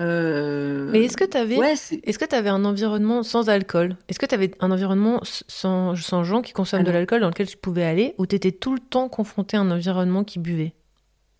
Euh, 0.00 0.90
Mais 0.90 1.04
est-ce 1.04 1.16
que 1.16 1.24
tu 1.24 1.36
avais 1.36 1.56
Ouais, 1.56 1.76
c'est- 1.76 2.00
Est-ce 2.02 2.18
que 2.18 2.24
tu 2.24 2.34
avais 2.34 2.48
un 2.48 2.64
environnement 2.64 3.22
sans 3.22 3.48
alcool? 3.48 3.96
Est-ce 4.08 4.18
que 4.18 4.26
tu 4.26 4.34
avais 4.34 4.50
un 4.60 4.70
environnement 4.72 5.20
sans, 5.22 5.94
sans 5.94 6.24
gens 6.24 6.42
qui 6.42 6.52
consomment 6.52 6.82
de 6.82 6.90
l'alcool 6.90 7.20
dans 7.20 7.28
lequel 7.28 7.46
tu 7.46 7.56
pouvais 7.56 7.84
aller 7.84 8.14
ou 8.18 8.26
tu 8.26 8.34
étais 8.34 8.50
tout 8.52 8.74
le 8.74 8.80
temps 8.80 9.08
confronté 9.08 9.56
à 9.56 9.60
un 9.60 9.70
environnement 9.70 10.24
qui 10.24 10.38
buvait? 10.40 10.74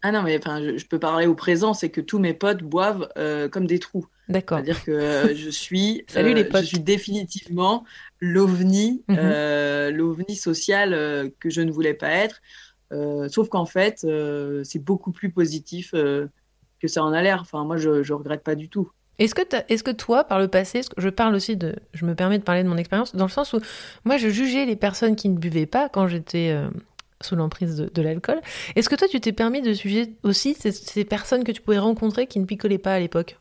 Ah 0.03 0.13
non, 0.13 0.23
mais 0.23 0.39
enfin, 0.39 0.63
je, 0.63 0.77
je 0.77 0.87
peux 0.87 0.99
parler 0.99 1.27
au 1.27 1.35
présent, 1.35 1.75
c'est 1.75 1.89
que 1.91 2.01
tous 2.01 2.19
mes 2.19 2.35
potes 2.35 2.63
boivent 2.63 3.09
euh, 3.17 3.49
comme 3.49 3.67
des 3.67 3.79
trous. 3.79 4.07
D'accord. 4.29 4.59
C'est-à-dire 4.59 4.85
que 4.85 4.91
euh, 4.91 5.35
je 5.35 5.51
suis, 5.51 6.05
Salut 6.09 6.35
les 6.35 6.45
euh, 6.45 6.49
potes. 6.49 6.63
je 6.63 6.67
suis 6.67 6.81
définitivement 6.81 7.85
l'ovni, 8.21 9.03
Mhm. 9.09 9.17
euh, 9.19 9.91
l'ovni 9.91 10.37
social 10.37 10.91
que 11.41 11.51
je 11.51 11.61
ne 11.61 11.71
voulais 11.71 11.95
pas 11.95 12.09
être. 12.11 12.41
Sauf 13.29 13.49
qu'en 13.49 13.67
fait, 13.67 14.07
c'est 14.65 14.79
beaucoup 14.79 15.11
plus 15.13 15.31
positif 15.31 15.91
que 15.93 16.89
ça 16.89 17.03
en 17.03 17.13
a 17.13 17.23
l'air. 17.23 17.41
Enfin, 17.41 17.65
moi, 17.65 17.77
je, 17.77 18.03
je 18.03 18.13
regrette 18.13 18.43
pas 18.43 18.55
du 18.55 18.69
tout. 18.69 18.91
Est-ce 19.19 19.35
que, 19.35 19.43
est-ce 19.69 19.85
que 19.85 19.91
toi, 19.93 20.25
par 20.25 20.39
le 20.41 20.49
passé, 20.49 20.81
que- 20.83 21.01
je 21.01 21.09
parle 21.09 21.35
aussi 21.35 21.57
de, 21.57 21.77
je 21.93 22.05
me 22.05 22.15
permets 22.15 22.39
de 22.39 22.43
parler 22.45 22.65
de 22.65 22.69
mon 22.69 22.77
expérience, 22.77 23.15
dans 23.15 23.25
le 23.27 23.31
sens 23.31 23.53
où 23.53 23.61
moi, 24.05 24.17
je 24.17 24.29
jugeais 24.29 24.67
les 24.67 24.77
personnes 24.77 25.15
qui 25.17 25.29
ne 25.29 25.39
buvaient 25.39 25.67
pas 25.67 25.89
quand 25.89 26.09
j'étais 26.09 26.51
euh, 26.53 26.69
sous 27.21 27.37
l'emprise 27.37 27.77
de, 27.77 27.89
de 27.93 28.03
l'alcool. 28.03 28.41
Est-ce 28.75 28.89
que 28.89 28.97
toi, 28.97 29.07
tu 29.09 29.21
t'es 29.21 29.33
permis 29.33 29.63
de 29.63 29.73
juger 29.73 30.15
aussi 30.25 30.55
ces, 30.55 30.73
ces 30.73 31.05
personnes 31.05 31.45
que 31.45 31.53
tu 31.53 31.63
pouvais 31.63 31.79
rencontrer 31.79 32.27
qui 32.27 32.41
ne 32.41 32.45
picolaient 32.45 32.79
pas 32.79 32.95
à 32.95 32.99
l'époque? 32.99 33.39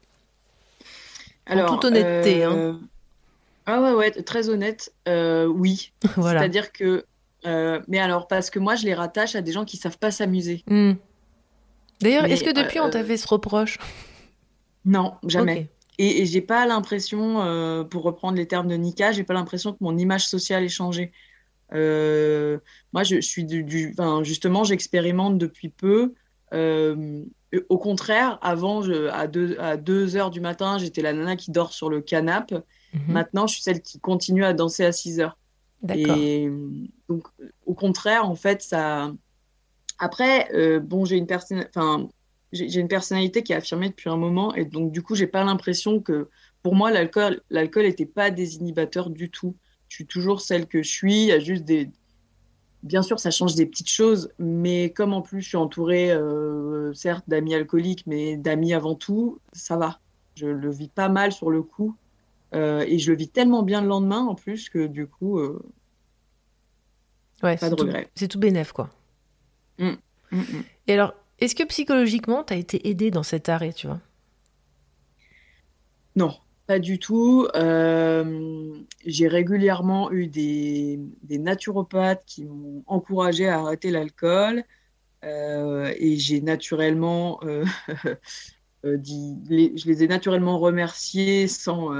En 1.49 1.65
toute 1.65 1.85
honnêteté, 1.85 2.43
hein. 2.43 2.53
euh, 2.55 2.73
Ah 3.65 3.81
ouais, 3.81 3.93
ouais, 3.93 4.11
très 4.11 4.49
honnête, 4.49 4.93
euh, 5.07 5.45
oui. 5.45 5.91
Voilà. 6.17 6.39
C'est-à-dire 6.39 6.71
que, 6.71 7.05
euh, 7.45 7.81
mais 7.87 7.99
alors, 7.99 8.27
parce 8.27 8.49
que 8.49 8.59
moi, 8.59 8.75
je 8.75 8.85
les 8.85 8.93
rattache 8.93 9.35
à 9.35 9.41
des 9.41 9.51
gens 9.51 9.65
qui 9.65 9.77
savent 9.77 9.97
pas 9.97 10.11
s'amuser. 10.11 10.63
Hmm. 10.67 10.93
D'ailleurs, 12.01 12.25
est-ce 12.25 12.43
que 12.43 12.53
depuis 12.53 12.79
on 12.79 12.89
t'a 12.89 13.03
fait 13.03 13.17
ce 13.17 13.27
reproche? 13.27 13.77
Non, 14.85 15.13
jamais. 15.25 15.69
Et, 15.99 16.21
et 16.21 16.25
j'ai 16.25 16.41
pas 16.41 16.65
l'impression, 16.65 17.41
euh, 17.41 17.83
pour 17.83 18.03
reprendre 18.03 18.35
les 18.37 18.47
termes 18.47 18.67
de 18.67 18.75
Nika, 18.75 19.11
j'ai 19.11 19.23
pas 19.23 19.33
l'impression 19.33 19.73
que 19.73 19.77
mon 19.79 19.97
image 19.97 20.27
sociale 20.27 20.63
ait 20.63 20.69
changé. 20.69 21.11
Euh, 21.73 22.57
moi, 22.93 23.03
je, 23.03 23.15
je 23.15 23.21
suis 23.21 23.45
du, 23.45 23.95
justement, 24.23 24.63
j'expérimente 24.63 25.37
depuis 25.37 25.69
peu. 25.69 26.13
Euh, 26.53 27.23
au 27.69 27.77
contraire, 27.77 28.39
avant, 28.41 28.81
je, 28.81 29.09
à 29.09 29.27
2 29.27 29.57
à 29.59 29.77
deux 29.77 30.15
heures 30.15 30.31
du 30.31 30.41
matin, 30.41 30.77
j'étais 30.77 31.01
la 31.01 31.13
nana 31.13 31.35
qui 31.35 31.51
dort 31.51 31.73
sur 31.73 31.89
le 31.89 32.01
canapé. 32.01 32.55
Mhm. 32.93 33.01
Maintenant, 33.07 33.47
je 33.47 33.53
suis 33.53 33.63
celle 33.63 33.81
qui 33.81 33.99
continue 33.99 34.43
à 34.43 34.53
danser 34.53 34.85
à 34.85 34.91
6 34.91 35.19
heures. 35.19 35.37
D'accord. 35.81 36.17
Et 36.17 36.49
donc, 37.09 37.27
au 37.65 37.73
contraire, 37.73 38.27
en 38.27 38.35
fait, 38.35 38.61
ça. 38.61 39.11
Après, 39.99 40.51
euh, 40.53 40.79
bon, 40.79 41.05
j'ai 41.05 41.17
une 41.17 41.27
personne, 41.27 41.65
enfin, 41.69 42.07
j'ai 42.51 42.79
une 42.79 42.87
personnalité 42.87 43.43
qui 43.43 43.53
est 43.53 43.55
affirmée 43.55 43.89
depuis 43.89 44.09
un 44.09 44.17
moment, 44.17 44.53
et 44.55 44.65
donc 44.65 44.91
du 44.91 45.01
coup, 45.01 45.15
j'ai 45.15 45.27
pas 45.27 45.43
l'impression 45.43 45.99
que, 45.99 46.29
pour 46.61 46.75
moi, 46.75 46.91
l'alcool, 46.91 47.41
l'alcool 47.49 47.83
n'était 47.83 48.05
pas 48.05 48.31
désinhibateur 48.31 49.09
du 49.09 49.29
tout. 49.29 49.55
Je 49.89 49.97
suis 49.97 50.05
toujours 50.05 50.41
celle 50.41 50.65
que 50.65 50.81
je 50.81 50.89
suis. 50.89 51.23
Il 51.23 51.27
y 51.27 51.31
a 51.31 51.39
juste 51.39 51.65
des, 51.65 51.89
bien 52.83 53.01
sûr, 53.01 53.19
ça 53.19 53.31
change 53.31 53.55
des 53.55 53.65
petites 53.65 53.89
choses, 53.89 54.31
mais 54.39 54.91
comme 54.91 55.13
en 55.13 55.21
plus, 55.21 55.41
je 55.41 55.47
suis 55.49 55.57
entourée, 55.57 56.11
euh, 56.11 56.93
certes, 56.93 57.25
d'amis 57.27 57.55
alcooliques, 57.55 58.05
mais 58.07 58.37
d'amis 58.37 58.73
avant 58.73 58.95
tout, 58.95 59.39
ça 59.53 59.77
va. 59.77 59.99
Je 60.35 60.47
le 60.47 60.71
vis 60.71 60.89
pas 60.89 61.09
mal 61.09 61.31
sur 61.31 61.49
le 61.51 61.63
coup. 61.63 61.95
Euh, 62.55 62.85
et 62.87 62.99
je 62.99 63.11
le 63.11 63.17
vis 63.17 63.29
tellement 63.29 63.63
bien 63.63 63.81
le 63.81 63.87
lendemain 63.87 64.21
en 64.25 64.35
plus 64.35 64.69
que 64.69 64.85
du 64.87 65.07
coup, 65.07 65.39
euh, 65.39 65.59
Ouais, 67.43 67.57
pas 67.57 67.67
c'est 67.67 67.69
de 67.69 67.75
tout- 67.75 67.83
regret. 67.85 68.09
C'est 68.15 68.27
tout 68.27 68.39
bénef, 68.39 68.71
quoi. 68.71 68.89
mm, 69.77 69.97
mm. 70.31 70.43
Et 70.87 70.93
alors, 70.93 71.13
est-ce 71.39 71.55
que 71.55 71.63
psychologiquement, 71.63 72.43
t'as 72.43 72.55
été 72.57 72.87
aidé 72.89 73.11
dans 73.11 73.23
cet 73.23 73.49
arrêt, 73.49 73.73
tu 73.73 73.87
vois? 73.87 73.99
Non, 76.15 76.37
pas 76.65 76.79
du 76.79 76.99
tout. 76.99 77.47
Euh, 77.55 78.73
j'ai 79.05 79.27
régulièrement 79.27 80.11
eu 80.11 80.27
des, 80.27 80.99
des 81.23 81.37
naturopathes 81.37 82.23
qui 82.25 82.45
m'ont 82.45 82.83
encouragé 82.87 83.47
à 83.47 83.59
arrêter 83.59 83.91
l'alcool. 83.91 84.63
Euh, 85.23 85.93
et 85.97 86.17
j'ai 86.17 86.41
naturellement 86.41 87.39
euh, 87.43 87.65
dit, 88.97 89.37
les- 89.49 89.77
je 89.77 89.87
les 89.87 90.03
ai 90.03 90.07
naturellement 90.07 90.59
remerciés 90.59 91.47
sans, 91.47 91.93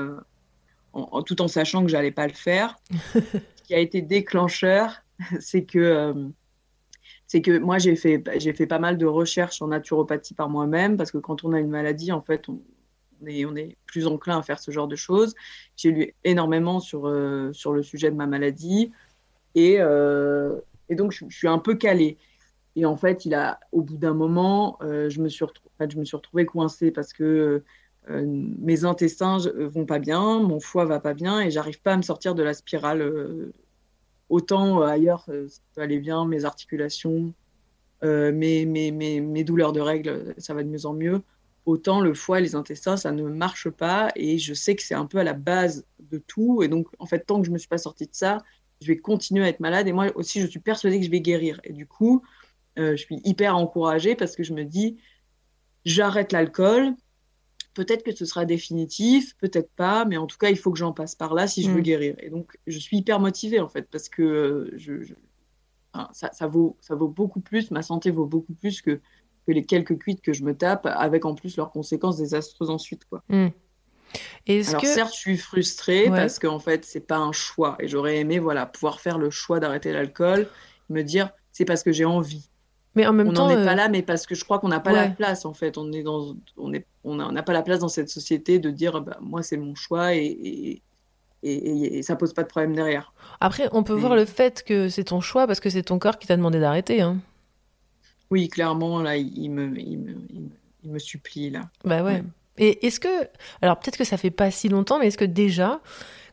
en, 0.93 1.09
en- 1.11 1.23
tout 1.23 1.41
en 1.41 1.47
sachant 1.47 1.83
que 1.83 1.89
j'allais 1.89 2.11
pas 2.11 2.27
le 2.27 2.33
faire. 2.33 2.75
Ce 3.23 3.63
qui 3.63 3.75
a 3.75 3.79
été 3.79 4.01
déclencheur, 4.01 5.01
c'est 5.39 5.63
que 5.63 6.13
c'est 7.27 7.41
que 7.41 7.57
moi 7.57 7.77
j'ai 7.79 7.95
fait 7.95 8.23
j'ai 8.37 8.53
fait 8.53 8.67
pas 8.67 8.79
mal 8.79 8.97
de 8.97 9.05
recherches 9.05 9.61
en 9.61 9.67
naturopathie 9.67 10.33
par 10.33 10.49
moi-même 10.49 10.97
parce 10.97 11.11
que 11.11 11.17
quand 11.17 11.43
on 11.43 11.53
a 11.53 11.59
une 11.59 11.69
maladie 11.69 12.11
en 12.11 12.21
fait 12.21 12.47
on 12.49 12.61
on 13.45 13.55
est 13.55 13.77
plus 13.85 14.07
enclin 14.07 14.39
à 14.39 14.41
faire 14.41 14.59
ce 14.59 14.71
genre 14.71 14.87
de 14.87 14.95
choses. 14.95 15.35
J'ai 15.75 15.91
lu 15.91 16.15
énormément 16.23 16.79
sur, 16.79 17.07
euh, 17.07 17.51
sur 17.53 17.73
le 17.73 17.83
sujet 17.83 18.11
de 18.11 18.15
ma 18.15 18.27
maladie 18.27 18.91
et, 19.55 19.77
euh, 19.79 20.59
et 20.89 20.95
donc 20.95 21.11
je, 21.11 21.25
suis 21.29 21.47
un 21.47 21.59
peu 21.59 21.75
calée. 21.75 22.17
Et 22.75 22.85
en 22.85 22.97
fait, 22.97 23.25
il 23.25 23.35
a, 23.35 23.59
au 23.71 23.81
bout 23.81 23.97
d'un 23.97 24.13
moment, 24.13 24.77
euh, 24.81 25.09
je, 25.09 25.21
me 25.21 25.29
suis 25.29 25.45
je 25.79 25.97
me 25.97 26.05
suis 26.05 26.17
retrouvée 26.17 26.45
coincée 26.45 26.91
parce 26.91 27.13
que 27.13 27.63
mes 28.09 28.83
intestins 28.83 29.37
vont 29.55 29.85
pas 29.85 29.99
bien, 29.99 30.39
mon 30.39 30.59
foie 30.59 30.83
va 30.83 30.99
pas 30.99 31.13
bien 31.13 31.39
et 31.39 31.51
j'arrive 31.51 31.81
pas 31.81 31.93
à 31.93 31.97
me 31.97 32.01
sortir 32.01 32.35
de 32.35 32.43
la 32.43 32.53
spirale. 32.53 33.53
autant 34.27 34.81
ailleurs, 34.81 35.23
ça 35.25 35.61
peut 35.73 35.81
aller 35.81 35.99
bien, 35.99 36.25
mes 36.25 36.43
articulations, 36.43 37.33
mes, 38.01 38.65
mes, 38.65 38.91
mes 38.91 39.43
douleurs 39.45 39.71
de 39.71 39.79
règles, 39.79 40.33
ça 40.37 40.53
va 40.53 40.63
de 40.63 40.67
mieux 40.67 40.85
en 40.85 40.93
mieux 40.93 41.21
autant 41.65 42.01
le 42.01 42.13
foie 42.13 42.39
et 42.39 42.41
les 42.41 42.55
intestins, 42.55 42.97
ça 42.97 43.11
ne 43.11 43.23
marche 43.23 43.69
pas. 43.69 44.11
Et 44.15 44.37
je 44.37 44.53
sais 44.53 44.75
que 44.75 44.83
c'est 44.83 44.95
un 44.95 45.05
peu 45.05 45.17
à 45.19 45.23
la 45.23 45.33
base 45.33 45.85
de 45.99 46.17
tout. 46.17 46.63
Et 46.63 46.67
donc, 46.67 46.87
en 46.99 47.05
fait, 47.05 47.19
tant 47.25 47.39
que 47.39 47.45
je 47.45 47.51
ne 47.51 47.53
me 47.53 47.59
suis 47.59 47.67
pas 47.69 47.77
sortie 47.77 48.05
de 48.05 48.13
ça, 48.15 48.39
je 48.81 48.87
vais 48.87 48.97
continuer 48.97 49.43
à 49.45 49.49
être 49.49 49.59
malade. 49.61 49.87
Et 49.87 49.93
moi 49.93 50.07
aussi, 50.15 50.41
je 50.41 50.47
suis 50.47 50.59
persuadée 50.59 50.99
que 50.99 51.05
je 51.05 51.11
vais 51.11 51.21
guérir. 51.21 51.59
Et 51.63 51.73
du 51.73 51.87
coup, 51.87 52.23
euh, 52.79 52.91
je 52.97 53.03
suis 53.03 53.21
hyper 53.23 53.55
encouragée 53.57 54.15
parce 54.15 54.35
que 54.35 54.43
je 54.43 54.53
me 54.53 54.65
dis, 54.65 54.97
j'arrête 55.85 56.31
l'alcool. 56.31 56.95
Peut-être 57.73 58.03
que 58.03 58.13
ce 58.15 58.25
sera 58.25 58.45
définitif, 58.45 59.35
peut-être 59.37 59.71
pas, 59.75 60.05
mais 60.05 60.17
en 60.17 60.27
tout 60.27 60.37
cas, 60.37 60.49
il 60.49 60.57
faut 60.57 60.71
que 60.71 60.77
j'en 60.77 60.93
passe 60.93 61.15
par 61.15 61.33
là 61.33 61.47
si 61.47 61.63
je 61.63 61.71
veux 61.71 61.79
Mm. 61.79 61.83
guérir. 61.83 62.15
Et 62.19 62.29
donc, 62.29 62.55
je 62.67 62.77
suis 62.79 62.97
hyper 62.97 63.19
motivée, 63.19 63.59
en 63.59 63.69
fait, 63.69 63.87
parce 63.91 64.09
que 64.09 64.21
euh, 64.21 64.71
je, 64.77 65.01
je- 65.01 65.15
enfin, 65.93 66.09
ça, 66.13 66.31
ça 66.33 66.47
vaut, 66.47 66.77
ça 66.81 66.95
vaut 66.95 67.07
beaucoup 67.07 67.41
plus, 67.41 67.71
ma 67.71 67.81
santé 67.81 68.11
vaut 68.11 68.25
beaucoup 68.27 68.53
plus 68.53 68.81
que 68.81 69.01
que 69.45 69.51
les 69.51 69.63
quelques 69.65 69.97
cuites 69.97 70.21
que 70.21 70.33
je 70.33 70.43
me 70.43 70.55
tape, 70.55 70.85
avec 70.85 71.25
en 71.25 71.35
plus 71.35 71.57
leurs 71.57 71.71
conséquences 71.71 72.17
désastreuses 72.17 72.69
ensuite. 72.69 73.03
Quoi. 73.05 73.21
Hmm. 73.29 73.49
Est-ce 74.45 74.69
Alors 74.69 74.81
que 74.81 74.87
certes, 74.87 75.13
je 75.13 75.19
suis 75.19 75.37
frustrée 75.37 76.09
Ouais. 76.09 76.17
parce 76.17 76.37
qu'en 76.39 76.59
fait, 76.59 76.85
c'est 76.85 77.05
pas 77.07 77.17
un 77.17 77.31
choix. 77.31 77.75
Et 77.79 77.87
j'aurais 77.87 78.17
aimé 78.17 78.39
voilà, 78.39 78.65
pouvoir 78.65 78.99
faire 79.01 79.17
le 79.17 79.29
choix 79.29 79.59
d'arrêter 79.59 79.91
l'alcool, 79.91 80.47
me 80.89 81.01
dire, 81.01 81.29
c'est 81.51 81.65
parce 81.65 81.83
que 81.83 81.91
j'ai 81.91 82.05
envie. 82.05 82.49
mais 82.95 83.07
en 83.07 83.13
même 83.13 83.29
on 83.29 83.33
temps 83.33 83.45
n'en 83.47 83.51
est 83.57 83.61
euh, 83.61 83.65
pas 83.65 83.73
là, 83.75 83.89
mais 83.89 84.03
parce 84.03 84.27
que 84.27 84.35
je 84.35 84.43
crois 84.43 84.59
qu'on 84.59 84.67
n'a 84.67 84.79
pas 84.79 84.91
la 84.91 85.07
place, 85.09 85.45
en 85.45 85.53
fait. 85.53 85.77
On 85.79 85.91
est 85.91 86.03
dans, 86.03 86.35
on 86.57 86.73
est, 86.73 86.85
on 87.03 87.15
n'a 87.15 87.41
pas 87.43 87.53
la 87.53 87.63
place 87.63 87.79
dans 87.79 87.87
cette 87.87 88.09
société 88.09 88.59
de 88.59 88.69
dire, 88.69 89.01
bah, 89.01 89.17
moi, 89.19 89.41
c'est 89.41 89.57
mon 89.57 89.73
choix 89.73 90.13
et, 90.13 90.25
et, 90.25 90.81
et, 91.41 91.53
et- 91.53 91.97
et 91.97 92.03
ça 92.03 92.15
pose 92.15 92.33
pas 92.33 92.43
de 92.43 92.47
problème 92.47 92.73
derrière. 92.75 93.13
après 93.41 93.67
on 93.73 93.83
peut 93.83 93.95
Mais- 93.95 93.99
voir 94.01 94.15
le 94.15 94.25
fait 94.25 94.63
que 94.63 94.87
c'est 94.89 95.05
ton 95.05 95.19
choix 95.21 95.45
parce 95.47 95.59
que 95.59 95.69
c'est 95.69 95.83
ton 95.83 95.99
corps 95.99 96.17
qui 96.17 96.25
t'a 96.27 96.37
demandé 96.37 96.59
d'arrêter 96.59 97.01
hein. 97.01 97.17
Oui, 98.33 98.47
clairement, 98.47 98.99
là, 98.99 99.15
il, 99.15 99.51
me, 99.51 99.77
il, 99.79 99.99
me, 99.99 100.11
il, 100.31 100.41
me, 100.41 100.49
il 100.83 100.91
me 100.91 100.97
supplie, 100.97 101.51
là. 101.51 101.69
Bah 101.85 102.03
ouais. 102.03 102.13
Ouais. 102.15 102.23
Et 102.57 102.87
est-ce 102.87 102.99
que, 102.99 103.07
alors 103.61 103.77
peut-être 103.79 103.95
que 103.95 104.03
ça 104.03 104.17
fait 104.17 104.31
pas 104.31 104.49
si 104.49 104.69
longtemps, 104.69 104.97
mais 104.97 105.05
est-ce 105.09 105.19
que 105.19 105.25
déjà, 105.25 105.81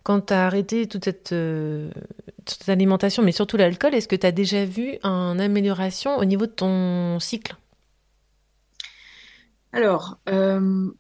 quand 0.03 0.29
tu 0.29 0.33
as 0.33 0.47
arrêté 0.47 0.87
toute 0.87 1.05
cette, 1.05 1.33
euh, 1.33 1.91
toute 2.47 2.61
cette 2.61 2.71
alimentation, 2.71 3.23
mais 3.23 3.33
surtout 3.33 3.59
l'alcool, 3.59 3.95
est-ce 3.95 4.09
que 4.09 4.17
tu 4.17 4.27
as 4.27 4.33
déjà 4.33 4.65
vu 4.65 4.97
une 5.03 5.41
amélioration 5.43 6.17
au 6.17 6.25
niveau 6.25 6.47
de 6.47 6.53
ton 6.53 7.19
cycle? 7.21 7.55
Alors, 9.73 10.19
euh, 10.31 10.91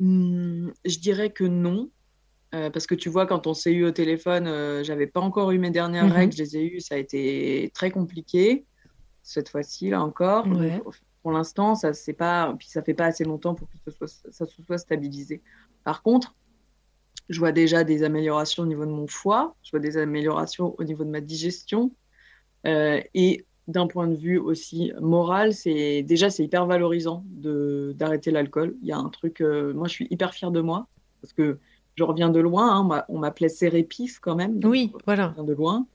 hmm, 0.00 0.70
je 0.84 0.98
dirais 0.98 1.30
que 1.30 1.44
non. 1.44 1.90
Euh, 2.56 2.70
parce 2.70 2.88
que 2.88 2.96
tu 2.96 3.08
vois, 3.08 3.26
quand 3.26 3.46
on 3.46 3.54
s'est 3.54 3.72
eu 3.72 3.84
au 3.84 3.92
téléphone, 3.92 4.82
j'avais 4.82 5.06
pas 5.06 5.20
encore 5.20 5.52
eu 5.52 5.58
mes 5.60 5.70
dernières 5.70 6.06
Mhm. 6.06 6.12
règles, 6.12 6.32
je 6.36 6.42
les 6.42 6.56
ai 6.56 6.64
eues, 6.64 6.80
ça 6.80 6.96
a 6.96 6.98
été 6.98 7.70
très 7.72 7.92
compliqué 7.92 8.64
cette 9.30 9.48
fois-ci, 9.48 9.90
là 9.90 10.02
encore. 10.02 10.46
Ouais. 10.46 10.78
Donc, 10.78 10.94
pour 11.22 11.32
l'instant, 11.32 11.74
ça 11.74 11.92
c'est 11.92 12.12
pas, 12.14 12.54
puis 12.58 12.68
ça 12.68 12.82
fait 12.82 12.94
pas 12.94 13.06
assez 13.06 13.24
longtemps 13.24 13.54
pour 13.54 13.68
que 13.68 13.76
ce 13.84 13.90
soit, 13.90 14.08
ça 14.08 14.46
se 14.46 14.62
soit 14.62 14.78
stabilisé. 14.78 15.42
Par 15.84 16.02
contre, 16.02 16.34
je 17.28 17.38
vois 17.38 17.52
déjà 17.52 17.84
des 17.84 18.02
améliorations 18.02 18.62
au 18.62 18.66
niveau 18.66 18.86
de 18.86 18.90
mon 18.90 19.06
foie, 19.06 19.54
je 19.62 19.70
vois 19.70 19.80
des 19.80 19.96
améliorations 19.96 20.74
au 20.78 20.84
niveau 20.84 21.04
de 21.04 21.10
ma 21.10 21.20
digestion, 21.20 21.92
euh, 22.66 23.00
et 23.14 23.44
d'un 23.68 23.86
point 23.86 24.08
de 24.08 24.16
vue 24.16 24.38
aussi 24.38 24.92
moral, 25.00 25.52
c'est 25.54 26.02
déjà 26.02 26.28
c'est 26.28 26.42
hyper 26.42 26.66
valorisant 26.66 27.22
de 27.28 27.94
d'arrêter 27.96 28.30
l'alcool. 28.32 28.74
Il 28.82 28.88
y 28.88 28.92
a 28.92 28.98
un 28.98 29.10
truc, 29.10 29.40
euh, 29.40 29.72
moi 29.74 29.86
je 29.86 29.92
suis 29.92 30.08
hyper 30.10 30.34
fière 30.34 30.50
de 30.50 30.60
moi 30.60 30.88
parce 31.20 31.32
que 31.32 31.58
je 31.94 32.02
reviens 32.02 32.30
de 32.30 32.40
loin. 32.40 32.74
hein, 32.74 32.80
on 32.80 32.84
m'a- 32.84 33.04
on 33.08 33.18
m'appelait 33.18 33.48
Sérépif 33.48 34.18
quand 34.18 34.34
même. 34.34 34.58
Oui, 34.64 34.90
voilà. 35.04 35.28
je 35.28 35.34
viens 35.34 35.44
de 35.44 35.52
loin. 35.52 35.86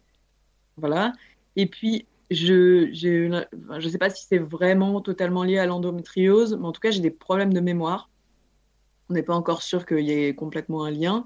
Voilà. 0.78 1.14
Et 1.58 1.66
puis 1.66 2.06
je 2.32 3.28
la- 3.28 3.48
enfin, 3.66 3.80
je 3.80 3.90
sais 3.90 3.98
pas 3.98 4.10
si 4.10 4.26
c'est 4.28 4.38
vraiment 4.38 5.02
totalement 5.02 5.44
lié 5.44 5.58
à 5.58 5.66
l'endométriose, 5.66 6.58
mais 6.60 6.66
en 6.66 6.72
tout 6.72 6.82
cas 6.82 6.92
j'ai 6.92 7.02
des 7.02 7.12
problèmes 7.12 7.54
de 7.54 7.60
mémoire. 7.60 8.10
On 9.10 9.14
n'est 9.14 9.24
pas 9.24 9.36
encore 9.36 9.62
sûr 9.62 9.86
qu'il 9.86 10.06
y 10.06 10.12
ait 10.12 10.34
complètement 10.34 10.84
un 10.84 10.92
lien. 10.92 11.26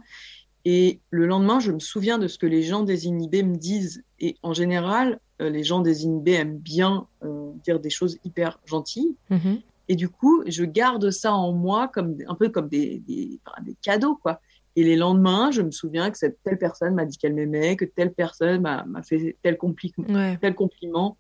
Et 0.65 0.99
le 1.09 1.25
lendemain, 1.25 1.59
je 1.59 1.71
me 1.71 1.79
souviens 1.79 2.17
de 2.17 2.27
ce 2.27 2.37
que 2.37 2.45
les 2.45 2.63
gens 2.63 2.83
désinhibés 2.83 3.43
me 3.43 3.55
disent. 3.55 4.03
Et 4.19 4.35
en 4.43 4.53
général, 4.53 5.19
euh, 5.41 5.49
les 5.49 5.63
gens 5.63 5.79
désinhibés 5.79 6.33
aiment 6.33 6.57
bien 6.57 7.07
euh, 7.23 7.51
dire 7.63 7.79
des 7.79 7.89
choses 7.89 8.17
hyper 8.25 8.59
gentilles. 8.65 9.15
Mhm. 9.29 9.61
Et 9.87 9.95
du 9.95 10.09
coup, 10.09 10.43
je 10.45 10.65
garde 10.65 11.09
ça 11.09 11.33
en 11.33 11.53
moi 11.53 11.87
comme 11.87 12.17
un 12.27 12.35
peu 12.35 12.49
comme 12.49 12.67
des, 12.67 12.99
des, 13.07 13.39
des 13.63 13.75
cadeaux, 13.81 14.15
quoi. 14.15 14.41
Et 14.79 14.83
les 14.83 14.95
lendemains, 14.95 15.51
je 15.51 15.61
me 15.61 15.71
souviens 15.71 16.09
que 16.09 16.17
cette 16.17 16.37
telle 16.43 16.57
personne 16.57 16.93
m'a 16.95 17.03
dit 17.03 17.17
qu'elle 17.17 17.33
m'aimait, 17.33 17.75
que 17.75 17.83
telle 17.83 18.13
personne 18.13 18.61
m'a 18.61 18.85
fait 19.03 19.35
tel, 19.41 19.57
compli 19.57 19.91
Ouais. 19.97 20.37
tel 20.41 20.55
compliment, 20.55 21.17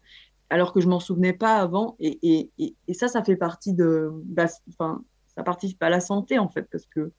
alors 0.49 0.71
que 0.71 0.79
je 0.79 0.87
m'en 0.87 1.01
souvenais 1.01 1.33
pas 1.33 1.57
avant. 1.57 1.97
Et, 1.99 2.17
et, 2.23 2.49
et, 2.57 2.75
et 2.87 2.93
ça, 2.93 3.09
ça 3.09 3.21
fait 3.21 3.35
partie 3.35 3.73
de, 3.73 4.09
bah, 4.37 4.45
enfin, 4.69 5.03
ça 5.35 5.43
participe 5.43 5.83
à 5.83 5.89
la 5.89 5.99
santé 5.99 6.39
en 6.39 6.47
fait, 6.47 6.67
parce 6.71 6.85
que 6.85 7.11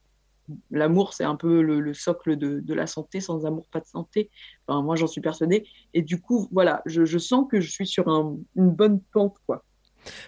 l'amour, 0.71 1.13
c'est 1.13 1.25
un 1.25 1.35
peu 1.35 1.61
le, 1.61 1.79
le 1.79 1.93
socle 1.93 2.35
de, 2.37 2.59
de 2.59 2.73
la 2.73 2.87
santé. 2.87 3.21
Sans 3.21 3.45
amour, 3.45 3.67
pas 3.71 3.79
de 3.79 3.85
santé. 3.85 4.31
Enfin, 4.65 4.81
moi, 4.81 4.95
j'en 4.95 5.07
suis 5.07 5.21
persuadée. 5.21 5.63
Et 5.93 6.01
du 6.01 6.19
coup, 6.19 6.47
voilà, 6.51 6.81
je, 6.87 7.05
je 7.05 7.19
sens 7.19 7.45
que 7.51 7.61
je 7.61 7.69
suis 7.69 7.85
sur 7.85 8.07
un- 8.07 8.35
une 8.55 8.71
bonne 8.71 8.99
pente, 9.13 9.37
quoi. 9.45 9.63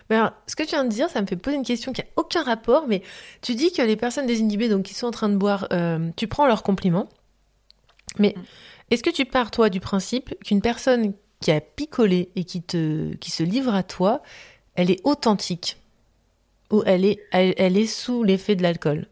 Mais 0.10 0.16
alors, 0.18 0.32
ce 0.48 0.56
que 0.56 0.64
tu 0.64 0.70
viens 0.72 0.84
de 0.86 0.90
dire, 0.90 1.10
ça 1.10 1.22
me 1.22 1.28
fait 1.28 1.36
poser 1.36 1.58
une 1.58 1.64
question 1.66 1.94
qui 1.94 2.02
a 2.02 2.06
aucun 2.16 2.44
rapport, 2.44 2.88
mais 2.88 3.02
tu 3.42 3.56
dis 3.56 3.72
que 3.72 3.82
les 3.82 3.96
personnes 3.96 4.26
désinhibées, 4.28 4.70
donc 4.70 4.84
qui 4.84 4.94
sont 4.94 5.08
en 5.08 5.12
train 5.12 5.30
de 5.30 5.38
boire, 5.38 5.68
euh, 5.74 6.10
tu 6.16 6.28
prends 6.28 6.48
leurs 6.48 6.64
compliments. 6.64 7.10
Mais 8.20 8.36
Mm. 8.36 8.44
est-ce 8.92 9.04
que 9.04 9.10
tu 9.10 9.26
pars, 9.26 9.52
toi, 9.52 9.70
du 9.70 9.80
principe 9.80 10.36
qu'une 10.44 10.62
personne 10.62 11.14
qui 11.42 11.52
a 11.52 11.62
picolé 11.62 12.32
et 12.36 12.44
qui, 12.46 12.62
te, 12.64 13.14
qui 13.16 13.32
se 13.32 13.44
livre 13.44 13.74
à 13.74 13.84
toi, 13.84 14.22
elle 14.76 14.92
est 14.92 15.02
authentique? 15.06 15.78
Ou 16.72 16.84
elle 16.86 17.06
est, 17.06 17.28
elle, 17.32 17.54
elle 17.58 17.78
est 17.78 17.88
sous 17.88 18.24
l'effet 18.24 18.56
de 18.56 18.64
l'alcool? 18.64 19.08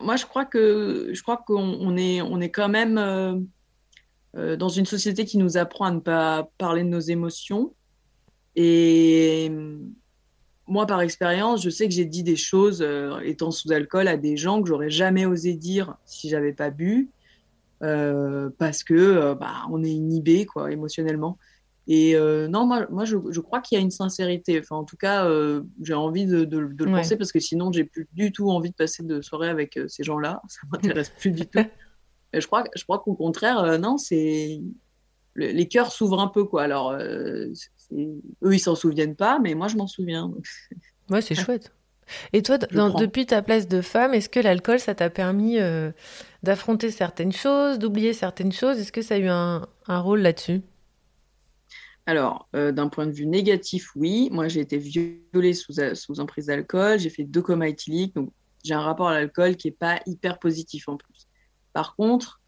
Moi, 0.00 0.16
je 0.16 0.24
crois 0.26 0.46
que 0.46 1.10
je 1.12 1.22
crois 1.22 1.36
qu'on 1.36 1.56
on 1.62 1.96
est 1.96 2.22
on 2.22 2.40
est 2.40 2.50
quand 2.50 2.68
même 2.70 2.96
euh, 2.98 3.38
euh, 4.36 4.56
dans 4.56 4.68
une 4.68 4.86
société 4.86 5.24
qui 5.24 5.38
nous 5.38 5.56
apprend 5.58 5.86
à 5.86 5.90
ne 5.92 6.00
pas 6.00 6.50
parler 6.58 6.82
de 6.84 6.88
nos 6.88 7.00
émotions. 7.00 7.74
Et 8.56 9.50
moi, 10.66 10.86
par 10.86 11.00
expérience, 11.02 11.62
je 11.62 11.70
sais 11.70 11.88
que 11.88 11.94
j'ai 11.94 12.04
dit 12.06 12.22
des 12.22 12.36
choses 12.36 12.80
euh, 12.82 13.18
étant 13.20 13.50
sous 13.50 13.70
alcool 13.72 14.08
à 14.08 14.16
des 14.16 14.36
gens 14.36 14.62
que 14.62 14.68
j'aurais 14.68 14.90
jamais 14.90 15.26
osé 15.26 15.54
dire 15.54 15.94
si 16.04 16.28
j'avais 16.28 16.52
pas 16.52 16.70
bu, 16.70 17.10
euh, 17.82 18.48
parce 18.58 18.82
que 18.84 18.94
euh, 18.94 19.34
bah, 19.34 19.62
on 19.70 19.82
est 19.84 19.90
inhibé 19.90 20.46
quoi 20.46 20.72
émotionnellement. 20.72 21.38
Et 21.86 22.14
non, 22.48 22.64
moi, 22.66 22.86
moi 22.90 23.04
je, 23.04 23.18
je 23.28 23.40
crois 23.40 23.60
qu'il 23.60 23.76
y 23.76 23.78
a 23.78 23.84
une 23.84 23.90
sincérité. 23.90 24.58
Enfin, 24.58 24.76
en 24.76 24.84
tout 24.84 24.96
cas, 24.96 25.28
j'ai 25.82 25.92
envie 25.92 26.24
de, 26.24 26.44
de- 26.44 26.64
de 26.64 26.84
le 26.84 26.90
Ouais. 26.90 27.00
penser 27.02 27.18
parce 27.18 27.30
que 27.30 27.40
sinon, 27.40 27.72
j'ai 27.72 27.84
plus 27.84 28.08
du 28.14 28.32
tout 28.32 28.48
envie 28.48 28.70
de 28.70 28.74
passer 28.74 29.02
de 29.02 29.20
soirée 29.20 29.50
avec 29.50 29.78
ces 29.88 30.02
gens-là. 30.02 30.40
Ça 30.48 30.60
m'intéresse 30.72 31.10
plus 31.10 31.30
du 31.32 31.46
tout. 31.46 31.58
Et 32.32 32.40
je 32.40 32.46
crois, 32.46 32.64
je 32.74 32.82
crois 32.84 33.00
qu'au 33.00 33.14
contraire, 33.14 33.78
non, 33.78 33.98
c'est 33.98 34.62
le- 35.34 35.48
les 35.48 35.68
cœurs 35.68 35.92
s'ouvrent 35.92 36.20
un 36.20 36.28
peu 36.28 36.44
quoi. 36.44 36.62
Alors, 36.62 36.96
eux, 37.96 38.54
ils 38.54 38.60
s'en 38.60 38.74
souviennent 38.74 39.16
pas, 39.16 39.38
mais 39.38 39.54
moi, 39.54 39.68
je 39.68 39.76
m'en 39.76 39.86
souviens. 39.86 40.28
Donc, 40.28 40.46
Ouais, 41.10 41.20
c'est 41.20 41.34
chouette. 41.34 41.72
Et 42.32 42.42
toi, 42.42 42.58
dans- 42.58 42.90
depuis 42.90 43.26
ta 43.26 43.42
place 43.42 43.68
de 43.68 43.82
femme, 43.82 44.14
est-ce 44.14 44.28
que 44.30 44.40
l'alcool, 44.40 44.80
ça 44.80 44.94
t'a 44.94 45.10
permis 45.10 45.58
euh, 45.60 45.92
d'affronter 46.42 46.90
certaines 46.90 47.32
choses, 47.32 47.78
d'oublier 47.78 48.12
certaines 48.14 48.52
choses? 48.52 48.78
Est-ce 48.78 48.92
que 48.92 49.02
ça 49.02 49.16
a 49.16 49.18
eu 49.18 49.28
un, 49.28 49.66
un 49.88 50.00
rôle 50.00 50.20
là-dessus? 50.22 50.62
Alors, 52.06 52.48
euh, 52.54 52.72
d'un 52.72 52.88
point 52.88 53.06
de 53.06 53.12
vue 53.12 53.26
négatif, 53.26 53.90
oui. 53.96 54.28
Moi, 54.30 54.48
j'ai 54.48 54.60
été 54.60 54.78
violée 54.78 55.54
sous, 55.54 55.72
sous 55.94 56.20
emprise 56.20 56.46
d'alcool. 56.46 56.98
J'ai 56.98 57.10
fait 57.10 57.24
deux 57.24 57.42
comas 57.42 57.68
éthyliques. 57.68 58.14
Donc, 58.14 58.30
j'ai 58.64 58.74
un 58.74 58.80
rapport 58.80 59.08
à 59.08 59.14
l'alcool 59.14 59.56
qui 59.56 59.68
n'est 59.68 59.72
pas 59.74 60.00
hyper 60.06 60.38
positif 60.38 60.88
en 60.88 60.96
plus. 60.96 61.28
Par 61.72 61.96
contre, 61.96 62.40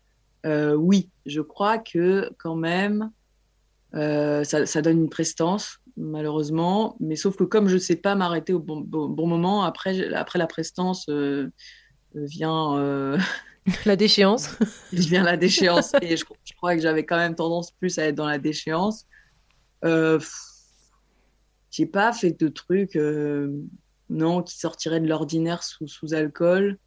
euh, 0.46 0.74
oui, 0.74 1.10
je 1.26 1.40
crois 1.40 1.78
que 1.78 2.30
quand 2.38 2.56
même, 2.56 3.10
euh, 3.94 4.44
ça, 4.44 4.66
ça 4.66 4.82
donne 4.82 4.98
une 4.98 5.08
prestance, 5.08 5.78
malheureusement. 5.96 6.96
Mais 7.00 7.16
sauf 7.16 7.36
que 7.36 7.44
comme 7.44 7.68
je 7.68 7.74
ne 7.74 7.80
sais 7.80 7.96
pas 7.96 8.14
m'arrêter 8.14 8.52
au 8.52 8.58
bon, 8.58 8.80
bon, 8.80 9.08
bon 9.08 9.26
moment, 9.26 9.62
après, 9.62 10.12
après 10.14 10.38
la 10.38 10.46
prestance 10.46 11.08
euh, 11.08 11.50
vient, 12.14 12.76
euh, 12.78 13.18
La 13.84 13.96
déchéance 13.96 14.56
vient 14.92 15.24
la 15.24 15.36
déchéance. 15.36 15.92
Et 16.02 16.16
je, 16.16 16.24
je 16.44 16.52
crois 16.54 16.76
que 16.76 16.82
j'avais 16.82 17.04
quand 17.04 17.16
même 17.16 17.34
tendance 17.34 17.72
plus 17.72 17.98
à 17.98 18.04
être 18.04 18.14
dans 18.14 18.26
la 18.26 18.38
déchéance. 18.38 19.06
Euh, 19.84 20.18
j'ai 21.70 21.86
pas 21.86 22.12
fait 22.12 22.38
de 22.38 22.48
trucs 22.48 22.98
non 24.08 24.42
qui 24.42 24.56
sortiraient 24.56 25.00
de 25.00 25.08
l'ordinaire 25.08 25.62
sous, 25.62 25.88
sous 25.88 26.14
alcool. 26.14 26.78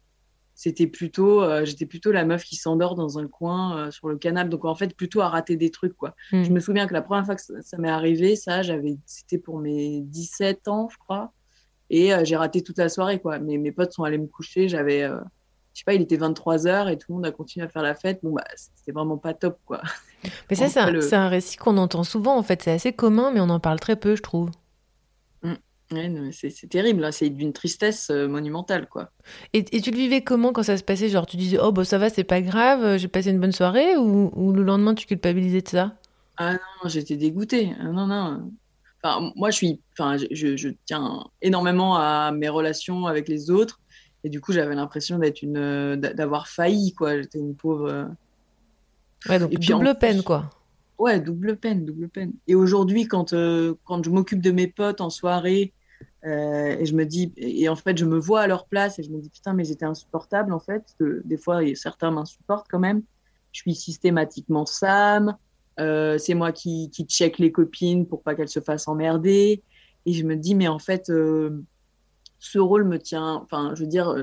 C'était 0.62 0.86
plutôt, 0.86 1.42
euh, 1.42 1.64
j'étais 1.64 1.86
plutôt 1.86 2.12
la 2.12 2.26
meuf 2.26 2.44
qui 2.44 2.54
s'endort 2.56 2.94
dans 2.94 3.18
un 3.18 3.26
coin 3.26 3.78
euh, 3.78 3.90
sur 3.90 4.08
le 4.08 4.18
canapé. 4.18 4.50
Donc 4.50 4.66
en 4.66 4.74
fait, 4.74 4.94
plutôt 4.94 5.22
à 5.22 5.30
rater 5.30 5.56
des 5.56 5.70
trucs 5.70 5.96
quoi. 5.96 6.14
Hmm. 6.32 6.42
Je 6.42 6.50
me 6.50 6.60
souviens 6.60 6.86
que 6.86 6.92
la 6.92 7.00
première 7.00 7.24
fois 7.24 7.34
que 7.34 7.40
ça, 7.40 7.54
ça 7.62 7.78
m'est 7.78 7.88
arrivé, 7.88 8.36
ça, 8.36 8.60
j'avais, 8.60 8.98
c'était 9.06 9.38
pour 9.38 9.58
mes 9.58 10.02
17 10.02 10.68
ans, 10.68 10.90
je 10.92 10.98
crois. 10.98 11.32
Et 11.88 12.12
euh, 12.12 12.26
j'ai 12.26 12.36
raté 12.36 12.60
toute 12.60 12.76
la 12.76 12.90
soirée 12.90 13.20
quoi. 13.20 13.38
Mes, 13.38 13.56
mes 13.56 13.72
potes 13.72 13.94
sont 13.94 14.04
allés 14.04 14.18
me 14.18 14.26
coucher, 14.26 14.68
j'avais, 14.68 15.00
je 15.00 15.78
sais 15.78 15.84
pas, 15.86 15.94
il 15.94 16.02
était 16.02 16.18
23 16.18 16.66
heures 16.66 16.90
et 16.90 16.98
tout 16.98 17.06
le 17.08 17.14
monde 17.14 17.24
a 17.24 17.32
continué 17.32 17.64
à 17.64 17.70
faire 17.70 17.82
la 17.82 17.94
fête. 17.94 18.20
Bon 18.22 18.32
bah, 18.32 18.44
c'était 18.54 18.92
vraiment 18.92 19.16
pas 19.16 19.32
top 19.32 19.58
quoi. 19.64 19.80
Mais 20.50 20.56
ça, 20.56 20.68
c'est 20.68 20.80
un, 20.80 20.90
le- 20.90 21.14
un 21.14 21.28
récit 21.30 21.56
qu'on 21.56 21.78
entend 21.78 22.04
souvent, 22.04 22.36
en 22.36 22.42
fait. 22.42 22.60
C'est 22.60 22.72
assez 22.72 22.92
commun, 22.92 23.30
mais 23.32 23.40
on 23.40 23.48
en 23.48 23.60
parle 23.60 23.80
très 23.80 23.96
peu, 23.96 24.14
je 24.14 24.20
trouve. 24.22 24.50
Ouais, 25.92 26.30
c'est 26.32 26.68
terrible, 26.68 27.00
là. 27.00 27.12
c'est 27.12 27.30
d'une 27.30 27.52
tristesse 27.52 28.10
euh, 28.10 28.28
monumentale, 28.28 28.88
quoi. 28.88 29.10
Et, 29.52 29.64
et 29.76 29.80
tu 29.80 29.90
le 29.90 29.96
vivais 29.96 30.22
comment 30.22 30.52
quand 30.52 30.62
ça 30.62 30.76
se 30.76 30.84
passait? 30.84 31.08
Genre, 31.08 31.26
tu 31.26 31.36
disais, 31.36 31.58
oh, 31.60 31.72
bah 31.72 31.84
ça 31.84 31.98
va, 31.98 32.10
c'est 32.10 32.24
pas 32.24 32.40
grave, 32.42 32.82
euh, 32.84 32.98
j'ai 32.98 33.08
passé 33.08 33.30
une 33.30 33.40
bonne 33.40 33.52
soirée 33.52 33.96
Ou, 33.96 34.30
ou 34.34 34.52
le 34.52 34.62
lendemain, 34.62 34.94
tu 34.94 35.06
culpabilisais 35.06 35.62
de 35.62 35.68
ça? 35.68 35.94
Ah 36.36 36.54
non, 36.54 36.88
j'étais 36.88 37.16
dégoûtée. 37.16 37.74
Ah 37.78 37.84
non, 37.90 38.06
non. 38.06 38.52
Enfin, 39.02 39.32
moi, 39.36 39.50
je 39.50 39.56
suis, 39.56 39.82
enfin, 39.98 40.16
je, 40.30 40.56
je- 40.56 40.68
tiens 40.86 41.24
énormément 41.42 41.96
à 41.96 42.32
mes 42.32 42.48
relations 42.48 43.06
avec 43.06 43.28
les 43.28 43.50
autres, 43.50 43.80
et 44.24 44.28
du 44.30 44.40
coup, 44.40 44.52
j'avais 44.52 44.74
l'impression 44.74 45.18
d'être 45.18 45.42
une, 45.42 45.96
d'a- 45.96 46.14
d'avoir 46.14 46.48
failli, 46.48 46.94
quoi. 46.94 47.20
J'étais 47.20 47.38
une 47.38 47.56
pauvre. 47.56 47.86
euh, 47.88 48.04
Ouais, 49.26 49.38
donc 49.38 49.50
Et 49.50 49.58
puis, 49.58 49.72
en 49.72 49.80
double 49.80 49.94
peine, 49.98 50.22
quoi. 50.22 50.50
ouais, 50.98 51.20
double 51.20 51.58
peine, 51.58 51.84
double 51.84 52.08
peine. 52.08 52.32
Et 52.46 52.54
aujourd'hui, 52.54 53.06
quand, 53.08 53.32
euh, 53.32 53.74
quand 53.84 54.02
je 54.04 54.10
m'occupe 54.10 54.40
de 54.42 54.50
mes 54.50 54.66
potes 54.68 55.00
en 55.00 55.10
soirée, 55.10 55.74
euh, 56.26 56.76
et 56.78 56.84
je 56.84 56.94
me 56.94 57.04
dis, 57.04 57.32
et 57.36 57.68
en 57.68 57.76
fait, 57.76 57.96
je 57.96 58.04
me 58.04 58.18
vois 58.18 58.42
à 58.42 58.46
leur 58.46 58.66
place 58.66 58.98
et 58.98 59.02
je 59.02 59.10
me 59.10 59.20
dis, 59.20 59.30
putain, 59.30 59.54
mais 59.54 59.64
j'étais 59.64 59.84
insupportable, 59.84 60.52
en 60.52 60.60
fait, 60.60 60.94
des 61.00 61.36
fois, 61.36 61.60
certains 61.74 62.10
m'insupportent 62.10 62.66
quand 62.68 62.78
même. 62.78 63.02
Je 63.52 63.60
suis 63.60 63.74
systématiquement 63.74 64.66
Sam. 64.66 65.36
Euh, 65.78 66.18
c'est 66.18 66.34
moi 66.34 66.52
qui, 66.52 66.90
check 67.08 67.38
les 67.38 67.52
copines 67.52 68.06
pour 68.06 68.22
pas 68.22 68.34
qu'elles 68.34 68.48
se 68.48 68.60
fassent 68.60 68.88
emmerder. 68.88 69.62
Et 70.06 70.12
je 70.12 70.24
me 70.24 70.36
dis, 70.36 70.54
mais 70.54 70.68
en 70.68 70.78
fait, 70.78 71.10
euh, 71.10 71.62
ce 72.38 72.58
rôle 72.58 72.84
me 72.84 72.98
tient, 72.98 73.34
enfin, 73.34 73.72
je 73.74 73.82
veux 73.82 73.88
dire, 73.88 74.14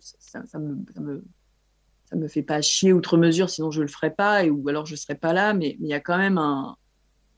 ça, 0.00 0.42
ça 0.46 0.58
me, 0.58 0.78
ça 0.94 1.00
me, 1.00 1.24
ça 2.04 2.16
me 2.16 2.28
fait 2.28 2.42
pas 2.42 2.60
chier 2.60 2.92
outre 2.92 3.16
mesure, 3.16 3.50
sinon 3.50 3.70
je 3.70 3.82
le 3.82 3.88
ferais 3.88 4.12
pas, 4.12 4.44
et, 4.44 4.50
ou 4.50 4.68
alors 4.68 4.86
je 4.86 4.94
serais 4.94 5.16
pas 5.16 5.32
là, 5.32 5.52
mais 5.54 5.76
il 5.80 5.86
y 5.86 5.92
a 5.92 6.00
quand 6.00 6.16
même 6.16 6.38
un, 6.38 6.76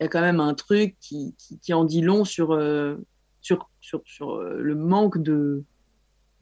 y 0.01 0.05
a 0.05 0.09
quand 0.09 0.21
même 0.21 0.41
un 0.41 0.55
truc 0.55 0.97
qui, 1.01 1.35
qui, 1.63 1.75
en 1.75 1.85
dit 1.85 2.03
long 2.03 2.25
sur, 2.25 2.53
sur, 3.49 3.71
sur, 3.81 4.03
sur 4.05 4.35
euh, 4.35 4.59
le 4.61 4.75
manque 4.75 5.19
de, 5.19 5.65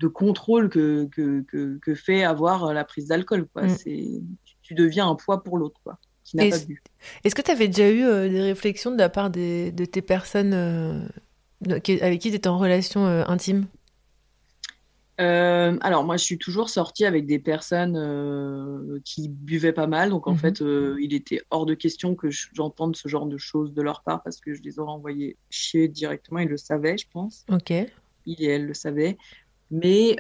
de 0.01 0.09
contrôle 0.09 0.69
que, 0.69 1.07
que, 1.07 1.43
que, 1.43 1.79
que 1.79 1.95
fait 1.95 2.25
avoir 2.25 2.73
la 2.73 2.85
prise 2.85 3.07
d'alcool. 3.07 3.47
quoi. 3.53 3.63
Mm. 3.63 3.69
C'est, 3.69 4.11
tu- 4.45 4.57
tu 4.63 4.75
deviens 4.75 5.09
un 5.09 5.15
poids 5.15 5.43
pour 5.45 5.57
l'autre, 5.59 5.81
quoi, 5.85 5.99
qui 6.25 6.37
n'a 6.37 6.45
Et 6.45 6.51
pas 6.51 6.59
c- 6.59 6.67
bu. 6.67 6.83
Est-ce 7.23 7.35
que 7.37 7.43
tu 7.43 7.51
avais 7.53 7.69
déjà 7.69 7.89
eu 7.91 8.03
euh, 8.05 8.29
des 8.29 8.43
réflexions 8.43 8.91
de 8.91 8.99
la 8.99 9.09
part 9.09 9.31
des- 9.31 9.71
de 9.71 9.85
tes 9.85 10.03
personnes 10.03 10.53
euh, 10.55 11.01
avec 12.03 12.21
qui 12.21 12.31
tu 12.31 12.37
étais 12.37 12.49
en 12.49 12.59
relation 12.59 13.07
euh, 13.07 13.25
intime? 13.29 13.67
Euh, 15.19 15.79
alors 15.81 16.05
moi, 16.05 16.17
je 16.19 16.25
suis 16.25 16.37
toujours 16.39 16.69
sortie 16.69 17.07
avec 17.07 17.27
des 17.27 17.39
personnes 17.39 17.97
euh, 17.97 19.01
qui 19.05 19.29
buvaient 19.31 19.73
pas 19.73 19.87
mal, 19.87 20.11
donc 20.11 20.27
en 20.27 20.33
Mhm. 20.33 20.39
fait, 20.39 20.61
euh, 20.63 20.97
il 21.01 21.15
était 21.15 21.41
hors 21.51 21.65
de 21.65 21.75
question 21.75 22.15
que 22.15 22.29
je- 22.31 22.49
j'entende 22.53 22.97
ce 22.97 23.09
genre 23.09 23.27
de 23.27 23.39
choses 23.39 23.73
de 23.73 23.81
leur 23.81 24.03
part 24.03 24.23
parce 24.23 24.41
que 24.41 24.53
je 24.53 24.61
les 24.63 24.79
aurais 24.79 24.93
envoyés 24.93 25.39
chier 25.49 25.89
directement. 25.89 26.41
Ils 26.41 26.49
le 26.49 26.59
savaient, 26.59 26.99
je 26.99 27.07
pense. 27.11 27.47
Ok. 27.51 27.71
Il 27.71 28.43
et 28.43 28.47
elle 28.47 28.67
le 28.67 28.75
savaient. 28.75 29.17
Mais 29.71 30.17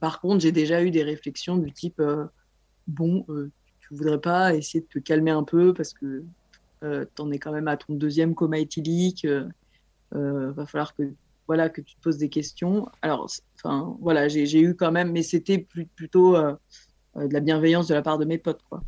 par 0.00 0.20
contre, 0.20 0.40
j'ai 0.40 0.52
déjà 0.52 0.82
eu 0.82 0.90
des 0.90 1.02
réflexions 1.02 1.56
du 1.56 1.72
type 1.72 2.02
bon, 2.86 3.24
tu 3.80 3.94
voudrais 3.94 4.20
pas 4.20 4.54
essayer 4.54 4.82
de 4.82 4.88
te 4.88 4.98
calmer 4.98 5.30
un 5.30 5.44
peu 5.44 5.72
parce 5.72 5.94
que 5.94 6.24
t'en 7.14 7.30
es 7.30 7.38
quand 7.38 7.52
même 7.52 7.68
à 7.68 7.76
ton 7.78 7.94
deuxième 7.94 8.34
coma 8.34 8.58
éthylique. 8.58 9.26
va 10.12 10.66
falloir 10.66 10.94
que 10.94 11.14
voilà 11.48 11.70
que 11.70 11.80
tu 11.80 11.96
te 11.96 12.00
poses 12.00 12.18
des 12.18 12.28
questions. 12.28 12.86
Alors, 13.02 13.28
enfin 13.56 13.96
voilà, 14.00 14.28
j'ai 14.28 14.60
eu 14.60 14.76
quand 14.76 14.92
même, 14.92 15.10
mais 15.12 15.22
c'était 15.22 15.58
plus- 15.58 15.86
plutôt 15.86 16.36
euh, 16.36 16.54
euh, 17.16 17.26
de 17.26 17.32
la 17.34 17.40
bienveillance 17.40 17.88
de 17.88 17.94
la 17.94 18.02
part 18.02 18.18
de 18.18 18.24
mes 18.26 18.38
potes, 18.38 18.62
quoi. 18.68 18.82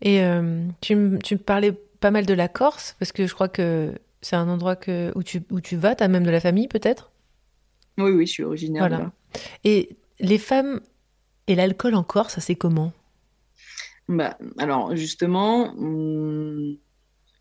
Et 0.00 0.22
euh, 0.22 0.66
tu, 0.80 0.94
me- 0.96 1.18
tu 1.18 1.34
me 1.34 1.40
parlais 1.40 1.72
pas 1.72 2.10
mal 2.10 2.24
de 2.24 2.34
la 2.34 2.48
Corse, 2.48 2.96
parce 2.98 3.12
que 3.12 3.26
je 3.26 3.34
crois 3.34 3.48
que 3.48 3.92
c'est 4.22 4.36
un 4.36 4.48
endroit 4.48 4.76
que, 4.76 5.12
où, 5.14 5.22
tu, 5.22 5.42
où 5.50 5.60
tu 5.60 5.76
vas, 5.76 5.94
tu 5.94 6.02
as 6.02 6.08
même 6.08 6.24
de 6.24 6.30
la 6.30 6.40
famille 6.40 6.68
peut-être? 6.68 7.10
Oui, 7.98 8.10
oui, 8.12 8.26
je 8.26 8.32
suis 8.32 8.44
originaire 8.44 8.82
Voilà. 8.82 8.96
de 8.98 9.02
là. 9.02 9.12
Et 9.64 9.96
les 10.20 10.38
femmes 10.38 10.80
et 11.46 11.54
l'alcool 11.54 11.94
en 11.94 12.02
Corse, 12.04 12.34
ça 12.34 12.40
c'est 12.40 12.54
comment? 12.54 12.92
Bah, 14.08 14.38
alors 14.58 14.96
justement, 14.96 15.70
hum, 15.76 16.76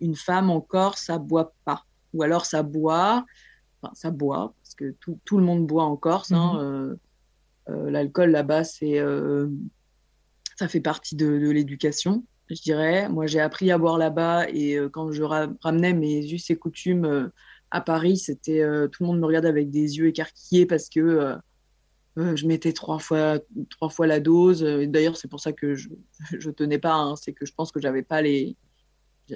une 0.01 0.15
femme 0.15 0.49
encore, 0.49 0.97
ça 0.97 1.17
boit 1.17 1.53
pas. 1.65 1.83
Ou 2.13 2.23
alors 2.23 2.45
ça 2.45 2.63
boit, 2.63 3.25
enfin 3.81 3.93
ça 3.95 4.11
boit, 4.11 4.53
parce 4.61 4.75
que 4.75 4.91
tout, 4.99 5.19
tout 5.25 5.37
le 5.37 5.43
monde 5.45 5.65
boit 5.67 5.83
en 5.83 5.95
Corse. 5.97 6.31
hein, 6.31 6.53
Mhm. 6.53 6.59
euh, 6.61 6.95
euh, 7.69 7.91
l'alcool 7.91 8.31
là-bas, 8.31 8.63
c'est, 8.63 8.99
euh, 8.99 9.47
ça 10.57 10.67
fait 10.67 10.81
partie 10.81 11.15
de, 11.15 11.25
de 11.27 11.49
l'éducation, 11.51 12.25
je 12.49 12.61
dirais. 12.61 13.07
Moi, 13.09 13.27
j'ai 13.27 13.39
appris 13.39 13.69
à 13.71 13.77
boire 13.77 13.97
là-bas 13.97 14.49
et 14.49 14.75
euh, 14.75 14.89
quand 14.89 15.11
je 15.11 15.23
ra- 15.23 15.47
ramenais 15.61 15.93
mes 15.93 16.31
us 16.33 16.49
et 16.49 16.55
coutumes 16.55 17.05
euh, 17.05 17.27
à 17.71 17.81
Paris, 17.81 18.17
c'était 18.17 18.61
euh, 18.61 18.87
tout 18.87 19.03
le 19.03 19.07
monde 19.07 19.19
me 19.19 19.25
regardait 19.25 19.49
avec 19.49 19.69
des 19.69 19.97
yeux 19.97 20.07
écarquillés 20.07 20.65
parce 20.65 20.89
que 20.89 21.37
je 22.17 22.47
mettais 22.47 22.73
trois 22.73 22.99
fois, 22.99 23.39
trois 23.69 23.89
fois 23.89 24.05
la 24.07 24.19
dose. 24.19 24.61
D'ailleurs, 24.61 25.15
c'est 25.15 25.29
pour 25.29 25.39
ça 25.39 25.53
que 25.53 25.75
je, 25.75 25.87
je 26.37 26.49
tenais 26.49 26.79
pas. 26.79 26.95
hein. 26.95 27.15
C'est 27.15 27.31
que 27.31 27.45
je 27.45 27.53
pense 27.53 27.71
que 27.71 27.79
j'avais 27.79 28.01
pas 28.03 28.21
les, 28.21 28.57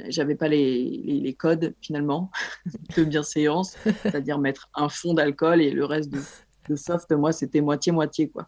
j'avais 0.10 0.36
pas 0.36 0.48
les, 0.48 1.02
les, 1.06 1.20
les 1.20 1.34
codes 1.34 1.74
finalement 1.82 2.32
de 2.98 3.04
bienséance, 3.04 3.76
c'est-à-dire 4.02 4.40
mettre 4.40 4.70
un 4.76 4.90
fond 4.90 5.14
d'alcool 5.14 5.62
et 5.62 5.72
le 5.72 5.86
reste 5.86 6.12
de, 6.12 6.20
de 6.70 6.76
soft. 6.76 7.12
Moi, 7.12 7.32
c'était 7.32 7.62
moitié 7.62 7.92
moitié 7.92 8.30
quoi. 8.30 8.48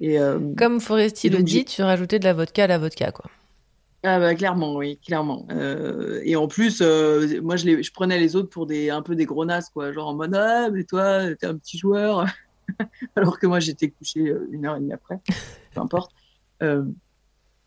Et 0.00 0.18
euh, 0.18 0.38
Comme 0.56 0.80
Foresti 0.80 1.28
le 1.28 1.42
dit, 1.42 1.64
tu 1.64 1.82
rajoutais 1.82 2.18
de 2.18 2.24
la 2.24 2.32
vodka 2.32 2.64
à 2.64 2.66
la 2.66 2.78
vodka, 2.78 3.12
quoi. 3.12 3.30
ah 4.02 4.18
bah, 4.18 4.34
clairement, 4.34 4.74
oui, 4.76 4.98
clairement. 4.98 5.46
Euh, 5.50 6.20
et 6.24 6.36
en 6.36 6.48
plus, 6.48 6.80
euh, 6.82 7.40
moi, 7.42 7.56
je, 7.56 7.66
les, 7.66 7.82
je 7.82 7.92
prenais 7.92 8.18
les 8.18 8.36
autres 8.36 8.50
pour 8.50 8.66
des, 8.66 8.90
un 8.90 9.02
peu 9.02 9.14
des 9.14 9.24
gros 9.24 9.44
nasses, 9.44 9.70
quoi. 9.70 9.92
Genre 9.92 10.08
en 10.08 10.14
mode, 10.14 10.34
ah, 10.34 10.68
mais 10.70 10.84
toi, 10.84 11.34
t'es 11.36 11.46
un 11.46 11.56
petit 11.56 11.78
joueur. 11.78 12.26
Alors 13.16 13.38
que 13.38 13.46
moi, 13.46 13.60
j'étais 13.60 13.88
couché 13.90 14.34
une 14.50 14.66
heure 14.66 14.76
et 14.76 14.80
demie 14.80 14.92
après. 14.92 15.20
Peu 15.74 15.80
importe. 15.80 16.12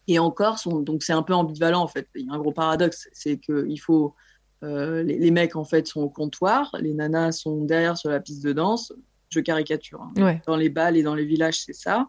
Et 0.07 0.19
en 0.19 0.31
Corse, 0.31 0.65
on- 0.65 0.79
donc 0.81 1.03
c'est 1.03 1.13
un 1.13 1.23
peu 1.23 1.33
ambivalent, 1.33 1.81
en 1.81 1.87
fait. 1.87 2.07
Il 2.15 2.25
y 2.27 2.29
a 2.29 2.33
un 2.33 2.37
gros 2.39 2.51
paradoxe. 2.53 3.07
C'est 3.13 3.37
que 3.37 3.65
il 3.67 3.77
faut. 3.77 4.15
euh, 4.63 5.03
les, 5.03 5.19
les 5.19 5.31
mecs, 5.31 5.55
en 5.55 5.63
fait, 5.65 5.85
sont 5.87 6.01
au 6.01 6.09
comptoir. 6.09 6.71
Les 6.79 6.93
nanas 6.93 7.33
sont 7.33 7.63
derrière 7.65 7.97
sur 7.97 8.09
la 8.09 8.19
piste 8.19 8.43
de 8.43 8.53
danse. 8.53 8.91
Je 9.29 9.39
caricature. 9.41 10.01
hein. 10.01 10.13
Ouais. 10.23 10.41
Dans 10.47 10.55
les 10.55 10.69
balles 10.69 10.97
et 10.97 11.03
dans 11.03 11.13
les 11.15 11.25
villages, 11.25 11.61
c'est 11.63 11.73
ça. 11.75 12.07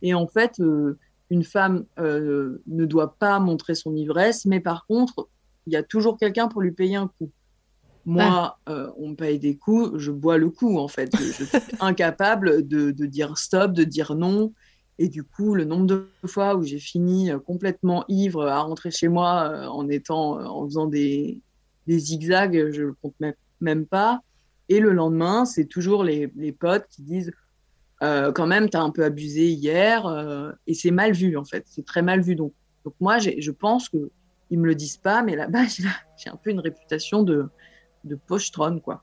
Et 0.00 0.14
en 0.14 0.26
fait, 0.26 0.58
euh, 0.60 0.98
une 1.30 1.44
femme 1.44 1.84
euh, 1.98 2.62
ne 2.66 2.84
doit 2.86 3.16
pas 3.18 3.38
montrer 3.40 3.74
son 3.74 3.94
ivresse, 3.96 4.44
mais 4.46 4.60
par 4.60 4.86
contre, 4.86 5.28
il 5.66 5.72
y 5.72 5.76
a 5.76 5.82
toujours 5.82 6.16
quelqu'un 6.18 6.48
pour 6.48 6.62
lui 6.62 6.72
payer 6.72 6.96
un 6.96 7.08
coup. 7.18 7.30
Moi, 8.04 8.58
euh, 8.68 8.90
on 8.96 9.10
me 9.10 9.14
paye 9.14 9.38
des 9.38 9.56
coups, 9.56 9.96
je 9.98 10.10
bois 10.10 10.36
le 10.38 10.50
coup, 10.50 10.78
en 10.78 10.88
fait. 10.88 11.14
Je, 11.16 11.22
je 11.24 11.44
suis 11.44 11.58
incapable 11.80 12.66
de, 12.66 12.90
de 12.90 13.06
dire 13.06 13.36
stop, 13.38 13.72
de 13.72 13.84
dire 13.84 14.14
non. 14.14 14.52
Et 14.98 15.08
du 15.08 15.24
coup, 15.24 15.54
le 15.54 15.64
nombre 15.64 15.86
de 15.86 16.08
fois 16.26 16.54
où 16.54 16.62
j'ai 16.62 16.78
fini 16.78 17.30
euh, 17.30 17.38
complètement 17.38 18.04
ivre 18.08 18.46
à 18.46 18.60
rentrer 18.60 18.90
chez 18.90 19.08
moi 19.08 19.50
euh, 19.50 19.66
en 19.66 19.88
étant, 19.88 20.38
euh, 20.38 20.44
en 20.44 20.64
faisant 20.66 20.86
des, 20.86 21.40
zigzags, 21.88 22.70
je 22.70 22.82
le 22.82 22.92
compte 22.94 23.14
même, 23.60 23.86
pas. 23.86 24.20
Et 24.68 24.80
le 24.80 24.92
lendemain, 24.92 25.44
c'est 25.44 25.64
toujours 25.64 26.04
les, 26.04 26.28
potes 26.52 26.86
qui 26.88 27.02
disent 27.02 27.32
quand 28.00 28.46
même, 28.46 28.68
tu 28.68 28.76
as 28.76 28.82
un 28.82 28.90
peu 28.90 29.04
abusé 29.04 29.48
hier. 29.48 30.54
et 30.66 30.74
c'est 30.74 30.90
mal 30.90 31.12
vu, 31.12 31.36
en 31.36 31.44
fait. 31.44 31.64
C'est 31.66 31.84
très 31.84 32.02
mal 32.02 32.20
vu. 32.20 32.34
Donc, 32.34 32.52
donc 32.84 32.94
moi, 33.00 33.18
je 33.18 33.50
pense 33.50 33.88
que 33.88 34.10
ils 34.50 34.58
me 34.58 34.66
le 34.66 34.74
disent 34.74 34.96
pas, 34.96 35.22
mais 35.22 35.34
là-bas, 35.34 35.64
j'ai 36.16 36.30
un 36.30 36.36
peu 36.36 36.50
une 36.50 36.60
réputation 36.60 37.22
de, 37.22 37.48
de 38.04 38.14
pochetronne, 38.14 38.80
quoi. 38.80 39.02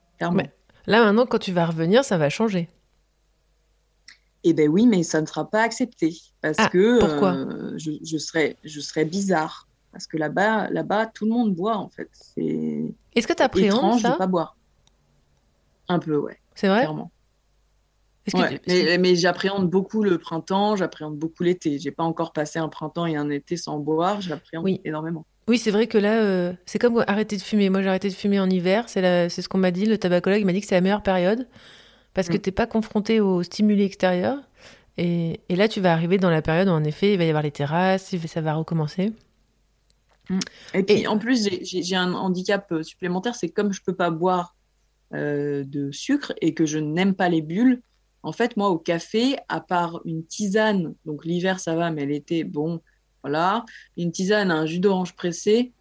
Là, 0.86 1.04
maintenant, 1.04 1.26
quand 1.26 1.38
tu 1.38 1.52
vas 1.52 1.66
revenir, 1.66 2.04
ça 2.04 2.18
va 2.18 2.30
changer. 2.30 2.68
Eh 4.44 4.52
ben 4.54 4.68
oui, 4.68 4.86
mais 4.86 5.02
ça 5.02 5.20
ne 5.20 5.26
sera 5.26 5.48
pas 5.50 5.62
accepté 5.62 6.16
parce 6.40 6.56
Ah, 6.58 6.68
que 6.68 6.98
pourquoi 6.98 7.34
euh, 7.34 7.74
je, 7.76 7.92
je 8.02 8.16
serais, 8.18 8.56
je 8.64 8.80
serais 8.80 9.04
bizarre. 9.04 9.66
Parce 9.92 10.06
que 10.06 10.16
là-bas, 10.16 10.70
là-bas, 10.70 11.06
tout 11.06 11.24
le 11.26 11.32
monde 11.32 11.54
boit, 11.54 11.76
en 11.76 11.88
fait. 11.88 12.08
C'est 12.12 12.94
Est-ce 13.14 13.26
que 13.26 13.32
tu 13.32 13.42
appréhendes 13.42 14.00
ça 14.00 14.12
de 14.12 14.16
pas 14.18 14.26
boire. 14.26 14.56
Un 15.88 15.98
peu, 15.98 16.16
ouais, 16.16 16.38
C'est 16.54 16.68
vrai 16.68 16.80
clairement. 16.80 17.10
Que 18.26 18.30
tu- 18.56 18.60
mais, 18.68 18.98
mais 18.98 19.16
j'appréhende 19.16 19.68
beaucoup 19.68 20.04
le 20.04 20.16
printemps, 20.18 20.76
j'appréhende 20.76 21.16
beaucoup 21.18 21.42
l'été. 21.42 21.78
J'ai 21.80 21.90
pas 21.90 22.04
encore 22.04 22.32
passé 22.32 22.58
un 22.60 22.68
printemps 22.68 23.06
et 23.06 23.16
un 23.16 23.28
été 23.30 23.56
sans 23.56 23.78
boire, 23.78 24.20
j'appréhende 24.20 24.64
Oui. 24.64 24.80
énormément. 24.84 25.26
Oui, 25.48 25.58
c'est 25.58 25.72
vrai 25.72 25.88
que 25.88 25.98
là, 25.98 26.22
euh, 26.22 26.52
c'est 26.66 26.78
comme 26.78 27.02
arrêter 27.08 27.36
de 27.36 27.42
fumer. 27.42 27.70
Moi, 27.70 27.82
j'ai 27.82 27.88
arrêté 27.88 28.08
de 28.08 28.14
fumer 28.14 28.38
en 28.38 28.48
hiver. 28.48 28.84
C'est 28.88 29.00
la- 29.00 29.28
c'est 29.28 29.42
ce 29.42 29.48
qu'on 29.48 29.58
m'a 29.58 29.72
dit. 29.72 29.84
Le 29.86 29.98
tabacologue 29.98 30.44
m'a 30.44 30.52
dit 30.52 30.60
que 30.60 30.66
c'est 30.66 30.76
la 30.76 30.80
meilleure 30.80 31.02
période 31.02 31.48
parce 32.14 32.28
que 32.28 32.36
Mm. 32.36 32.40
t'es 32.40 32.52
pas 32.52 32.66
confronté 32.66 33.20
aux 33.20 33.42
stimuli 33.42 33.82
extérieurs. 33.82 34.38
Et, 34.98 35.40
et 35.48 35.56
là, 35.56 35.68
tu 35.68 35.80
vas 35.80 35.92
arriver 35.92 36.18
dans 36.18 36.30
la 36.30 36.42
période 36.42 36.68
où, 36.68 36.72
en 36.72 36.84
effet, 36.84 37.12
il 37.14 37.18
va 37.18 37.24
y 37.24 37.28
avoir 37.28 37.42
les 37.42 37.52
terrasses, 37.52 38.14
ça 38.26 38.40
va 38.40 38.54
recommencer. 38.54 39.12
Et 40.74 40.82
puis 40.82 41.00
Et- 41.00 41.06
en 41.06 41.18
plus, 41.18 41.48
j'ai- 41.62 41.96
un 41.96 42.12
handicap 42.12 42.70
euh, 42.72 42.82
supplémentaire, 42.82 43.34
c'est 43.34 43.48
comme 43.48 43.72
je 43.72 43.82
peux 43.82 43.94
pas 43.94 44.10
boire 44.10 44.54
euh, 45.12 45.64
de 45.64 45.90
sucre 45.90 46.32
et 46.40 46.54
que 46.54 46.66
je 46.66 46.78
n'aime 46.78 47.14
pas 47.14 47.28
les 47.28 47.42
bulles. 47.42 47.82
En 48.22 48.30
fait, 48.32 48.56
moi, 48.56 48.68
au 48.68 48.78
café, 48.78 49.36
à 49.48 49.60
part 49.60 50.00
une 50.04 50.24
tisane, 50.24 50.94
donc 51.04 51.24
l'hiver 51.24 51.58
ça 51.58 51.74
va, 51.74 51.90
mais 51.90 52.06
l'été, 52.06 52.44
bon, 52.44 52.80
voilà, 53.24 53.64
une 53.96 54.12
tisane, 54.12 54.52
un 54.52 54.66
jus 54.66 54.78
d'orange 54.78 55.16
pressé, 55.16 55.72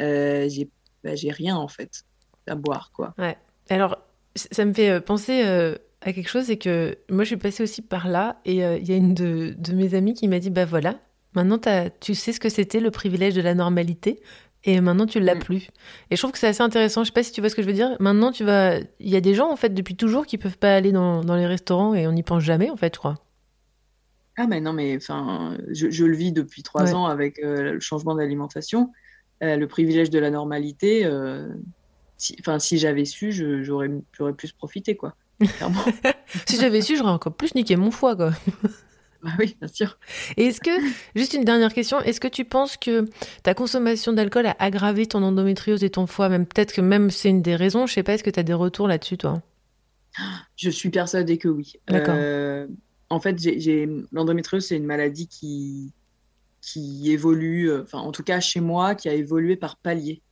euh, 0.00 0.48
j'ai 0.48 0.70
bah, 1.04 1.10
rien 1.30 1.56
en 1.56 1.68
fait 1.68 2.04
à 2.46 2.54
boire, 2.54 2.90
quoi. 2.94 3.14
Alors, 3.68 3.90
c- 3.90 3.96
ça 4.50 4.64
me 4.64 4.72
fait 4.72 4.90
euh, 4.90 5.00
penser 5.00 5.42
euh, 5.44 5.74
à 6.00 6.12
quelque 6.12 6.28
chose, 6.28 6.44
c'est 6.44 6.56
que 6.58 6.96
moi, 7.10 7.24
je 7.24 7.28
suis 7.28 7.36
passée 7.36 7.62
aussi 7.62 7.82
par 7.82 8.08
là 8.08 8.40
et 8.44 8.64
euh, 8.64 8.78
il 8.78 8.88
y 8.88 8.92
a 8.92 8.96
une 8.96 9.14
de, 9.14 9.54
de 9.58 9.72
mes 9.74 9.94
amies 9.94 10.14
qui 10.14 10.28
m'a 10.28 10.38
dit, 10.38 10.50
bah 10.50 10.64
voilà, 10.64 10.98
maintenant 11.34 11.58
tu 12.00 12.14
sais 12.14 12.32
ce 12.32 12.40
que 12.40 12.48
c'était 12.48 12.80
le 12.80 12.90
privilège 12.90 13.34
de 13.34 13.40
la 13.42 13.54
normalité 13.54 14.20
et 14.64 14.80
maintenant 14.80 15.06
tu 15.06 15.20
l'as 15.20 15.34
Mm. 15.34 15.38
plus. 15.40 15.68
Et 16.10 16.16
je 16.16 16.20
trouve 16.20 16.32
que 16.32 16.38
c'est 16.38 16.48
assez 16.48 16.62
intéressant, 16.62 17.02
je 17.04 17.08
sais 17.08 17.12
pas 17.12 17.22
si 17.22 17.32
tu 17.32 17.40
vois 17.40 17.50
ce 17.50 17.54
que 17.56 17.62
je 17.62 17.66
veux 17.68 17.72
dire. 17.74 17.96
Maintenant, 18.00 18.32
tu 18.32 18.44
vas, 18.44 18.78
il 18.78 19.08
y 19.08 19.16
a 19.16 19.20
des 19.20 19.34
gens 19.34 19.50
en 19.50 19.56
fait 19.56 19.70
depuis 19.74 19.96
toujours 19.96 20.26
qui 20.26 20.38
peuvent 20.38 20.58
pas 20.58 20.74
aller 20.74 20.92
dans, 20.92 21.22
dans 21.24 21.36
les 21.36 21.46
restaurants 21.46 21.94
et 21.94 22.06
on 22.06 22.12
n'y 22.12 22.22
pense 22.24 22.42
jamais 22.42 22.70
en 22.70 22.76
fait, 22.76 22.94
je 22.94 22.98
crois. 22.98 23.16
Ah 24.36 24.46
mais 24.46 24.60
non, 24.60 24.72
mais 24.72 24.96
enfin, 24.96 25.56
je, 25.68 25.90
je 25.90 26.04
le 26.04 26.14
vis 26.16 26.32
depuis 26.32 26.62
trois 26.62 26.84
Ouais. 26.84 26.94
ans 26.94 27.06
avec 27.06 27.40
euh, 27.40 27.72
le 27.74 27.80
changement 27.80 28.14
d'alimentation. 28.14 28.92
euh, 29.42 29.56
le 29.56 29.66
privilège 29.68 30.10
de 30.10 30.18
la 30.18 30.30
normalité. 30.30 31.04
euh, 31.04 31.48
si, 32.18 32.36
enfin, 32.40 32.58
si 32.58 32.76
j'avais 32.78 33.04
su, 33.06 33.32
je- 33.32 33.62
j'aurais 33.62 33.90
j'aurais 34.12 34.34
plus 34.34 34.52
profité, 34.52 34.96
quoi. 34.96 35.14
Si 36.46 36.56
j'avais 36.60 36.82
su, 36.82 36.96
j'aurais 36.96 37.10
encore 37.12 37.32
plus 37.34 37.54
niqué 37.54 37.76
mon 37.76 37.90
foie, 37.90 38.14
quoi. 38.16 38.32
Bah 39.20 39.30
oui, 39.40 39.56
bien 39.58 39.66
sûr. 39.66 39.98
Et 40.36 40.44
est-ce 40.46 40.60
que, 40.60 40.70
juste 41.16 41.32
une 41.34 41.42
dernière 41.42 41.74
question, 41.74 41.98
est-ce 42.02 42.20
que 42.20 42.28
tu 42.28 42.44
penses 42.44 42.76
que 42.76 43.04
ta 43.42 43.52
consommation 43.52 44.12
d'alcool 44.12 44.46
a 44.46 44.54
aggravé 44.60 45.06
ton 45.06 45.24
endométriose 45.24 45.82
et 45.82 45.90
ton 45.90 46.06
foie? 46.06 46.28
Même 46.28 46.46
peut-être 46.46 46.72
que 46.72 46.80
même 46.80 47.10
c'est 47.10 47.30
une 47.30 47.42
des 47.42 47.56
raisons, 47.56 47.88
je 47.88 47.94
sais 47.94 48.04
pas, 48.04 48.12
est-ce 48.14 48.22
que 48.22 48.30
tu 48.30 48.38
as 48.38 48.44
des 48.44 48.54
retours 48.54 48.86
là-dessus, 48.86 49.18
toi? 49.18 49.42
Je 50.54 50.70
suis 50.70 50.90
persuadée 50.90 51.36
que 51.36 51.48
oui. 51.48 51.72
D'accord. 51.88 52.14
Euh, 52.16 52.68
en 53.10 53.18
fait, 53.18 53.36
j'ai- 53.40 53.88
l'endométriose, 54.12 54.64
c'est 54.66 54.76
une 54.76 54.86
maladie 54.86 55.26
qui 55.26 55.92
qui 56.60 57.10
évolue, 57.10 57.70
euh, 57.70 57.82
enfin 57.82 57.98
en 57.98 58.12
tout 58.12 58.22
cas 58.22 58.38
chez 58.40 58.60
moi, 58.60 58.94
qui 58.94 59.08
a 59.08 59.14
évolué 59.14 59.56
par 59.56 59.76
paliers. 59.78 60.22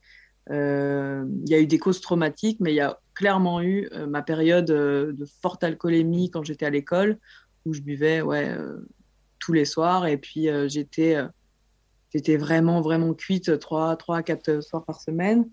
Euh, 0.51 1.25
Il 1.45 1.51
y 1.51 1.55
a 1.55 1.61
eu 1.61 1.67
des 1.67 1.79
causes 1.79 2.01
traumatiques, 2.01 2.61
mais 2.61 2.73
il 2.73 2.77
y 2.77 2.81
a 2.81 2.99
clairement 3.15 3.61
eu 3.61 3.89
euh, 3.93 4.07
ma 4.07 4.23
période 4.23 4.71
euh, 4.71 5.13
de 5.13 5.27
forte 5.43 5.65
alcoolémie 5.65 6.31
quand 6.31 6.45
j'étais 6.45 6.67
à 6.67 6.71
l'école, 6.71 7.19
où 7.65 7.73
je 7.73 7.81
buvais 7.81 8.23
tous 9.41 9.53
les 9.53 9.65
soirs, 9.65 10.07
et 10.07 10.19
puis 10.19 10.49
j'étais 10.69 11.17
vraiment 12.37 12.81
vraiment 12.81 13.13
cuite 13.13 13.59
trois 13.59 13.97
trois 13.97 14.19
à 14.19 14.23
quatre 14.23 14.61
soirs 14.63 14.85
par 14.85 15.01
semaine. 15.01 15.49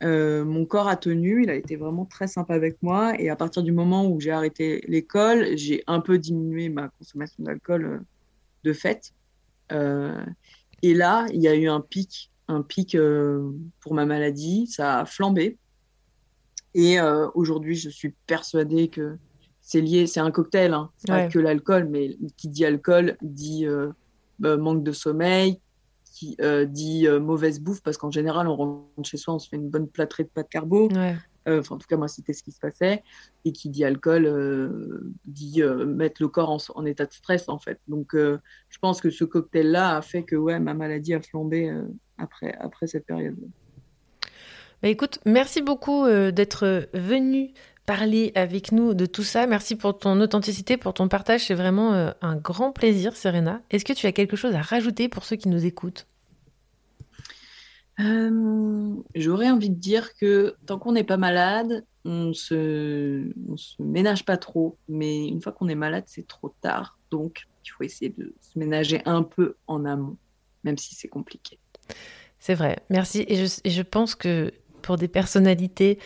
Mon 0.00 0.64
corps 0.66 0.86
a 0.86 0.96
tenu, 0.96 1.42
il 1.42 1.50
a 1.50 1.56
été 1.56 1.74
vraiment 1.74 2.04
très 2.04 2.28
sympa 2.28 2.54
avec 2.54 2.80
moi. 2.80 3.20
Et 3.20 3.28
à 3.28 3.34
partir 3.34 3.64
du 3.64 3.72
moment 3.72 4.06
où 4.06 4.20
j'ai 4.20 4.30
arrêté 4.30 4.84
l'école, 4.86 5.56
j'ai 5.56 5.82
un 5.88 5.98
peu 5.98 6.18
diminué 6.18 6.68
ma 6.68 6.90
consommation 6.90 7.42
d'alcool 7.42 8.04
de 8.62 8.72
fait. 8.72 9.12
Et 9.72 10.94
là, 10.94 11.26
il 11.32 11.40
y 11.40 11.48
a 11.48 11.56
eu 11.56 11.66
un 11.68 11.80
pic, 11.80 12.30
un 12.48 12.62
pic 12.62 12.94
euh, 12.94 13.50
pour 13.80 13.94
ma 13.94 14.06
maladie. 14.06 14.66
Ça 14.66 15.00
a 15.00 15.04
flambé. 15.04 15.58
Et 16.74 17.00
euh, 17.00 17.28
aujourd'hui, 17.34 17.74
je 17.74 17.88
suis 17.88 18.14
persuadée 18.26 18.88
que 18.88 19.16
c'est 19.60 19.80
lié, 19.80 20.06
c'est 20.06 20.20
un 20.20 20.30
cocktail, 20.30 20.72
hein. 20.72 20.90
c'est 20.96 21.12
Ouais. 21.12 21.24
pas 21.24 21.28
que 21.28 21.38
l'alcool, 21.38 21.88
mais 21.90 22.16
qui 22.36 22.48
dit 22.48 22.64
alcool 22.64 23.16
dit 23.22 23.66
euh, 23.66 23.90
bah, 24.38 24.56
manque 24.56 24.82
de 24.82 24.92
sommeil, 24.92 25.60
qui 26.14 26.36
euh, 26.40 26.64
dit 26.64 27.06
euh, 27.06 27.20
mauvaise 27.20 27.60
bouffe, 27.60 27.82
parce 27.82 27.96
qu'en 27.96 28.10
général, 28.10 28.48
on 28.48 28.56
rentre 28.56 29.08
chez 29.08 29.16
soi, 29.16 29.34
on 29.34 29.38
se 29.38 29.48
fait 29.48 29.56
une 29.56 29.68
bonne 29.68 29.88
plâtrée 29.88 30.24
de 30.24 30.28
pâtes 30.28 30.48
carbo. 30.48 30.88
Ouais. 30.90 31.16
Euh, 31.48 31.60
Enfin, 31.60 31.74
en 31.74 31.78
tout 31.78 31.86
cas, 31.86 31.96
moi, 31.96 32.08
c'était 32.08 32.32
ce 32.32 32.42
qui 32.42 32.52
se 32.52 32.60
passait. 32.60 33.02
Et 33.44 33.52
qui 33.52 33.68
dit 33.70 33.84
alcool 33.84 34.26
euh, 34.26 35.12
dit 35.24 35.62
euh, 35.62 35.86
mettre 35.86 36.22
le 36.22 36.28
corps 36.28 36.60
en, 36.74 36.84
état 36.84 37.06
de 37.06 37.12
stress, 37.12 37.48
en 37.48 37.58
fait. 37.58 37.80
Donc, 37.88 38.14
je 38.14 38.78
pense 38.80 39.00
que 39.00 39.10
ce 39.10 39.24
cocktail-là 39.24 39.96
a 39.96 40.02
fait 40.02 40.22
que 40.22 40.36
ma 40.36 40.74
maladie 40.74 41.14
a 41.14 41.20
flambé 41.20 41.72
après, 42.18 42.86
cette 42.86 43.06
période. 43.06 43.36
Bah 44.80 44.88
écoute, 44.88 45.18
merci 45.26 45.60
beaucoup 45.60 46.06
d'être 46.06 46.88
venu 46.94 47.52
parler 47.84 48.30
avec 48.34 48.70
nous 48.70 48.94
de 48.94 49.06
tout 49.06 49.24
ça. 49.24 49.46
Merci 49.46 49.74
pour 49.74 49.98
ton 49.98 50.20
authenticité, 50.20 50.76
pour 50.76 50.94
ton 50.94 51.08
partage. 51.08 51.46
C'est 51.46 51.54
vraiment 51.54 52.12
un 52.20 52.36
grand 52.36 52.72
plaisir, 52.72 53.16
Serena. 53.16 53.60
Est-ce 53.70 53.84
que 53.84 53.92
tu 53.92 54.06
as 54.06 54.12
quelque 54.12 54.36
chose 54.36 54.54
à 54.54 54.62
rajouter 54.62 55.08
pour 55.08 55.24
ceux 55.24 55.36
qui 55.36 55.48
nous 55.48 55.66
écoutent? 55.66 56.06
Euh, 58.00 58.94
J'aurais 59.14 59.50
envie 59.50 59.70
de 59.70 59.74
dire 59.74 60.14
que 60.14 60.54
tant 60.66 60.78
qu'on 60.78 60.92
n'est 60.92 61.04
pas 61.04 61.16
malade, 61.16 61.84
on 62.04 62.32
se, 62.32 63.32
on 63.50 63.56
se 63.56 63.80
ménage 63.82 64.24
pas 64.24 64.36
trop. 64.36 64.76
Mais 64.88 65.26
une 65.26 65.40
fois 65.40 65.52
qu'on 65.52 65.68
est 65.68 65.74
malade, 65.74 66.04
c'est 66.06 66.26
trop 66.26 66.54
tard. 66.60 66.98
Donc, 67.10 67.46
il 67.64 67.70
faut 67.70 67.84
essayer 67.84 68.14
de 68.16 68.34
se 68.40 68.58
ménager 68.58 69.02
un 69.04 69.22
peu 69.22 69.56
en 69.66 69.84
amont, 69.84 70.16
même 70.64 70.78
si 70.78 70.94
c'est 70.94 71.08
compliqué. 71.08 71.58
C'est 72.38 72.54
vrai, 72.54 72.78
merci. 72.88 73.24
Et 73.28 73.36
je, 73.36 73.60
et 73.64 73.70
je 73.70 73.82
pense 73.82 74.14
que 74.14 74.52
pour 74.82 74.96
des 74.96 75.08
personnalités 75.08 75.98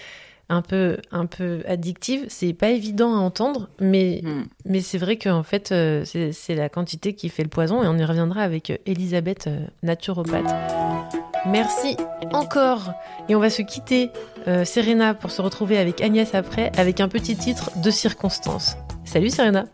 un 0.49 0.63
peu, 0.63 0.97
un 1.11 1.27
peu 1.27 1.63
addictives, 1.67 2.25
c'est 2.29 2.53
pas 2.53 2.71
évident 2.71 3.15
à 3.15 3.19
entendre, 3.19 3.69
mais, 3.81 4.21
Hmm. 4.25 4.45
mais 4.65 4.81
c'est 4.81 4.99
vrai 4.99 5.17
qu'en 5.19 5.43
fait, 5.43 5.73
euh, 5.73 6.05
c'est 6.05 6.55
la 6.55 6.69
quantité 6.69 7.15
qui 7.15 7.29
fait 7.29 7.43
le 7.43 7.49
poison. 7.49 7.83
Et 7.83 7.87
on 7.87 7.97
y 7.99 8.05
reviendra 8.05 8.43
avec 8.43 8.71
euh, 8.71 8.77
Elisabeth, 8.87 9.49
naturopathe. 9.83 11.22
Merci 11.47 11.97
encore. 12.33 12.93
Et 13.29 13.35
on 13.35 13.41
va 13.41 13.51
se 13.51 13.63
quitter, 13.63 14.11
euh, 14.47 14.65
Serena, 14.65 15.15
pour 15.15 15.31
se 15.31 15.43
retrouver 15.43 15.79
avec 15.79 16.01
Agnès 16.01 16.35
après, 16.35 16.71
avec 16.77 17.01
un 17.01 17.09
petit 17.09 17.37
titre 17.37 17.71
de 17.77 17.91
circonstance. 17.91 18.77
Salut 19.05 19.31
Serena. 19.31 19.65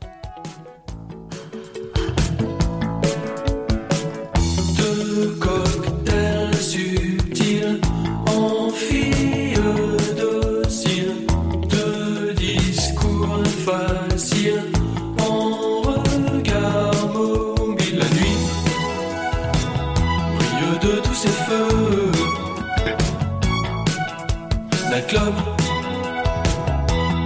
Club, 25.09 25.35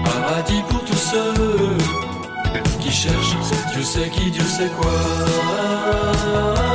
paradis 0.05 0.63
pour 0.69 0.85
tous 0.85 0.97
ceux 0.97 1.77
qui 2.81 2.91
cherchent 2.91 3.37
Dieu 3.73 3.83
sait 3.83 4.09
qui, 4.09 4.31
Dieu 4.31 4.45
sait 4.45 4.71
quoi. 4.79 6.72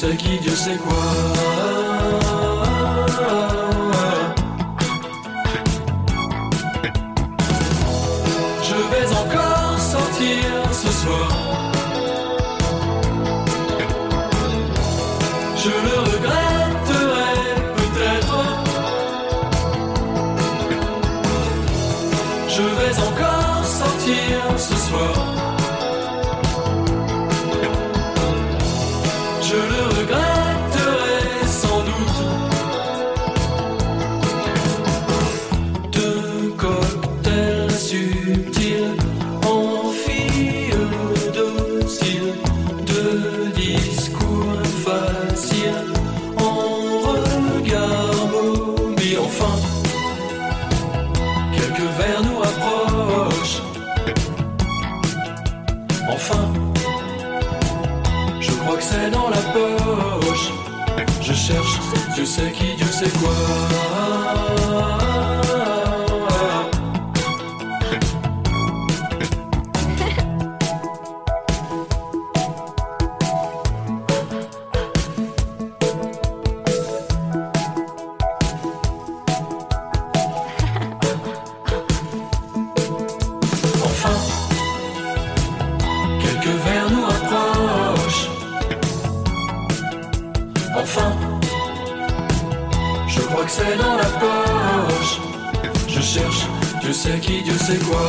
Sait 0.00 0.16
qui, 0.16 0.38
Dieu 0.38 0.54
sait 0.54 0.76
quoi. 0.76 1.97
Sait 62.38 62.52
qui, 62.52 62.74
Dieu 62.76 62.86
sait 62.86 63.10
quoi. 63.18 63.87
crois 93.38 93.46
que 93.46 93.52
c'est 93.52 93.76
dans 93.76 93.96
la 93.96 94.04
poche. 94.04 95.20
Je 95.86 96.00
cherche, 96.00 96.46
Dieu 96.80 96.92
sait 96.92 97.18
qui, 97.20 97.42
Dieu 97.42 97.56
sait 97.56 97.78
quoi. 97.78 98.00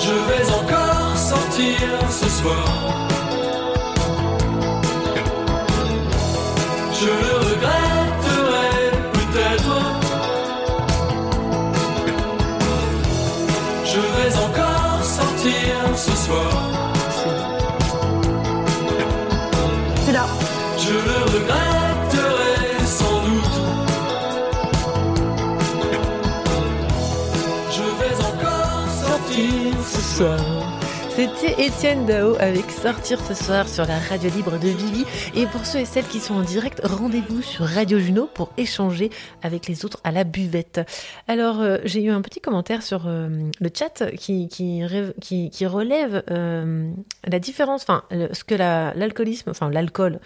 Je 0.00 0.12
vais 0.28 0.52
encore 0.52 1.16
sortir 1.16 1.76
ce 2.10 2.28
soir 2.28 3.09
sortir 30.20 30.36
ce 30.36 30.50
soir. 30.50 30.59
C'était 31.50 31.66
Étienne 31.66 32.06
Dao 32.06 32.36
avec 32.38 32.70
Sortir 32.70 33.20
ce 33.20 33.34
soir 33.34 33.68
sur 33.68 33.84
la 33.84 33.98
radio 33.98 34.30
libre 34.30 34.58
de 34.58 34.68
Vivi. 34.68 35.04
Et 35.34 35.46
pour 35.46 35.64
ceux 35.64 35.80
et 35.80 35.84
celles 35.84 36.06
qui 36.06 36.20
sont 36.20 36.34
en 36.34 36.42
direct, 36.42 36.80
rendez-vous 36.84 37.42
sur 37.42 37.64
Radio 37.64 37.98
Juno 37.98 38.28
pour 38.32 38.52
échanger 38.56 39.10
avec 39.42 39.66
les 39.66 39.84
autres 39.84 39.98
à 40.04 40.12
la 40.12 40.24
buvette. 40.24 40.80
Alors, 41.28 41.60
euh, 41.60 41.78
j'ai 41.84 42.02
eu 42.02 42.10
un 42.10 42.20
petit 42.20 42.40
commentaire 42.40 42.82
sur 42.82 43.04
euh, 43.06 43.28
le 43.58 43.70
chat 43.76 44.04
qui, 44.16 44.48
qui, 44.48 44.82
qui, 45.50 45.66
relève 45.66 46.22
euh, 46.30 46.90
la 47.26 47.38
différence, 47.38 47.82
enfin, 47.82 48.02
ce 48.10 48.44
que 48.44 48.54
la- 48.54 48.92
l'alcoolisme, 48.94 49.50
enfin, 49.50 49.70
l'alcool 49.70 50.20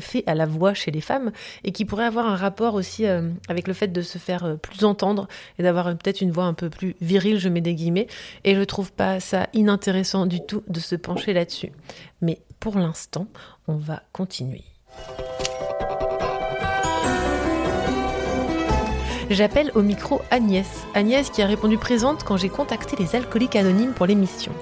fait 0.00 0.22
à 0.26 0.34
la 0.34 0.44
voix 0.44 0.74
chez 0.74 0.90
les 0.90 1.00
femmes 1.00 1.32
et 1.64 1.72
qui 1.72 1.86
pourrait 1.86 2.04
avoir 2.04 2.26
un 2.26 2.36
rapport 2.36 2.74
aussi 2.74 3.06
avec 3.48 3.66
le 3.66 3.72
fait 3.72 3.88
de 3.88 4.02
se 4.02 4.18
faire 4.18 4.58
plus 4.60 4.84
entendre 4.84 5.28
et 5.58 5.62
d'avoir 5.62 5.86
peut-être 5.96 6.20
une 6.20 6.30
voix 6.30 6.44
un 6.44 6.52
peu 6.52 6.68
plus 6.68 6.94
virile, 7.00 7.38
je 7.38 7.48
mets 7.48 7.62
des 7.62 7.74
guillemets. 7.74 8.06
Et 8.44 8.54
je 8.54 8.62
trouve 8.62 8.92
pas 8.92 9.18
ça 9.18 9.46
inintéressant 9.54 10.26
du 10.26 10.35
tout 10.44 10.62
de 10.68 10.80
se 10.80 10.96
pencher 10.96 11.32
là-dessus. 11.32 11.72
Mais 12.20 12.40
pour 12.60 12.78
l'instant, 12.78 13.26
on 13.68 13.76
va 13.76 14.02
continuer. 14.12 14.64
J'appelle 19.28 19.72
au 19.74 19.82
micro 19.82 20.22
Agnès. 20.30 20.68
Agnès 20.94 21.30
qui 21.30 21.42
a 21.42 21.46
répondu 21.46 21.78
présente 21.78 22.22
quand 22.22 22.36
j'ai 22.36 22.48
contacté 22.48 22.94
les 22.96 23.16
alcooliques 23.16 23.56
anonymes 23.56 23.92
pour 23.92 24.06
l'émission. 24.06 24.52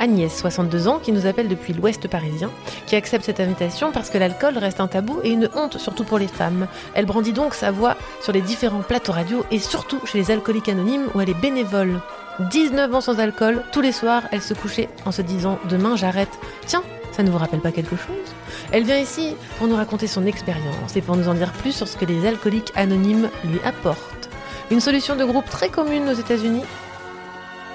Agnès, 0.00 0.36
62 0.36 0.88
ans, 0.88 0.98
qui 0.98 1.12
nous 1.12 1.26
appelle 1.26 1.46
depuis 1.46 1.72
l'ouest 1.72 2.08
parisien, 2.08 2.50
qui 2.86 2.96
accepte 2.96 3.24
cette 3.24 3.38
invitation 3.38 3.92
parce 3.92 4.10
que 4.10 4.18
l'alcool 4.18 4.58
reste 4.58 4.80
un 4.80 4.88
tabou 4.88 5.20
et 5.22 5.30
une 5.30 5.48
honte, 5.54 5.78
surtout 5.78 6.02
pour 6.02 6.18
les 6.18 6.26
femmes. 6.26 6.66
Elle 6.94 7.06
brandit 7.06 7.32
donc 7.32 7.54
sa 7.54 7.70
voix 7.70 7.96
sur 8.20 8.32
les 8.32 8.40
différents 8.40 8.82
plateaux 8.82 9.12
radio 9.12 9.44
et 9.52 9.60
surtout 9.60 10.04
chez 10.04 10.18
les 10.18 10.32
alcooliques 10.32 10.68
anonymes 10.68 11.06
où 11.14 11.20
elle 11.20 11.30
est 11.30 11.40
bénévole. 11.40 12.00
19 12.40 12.94
ans 12.94 13.00
sans 13.00 13.18
alcool, 13.18 13.62
tous 13.72 13.80
les 13.80 13.92
soirs, 13.92 14.22
elle 14.30 14.42
se 14.42 14.54
couchait 14.54 14.88
en 15.04 15.12
se 15.12 15.22
disant 15.22 15.58
Demain 15.68 15.96
j'arrête. 15.96 16.38
Tiens, 16.66 16.82
ça 17.10 17.22
ne 17.24 17.30
vous 17.30 17.38
rappelle 17.38 17.60
pas 17.60 17.72
quelque 17.72 17.96
chose? 17.96 18.34
Elle 18.70 18.84
vient 18.84 18.98
ici 18.98 19.34
pour 19.58 19.66
nous 19.66 19.74
raconter 19.74 20.06
son 20.06 20.24
expérience 20.24 20.96
et 20.96 21.02
pour 21.02 21.16
nous 21.16 21.28
en 21.28 21.34
dire 21.34 21.52
plus 21.52 21.72
sur 21.72 21.88
ce 21.88 21.96
que 21.96 22.04
les 22.04 22.26
alcooliques 22.26 22.72
anonymes 22.76 23.28
lui 23.44 23.60
apportent. 23.64 24.30
Une 24.70 24.80
solution 24.80 25.16
de 25.16 25.24
groupe 25.24 25.48
très 25.50 25.68
commune 25.68 26.08
aux 26.08 26.12
États-Unis, 26.12 26.64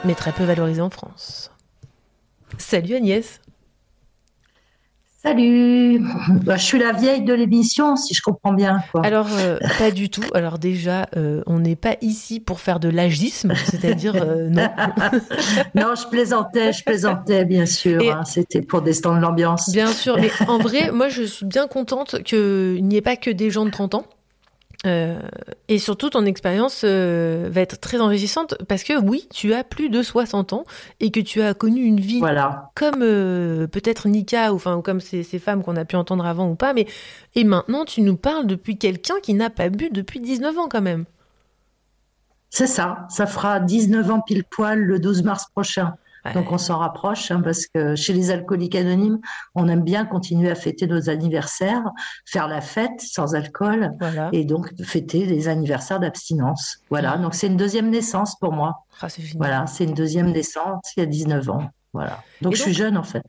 mais 0.05 0.16
très 0.16 0.32
peu 0.32 0.43
valorisée 0.43 0.82
en 0.82 0.89
France. 0.89 1.51
Salut 2.57 2.95
Agnès 2.95 3.41
Salut 5.24 6.01
Bah, 6.43 6.57
Je 6.57 6.63
suis 6.63 6.80
la 6.80 6.91
vieille 6.91 7.24
de 7.24 7.34
l'émission, 7.34 7.95
si 7.95 8.13
je 8.13 8.21
comprends 8.21 8.51
bien. 8.51 8.84
Quoi. 8.91 9.05
Alors, 9.05 9.28
euh, 9.32 9.57
pas 9.80 9.89
du 9.89 10.09
tout. 10.09 10.24
Alors 10.34 10.59
déjà, 10.59 11.07
euh, 11.15 11.41
on 11.47 11.59
n'est 11.59 11.78
pas 11.78 11.95
ici 12.01 12.41
pour 12.41 12.59
faire 12.59 12.82
de 12.82 12.89
l'agisme, 12.89 13.53
c'est-à-dire 13.65 14.15
euh, 14.15 14.49
non. 14.49 14.69
non, 15.76 15.95
je 15.95 16.07
plaisantais, 16.09 16.74
je 16.74 16.84
plaisantais, 16.84 17.45
bien 17.45 17.65
sûr. 17.65 18.01
Hein, 18.13 18.26
C'était 18.26 18.61
pour 18.61 18.82
détendre 18.82 19.21
l'ambiance. 19.21 19.69
Bien 19.71 19.88
sûr, 19.88 20.17
mais 20.19 20.32
en 20.47 20.57
vrai, 20.57 20.91
moi 20.91 21.07
je 21.07 21.24
suis 21.24 21.45
bien 21.45 21.67
contente 21.67 22.21
qu'il 22.24 22.86
n'y 22.86 22.97
ait 22.97 23.01
pas 23.01 23.15
que 23.15 23.30
des 23.30 23.49
gens 23.49 23.65
de 23.65 23.71
30 23.71 23.95
ans. 23.95 24.05
Euh, 24.86 25.17
et 25.69 25.79
surtout, 25.79 26.09
ton 26.09 26.25
expérience 26.25 26.81
euh, 26.84 27.47
va 27.49 27.61
être 27.61 27.79
très 27.79 28.01
enrichissante 28.01 28.55
parce 28.67 28.84
que 28.84 28.99
oui, 28.99 29.27
tu 29.34 29.53
as 29.53 29.63
plus 29.63 29.89
de 29.89 30.03
60 30.03 30.51
ans 30.51 30.65
et 30.99 31.09
que 31.09 31.21
tu 31.21 31.41
as 31.41 31.53
connu 31.53 31.84
une 31.84 32.01
vie 32.01 32.19
Voilà. 32.19 32.69
comme 32.75 33.01
euh, 33.01 33.65
peut-être 33.67 34.09
Nika 34.09 34.51
ou, 34.51 34.57
enfin, 34.57 34.75
ou 34.75 34.81
comme 34.81 34.99
ces, 34.99 35.23
ces 35.23 35.39
femmes 35.39 35.63
qu'on 35.63 35.77
a 35.77 35.86
pu 35.86 35.95
entendre 35.95 36.25
avant 36.25 36.49
ou 36.49 36.55
pas. 36.55 36.73
Mais 36.73 36.86
et 37.36 37.45
maintenant, 37.45 37.86
tu 37.86 38.01
nous 38.01 38.17
parles 38.17 38.45
depuis 38.45 38.77
quelqu'un 38.77 39.15
qui 39.23 39.34
n'a 39.34 39.49
pas 39.49 39.69
bu 39.69 39.89
depuis 39.89 40.19
19 40.19 40.57
ans 40.57 40.67
quand 40.69 40.81
même. 40.81 41.05
C'est 42.49 42.67
ça. 42.67 43.07
Ça 43.09 43.25
fera 43.25 43.59
19 43.61 44.11
ans 44.11 44.21
pile 44.21 44.43
poil 44.43 44.79
le 44.79 44.99
12 44.99 45.23
mars 45.23 45.47
prochain. 45.51 45.95
Ouais. 46.26 46.34
Donc 46.34 46.51
on 46.51 46.57
s'en 46.57 46.78
rapproche 46.78 47.32
hein, 47.32 47.41
parce 47.43 47.65
que 47.67 47.95
chez 47.95 48.13
les 48.13 48.32
alcooliques 48.32 48.76
anonymes, 48.76 49.19
on 49.55 49.67
aime 49.67 49.82
bien 49.84 50.05
continuer 50.05 50.49
à 50.49 50.55
fêter 50.55 50.88
nos 50.88 51.09
anniversaires, 51.09 51.84
faire 52.26 52.47
la 52.47 52.61
fête 52.61 53.01
sans 53.01 53.36
alcool 53.36 53.91
Voilà. 53.99 54.30
et 54.32 54.45
donc 54.45 54.71
fêter 54.84 55.26
les 55.26 55.49
anniversaires 55.49 55.99
d'abstinence. 55.99 56.78
Voilà. 56.89 57.17
Donc 57.17 57.36
c'est 57.36 57.47
une 57.47 57.57
deuxième 57.57 57.89
naissance 57.89 58.38
pour 58.39 58.53
moi. 58.53 58.86
Ah. 59.01 59.07
Voilà. 59.36 59.67
C'est 59.67 59.84
une 59.84 59.93
deuxième 59.93 60.32
naissance 60.32 60.82
il 60.95 61.01
y 61.01 61.03
a 61.03 61.07
19 61.07 61.49
ans. 61.49 61.69
Voilà. 61.91 62.21
Donc 62.41 62.55
je 62.55 62.61
suis 62.61 62.74
jeune 62.74 62.95
en 62.97 63.03
fait. 63.03 63.21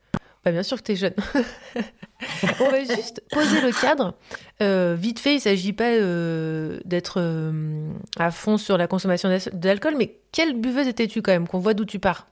Bah, 0.45 0.51
bien 0.51 0.63
sûr 0.63 0.77
que 0.77 0.83
tu 0.83 0.91
es 0.93 0.95
jeune. 0.95 1.13
On 2.61 2.69
va 2.69 2.83
juste 2.83 3.21
poser 3.31 3.61
le 3.61 3.71
cadre. 3.71 4.13
Euh, 4.61 4.95
vite 4.97 5.19
fait, 5.19 5.31
il 5.33 5.35
ne 5.37 5.41
s'agit 5.41 5.73
pas 5.73 5.89
euh, 5.91 6.79
d'être 6.85 7.15
euh, 7.19 7.89
à 8.17 8.31
fond 8.31 8.57
sur 8.57 8.77
la 8.77 8.87
consommation 8.87 9.27
d'al- 9.27 9.41
d'alcool, 9.53 9.95
mais 9.97 10.17
quelle 10.31 10.59
buveuse 10.59 10.87
étais-tu 10.87 11.21
quand 11.21 11.31
même 11.33 11.47
Qu'on 11.47 11.59
voit 11.59 11.73
d'où 11.73 11.83
tu 11.85 11.99
pars? 11.99 12.27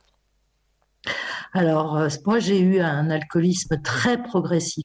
Alors, 1.52 1.96
euh, 1.96 2.08
moi, 2.26 2.38
j'ai 2.38 2.60
eu 2.60 2.80
un 2.80 3.10
alcoolisme 3.10 3.80
très 3.82 4.22
progressif. 4.22 4.84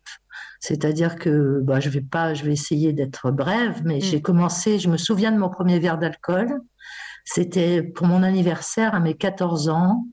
C'est-à-dire 0.60 1.16
que 1.16 1.62
bah, 1.62 1.80
je 1.80 1.90
vais 1.90 2.02
pas, 2.02 2.34
je 2.34 2.44
vais 2.44 2.52
essayer 2.52 2.92
d'être 2.94 3.32
brève, 3.32 3.82
mais 3.86 3.98
Mm. 3.98 4.02
j'ai 4.02 4.22
commencé, 4.22 4.80
je 4.80 4.90
me 4.90 4.98
souviens 4.98 5.32
de 5.32 5.38
mon 5.38 5.50
premier 5.50 5.80
verre 5.80 5.98
d'alcool. 5.98 6.60
C'était 7.26 7.82
pour 7.82 8.08
mon 8.08 8.24
anniversaire 8.24 8.94
à 8.94 9.00
mes 9.00 9.14
14 9.16 9.70
ans. 9.70 10.06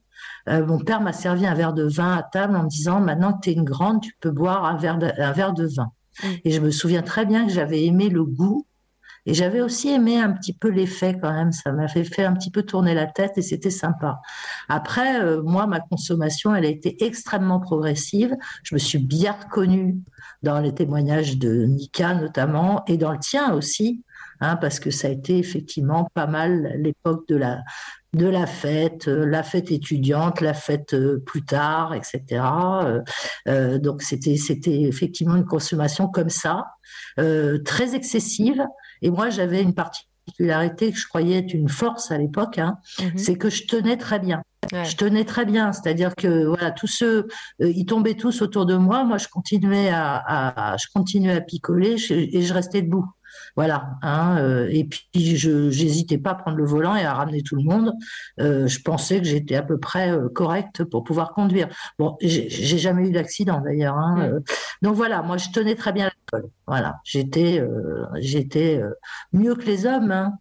Euh, 0.48 0.64
mon 0.64 0.78
père 0.78 1.00
m'a 1.00 1.12
servi 1.12 1.46
un 1.46 1.54
verre 1.54 1.72
de 1.72 1.84
vin 1.84 2.16
à 2.16 2.22
table 2.22 2.56
en 2.56 2.64
me 2.64 2.68
disant, 2.68 3.00
maintenant 3.00 3.32
que 3.32 3.40
tu 3.42 3.50
es 3.50 3.52
une 3.54 3.64
grande, 3.64 4.00
tu 4.00 4.12
peux 4.20 4.30
boire 4.30 4.64
un 4.64 4.76
verre 4.76 4.98
de, 4.98 5.10
un 5.18 5.32
verre 5.32 5.52
de 5.52 5.66
vin. 5.66 5.90
Mm. 6.22 6.26
Et 6.44 6.50
je 6.52 6.60
me 6.60 6.70
souviens 6.70 7.02
très 7.02 7.26
bien 7.26 7.46
que 7.46 7.52
j'avais 7.52 7.84
aimé 7.84 8.08
le 8.08 8.24
goût 8.24 8.66
et 9.26 9.34
j'avais 9.34 9.60
aussi 9.60 9.90
aimé 9.90 10.18
un 10.18 10.32
petit 10.32 10.52
peu 10.52 10.68
l'effet 10.68 11.18
quand 11.20 11.32
même. 11.32 11.52
Ça 11.52 11.72
m'a 11.72 11.88
fait, 11.88 12.24
un 12.24 12.34
petit 12.34 12.50
peu 12.50 12.62
tourner 12.62 12.94
la 12.94 13.06
tête 13.06 13.32
et 13.36 13.42
c'était 13.42 13.70
sympa. 13.70 14.20
Après, 14.68 15.20
euh, 15.20 15.42
moi, 15.42 15.66
ma 15.66 15.80
consommation, 15.80 16.54
elle 16.54 16.64
a 16.64 16.68
été 16.68 17.04
extrêmement 17.04 17.58
progressive. 17.58 18.34
Je 18.62 18.74
me 18.74 18.78
suis 18.78 18.98
bien 18.98 19.32
reconnue 19.32 19.96
dans 20.42 20.60
les 20.60 20.72
témoignages 20.72 21.38
de 21.38 21.64
Nika 21.64 22.14
notamment 22.14 22.84
et 22.86 22.96
dans 22.96 23.10
le 23.10 23.18
tien 23.18 23.52
aussi, 23.52 24.04
hein, 24.40 24.56
parce 24.56 24.78
que 24.78 24.92
ça 24.92 25.08
a 25.08 25.10
été 25.10 25.38
effectivement 25.38 26.08
pas 26.14 26.28
mal 26.28 26.76
l'époque 26.78 27.26
de 27.28 27.36
la 27.36 27.62
de 28.12 28.26
la 28.26 28.46
fête, 28.46 29.08
euh, 29.08 29.26
la 29.26 29.42
fête 29.42 29.70
étudiante, 29.70 30.40
la 30.40 30.54
fête 30.54 30.94
euh, 30.94 31.22
plus 31.26 31.44
tard, 31.44 31.92
etc. 31.92 32.40
Donc 33.82 34.02
c'était 34.02 34.36
c'était 34.36 34.82
effectivement 34.82 35.36
une 35.36 35.44
consommation 35.44 36.08
comme 36.08 36.30
ça, 36.30 36.64
très 37.16 37.94
excessive. 37.94 38.64
Et 39.02 39.10
moi, 39.10 39.30
j'avais 39.30 39.62
une 39.62 39.74
particularité 39.74 40.90
que 40.92 40.98
je 40.98 41.06
croyais 41.06 41.38
être 41.38 41.54
une 41.54 41.68
force 41.68 42.10
à 42.10 42.18
l'époque, 42.18 42.58
hein, 42.58 42.78
Mhm. 43.00 43.16
c'est 43.18 43.36
que 43.36 43.48
je 43.50 43.64
tenais 43.66 43.96
très 43.96 44.18
bien. 44.18 44.42
Ouais. 44.72 44.84
Je 44.84 44.96
tenais 44.96 45.24
très 45.24 45.44
bien, 45.44 45.72
c'est-à-dire 45.72 46.14
que 46.16 46.44
voilà, 46.46 46.72
tous 46.72 46.88
ceux, 46.88 47.28
euh, 47.62 47.70
ils 47.70 47.86
tombaient 47.86 48.14
tous 48.14 48.42
autour 48.42 48.66
de 48.66 48.74
moi, 48.74 49.04
moi 49.04 49.16
je 49.18 49.28
continuais 49.28 49.90
à, 49.90 50.16
à- 50.72 50.76
je 50.76 50.86
continuais 50.92 51.34
à 51.34 51.40
picoler 51.40 51.98
je- 51.98 52.14
et 52.14 52.42
je 52.42 52.52
restais 52.52 52.82
debout. 52.82 53.04
Voilà, 53.56 53.96
hein, 54.02 54.36
euh, 54.38 54.68
et 54.70 54.84
puis 54.84 55.08
je 55.36 55.70
j'hésitais 55.70 56.18
pas 56.18 56.32
à 56.32 56.34
prendre 56.34 56.58
le 56.58 56.64
volant 56.66 56.94
et 56.94 57.04
à 57.04 57.14
ramener 57.14 57.42
tout 57.42 57.56
le 57.56 57.62
monde. 57.62 57.94
Euh, 58.38 58.66
je 58.66 58.80
pensais 58.82 59.18
que 59.18 59.24
j'étais 59.26 59.56
à 59.56 59.62
peu 59.62 59.78
près 59.78 60.10
euh, 60.12 60.28
correcte 60.28 60.84
pour 60.84 61.04
pouvoir 61.04 61.30
conduire. 61.32 61.68
Bon, 61.98 62.16
j'ai 62.20 62.50
jamais 62.78 63.08
eu 63.08 63.12
d'accident 63.12 63.60
d'ailleurs. 63.62 63.96
hein, 63.96 64.30
donc 64.82 64.94
voilà, 64.94 65.22
moi 65.22 65.38
je 65.38 65.48
tenais 65.50 65.74
très 65.74 65.92
bien 65.92 66.04
l'alcool. 66.32 66.50
Voilà, 66.66 66.96
j'étais 67.04 67.62
j'étais 68.16 68.82
mieux 69.32 69.54
que 69.54 69.64
les 69.64 69.86
hommes. 69.86 70.10
hein. 70.12 70.32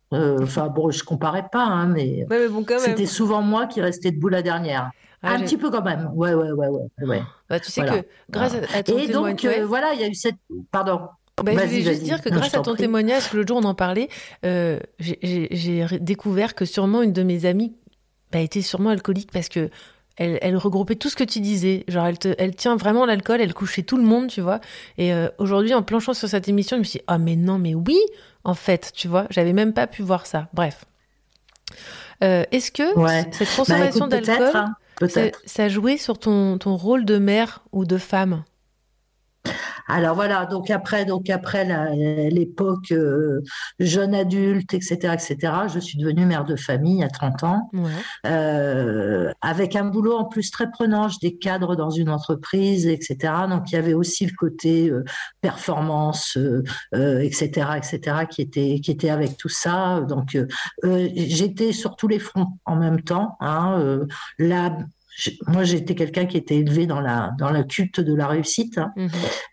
Enfin 0.41 0.67
bon, 0.67 0.91
je 0.91 1.03
comparais 1.03 1.47
pas, 1.51 1.63
hein, 1.63 1.87
mais 1.87 2.25
Ouais, 2.29 2.39
mais 2.39 2.47
bon, 2.49 2.63
quand 2.63 2.75
même. 2.75 2.81
c'était 2.81 3.05
souvent 3.05 3.41
moi 3.41 3.65
qui 3.67 3.81
restais 3.81 4.11
debout 4.11 4.29
la 4.29 4.41
dernière. 4.41 4.91
Ah, 5.23 5.33
un 5.33 5.39
petit 5.39 5.57
peu 5.57 5.71
quand 5.71 5.81
même. 5.83 6.11
Ouais, 6.13 6.33
ouais, 6.35 6.51
ouais, 6.51 6.67
ouais. 6.67 7.05
ouais. 7.07 7.23
Bah, 7.49 7.59
tu 7.59 7.71
sais 7.71 7.81
Voilà. 7.81 8.01
que 8.03 8.07
grâce 8.29 8.53
à, 8.53 8.77
à 8.77 8.83
ton 8.83 8.97
Et 8.99 9.07
donc, 9.07 9.43
euh, 9.45 9.65
voilà, 9.65 9.93
il 9.93 10.01
y 10.01 10.03
a 10.03 10.07
eu 10.07 10.13
cette. 10.13 10.35
Pardon. 10.71 10.99
Bah, 11.43 11.51
je 11.53 11.57
voulais 11.67 11.81
juste 11.81 12.01
dire 12.03 12.21
que 12.21 12.29
Non, 12.29 12.37
grâce 12.37 12.53
à 12.53 12.59
ton 12.61 12.73
prie. 12.73 12.83
témoignage, 12.83 13.31
l'autre 13.33 13.49
jour 13.49 13.57
on 13.57 13.63
en 13.65 13.75
parlait, 13.75 14.07
euh, 14.45 14.79
j'ai- 14.99 15.87
découvert 15.99 16.55
que 16.55 16.63
sûrement 16.65 17.01
une 17.01 17.11
de 17.11 17.23
mes 17.23 17.45
amies 17.45 17.73
bah, 18.31 18.39
était 18.39 18.61
sûrement 18.61 18.89
alcoolique 18.89 19.31
parce 19.31 19.49
que 19.49 19.69
elle, 20.17 20.39
elle 20.41 20.55
regroupait 20.55 20.95
tout 20.95 21.09
ce 21.09 21.15
que 21.17 21.25
tu 21.25 21.41
disais. 21.41 21.83
Genre, 21.89 22.05
elle, 22.05 22.17
te, 22.17 22.33
elle 22.37 22.55
tient 22.55 22.77
vraiment 22.77 23.05
l'alcool, 23.05 23.41
elle 23.41 23.53
couchait 23.53 23.83
tout 23.83 23.97
le 23.97 24.03
monde, 24.03 24.27
tu 24.27 24.39
vois. 24.39 24.61
Et 24.97 25.13
euh, 25.13 25.27
aujourd'hui, 25.39 25.73
en 25.73 25.83
planchant 25.83 26.13
sur 26.13 26.29
cette 26.29 26.47
émission, 26.47 26.77
je 26.77 26.79
me 26.79 26.83
suis 26.85 26.99
dit, 26.99 27.05
ah, 27.07 27.17
mais 27.17 27.35
non, 27.35 27.59
mais 27.59 27.75
oui, 27.75 27.99
en 28.45 28.53
fait, 28.53 28.91
tu 28.95 29.09
vois, 29.09 29.27
j'avais 29.29 29.51
même 29.51 29.73
pas 29.73 29.87
pu 29.87 30.03
voir 30.03 30.25
ça. 30.25 30.47
Bref. 30.53 30.85
Euh, 32.23 32.45
Est-ce 32.53 32.71
que 32.71 32.97
Ouais. 32.97 33.25
cette 33.33 33.49
Bah, 33.49 33.53
consommation 33.57 34.07
d'alcool, 34.07 34.51
hein, 34.55 34.75
ça, 35.09 35.21
ça 35.45 35.67
joué 35.67 35.97
sur 35.97 36.17
ton, 36.17 36.57
ton 36.59 36.77
rôle 36.77 37.03
de 37.03 37.17
mère 37.17 37.61
ou 37.73 37.83
de 37.83 37.97
femme? 37.97 38.45
Alors 39.87 40.15
voilà, 40.15 40.45
donc 40.45 40.71
après, 40.71 41.05
donc 41.05 41.29
après 41.29 41.63
l'époque 42.31 42.91
euh, 42.91 43.41
jeune 43.79 44.15
adulte, 44.15 44.73
etc., 44.73 45.13
etc., 45.13 45.53
je 45.73 45.79
suis 45.79 45.97
devenue 45.99 46.25
mère 46.25 46.43
de 46.43 46.55
famille 46.55 47.03
à 47.03 47.09
30 47.09 47.43
ans, 47.43 47.69
Ouais. 47.73 47.91
euh, 48.25 49.31
avec 49.41 49.75
un 49.75 49.85
boulot 49.85 50.17
en 50.17 50.25
plus 50.25 50.49
très 50.49 50.71
prenant. 50.71 51.07
J'étais 51.07 51.35
cadre 51.35 51.75
dans 51.75 51.91
une 51.91 52.09
entreprise, 52.09 52.87
etc. 52.87 53.33
Donc 53.47 53.71
il 53.71 53.75
y 53.75 53.77
avait 53.77 53.93
aussi 53.93 54.25
le 54.25 54.33
côté 54.35 54.89
euh, 54.89 55.03
performance, 55.41 56.37
etc., 56.93 57.67
etc., 57.77 58.25
qui 58.29 58.41
était 58.41 58.79
qui 58.79 58.91
était 58.91 59.09
avec 59.09 59.37
tout 59.37 59.49
ça. 59.49 60.01
Donc 60.01 60.37
j'étais 60.83 61.71
sur 61.73 61.95
tous 61.95 62.07
les 62.07 62.19
fronts 62.19 62.57
en 62.65 62.75
même 62.75 63.01
temps. 63.01 63.37
Hein, 63.39 63.99
moi 65.47 65.63
j'étais 65.63 65.95
quelqu'un 65.95 66.25
qui 66.25 66.37
était 66.37 66.55
élevé 66.55 66.87
dans 66.87 67.01
la 67.01 67.31
dans 67.39 67.51
le 67.51 67.63
culte 67.63 67.99
de 67.99 68.13
la 68.13 68.27
réussite. 68.27 68.77
hein. 68.77 68.91
Mhm. 68.95 69.09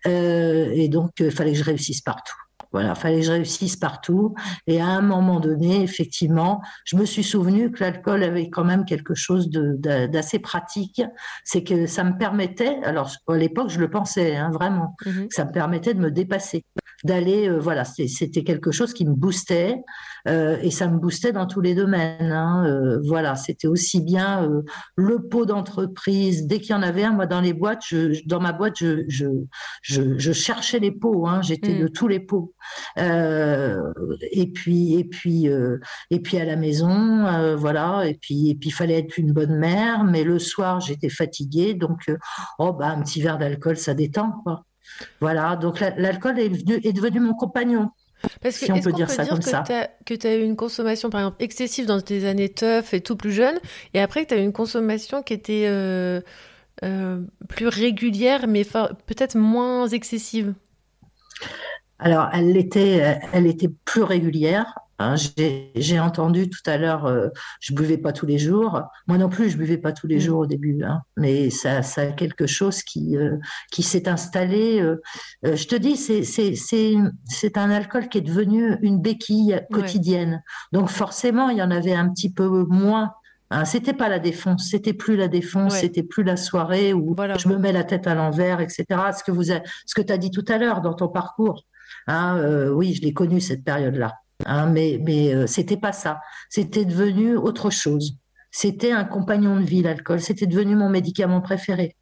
Euh, 0.07 0.69
et 0.73 0.89
donc, 0.89 1.11
il 1.19 1.31
fallait 1.31 1.51
que 1.53 1.57
je 1.57 1.63
réussisse 1.63 2.01
partout. 2.01 2.35
Voilà, 2.73 2.95
fallait 2.95 3.19
que 3.19 3.25
je 3.27 3.31
réussisse 3.31 3.75
partout. 3.75 4.33
Et 4.67 4.81
à 4.81 4.87
un 4.87 5.01
moment 5.01 5.39
donné, 5.39 5.83
effectivement, 5.83 6.61
je 6.85 6.97
me 6.97 7.05
suis 7.05 7.23
souvenu 7.23 7.71
que 7.71 7.83
l'alcool 7.83 8.23
avait 8.23 8.49
quand 8.49 8.63
même 8.65 8.83
quelque 8.83 9.13
chose 9.15 9.49
d'assez 9.49 10.39
pratique. 10.39 11.01
C'est 11.45 11.63
que 11.63 11.85
ça 11.85 12.03
me 12.03 12.17
permettait, 12.17 12.77
alors 12.83 13.11
à 13.27 13.37
l'époque, 13.37 13.69
je 13.69 13.79
le 13.79 13.89
pensais 13.89 14.35
hein, 14.35 14.49
vraiment, 14.51 14.95
que 15.29 15.33
ça 15.35 15.45
me 15.45 15.51
permettait 15.51 15.93
de 15.93 15.99
me 15.99 16.09
dépasser, 16.11 16.65
d'aller, 17.03 17.47
euh, 17.49 17.59
voilà, 17.59 17.83
c'était 17.85 18.43
quelque 18.43 18.71
chose 18.71 18.93
qui 18.93 19.05
me 19.05 19.13
boostait. 19.13 19.77
euh, 20.27 20.57
et 20.61 20.71
ça 20.71 20.87
me 20.87 20.97
boostait 20.97 21.33
dans 21.33 21.45
tous 21.47 21.59
les 21.61 21.75
domaines. 21.75 22.31
hein. 22.31 22.65
Euh, 22.65 22.99
voilà, 23.05 23.35
c'était 23.35 23.67
aussi 23.67 23.99
bien 24.01 24.49
le 24.95 25.27
pot 25.27 25.45
d'entreprise. 25.45 26.47
Dès 26.47 26.59
qu'il 26.59 26.71
y 26.71 26.73
en 26.73 26.81
avait 26.81 27.03
un, 27.03 27.11
moi 27.11 27.25
dans 27.25 27.41
les 27.41 27.51
boîtes, 27.53 27.81
je, 27.85 28.13
je- 28.13 28.21
dans 28.25 28.39
ma 28.39 28.53
boîte, 28.53 28.75
je, 28.79 29.03
je, 29.09 29.25
je, 29.81 30.17
je 30.17 30.31
cherchais 30.31 30.79
les 30.79 30.91
pots. 30.91 31.27
Hein, 31.27 31.41
J'étais 31.41 31.73
Mm. 31.73 31.81
de 31.81 31.87
tous 31.89 32.07
les 32.07 32.19
pots. 32.21 32.53
Euh, 32.97 33.77
et 34.31 34.47
puis 34.47 34.95
et 34.95 35.03
puis 35.03 35.47
euh, 35.49 35.77
et 36.11 36.19
puis 36.19 36.37
à 36.37 36.45
la 36.45 36.55
maison, 36.55 37.25
euh, 37.25 37.55
voilà. 37.55 38.07
Et 38.07 38.15
puis 38.15 38.49
et 38.49 38.55
puis 38.55 38.69
il 38.69 38.73
fallait 38.73 38.99
être 38.99 39.17
une 39.17 39.31
bonne 39.33 39.55
mère. 39.57 40.03
Mais 40.03 40.23
le 40.23 40.39
soir, 40.39 40.79
j'étais 40.81 41.09
fatiguée, 41.09 41.73
donc 41.73 42.11
oh 42.59 42.73
bah 42.73 42.87
un 42.87 43.01
petit 43.01 43.21
verre 43.21 43.37
d'alcool, 43.37 43.77
ça 43.77 43.93
détend 43.93 44.31
quoi. 44.43 44.63
Voilà, 45.21 45.55
donc 45.55 45.79
la- 45.79 45.95
l'alcool 45.97 46.39
est, 46.39 46.49
venu- 46.49 46.79
est 46.83 46.93
devenu 46.93 47.19
mon 47.19 47.33
compagnon. 47.33 47.89
Parce 48.41 48.57
que 48.57 48.65
Si 48.65 48.71
on 48.71 48.79
peut 48.79 48.91
dire 48.91 49.07
peut 49.07 49.13
ça 49.13 49.23
dire 49.23 49.31
comme 49.31 49.39
que 49.39 49.49
ça. 49.49 49.63
t'as- 49.65 49.89
que 50.05 50.13
tu 50.13 50.27
as 50.27 50.35
eu 50.35 50.43
une 50.43 50.55
consommation, 50.55 51.09
par 51.09 51.21
exemple, 51.21 51.37
excessive 51.43 51.85
dans 51.85 51.99
tes 51.99 52.25
années 52.25 52.49
teuf 52.49 52.93
et 52.93 53.01
tout 53.01 53.15
plus 53.15 53.31
jeune, 53.31 53.57
et 53.93 53.99
après 53.99 54.23
que 54.23 54.29
tu 54.29 54.33
as 54.35 54.37
eu 54.37 54.43
une 54.43 54.53
consommation 54.53 55.23
qui 55.23 55.33
était 55.33 55.65
euh, 55.67 56.21
euh, 56.83 57.21
plus 57.49 57.67
régulière, 57.67 58.47
mais 58.47 58.63
peut-être 58.63 59.37
moins 59.37 59.87
excessive? 59.87 60.53
Alors, 62.03 62.27
elle 62.33 62.57
était, 62.57 63.19
elle 63.31 63.47
était 63.47 63.69
plus 63.85 64.03
régulière. 64.03 64.77
hein. 64.99 65.15
J'ai, 65.75 65.99
entendu 65.99 66.49
tout 66.49 66.59
à 66.69 66.77
l'heure, 66.77 67.05
euh, 67.05 67.29
je 67.61 67.73
buvais 67.73 67.97
pas 67.97 68.11
tous 68.11 68.25
les 68.25 68.37
jours. 68.37 68.81
Moi 69.07 69.17
non 69.17 69.29
plus, 69.29 69.49
je 69.49 69.57
buvais 69.57 69.77
pas 69.77 69.91
tous 69.93 70.07
les 70.07 70.17
Mm. 70.17 70.19
jours 70.19 70.39
au 70.39 70.45
début. 70.45 70.83
hein. 70.83 71.01
Mais 71.17 71.49
ça, 71.49 71.81
ça 71.81 72.01
a 72.01 72.05
quelque 72.11 72.45
chose 72.45 72.83
qui, 72.83 73.15
euh, 73.17 73.37
qui 73.71 73.83
s'est 73.83 74.07
installé. 74.09 74.81
euh. 74.81 75.01
Euh, 75.45 75.55
je 75.55 75.65
te 75.67 75.75
dis, 75.75 75.95
c'est, 75.95 76.23
c'est, 76.23 76.55
c'est, 76.55 76.93
c'est 77.25 77.57
un 77.57 77.69
alcool 77.71 78.09
qui 78.09 78.17
est 78.17 78.21
devenu 78.21 78.77
une 78.81 78.99
béquille 78.99 79.59
quotidienne. 79.71 80.43
Donc 80.73 80.89
forcément, 80.89 81.49
il 81.49 81.57
y 81.57 81.63
en 81.63 81.71
avait 81.71 81.93
un 81.95 82.09
petit 82.09 82.31
peu 82.31 82.65
moins. 82.69 83.13
Hein, 83.49 83.65
c'était 83.65 83.93
pas 83.93 84.09
la 84.09 84.19
défonce, 84.19 84.67
c'était 84.69 84.93
plus 84.93 85.15
la 85.15 85.27
défonce, 85.27 85.73
Ouais. 85.73 85.79
c'était 85.81 86.01
plus 86.03 86.23
la 86.23 86.37
soirée 86.37 86.91
où 86.91 87.13
Voilà. 87.15 87.37
je 87.37 87.47
me 87.47 87.57
mets 87.57 87.71
la 87.71 87.83
tête 87.83 88.07
à 88.07 88.15
l'envers, 88.15 88.59
etc. 88.61 88.83
Ce 89.17 89.23
que 89.23 89.31
vous, 89.31 89.51
a- 89.51 89.61
ce 89.85 89.93
que 89.95 90.01
tu 90.01 90.11
as 90.11 90.17
dit 90.17 90.31
tout 90.31 90.45
à 90.49 90.57
l'heure 90.57 90.81
dans 90.81 90.93
ton 90.93 91.07
parcours. 91.07 91.63
Hein, 92.07 92.37
euh, 92.37 92.69
oui, 92.69 92.93
je 92.93 93.01
l'ai 93.01 93.13
connu 93.13 93.39
cette 93.41 93.63
période-là. 93.63 94.13
Hein, 94.45 94.67
mais 94.67 94.99
mais 95.03 95.33
euh, 95.33 95.47
c'était 95.47 95.77
pas 95.77 95.91
ça. 95.93 96.19
C'était 96.49 96.85
devenu 96.85 97.35
autre 97.37 97.69
chose. 97.69 98.17
C'était 98.51 98.91
un 98.91 99.05
compagnon 99.05 99.57
de 99.59 99.63
vie, 99.65 99.81
l'alcool. 99.81 100.19
C'était 100.21 100.45
devenu 100.47 100.75
mon 100.75 100.89
médicament 100.89 101.41
préféré. 101.41 101.95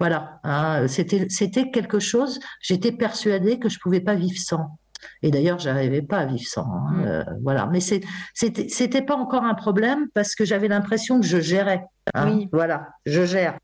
Voilà. 0.00 0.40
Hein, 0.44 0.86
c'était 0.88 1.26
c'était 1.28 1.70
quelque 1.70 1.98
chose. 1.98 2.40
J'étais 2.60 2.92
persuadée 2.92 3.58
que 3.58 3.68
je 3.68 3.78
pouvais 3.78 4.00
pas 4.00 4.14
vivre 4.14 4.38
sans. 4.38 4.78
Et 5.22 5.30
d'ailleurs, 5.30 5.60
j'arrivais 5.60 6.02
pas 6.02 6.18
à 6.18 6.26
vivre 6.26 6.46
sans. 6.48 6.62
hein, 6.66 6.90
Mm. 6.92 7.04
euh, 7.06 7.24
voilà. 7.42 7.66
Mais 7.70 7.80
c'était 7.80 8.68
c'était 8.68 9.02
pas 9.02 9.16
encore 9.16 9.44
un 9.44 9.54
problème 9.54 10.08
parce 10.14 10.34
que 10.34 10.44
j'avais 10.44 10.68
l'impression 10.68 11.20
que 11.20 11.26
je 11.26 11.40
gérais. 11.40 11.84
hein. 12.14 12.26
Oui. 12.28 12.48
Voilà. 12.52 12.88
Je 13.06 13.24
gère. 13.24 13.56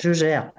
Je 0.00 0.12
gère. 0.12 0.50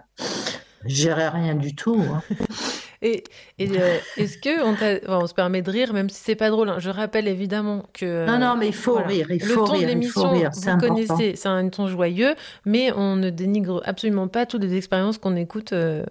Je 0.86 0.96
gérais 0.96 1.30
rien 1.30 1.56
du 1.56 1.76
tout. 1.76 2.02
Et, 3.04 3.24
et, 3.60 3.82
euh, 3.82 4.00
est-ce 4.18 4.38
que 4.38 4.64
on, 4.64 4.74
enfin, 4.74 5.00
on 5.20 5.28
se 5.28 5.34
permet 5.34 5.62
de 5.62 5.70
rire, 5.72 5.94
même 5.94 6.10
si 6.10 6.22
c'est 6.24 6.36
pas 6.36 6.50
drôle 6.50 6.70
hein. 6.70 6.80
Je 6.80 6.90
rappelle 6.90 7.28
évidemment 7.28 7.84
que 7.94 8.06
Non, 8.28 8.40
non, 8.40 8.56
mais 8.58 8.70
il 8.70 8.74
faut 8.76 8.94
voilà. 8.94 9.08
rire, 9.08 9.28
il 9.32 9.42
le 9.42 9.56
faut 9.56 9.66
ton 9.66 9.74
de 9.80 9.80
rire, 9.80 9.90
faut 10.04 10.22
l'émission, 10.22 10.30
vous 10.56 10.74
connaissez, 10.78 11.36
c'est 11.36 11.50
un 11.50 11.68
ton 11.70 11.88
joyeux, 11.88 12.36
mais 12.66 12.92
on 12.94 13.16
ne 13.18 13.30
dénigre 13.30 13.82
absolument 13.86 14.28
pas 14.30 14.46
toutes 14.46 14.64
les 14.64 14.76
expériences 14.78 15.18
qu'on 15.18 15.36
écoute 15.36 15.74
euh, 15.74 16.06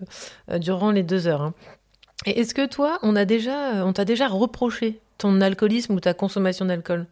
euh, 0.51 0.59
durant 0.59 0.91
les 0.91 1.03
deux 1.03 1.27
heures. 1.27 1.43
hein. 1.43 1.55
Et 2.27 2.41
est-ce 2.41 2.55
que 2.55 2.67
toi, 2.67 2.99
on 3.03 3.17
a 3.17 3.25
déjà, 3.27 3.77
euh, 3.83 3.85
on 3.85 3.93
t'a 3.95 4.05
déjà 4.07 4.29
reproché 4.29 5.01
ton 5.19 5.41
alcoolisme 5.41 5.95
ou 5.95 6.01
ta 6.01 6.15
consommation 6.15 6.67
d'alcool? 6.67 7.07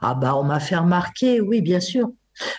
Ah 0.00 0.14
bah 0.14 0.36
on 0.36 0.44
m'a 0.44 0.60
fait 0.60 0.76
remarquer, 0.76 1.40
oui, 1.40 1.60
bien 1.60 1.80
sûr. 1.80 2.08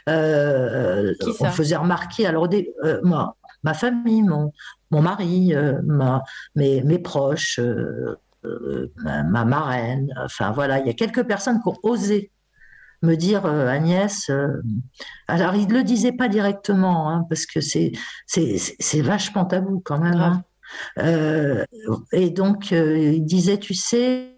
Euh, 0.10 1.14
Qui 1.20 1.34
on 1.40 1.44
ça? 1.44 1.48
me 1.48 1.52
faisait 1.52 1.76
remarquer, 1.78 2.28
alors 2.28 2.48
des- 2.50 2.74
euh, 2.84 3.00
moi, 3.04 3.38
ma 3.64 3.74
famille, 3.74 4.22
mon, 4.24 4.52
mon 4.92 5.02
mari, 5.02 5.54
euh, 5.56 5.80
ma, 5.84 6.24
mes, 6.56 6.82
mes 6.84 7.00
proches, 7.00 7.60
euh, 7.60 8.16
euh, 8.46 8.92
ma, 8.98 9.24
ma 9.24 9.46
marraine, 9.46 10.14
enfin 10.18 10.52
voilà, 10.52 10.80
il 10.80 10.88
y 10.88 10.90
a 10.90 10.94
quelques 10.94 11.24
personnes 11.24 11.60
qui 11.62 11.70
ont 11.70 11.78
osé 11.84 12.32
me 13.04 13.16
dire 13.16 13.46
euh, 13.46 13.68
Agnès, 13.68 14.30
euh, 14.30 14.48
alors 15.28 15.56
ils 15.56 15.68
ne 15.68 15.74
le 15.74 15.84
disaient 15.84 16.12
pas 16.12 16.28
directement, 16.28 17.10
hein, 17.10 17.26
parce 17.30 17.46
que 17.48 17.60
c'est 17.62 17.92
c'est 18.28 18.58
c'est- 18.58 18.76
c'est 18.80 19.02
vachement 19.02 19.46
tabou 19.46 19.82
quand 19.84 19.98
même. 20.00 20.14
Hein. 20.20 20.44
Euh, 21.00 21.66
et 22.14 22.30
donc, 22.30 22.72
il 22.72 23.26
disait, 23.26 23.58
tu 23.58 23.74
sais, 23.74 24.38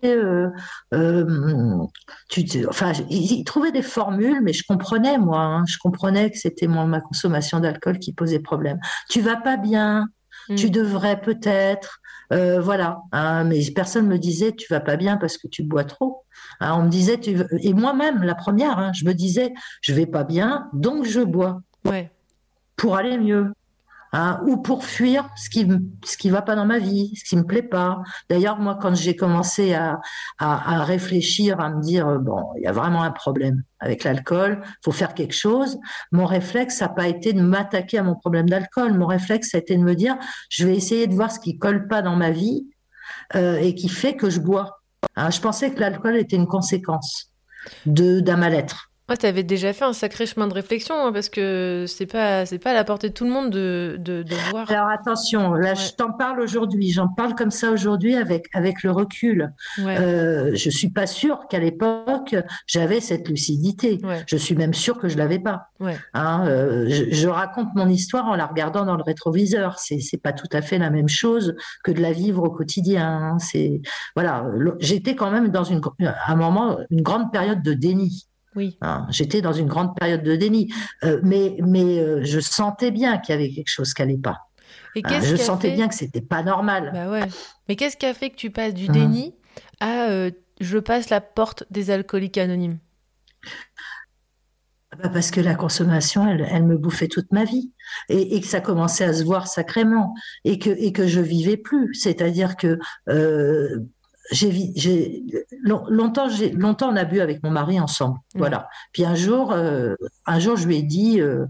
tu, 2.30 2.46
tu- 2.46 2.68
enfin, 2.68 2.92
il, 3.10 3.32
il 3.32 3.44
trouvait 3.44 3.72
des 3.72 3.82
formules, 3.82 4.42
mais 4.42 4.54
je 4.54 4.64
comprenais, 4.68 5.18
moi, 5.18 5.40
hein, 5.42 5.64
je 5.68 5.78
comprenais 5.78 6.32
que 6.32 6.38
c'était 6.38 6.68
mon- 6.68 6.88
ma 6.88 7.02
consommation 7.02 7.60
d'alcool 7.60 8.00
qui 8.00 8.14
posait 8.14 8.40
problème. 8.40 8.80
Tu 9.10 9.22
vas 9.22 9.36
pas 9.38 9.58
bien, 9.58 10.08
Mm. 10.50 10.56
tu 10.56 10.70
devrais 10.70 11.20
peut-être, 11.22 12.00
euh, 12.32 12.60
voilà. 12.60 13.00
hein, 13.12 13.44
mais 13.44 13.60
personne 13.76 14.08
me 14.08 14.18
disait, 14.18 14.52
tu 14.54 14.66
vas 14.74 14.80
pas 14.80 14.96
bien 14.96 15.18
parce 15.18 15.38
que 15.38 15.48
tu 15.48 15.64
bois 15.64 15.84
trop. 15.84 16.24
Hein, 16.60 16.76
on 16.80 16.84
me 16.84 16.90
disait, 16.90 17.20
tu 17.20 17.38
et 17.62 17.74
moi-même, 17.74 18.24
la 18.24 18.36
première, 18.36 18.78
hein, 18.80 18.92
je 18.94 19.06
me 19.06 19.14
disais, 19.14 19.54
je 19.82 19.94
vais 19.94 20.06
pas 20.06 20.24
bien, 20.24 20.70
donc 20.74 21.06
je 21.06 21.22
bois 21.22 21.62
Ouais. 21.86 22.12
pour 22.76 22.96
aller 22.96 23.18
mieux. 23.18 23.52
Hein, 24.14 24.40
ou 24.46 24.58
pour 24.58 24.86
fuir 24.86 25.28
ce 25.36 25.50
qui 25.50 25.68
ce 26.06 26.30
va 26.30 26.42
pas 26.42 26.56
dans 26.56 26.66
ma 26.66 26.80
vie, 26.80 27.14
ce 27.16 27.24
qui 27.26 27.36
me 27.36 27.44
plaît 27.44 27.64
pas. 27.64 28.02
D'ailleurs, 28.30 28.60
moi, 28.60 28.78
quand 28.82 28.96
j'ai 28.96 29.16
commencé 29.16 29.74
à, 29.74 30.00
réfléchir, 30.40 31.60
à 31.60 31.70
me 31.70 31.82
dire 31.82 32.08
euh, 32.08 32.18
bon, 32.20 32.46
il 32.56 32.64
y 32.64 32.68
a 32.68 32.72
vraiment 32.72 33.04
un 33.04 33.12
problème 33.12 33.64
avec 33.80 34.04
l'alcool, 34.04 34.62
faut 34.84 34.92
faire 34.92 35.14
quelque 35.14 35.36
chose. 35.36 35.78
Mon 36.12 36.26
réflexe, 36.26 36.80
n'a 36.80 36.90
pas 36.90 37.08
été 37.08 37.34
de 37.34 37.42
m'attaquer 37.42 37.98
à 37.98 38.04
mon 38.04 38.16
problème 38.16 38.50
d'alcool. 38.50 38.94
Mon 38.94 39.08
réflexe, 39.08 39.50
ça 39.52 39.58
a 39.58 39.62
été 39.62 39.76
de 39.76 39.84
me 39.84 39.96
dire 39.96 40.16
je 40.50 40.66
vais 40.66 40.76
essayer 40.76 41.08
de 41.08 41.14
voir 41.14 41.32
ce 41.32 41.40
qui 41.40 41.58
colle 41.58 41.88
pas 41.88 42.02
dans 42.02 42.16
ma 42.16 42.32
vie 42.32 42.68
euh, 43.36 43.58
et 43.58 43.76
qui 43.76 43.90
fait 43.90 44.16
que 44.16 44.30
je 44.30 44.40
bois. 44.40 44.80
Hein, 45.16 45.32
je 45.32 45.42
pensais 45.42 45.72
que 45.72 45.80
l'alcool 45.80 46.16
était 46.16 46.36
une 46.36 46.48
conséquence 46.48 47.32
de 47.86 48.20
d'un 48.20 48.38
mal-être. 48.38 48.93
Ouais, 49.10 49.18
t'avais 49.18 49.44
déjà 49.44 49.74
fait 49.74 49.84
un 49.84 49.92
sacré 49.92 50.26
chemin 50.26 50.48
de 50.48 50.54
réflexion, 50.54 50.96
hein, 50.96 51.12
parce 51.12 51.28
que 51.28 51.84
c'est 51.90 52.06
pas, 52.06 52.46
c'est 52.46 52.58
pas 52.58 52.72
à 52.72 52.74
la 52.74 52.86
portée 52.86 53.10
de 53.10 53.14
tout 53.14 53.26
le 53.26 53.32
monde 53.32 53.50
de, 53.50 53.98
de, 54.00 54.24
de 54.24 54.36
voir. 54.50 54.72
Alors 54.72 54.88
attention, 54.88 55.54
là 55.54 55.72
Ouais. 55.72 55.76
je 55.76 55.92
t'en 55.94 56.14
parle 56.14 56.40
aujourd'hui, 56.40 56.90
j'en 56.92 57.10
parle 57.10 57.36
comme 57.36 57.52
ça 57.52 57.72
aujourd'hui 57.72 58.16
avec 58.16 58.46
avec 58.54 58.82
le 58.82 58.92
recul. 58.92 59.52
Ouais. 59.80 59.98
Euh, 60.00 60.52
je 60.56 60.70
suis 60.70 60.90
pas 60.90 61.06
sûre 61.06 61.48
qu'à 61.50 61.60
l'époque 61.60 62.34
j'avais 62.66 63.02
cette 63.02 63.28
lucidité. 63.28 64.00
Ouais. 64.04 64.24
Je 64.26 64.38
suis 64.38 64.56
même 64.56 64.74
sûre 64.74 64.98
que 64.98 65.10
je 65.10 65.18
l'avais 65.18 65.40
pas. 65.40 65.68
Ouais. 65.82 65.98
Hein, 66.14 66.46
euh, 66.48 66.86
je, 66.90 67.14
je 67.14 67.28
raconte 67.28 67.76
mon 67.76 67.90
histoire 67.90 68.28
en 68.28 68.36
la 68.36 68.46
regardant 68.46 68.86
dans 68.86 68.96
le 68.96 69.04
rétroviseur. 69.04 69.80
C'est 69.80 70.00
c'est 70.00 70.18
pas 70.22 70.32
tout 70.32 70.48
à 70.54 70.62
fait 70.62 70.78
la 70.78 70.90
même 70.90 71.10
chose 71.10 71.56
que 71.84 71.92
de 71.92 72.02
la 72.02 72.14
vivre 72.14 72.42
au 72.44 72.50
quotidien. 72.52 73.06
hein. 73.06 73.38
C'est 73.40 73.82
voilà, 74.16 74.46
j'étais 74.80 75.16
quand 75.16 75.30
même 75.30 75.50
dans 75.50 75.66
une 75.66 75.82
à 76.06 76.32
un 76.32 76.36
moment 76.36 76.78
une 76.90 77.02
grande 77.02 77.34
période 77.34 77.62
de 77.62 77.74
déni. 77.74 78.28
Oui. 78.56 78.78
Hein, 78.82 79.06
J'étais 79.10 79.42
dans 79.42 79.54
une 79.54 79.68
grande 79.68 79.96
période 79.96 80.24
de 80.24 80.36
déni, 80.36 80.72
Euh, 81.04 81.20
mais, 81.24 81.58
mais 81.62 82.00
euh, 82.00 82.22
je 82.24 82.40
sentais 82.40 82.92
bien 82.92 83.18
qu'il 83.18 83.34
y 83.34 83.38
avait 83.38 83.50
quelque 83.52 83.70
chose 83.70 83.94
qui 83.94 84.02
allait 84.02 84.18
pas. 84.18 84.38
Et 84.96 85.02
Hein, 85.06 85.20
je 85.22 85.36
sentais 85.36 85.70
fait- 85.70 85.76
bien 85.76 85.88
que 85.88 85.96
c'était 85.96 86.22
pas 86.22 86.44
normal. 86.44 86.92
Bah 86.94 87.10
ouais. 87.10 87.28
Mais 87.68 87.76
qu'est-ce 87.76 87.98
qui 87.98 88.06
a 88.06 88.14
fait 88.14 88.30
que 88.30 88.36
tu 88.36 88.52
passes 88.52 88.74
du 88.74 88.88
Mhm. 88.88 88.94
déni 88.94 89.36
à 89.80 90.10
euh, 90.10 90.30
je 90.62 90.78
passe 90.78 91.10
la 91.10 91.20
porte 91.22 91.64
des 91.72 91.90
alcooliques 91.90 92.38
anonymes? 92.38 92.78
Bah, 95.02 95.10
Parce 95.10 95.32
que 95.32 95.42
la 95.42 95.56
consommation, 95.56 96.28
elle, 96.30 96.48
elle 96.52 96.64
me 96.66 96.78
bouffait 96.78 97.08
toute 97.08 97.32
ma 97.32 97.44
vie 97.46 97.72
et, 98.10 98.36
et 98.36 98.42
que 98.42 98.46
ça 98.48 98.62
commençait 98.62 99.04
à 99.06 99.14
se 99.14 99.24
voir 99.24 99.48
sacrément 99.48 100.14
et 100.46 100.60
que, 100.60 100.70
et 100.70 100.92
que 100.92 101.08
je 101.08 101.20
vivais 101.20 101.58
plus. 101.58 101.96
C'est-à-dire 101.96 102.56
que 102.56 102.78
j'ai, 104.32 105.24
longtemps, 105.62 106.30
j'ai, 106.30 106.52
longtemps 106.52 106.92
on 106.92 106.96
a 106.96 107.04
bu 107.06 107.20
avec 107.20 107.44
mon 107.44 107.52
mari 107.52 107.80
ensemble. 107.80 108.18
Voilà. 108.36 108.68
Puis 108.92 109.06
un 109.06 109.16
jour, 109.16 109.52
euh, 109.52 109.96
un 110.26 110.40
jour, 110.40 110.56
je 110.56 110.68
lui 110.68 110.78
ai 110.78 110.84
dit. 110.84 111.20
Euh, 111.22 111.46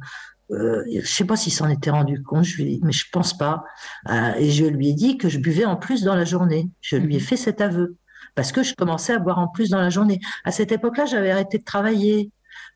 euh, 0.52 0.84
je 0.92 1.08
sais 1.08 1.24
pas 1.26 1.36
s'il 1.38 1.54
s'en 1.54 1.70
était 1.70 1.90
rendu 1.90 2.22
compte, 2.22 2.44
je 2.44 2.62
lui 2.62 2.74
ai- 2.76 2.80
mais 2.84 2.92
je 2.92 3.06
pense 3.12 3.36
pas. 3.38 3.64
Euh, 4.10 4.34
et 4.38 4.52
je 4.52 4.66
lui 4.66 4.90
ai 4.90 4.94
dit 4.94 5.18
que 5.18 5.30
je 5.30 5.40
buvais 5.40 5.66
en 5.66 5.76
plus 5.78 6.04
dans 6.04 6.16
la 6.16 6.26
journée. 6.26 6.70
Je 6.82 6.98
lui 6.98 7.16
ai 7.16 7.20
Mhm. 7.20 7.24
fait 7.24 7.38
cet 7.38 7.62
aveu 7.62 7.96
parce 8.36 8.52
que 8.52 8.62
je 8.62 8.74
commençais 8.76 9.14
à 9.14 9.20
boire 9.20 9.40
en 9.40 9.48
plus 9.48 9.70
dans 9.70 9.80
la 9.80 9.90
journée. 9.90 10.20
À 10.44 10.52
cette 10.52 10.72
époque-là, 10.72 11.06
j'avais 11.06 11.32
arrêté 11.32 11.58
de 11.60 11.64
travailler 11.64 12.30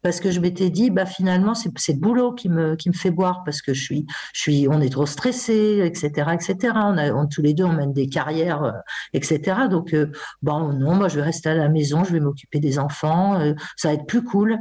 parce 0.03 0.19
que 0.19 0.31
je 0.31 0.39
m'étais 0.39 0.69
dit, 0.69 0.89
bah 0.89 1.05
finalement, 1.05 1.53
c'est 1.53 1.93
le 1.93 1.99
boulot 1.99 2.33
qui 2.33 2.49
me, 2.49 2.75
qui 2.75 2.89
me 2.89 2.93
fait 2.93 3.11
boire 3.11 3.43
parce 3.43 3.61
que 3.61 3.73
je 3.73 3.81
suis, 3.81 4.05
je 4.33 4.41
suis, 4.41 4.67
on 4.69 4.79
est 4.81 4.89
trop 4.89 5.05
stressé, 5.05 5.81
etc., 5.83 6.31
etc. 6.33 6.55
On 6.75 6.97
a, 6.97 7.11
on- 7.13 7.27
tous 7.27 7.41
les 7.41 7.53
deux, 7.53 7.63
on 7.65 7.73
mène 7.73 7.93
des 7.93 8.07
carrières, 8.07 8.63
euh, 8.63 8.71
etc. 9.13 9.67
Donc, 9.69 9.93
euh, 9.93 10.07
bon, 10.41 10.73
non, 10.73 10.95
moi, 10.95 11.07
je 11.07 11.15
vais 11.17 11.23
rester 11.23 11.49
à 11.49 11.55
la 11.55 11.69
maison, 11.69 12.03
je 12.03 12.13
vais 12.13 12.19
m'occuper 12.19 12.59
des 12.59 12.79
enfants, 12.79 13.39
euh, 13.39 13.53
ça 13.75 13.89
va 13.89 13.95
être 13.95 14.05
plus 14.05 14.23
cool. 14.23 14.57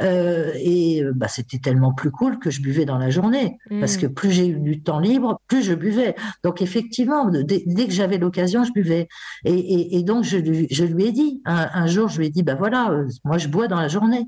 Euh, 0.00 0.52
et 0.56 1.02
bah, 1.14 1.28
c'était 1.28 1.58
tellement 1.58 1.92
plus 1.92 2.10
cool 2.10 2.38
que 2.38 2.50
je 2.50 2.60
buvais 2.60 2.84
dans 2.84 2.98
la 2.98 3.10
journée 3.10 3.58
parce 3.80 3.96
Mm. 3.96 4.00
que 4.00 4.06
plus 4.06 4.30
j'ai 4.30 4.46
eu 4.48 4.58
du 4.58 4.82
temps 4.82 4.98
libre, 4.98 5.40
plus 5.48 5.62
je 5.62 5.74
buvais. 5.74 6.14
Donc, 6.44 6.62
effectivement, 6.62 7.26
dès, 7.30 7.62
dès 7.66 7.86
que 7.86 7.92
j'avais 7.92 8.18
l'occasion, 8.18 8.64
je 8.64 8.72
buvais. 8.72 9.08
Et, 9.44 9.52
et, 9.54 9.96
et 9.98 10.02
donc, 10.02 10.24
je 10.24 10.36
lui, 10.38 10.66
je 10.70 10.84
lui 10.84 11.04
ai 11.06 11.12
dit, 11.12 11.42
un, 11.44 11.68
un 11.74 11.86
jour, 11.86 12.08
je 12.08 12.18
lui 12.18 12.26
ai 12.26 12.30
dit, 12.30 12.42
bah 12.42 12.54
voilà, 12.54 12.90
moi, 13.24 13.38
je 13.38 13.48
bois 13.48 13.68
dans 13.68 13.80
la 13.80 13.88
journée. 13.88 14.26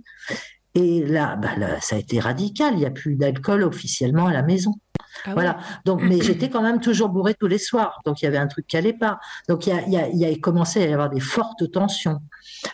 Et 0.75 1.05
là, 1.05 1.37
bah, 1.37 1.57
là, 1.57 1.81
ça 1.81 1.97
a 1.97 1.99
été 1.99 2.21
radical. 2.21 2.75
Il 2.75 2.81
n'y 2.81 2.87
a 2.87 2.91
plus 2.91 3.17
d'alcool 3.17 3.63
officiellement 3.63 4.27
à 4.27 4.33
la 4.33 4.43
maison. 4.43 4.75
Ah. 5.25 5.33
Voilà. 5.35 5.59
Donc, 5.85 6.03
mais 6.03 6.21
j'étais 6.23 6.49
quand 6.51 6.63
même 6.63 6.81
toujours 6.81 7.09
bourrée 7.09 7.35
tous 7.35 7.47
les 7.47 7.59
soirs. 7.59 8.01
Donc, 8.05 8.23
il 8.23 8.25
y 8.25 8.29
avait 8.29 8.39
un 8.39 8.47
truc 8.47 8.67
qui 8.67 8.77
allait 8.77 8.93
pas. 8.93 9.19
Donc, 9.49 9.67
il 9.67 9.71
y 9.71 9.73
a, 9.79 9.83
il 9.87 9.93
y 9.93 9.97
a, 9.97 10.09
il 10.09 10.19
y 10.19 10.25
a 10.25 10.35
commencé 10.39 10.83
à 10.83 10.87
y 10.87 10.93
avoir 10.93 11.11
des 11.11 11.21
fortes 11.21 11.71
tensions. 11.71 12.21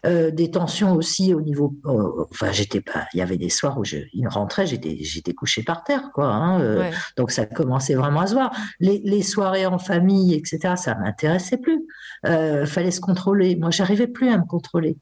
Euh, 0.06 0.30
des 0.30 0.50
tensions 0.50 0.92
aussi 0.92 1.34
au 1.34 1.40
niveau. 1.40 1.74
euh, 1.86 2.24
enfin, 2.30 2.52
j'étais 2.52 2.80
pas. 2.80 3.06
Il 3.12 3.18
y 3.18 3.22
avait 3.22 3.36
des 3.36 3.48
soirs 3.48 3.76
où 3.78 3.84
je, 3.84 3.96
il 4.12 4.26
rentrait, 4.28 4.66
j'étais, 4.66 4.98
j'étais 5.00 5.34
couchée 5.34 5.62
par 5.62 5.82
terre, 5.84 6.10
quoi. 6.14 6.26
hein, 6.28 6.60
euh, 6.60 6.78
Ouais. 6.78 6.90
donc 7.16 7.30
ça 7.30 7.44
commençait 7.46 7.94
vraiment 7.94 8.20
à 8.20 8.26
se 8.28 8.34
voir. 8.34 8.52
Les, 8.80 9.00
les 9.04 9.22
soirées 9.22 9.66
en 9.66 9.78
famille, 9.78 10.34
etc., 10.34 10.74
ça 10.76 10.94
m'intéressait 10.94 11.58
plus. 11.58 11.82
Fallait 12.24 12.90
se 12.90 13.00
contrôler. 13.00 13.56
Moi, 13.56 13.70
j'arrivais 13.70 14.06
plus 14.06 14.28
à 14.30 14.38
me 14.38 14.44
contrôler. 14.44 14.96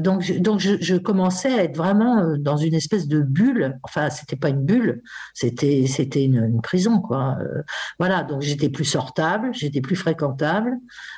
Donc, 0.00 0.22
je, 0.22 0.34
donc 0.34 0.58
je, 0.58 0.74
je 0.80 0.96
commençais 0.96 1.52
à 1.58 1.62
être 1.64 1.76
vraiment 1.76 2.36
dans 2.36 2.56
une 2.56 2.74
espèce 2.74 3.06
de 3.08 3.20
bulle. 3.20 3.78
Enfin, 3.84 4.10
c'était 4.10 4.36
pas 4.36 4.48
une 4.48 4.64
bulle, 4.64 5.02
c'était 5.34 5.84
c'était 5.86 6.24
une, 6.24 6.36
une 6.44 6.60
prison, 6.68 7.00
quoi. 7.00 7.38
Euh, 7.40 7.62
voilà. 7.98 8.22
Donc 8.24 8.42
j'étais 8.42 8.68
plus 8.68 8.84
sortable, 8.84 9.50
j'étais 9.52 9.80
plus 9.80 9.96
fréquentable, 9.96 10.72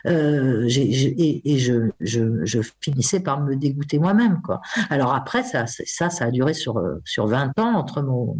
euh, 0.06 0.68
et, 0.68 1.52
et 1.52 1.58
je, 1.58 1.90
je, 2.00 2.44
je 2.44 2.60
finissais 2.80 3.20
par 3.20 3.40
me 3.42 3.56
dégoûter 3.56 3.98
moi-même, 3.98 4.40
quoi. 4.42 4.60
Alors 4.90 5.12
après, 5.14 5.42
ça, 5.42 5.66
ça, 5.66 6.08
ça 6.10 6.24
a 6.26 6.30
duré 6.30 6.54
sur 6.54 6.80
sur 7.04 7.26
20 7.26 7.58
ans 7.58 7.74
entre 7.74 8.00
mon 8.02 8.36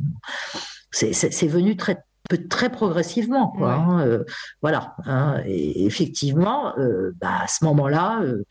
c'est 0.92 1.46
venu 1.46 1.76
très 1.76 1.96
peu- 2.28 2.46
très 2.48 2.70
progressivement 2.70 3.48
quoi 3.48 3.68
Ouais. 3.68 3.74
hein, 3.82 4.00
euh, 4.06 4.24
voilà 4.62 4.94
hein, 5.06 5.40
et 5.46 5.84
effectivement 5.86 6.76
euh, 6.78 7.12
bah, 7.20 7.40
à 7.42 7.46
ce 7.48 7.64
moment-là 7.64 8.20
euh, 8.22 8.44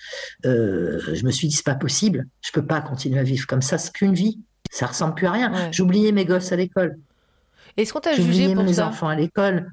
euh, 0.45 0.99
je 1.13 1.25
me 1.25 1.31
suis 1.31 1.47
dit 1.47 1.55
c'est 1.55 1.65
pas 1.65 1.75
possible 1.75 2.27
je 2.41 2.51
peux 2.51 2.65
pas 2.65 2.81
continuer 2.81 3.19
à 3.19 3.23
vivre 3.23 3.45
comme 3.47 3.61
ça 3.61 3.77
c'est 3.77 3.91
qu'une 3.93 4.13
vie 4.13 4.39
ça 4.71 4.85
ressemble 4.87 5.15
plus 5.15 5.27
à 5.27 5.31
rien 5.31 5.51
Ouais. 5.53 5.69
j'oubliais 5.71 6.11
mes 6.11 6.25
gosses 6.25 6.51
à 6.51 6.55
l'école 6.55 6.97
Est-ce 7.77 7.93
qu'on 7.93 7.99
t'a 7.99 8.13
jugé 8.13 8.53
pour 8.53 8.63
mes 8.63 8.73
ça? 8.73 8.87
enfants 8.87 9.07
à 9.07 9.15
l'école 9.15 9.71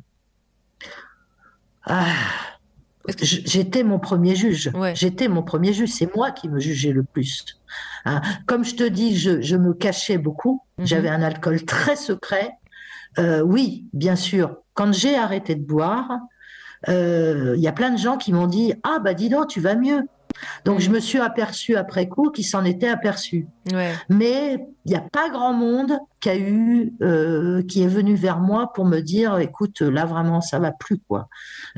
ah, 1.85 2.07
que- 3.07 3.25
J'étais 3.25 3.83
mon 3.85 3.99
premier 3.99 4.35
juge. 4.35 4.71
Ouais. 4.75 4.95
J'étais 4.95 5.29
mon 5.29 5.43
premier 5.43 5.73
juge. 5.73 5.91
C'est 5.91 6.15
moi 6.17 6.31
qui 6.33 6.49
me 6.49 6.59
jugeais 6.59 6.93
le 6.93 7.03
plus. 7.05 7.45
Hein. 8.05 8.21
Comme 8.47 8.65
je 8.65 8.75
te 8.75 8.85
dis, 8.85 9.17
je, 9.17 9.41
je 9.41 9.57
me 9.57 9.73
cachais 9.75 10.19
beaucoup. 10.19 10.63
Mhm. 10.79 10.87
J'avais 10.87 11.09
un 11.09 11.23
alcool 11.23 11.65
très 11.65 11.97
secret. 11.97 12.51
Euh, 13.19 13.41
oui, 13.41 13.87
bien 13.93 14.17
sûr. 14.17 14.57
Quand 14.75 14.93
j'ai 14.93 15.17
arrêté 15.17 15.55
de 15.55 15.65
boire, 15.65 16.11
euh, 16.89 17.55
il 17.57 17.63
y 17.63 17.69
a 17.69 17.73
plein 17.73 17.91
de 17.91 17.99
gens 17.99 18.17
qui 18.19 18.33
m'ont 18.33 18.47
dit 18.47 18.75
Ah, 18.83 18.99
bah 19.03 19.15
dis 19.15 19.29
donc, 19.29 19.49
tu 19.49 19.61
vas 19.61 19.75
mieux. 19.77 20.03
Donc 20.65 20.81
je 20.81 20.91
me 20.91 21.01
suis 21.01 21.21
aperçu 21.21 21.77
après 21.77 22.09
coup 22.09 22.31
qu'ils 22.31 22.47
s'en 22.47 22.65
étaient 22.65 22.89
aperçus. 22.89 23.47
Ouais. 23.73 23.93
Mais 24.09 24.59
il 24.85 24.91
n'y 24.91 24.97
a 24.97 25.05
pas 25.13 25.29
grand 25.31 25.53
monde 25.53 25.99
qui 26.21 26.29
a 26.31 26.37
eu, 26.37 26.95
euh, 27.03 27.63
qui 27.63 27.83
est 27.83 27.89
venu 27.89 28.15
vers 28.15 28.39
moi 28.39 28.73
pour 28.73 28.85
me 28.85 29.01
dire, 29.01 29.39
écoute, 29.39 29.81
là 29.81 30.05
vraiment 30.05 30.41
ça 30.41 30.59
va 30.59 30.73
plus 30.73 30.99
quoi. 31.09 31.29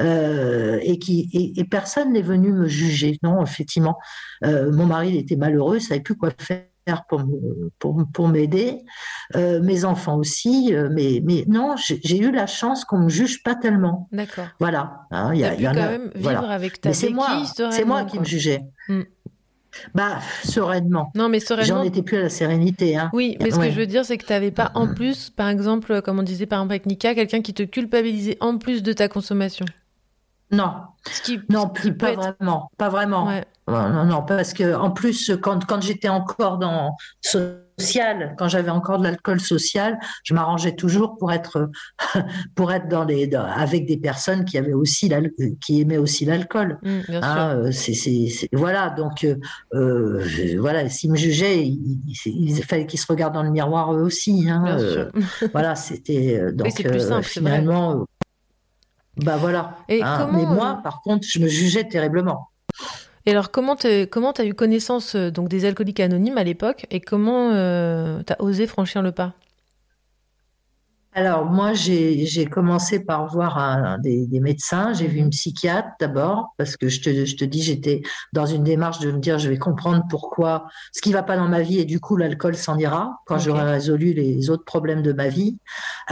Euh, 0.01 0.79
et 0.83 0.99
qui 0.99 1.29
et, 1.33 1.61
et 1.61 1.65
personne 1.65 2.13
n'est 2.13 2.23
venu 2.23 2.53
me 2.53 2.69
juger. 2.69 3.19
Non, 3.23 3.43
effectivement, 3.43 3.99
Euh, 4.45 4.71
mon 4.71 4.87
mari 4.87 5.09
il 5.09 5.17
était 5.17 5.35
malheureux, 5.35 5.79
il 5.79 5.81
savait 5.81 6.01
plus 6.01 6.15
quoi 6.15 6.31
faire 6.39 6.63
pour 7.09 7.21
me- 7.21 7.71
pour, 7.79 8.03
pour 8.13 8.29
m'aider. 8.29 8.79
Euh, 9.37 9.61
mes 9.63 9.85
enfants 9.85 10.17
aussi, 10.17 10.75
euh, 10.75 10.89
mais 10.93 11.21
mais 11.25 11.45
non, 11.49 11.75
j'ai 11.77 12.19
eu 12.19 12.31
la 12.33 12.47
chance 12.47 12.85
qu'on 12.85 12.99
me 13.01 13.09
juge 13.09 13.43
pas 13.43 13.55
tellement. 13.55 14.09
D'accord. 14.13 14.47
Voilà. 14.59 15.03
Hein, 15.11 15.33
il 15.35 15.41
y, 15.41 15.45
a- 15.45 15.55
y 15.55 15.63
quand 15.65 15.71
a. 15.71 15.75
même 15.91 16.11
vivre 16.15 16.21
voilà. 16.23 16.41
avec 16.51 16.81
ta 16.81 16.93
c'est 16.93 17.11
moi, 17.11 17.29
moi 17.87 18.05
qui 18.05 18.13
quoi. 18.13 18.21
me 18.21 18.25
jugeais. 18.25 18.63
Mm. 18.89 19.03
Bah 19.95 20.19
sereinement. 20.45 21.13
Non, 21.15 21.29
mais 21.29 21.41
J'en 21.41 21.47
sereinement. 21.57 21.83
étais 21.85 22.03
plus 22.03 22.17
à 22.17 22.23
la 22.23 22.29
sérénité. 22.31 22.97
Hein. 22.97 23.11
Oui, 23.13 23.37
mais 23.41 23.51
ce 23.51 23.59
Ouais. 23.59 23.69
que 23.69 23.75
je 23.75 23.79
veux 23.79 23.87
dire, 23.87 24.05
c'est 24.05 24.17
que 24.19 24.25
tu 24.27 24.33
n'avais 24.33 24.51
pas 24.51 24.73
en 24.75 24.93
plus, 24.93 25.31
par 25.31 25.49
exemple, 25.51 26.01
comme 26.03 26.19
on 26.19 26.23
disait 26.23 26.47
par 26.47 26.59
exemple 26.61 26.73
avec 26.73 26.87
Nika, 26.87 27.15
quelqu'un 27.15 27.43
qui 27.43 27.53
te 27.55 27.63
culpabilisait 27.63 28.39
en 28.41 28.57
plus 28.59 28.83
de 28.83 28.93
ta 28.93 29.09
consommation. 29.09 29.67
Non, 30.51 30.73
Ce 31.11 31.21
qui, 31.23 31.41
non, 31.51 31.71
ce 31.77 31.83
qui 31.83 31.93
pas 31.93 32.13
être- 32.13 32.35
vraiment, 32.39 32.71
pas 32.79 32.89
vraiment. 32.89 33.27
Ouais. 33.27 33.45
Non, 33.67 33.91
non, 33.91 34.05
non, 34.07 34.23
parce 34.23 34.55
que 34.55 34.75
en 34.75 34.91
plus, 34.91 35.31
quand, 35.43 35.67
quand 35.67 35.83
j'étais 35.83 36.09
encore 36.09 36.57
dans 36.57 36.97
social, 37.21 38.35
quand 38.39 38.49
j'avais 38.49 38.71
encore 38.71 38.99
de 38.99 39.05
l'alcool 39.05 39.41
social, 39.41 39.99
je 40.25 40.33
m'arrangeais 40.35 40.73
toujours 40.75 41.19
pour 41.19 41.33
être 41.33 41.69
pour 42.55 42.73
être 42.73 42.89
dans 42.89 43.05
les 43.05 43.27
dans- 43.27 43.45
avec 43.45 43.87
des 43.87 43.99
personnes 43.99 44.45
qui 44.47 44.57
avaient 44.57 44.73
aussi 44.73 45.13
qui 45.65 45.83
aimaient 45.83 45.99
aussi 45.99 46.25
l'alcool. 46.25 46.79
Mm, 46.83 47.01
sûr. 47.03 47.21
Hein, 47.23 47.57
euh, 47.67 48.29
voilà, 48.55 48.91
donc 48.91 49.25
euh, 49.25 49.37
euh, 49.75 50.25
voilà, 50.59 50.89
s'ils 50.89 51.11
me 51.13 51.17
jugeaient, 51.17 51.63
il, 51.67 51.99
il- 52.25 52.49
il 52.51 52.65
fallait 52.65 52.87
qu'ils 52.87 53.01
se 53.01 53.07
regardent 53.07 53.35
dans 53.35 53.43
le 53.43 53.51
miroir 53.51 53.93
eux 53.95 54.01
aussi. 54.03 54.49
Hein, 54.49 54.63
Bien 54.65 54.79
euh, 54.79 55.11
sûr. 55.23 55.49
voilà, 55.53 55.75
c'était 55.75 56.53
donc 56.53 56.75
plus 56.75 57.01
simple, 57.07 57.25
finalement, 57.27 58.07
bah 59.19 59.37
voilà. 59.37 59.77
Et 59.89 60.03
hein. 60.03 60.17
comment, 60.19 60.39
Mais 60.39 60.47
moi, 60.47 60.77
euh, 60.79 60.83
par 60.83 61.03
contre, 61.03 61.27
je 61.29 61.39
me 61.39 61.49
jugeais 61.49 61.85
terriblement. 61.85 62.49
Et 63.27 63.33
alors, 63.33 63.51
comment 63.51 63.77
tu 63.77 64.07
comment 64.07 64.33
as 64.33 64.45
eu 64.45 64.55
connaissance 64.55 65.15
euh, 65.15 65.31
donc, 65.31 65.49
des 65.49 65.65
alcooliques 65.65 66.01
anonymes 66.01 66.39
à 66.39 66.45
l'époque 66.45 66.87
et 66.91 67.01
comment 67.01 67.51
tu 67.51 68.33
as 68.33 68.41
osé 68.41 68.67
franchir 68.67 69.03
le 69.03 69.13
pas? 69.13 69.35
Alors, 71.19 71.47
moi, 71.47 71.73
j'ai 71.75 72.47
commencé 72.47 73.01
par 73.01 73.27
voir 73.27 73.59
un, 73.59 73.99
des, 73.99 74.29
des 74.29 74.39
médecins. 74.39 74.93
J'ai 74.93 75.09
vu 75.09 75.19
une 75.19 75.31
psychiatre 75.31 75.89
d'abord, 75.99 76.55
parce 76.57 76.77
que 76.77 76.89
je 76.89 77.01
te, 77.01 77.25
je 77.25 77.35
te 77.35 77.45
dis, 77.45 77.61
j'étais 77.61 78.03
dans 78.33 78.47
une 78.47 78.63
démarche 78.63 79.01
de 79.01 79.11
me 79.11 79.19
dire, 79.19 79.37
je 79.41 79.49
vais 79.49 79.59
comprendre 79.59 80.05
pourquoi 80.09 80.69
ce 80.93 81.01
qui 81.01 81.13
va 81.13 81.25
pas 81.25 81.37
dans 81.37 81.49
ma 81.49 81.63
vie, 81.63 81.81
et 81.81 81.85
du 81.85 81.99
coup, 81.99 82.17
l'alcool 82.17 82.55
s'en 82.55 82.79
ira 82.79 83.19
quand 83.27 83.37
j'aurai 83.37 83.65
résolu 83.65 84.13
les 84.13 84.49
autres 84.49 84.63
problèmes 84.63 85.03
de 85.03 85.13
ma 85.13 85.27
vie. 85.27 85.59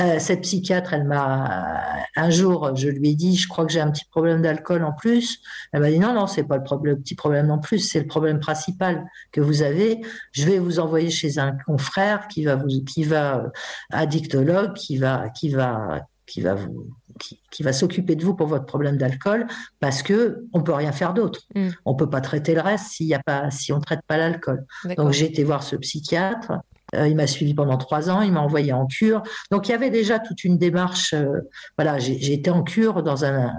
Euh, 0.01 0.16
cette 0.19 0.41
psychiatre, 0.41 0.93
elle 0.93 1.05
m'a, 1.05 1.85
un 2.16 2.31
jour, 2.31 2.74
je 2.74 2.89
lui 2.89 3.11
ai 3.11 3.15
dit, 3.15 3.37
je 3.37 3.47
crois 3.47 3.65
que 3.65 3.70
j'ai 3.70 3.81
un 3.81 3.93
petit 3.93 4.07
problème 4.11 4.43
d'alcool 4.43 4.83
en 4.83 4.93
plus. 4.93 5.39
Elle 5.70 5.83
m'a 5.83 5.91
dit, 5.91 6.01
non, 6.01 6.15
non, 6.15 6.27
c'est 6.27 6.43
pas 6.43 6.57
le, 6.57 6.65
problème, 6.65 6.97
le 6.97 7.01
petit 7.01 7.15
problème 7.15 7.53
en 7.53 7.59
plus, 7.59 7.78
c'est 7.78 8.01
le 8.01 8.09
problème 8.09 8.41
principal 8.41 9.07
que 9.31 9.41
vous 9.41 9.62
avez. 9.62 10.01
Je 10.33 10.47
vais 10.47 10.59
vous 10.59 10.81
envoyer 10.81 11.11
chez 11.11 11.39
un 11.39 11.53
confrère 11.65 12.27
qui 12.27 12.45
va 12.45 12.57
vous, 12.57 12.66
qui 12.85 13.05
va 13.05 13.53
addictologue 13.93 14.73
qui 14.74 14.95
va 14.98 15.28
qui 15.31 15.48
va 15.51 16.06
qui 16.27 16.40
va 16.40 16.55
vous 16.55 16.90
qui, 17.18 17.40
qui 17.51 17.62
va 17.62 17.73
s'occuper 17.73 18.16
de 18.16 18.24
vous 18.24 18.35
pour 18.35 18.47
votre 18.47 18.66
problème 18.66 18.98
d'alcool 18.98 19.47
parce 19.81 20.02
que 20.02 20.44
on 20.52 20.62
peut 20.62 20.74
rien 20.74 20.93
faire 20.93 21.14
d'autre. 21.14 21.40
Mm. 21.55 21.68
On 21.85 21.94
peut 21.94 22.10
pas 22.10 22.20
traiter 22.20 22.55
le 22.55 22.60
reste 22.60 22.89
s'il 22.89 23.06
y 23.06 23.14
a 23.14 23.23
pas 23.24 23.51
si 23.51 23.73
on 23.73 23.81
traite 23.81 24.01
pas 24.06 24.16
l'alcool. 24.16 24.66
Donc 24.97 25.12
j'ai 25.12 25.27
été 25.27 25.44
voir 25.44 25.62
ce 25.62 25.77
psychiatre. 25.77 26.52
Euh, 26.94 27.09
il 27.09 27.16
m'a 27.16 27.27
suivi 27.27 27.55
pendant 27.55 27.78
trois 27.78 28.10
ans. 28.10 28.23
Il 28.23 28.32
m'a 28.32 28.40
envoyé 28.40 28.73
en 28.73 28.86
cure. 28.86 29.23
Donc 29.51 29.68
il 29.68 29.73
y 29.73 29.74
avait 29.74 29.90
déjà 29.90 30.18
toute 30.18 30.44
une 30.44 30.59
démarche. 30.59 31.14
euh, 31.14 31.40
voilà, 31.78 31.98
j'ai 31.98 32.32
été 32.32 32.51
en 32.51 32.62
cure 32.62 33.02
dans 33.02 33.24
un 33.24 33.52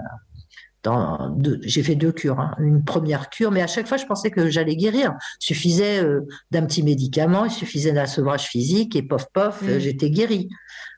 j'ai 1.62 1.82
fait 1.82 1.94
deux 1.96 2.12
cures, 2.12 2.38
hein. 2.40 2.54
une 2.58 2.84
première 2.84 3.30
cure, 3.30 3.50
mais 3.50 3.62
à 3.62 3.66
chaque 3.66 3.86
fois 3.86 3.96
je 3.96 4.06
pensais 4.06 4.30
que 4.30 4.48
j'allais 4.48 4.76
guérir. 4.76 5.12
Il 5.40 5.44
suffisait 5.44 6.02
euh, 6.02 6.20
d'un 6.50 6.64
petit 6.66 6.82
médicament, 6.82 7.44
il 7.44 7.50
suffisait 7.50 7.92
d'un 7.92 8.06
sevrage 8.06 8.46
physique 8.46 8.96
et 8.96 9.02
pof 9.02 9.26
pof, 9.32 9.60
Mm. 9.62 9.68
euh, 9.68 9.78
j'étais 9.80 10.10
guérie. 10.10 10.48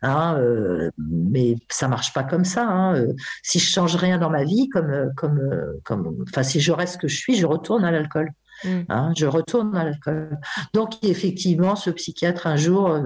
Hein, 0.03 0.37
euh, 0.39 0.91
mais 0.99 1.57
ça 1.71 1.89
marche 1.89 2.13
pas 2.13 2.25
comme 2.25 2.45
ça. 2.45 2.67
hein. 2.69 3.05
Si 3.43 3.59
je 3.59 3.71
change 3.71 3.97
rien 3.97 4.19
dans 4.19 4.31
ma 4.31 4.45
vie, 4.45 4.69
comme 4.69 5.11
comme 5.17 5.41
comme, 5.85 6.25
enfin 6.29 6.43
si 6.43 6.61
je 6.61 6.73
reste 6.73 6.95
ce 6.95 6.99
que 6.99 7.09
je 7.09 7.17
suis, 7.17 7.35
je 7.37 7.47
retourne 7.47 7.85
à 7.85 7.91
l'alcool. 7.91 8.31
Mm. 8.65 8.81
Hein, 8.91 9.13
je 9.17 9.27
retourne 9.27 9.77
à 9.77 9.85
l'alcool. 9.85 10.39
Donc 10.75 11.03
effectivement, 11.03 11.75
ce 11.77 11.91
psychiatre 11.91 12.47
un 12.47 12.57
jour 12.57 12.99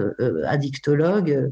addictologue 0.46 1.50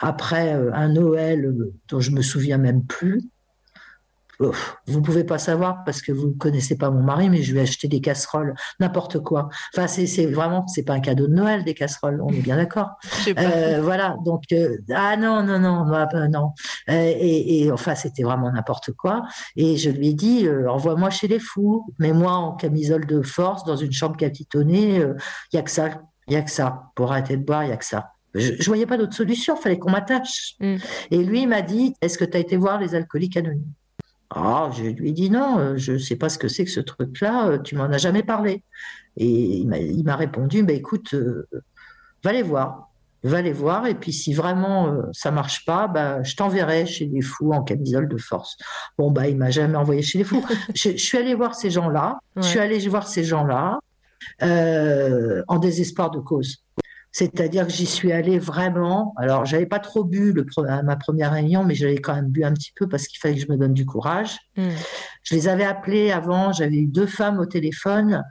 après 0.00 0.52
un 0.52 0.88
Noël 0.88 1.54
dont 1.88 2.00
je 2.00 2.10
me 2.10 2.22
souviens 2.22 2.58
même 2.58 2.84
plus. 2.84 3.22
Vous 4.38 5.02
pouvez 5.02 5.24
pas 5.24 5.38
savoir 5.38 5.84
parce 5.84 6.02
que 6.02 6.12
vous 6.12 6.28
ne 6.28 6.34
connaissez 6.34 6.76
pas 6.76 6.90
mon 6.90 7.02
mari, 7.02 7.30
mais 7.30 7.42
je 7.42 7.52
lui 7.52 7.58
ai 7.58 7.62
acheté 7.62 7.88
des 7.88 8.00
casseroles, 8.00 8.54
n'importe 8.80 9.20
quoi. 9.20 9.48
Enfin, 9.74 9.86
c'est 9.86 10.26
vraiment, 10.26 10.66
c'est 10.66 10.82
pas 10.82 10.94
un 10.94 11.00
cadeau 11.00 11.26
de 11.26 11.34
Noël, 11.34 11.64
des 11.64 11.74
casseroles, 11.74 12.20
on 12.22 12.30
est 12.30 12.40
bien 12.40 12.56
d'accord. 12.56 12.90
Euh, 13.38 13.80
voilà, 13.82 14.16
donc 14.24 14.44
euh, 14.52 14.78
ah 14.94 15.16
non 15.16 15.42
non 15.42 15.58
non 15.58 15.86
bah, 15.88 16.08
bah, 16.12 16.28
non. 16.28 16.52
Euh, 16.88 16.92
et, 17.18 17.62
et 17.62 17.72
enfin 17.72 17.94
c'était 17.94 18.22
vraiment 18.22 18.50
n'importe 18.50 18.92
quoi. 18.92 19.22
Et 19.56 19.76
je 19.76 19.90
lui 19.90 20.08
ai 20.08 20.14
dit 20.14 20.46
euh, 20.46 20.68
envoie-moi 20.70 21.10
chez 21.10 21.28
les 21.28 21.38
fous 21.38 21.86
mets-moi 21.98 22.32
en 22.32 22.52
camisole 22.52 23.06
de 23.06 23.22
force 23.22 23.64
dans 23.64 23.76
une 23.76 23.92
chambre 23.92 24.16
capitonnée 24.16 24.96
il 25.52 25.56
y 25.56 25.58
a 25.58 25.62
que 25.62 25.70
ça 25.70 26.02
il 26.28 26.34
y 26.34 26.36
a 26.36 26.42
que 26.42 26.50
ça. 26.50 26.90
Pour 26.94 27.12
arrêter 27.12 27.36
de 27.36 27.44
boire 27.44 27.64
il 27.64 27.70
y 27.70 27.72
a 27.72 27.76
que 27.76 27.84
ça. 27.84 28.10
Je, 28.34 28.52
je 28.58 28.66
voyais 28.66 28.86
pas 28.86 28.96
d'autre 28.96 29.14
solution 29.14 29.56
fallait 29.56 29.78
qu'on 29.78 29.90
m'attache. 29.90 30.54
Mm. 30.60 30.76
et 31.10 31.18
lui 31.24 31.42
il 31.42 31.48
m'a 31.48 31.62
dit 31.62 31.94
est-ce 32.00 32.18
que 32.18 32.24
tu 32.24 32.36
as 32.36 32.40
été 32.40 32.56
voir 32.56 32.78
les 32.78 32.94
alcooliques 32.94 33.36
anonymes? 33.36 33.72
Ah, 34.36 34.70
je 34.76 34.82
lui 34.82 35.08
ai 35.08 35.12
dit 35.12 35.30
non, 35.30 35.58
euh, 35.58 35.76
je 35.76 35.96
sais 35.96 36.16
pas 36.16 36.28
ce 36.28 36.38
que 36.38 36.46
c'est 36.46 36.64
que 36.64 36.70
ce 36.70 36.80
truc-là, 36.80 37.48
euh, 37.48 37.58
tu 37.58 37.74
m'en 37.74 37.84
as 37.84 37.98
jamais 37.98 38.22
parlé. 38.22 38.62
Et 39.16 39.26
il 39.26 40.04
m'a, 40.04 40.16
répondu, 40.16 40.62
bah, 40.62 40.74
écoute, 40.74 41.14
euh, 41.14 41.48
va 42.22 42.32
les 42.32 42.42
voir, 42.42 42.90
va 43.24 43.40
les 43.40 43.54
voir, 43.54 43.86
et 43.86 43.94
puis 43.94 44.12
si 44.12 44.34
vraiment 44.34 44.88
euh, 44.88 45.02
ça 45.12 45.30
marche 45.30 45.64
pas, 45.64 45.88
bah, 45.88 46.22
je 46.22 46.36
t'enverrai 46.36 46.84
chez 46.84 47.06
les 47.06 47.22
fous 47.22 47.52
en 47.52 47.62
camisole 47.62 48.08
de 48.08 48.18
force. 48.18 48.58
Bon, 48.98 49.10
bah, 49.10 49.26
il 49.26 49.38
m'a 49.38 49.50
jamais 49.50 49.76
envoyé 49.76 50.02
chez 50.02 50.18
les 50.18 50.24
fous. 50.24 50.44
je, 50.74 50.90
je 50.90 50.96
suis 50.96 51.16
allée 51.16 51.34
voir 51.34 51.54
ces 51.54 51.70
gens-là, 51.70 52.18
je 52.36 52.42
suis 52.42 52.58
allée 52.58 52.78
voir 52.88 53.08
ces 53.08 53.24
gens-là 53.24 53.78
euh, 54.42 55.42
en 55.48 55.58
désespoir 55.58 56.10
de 56.10 56.18
cause. 56.18 56.62
C'est-à-dire 57.18 57.66
que 57.66 57.72
j'y 57.72 57.86
suis 57.86 58.12
allée 58.12 58.38
vraiment. 58.38 59.14
Alors, 59.16 59.46
j'avais 59.46 59.64
pas 59.64 59.78
trop 59.78 60.04
bu 60.04 60.34
le, 60.34 60.44
à 60.68 60.82
ma 60.82 60.96
première 60.96 61.32
réunion, 61.32 61.64
mais 61.64 61.74
j'avais 61.74 61.96
quand 61.96 62.14
même 62.14 62.28
bu 62.28 62.44
un 62.44 62.52
petit 62.52 62.72
peu 62.76 62.90
parce 62.90 63.06
qu'il 63.06 63.18
fallait 63.18 63.36
que 63.36 63.40
je 63.40 63.50
me 63.50 63.56
donne 63.56 63.72
du 63.72 63.86
courage. 63.86 64.36
Mm. 64.58 64.68
Je 65.22 65.34
les 65.34 65.48
avais 65.48 65.64
appelées 65.64 66.12
avant, 66.12 66.52
j'avais 66.52 66.76
eu 66.76 66.86
deux 66.86 67.06
femmes 67.06 67.38
au 67.38 67.46
téléphone, 67.46 68.22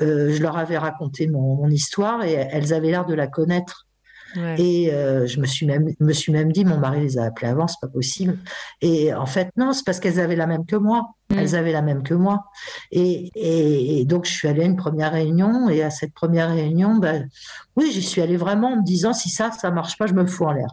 euh, 0.00 0.32
je 0.32 0.40
leur 0.40 0.56
avais 0.56 0.78
raconté 0.78 1.26
mon, 1.26 1.56
mon 1.56 1.68
histoire 1.68 2.24
et 2.24 2.32
elles 2.32 2.72
avaient 2.72 2.90
l'air 2.90 3.04
de 3.04 3.12
la 3.12 3.26
connaître. 3.26 3.86
Ouais. 4.36 4.60
Et 4.60 4.92
euh, 4.92 5.26
je 5.26 5.40
me 5.40 5.46
suis 5.46 5.66
même, 5.66 5.92
me 5.98 6.12
suis 6.12 6.32
même 6.32 6.52
dit, 6.52 6.64
mon 6.64 6.78
mari 6.78 7.00
les 7.00 7.18
a 7.18 7.24
appelées 7.24 7.48
avant, 7.48 7.66
c'est 7.66 7.80
pas 7.80 7.88
possible. 7.88 8.38
Et 8.80 9.12
en 9.12 9.26
fait, 9.26 9.50
non, 9.56 9.72
c'est 9.72 9.84
parce 9.84 10.00
qu'elles 10.00 10.20
avaient 10.20 10.36
la 10.36 10.46
même 10.46 10.66
que 10.66 10.76
moi. 10.76 11.14
Mm. 11.30 11.38
Elles 11.38 11.56
avaient 11.56 11.72
la 11.72 11.82
même 11.82 12.02
que 12.02 12.14
moi. 12.14 12.44
Et, 12.90 13.30
et, 13.34 14.00
et 14.00 14.04
donc, 14.04 14.26
je 14.26 14.32
suis 14.32 14.48
allée 14.48 14.62
à 14.62 14.66
une 14.66 14.76
première 14.76 15.12
réunion. 15.12 15.68
Et 15.68 15.82
à 15.82 15.90
cette 15.90 16.14
première 16.14 16.50
réunion, 16.50 16.96
ben, 16.96 17.28
oui, 17.76 17.90
j'y 17.92 18.02
suis 18.02 18.20
allée 18.22 18.36
vraiment 18.36 18.72
en 18.72 18.76
me 18.76 18.84
disant, 18.84 19.12
si 19.12 19.30
ça, 19.30 19.50
ça 19.52 19.70
marche 19.70 19.96
pas, 19.98 20.06
je 20.06 20.14
me 20.14 20.26
fous 20.26 20.44
en 20.44 20.52
l'air 20.52 20.68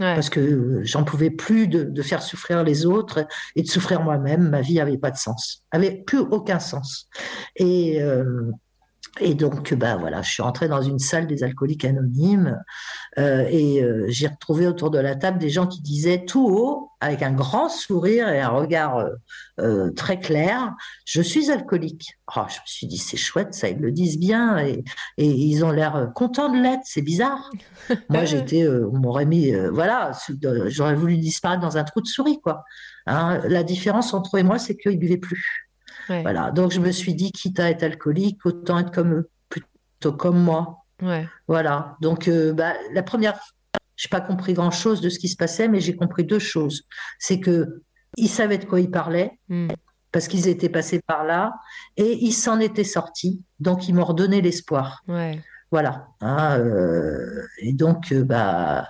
Ouais. 0.00 0.14
parce 0.14 0.30
que 0.30 0.40
euh, 0.40 0.80
j'en 0.82 1.04
pouvais 1.04 1.28
plus 1.28 1.68
de, 1.68 1.84
de 1.84 2.02
faire 2.02 2.22
souffrir 2.22 2.64
les 2.64 2.86
autres 2.86 3.26
et 3.54 3.62
de 3.62 3.68
souffrir 3.68 4.02
moi-même. 4.02 4.48
Ma 4.48 4.62
vie 4.62 4.80
avait 4.80 4.96
pas 4.96 5.10
de 5.10 5.18
sens, 5.18 5.62
avait 5.72 6.02
plus 6.06 6.20
aucun 6.20 6.58
sens. 6.58 7.06
Et 7.56 8.00
euh, 8.00 8.50
et 9.18 9.34
donc, 9.34 9.74
bah 9.74 9.96
voilà, 9.96 10.22
je 10.22 10.30
suis 10.30 10.42
rentrée 10.42 10.68
dans 10.68 10.82
une 10.82 11.00
salle 11.00 11.26
des 11.26 11.42
alcooliques 11.42 11.84
anonymes 11.84 12.56
euh, 13.18 13.44
et 13.50 13.82
euh, 13.82 14.06
j'ai 14.08 14.28
retrouvé 14.28 14.68
autour 14.68 14.90
de 14.90 14.98
la 14.98 15.16
table 15.16 15.38
des 15.38 15.50
gens 15.50 15.66
qui 15.66 15.82
disaient 15.82 16.24
tout 16.24 16.46
haut, 16.46 16.90
avec 17.00 17.22
un 17.22 17.32
grand 17.32 17.68
sourire 17.68 18.28
et 18.28 18.40
un 18.40 18.50
regard 18.50 19.04
euh, 19.58 19.90
très 19.92 20.20
clair, 20.20 20.74
je 21.06 21.20
suis 21.22 21.50
alcoolique. 21.50 22.18
Oh, 22.36 22.42
je 22.48 22.54
me 22.54 22.66
suis 22.66 22.86
dit, 22.86 22.98
c'est 22.98 23.16
chouette, 23.16 23.52
ça, 23.52 23.68
ils 23.68 23.78
le 23.78 23.90
disent 23.90 24.18
bien 24.18 24.58
et, 24.58 24.84
et 25.18 25.26
ils 25.26 25.64
ont 25.64 25.72
l'air 25.72 26.12
contents 26.14 26.52
de 26.52 26.62
l'être, 26.62 26.82
c'est 26.84 27.02
bizarre. 27.02 27.50
Moi, 28.10 28.24
j'étais, 28.24 28.68
on 28.68 28.98
m'aurait 28.98 29.26
mis, 29.26 29.52
voilà, 29.72 30.12
j'aurais 30.66 30.94
voulu 30.94 31.16
disparaître 31.16 31.62
dans 31.62 31.76
un 31.76 31.84
trou 31.84 32.00
de 32.00 32.06
souris, 32.06 32.40
quoi. 32.40 32.64
Hein, 33.06 33.40
la 33.48 33.64
différence 33.64 34.14
entre 34.14 34.36
eux 34.36 34.40
et 34.40 34.44
moi, 34.44 34.58
c'est 34.58 34.76
qu'ils 34.76 34.98
buvaient 34.98 35.16
plus. 35.16 35.69
Ouais. 36.10 36.22
Voilà. 36.22 36.50
Donc, 36.50 36.72
je 36.72 36.80
me 36.80 36.90
suis 36.90 37.14
dit, 37.14 37.32
quitte 37.32 37.58
à 37.60 37.70
être 37.70 37.82
alcoolique, 37.84 38.44
autant 38.44 38.78
être 38.78 38.90
comme 38.92 39.14
eux, 39.14 39.30
plutôt 39.48 40.12
comme 40.12 40.38
moi. 40.42 40.84
Ouais. 41.00 41.26
Voilà. 41.48 41.96
Donc, 42.02 42.28
euh, 42.28 42.52
bah, 42.52 42.74
la 42.92 43.02
première, 43.02 43.38
j'ai 43.96 44.08
pas 44.08 44.20
compris 44.20 44.52
grand-chose 44.54 45.00
de 45.00 45.08
ce 45.08 45.18
qui 45.18 45.28
se 45.28 45.36
passait, 45.36 45.68
mais 45.68 45.80
j'ai 45.80 45.94
compris 45.96 46.24
deux 46.24 46.38
choses. 46.38 46.82
C'est 47.18 47.40
que 47.40 47.82
ils 48.16 48.28
savaient 48.28 48.58
de 48.58 48.64
quoi 48.64 48.80
ils 48.80 48.90
parlaient 48.90 49.38
Mm. 49.48 49.68
parce 50.10 50.26
qu'ils 50.26 50.48
étaient 50.48 50.68
passés 50.68 51.00
par 51.06 51.24
là 51.24 51.52
et 51.96 52.18
ils 52.24 52.32
s'en 52.32 52.58
étaient 52.58 52.82
sortis. 52.84 53.40
Donc, 53.60 53.88
ils 53.88 53.94
m'ont 53.94 54.04
redonné 54.04 54.42
l'espoir. 54.42 55.02
Ouais. 55.06 55.40
Voilà. 55.70 56.08
Hein, 56.20 56.58
euh, 56.58 57.42
et 57.60 57.72
donc, 57.72 58.10
euh, 58.12 58.24
bah, 58.24 58.88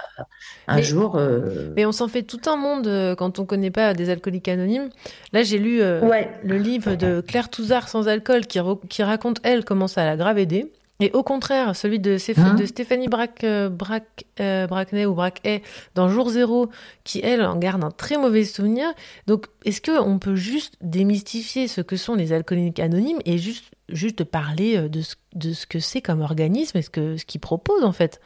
un 0.66 0.77
Mais- 0.77 0.82
jour. 0.82 1.16
euh, 1.16 1.73
Mais 1.77 1.85
on 1.85 1.93
s'en 1.93 2.09
fait 2.09 2.23
tout 2.23 2.40
un 2.47 2.57
monde 2.57 3.15
quand 3.19 3.39
on 3.39 3.44
connaît 3.44 3.70
pas 3.70 3.93
des 3.93 4.09
alcooliques 4.09 4.48
anonymes. 4.48 4.89
Là, 5.32 5.43
j'ai 5.43 5.59
lu 5.59 5.82
euh, 5.82 6.01
Ouais. 6.01 6.31
le 6.43 6.57
livre 6.57 6.94
de 6.94 7.20
Claire 7.20 7.51
Touzard 7.51 7.89
sans 7.89 8.09
alcool 8.09 8.47
qui, 8.47 8.61
raconte, 9.02 9.39
elle, 9.43 9.65
comment 9.65 9.89
ça 9.89 10.05
l'a 10.05 10.16
grave 10.16 10.39
aidée. 10.39 10.73
Et 11.02 11.11
au 11.12 11.23
contraire, 11.23 11.74
celui 11.77 11.98
de, 11.98 12.19
Hein 12.39 12.55
de 12.55 12.66
Stéphanie 12.66 13.09
Braque, 13.09 13.44
Braque, 13.70 14.24
Braquenay 14.39 15.07
ou 15.07 15.15
Braquet 15.15 15.62
dans 15.94 16.11
Jour 16.11 16.28
Zéro, 16.28 16.69
qui, 17.05 17.20
elle, 17.24 17.43
en 17.43 17.57
garde 17.57 17.82
un 17.85 17.90
très 17.90 18.19
mauvais 18.19 18.44
souvenir. 18.44 18.86
Donc, 19.27 19.47
est-ce 19.65 19.81
qu'on 19.81 20.19
peut 20.19 20.35
juste 20.36 20.74
démystifier 20.82 21.69
ce 21.69 21.81
que 21.81 21.97
sont 21.97 22.15
les 22.15 22.35
alcooliques 22.35 22.81
anonymes 22.81 23.19
et 23.24 23.39
juste, 23.39 23.65
juste 23.92 24.24
parler 24.24 24.76
euh, 24.76 24.88
de 24.88 25.00
ce, 25.02 25.14
de 25.34 25.52
ce 25.52 25.66
que 25.66 25.78
c'est 25.80 26.00
comme 26.02 26.20
organisme 26.20 26.78
et 26.78 26.82
ce 26.82 26.90
que- 26.90 27.16
ce 27.16 27.24
qu'ils 27.24 27.40
proposent, 27.40 27.84
en 27.84 27.92
fait 27.92 28.20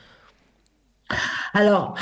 Alors, 1.52 1.94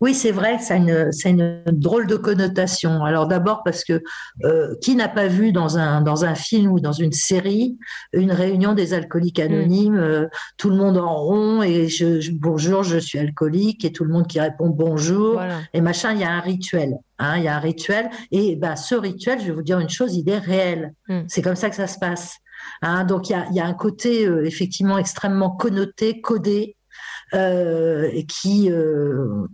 oui, 0.00 0.14
c'est 0.14 0.30
vrai 0.32 0.56
que 0.56 0.62
ça 0.64 0.74
a 0.74 0.76
une, 0.78 1.12
ça 1.12 1.28
a 1.28 1.32
une 1.32 1.62
drôle 1.66 2.06
de 2.06 2.16
connotation. 2.16 3.04
Alors 3.04 3.28
d'abord 3.28 3.62
parce 3.62 3.84
que 3.84 4.02
euh, 4.44 4.74
qui 4.80 4.96
n'a 4.96 5.08
pas 5.08 5.26
vu 5.28 5.52
dans 5.52 5.76
un, 5.76 6.00
dans 6.00 6.24
un 6.24 6.34
film 6.34 6.72
ou 6.72 6.80
dans 6.80 6.90
une 6.92 7.12
série 7.12 7.76
une 8.14 8.32
réunion 8.32 8.72
des 8.72 8.94
alcooliques 8.94 9.38
anonymes, 9.38 9.98
euh, 9.98 10.26
tout 10.56 10.70
le 10.70 10.76
monde 10.76 10.96
en 10.96 11.14
rond 11.16 11.62
et 11.62 11.88
je, 11.88 12.20
je- 12.20 12.32
bonjour, 12.32 12.82
je 12.82 12.96
suis 12.98 13.18
alcoolique 13.18 13.84
et 13.84 13.92
tout 13.92 14.04
le 14.04 14.12
monde 14.12 14.26
qui 14.26 14.40
répond 14.40 14.68
bonjour 14.70 15.34
Voilà. 15.34 15.58
et 15.74 15.82
machin, 15.82 16.12
il 16.14 16.20
y 16.20 16.24
a 16.24 16.30
un 16.32 16.40
rituel. 16.40 16.94
Hein, 17.18 17.36
il 17.36 17.44
y 17.44 17.48
a 17.48 17.54
un 17.56 17.60
rituel 17.60 18.08
et 18.32 18.56
ben, 18.56 18.74
ce 18.74 18.94
rituel, 18.94 19.38
je 19.40 19.44
vais 19.46 19.52
vous 19.52 19.62
dire 19.62 19.78
une 19.78 19.90
chose, 19.90 20.16
il 20.16 20.26
est 20.30 20.38
réel. 20.38 20.94
Mm. 21.08 21.20
C'est 21.28 21.42
comme 21.42 21.56
ça 21.56 21.68
que 21.68 21.76
ça 21.76 21.86
se 21.86 21.98
passe. 21.98 22.36
Hein, 22.82 23.04
donc 23.04 23.28
il 23.28 23.32
y 23.32 23.34
a, 23.34 23.50
y 23.52 23.60
a 23.60 23.66
un 23.66 23.74
côté 23.74 24.26
euh, 24.26 24.44
effectivement 24.44 24.98
extrêmement 24.98 25.50
connoté, 25.50 26.20
codé, 26.20 26.76
et 27.32 28.26
qui 28.26 28.70
euh, 28.70 29.46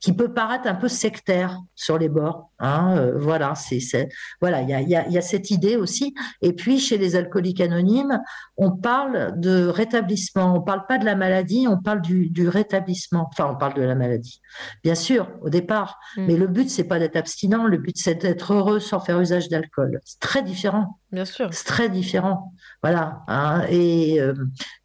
qui 0.00 0.12
peut 0.12 0.32
paraître 0.32 0.66
un 0.66 0.74
peu 0.74 0.88
sectaire 0.88 1.58
sur 1.74 1.98
les 1.98 2.08
bords. 2.08 2.50
Hein, 2.58 2.96
euh, 2.96 3.18
voilà, 3.18 3.54
c'est 3.54 4.08
voilà, 4.40 4.62
il 4.62 4.68
y 4.68 4.74
a, 4.74 4.80
il 4.80 4.88
y, 4.88 4.96
a, 4.96 5.06
il 5.06 5.12
y 5.12 5.18
a 5.18 5.22
cette 5.22 5.50
idée 5.50 5.76
aussi. 5.76 6.14
Et 6.42 6.52
puis 6.52 6.78
chez 6.78 6.98
les 6.98 7.16
alcooliques 7.16 7.60
anonymes, 7.60 8.20
on 8.56 8.72
parle 8.72 9.38
de 9.38 9.66
rétablissement. 9.66 10.54
On 10.56 10.60
parle 10.60 10.86
pas 10.86 10.98
de 10.98 11.04
la 11.04 11.16
maladie, 11.16 11.66
on 11.68 11.78
parle 11.78 12.02
du, 12.02 12.30
du 12.30 12.48
rétablissement. 12.48 13.28
Enfin, 13.30 13.50
on 13.52 13.56
parle 13.56 13.74
de 13.74 13.82
la 13.82 13.94
maladie, 13.94 14.40
bien 14.82 14.94
sûr, 14.94 15.28
au 15.40 15.50
départ. 15.50 15.98
Mm. 16.16 16.26
Mais 16.26 16.36
le 16.36 16.46
but 16.46 16.70
c'est 16.70 16.84
pas 16.84 16.98
d'être 16.98 17.16
abstinent, 17.16 17.66
le 17.66 17.78
but 17.78 17.96
c'est 17.96 18.14
d'être 18.14 18.52
heureux 18.52 18.80
sans 18.80 19.00
faire 19.00 19.20
usage 19.20 19.48
d'alcool. 19.48 20.00
C'est 20.04 20.20
très 20.20 20.42
différent. 20.42 20.98
Bien 21.10 21.24
sûr. 21.24 21.48
C'est 21.52 21.66
très 21.66 21.88
différent. 21.88 22.52
Voilà. 22.82 23.22
hein. 23.28 23.64
Et, 23.70 24.20
euh, 24.20 24.34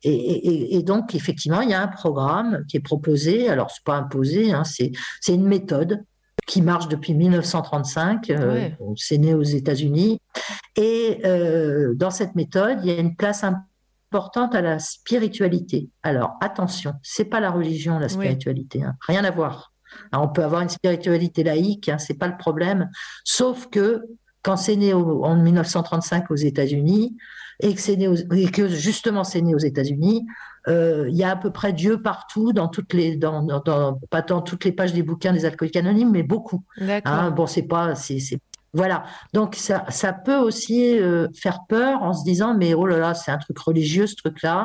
et, 0.03 0.11
et- 0.13 0.75
et 0.77 0.83
donc, 0.83 1.15
effectivement, 1.15 1.61
il 1.61 1.69
y 1.69 1.73
a 1.73 1.81
un 1.81 1.87
programme 1.87 2.63
qui 2.67 2.77
est 2.77 2.81
proposé. 2.81 3.49
Alors, 3.49 3.71
c'est 3.71 3.83
pas 3.83 3.95
imposé, 3.97 4.51
hein, 4.51 4.63
c'est 4.63 4.91
une 5.27 5.45
méthode 5.47 6.03
qui 6.45 6.61
marche 6.61 6.87
depuis 6.87 7.13
1935. 7.13 8.29
euh, 8.29 8.53
Ouais. 8.53 8.77
c'est 8.95 9.17
né 9.17 9.33
aux 9.33 9.41
États-Unis. 9.43 10.19
Et 10.75 11.19
euh, 11.25 11.93
dans 11.95 12.11
cette 12.11 12.35
méthode, 12.35 12.77
il 12.83 12.87
y 12.87 12.91
a 12.91 12.99
une 12.99 13.15
place 13.15 13.43
importante 13.43 14.55
à 14.55 14.61
la 14.61 14.79
spiritualité. 14.79 15.89
Alors, 16.03 16.35
attention, 16.39 16.93
c'est 17.03 17.25
pas 17.25 17.39
la 17.39 17.49
religion, 17.51 17.99
la 17.99 18.07
spiritualité. 18.09 18.83
hein. 18.83 18.93
Rien 19.07 19.23
à 19.25 19.31
voir. 19.31 19.73
Alors, 20.11 20.25
on 20.25 20.29
peut 20.29 20.43
avoir 20.43 20.61
une 20.61 20.69
spiritualité 20.69 21.43
laïque, 21.43 21.89
hein, 21.89 21.97
c'est 21.97 22.13
pas 22.17 22.27
le 22.27 22.37
problème. 22.37 22.89
Sauf 23.25 23.67
que 23.69 24.03
quand 24.47 24.57
c'est 24.57 24.77
né 24.77 24.93
au- 24.93 25.23
en 25.25 25.35
1935 25.35 26.31
aux 26.31 26.35
États-Unis 26.51 27.17
et 27.59 27.73
que 27.75 27.81
c'est 27.81 27.97
né 27.97 28.07
aux- 28.07 28.33
et 28.33 28.47
que 28.49 28.67
justement 28.67 29.23
c'est 29.23 29.41
né 29.41 29.53
aux 29.53 29.65
États-Unis, 29.71 30.25
euh, 30.69 31.05
il 31.09 31.15
y 31.15 31.23
a 31.23 31.31
à 31.31 31.35
peu 31.35 31.51
près 31.51 31.73
Dieu 31.73 32.01
partout 32.01 32.53
dans 32.53 32.67
toutes 32.75 32.93
les 32.93 33.15
dans, 33.17 33.43
dans- 33.43 33.59
dans- 33.69 33.99
pas 34.09 34.21
dans 34.21 34.41
toutes 34.41 34.63
les 34.65 34.71
pages 34.71 34.93
des 34.93 35.03
bouquins 35.03 35.33
des 35.33 35.43
alcooliques 35.45 35.75
anonymes, 35.75 36.11
mais 36.11 36.23
beaucoup. 36.23 36.61
Hein, 37.11 37.31
bon, 37.31 37.45
c'est 37.45 37.67
pas 37.73 37.93
c'est 37.95 38.19
c'est 38.19 38.39
Voilà. 38.73 39.03
Donc 39.33 39.55
ça, 39.55 39.85
ça 39.89 40.11
peut 40.13 40.37
aussi 40.47 40.99
euh, 40.99 41.27
faire 41.43 41.59
peur 41.69 42.03
en 42.03 42.13
se 42.13 42.23
disant 42.23 42.53
mais 42.61 42.73
oh 42.73 42.85
là 42.85 42.97
là, 42.99 43.13
c'est 43.15 43.31
un 43.31 43.37
truc 43.45 43.57
religieux 43.59 44.07
ce 44.07 44.15
truc-là. 44.15 44.57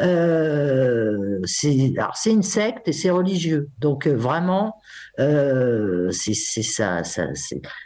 Euh, 0.00 1.38
c'est 1.44 1.92
alors 1.96 2.16
c'est 2.16 2.30
une 2.30 2.42
secte 2.42 2.88
et 2.88 2.92
c'est 2.92 3.10
religieux. 3.10 3.68
Donc 3.80 4.06
euh, 4.06 4.14
vraiment, 4.14 4.76
c'est 5.18 6.34
c'est 6.34 6.62
ça 6.62 7.04
ça, 7.04 7.26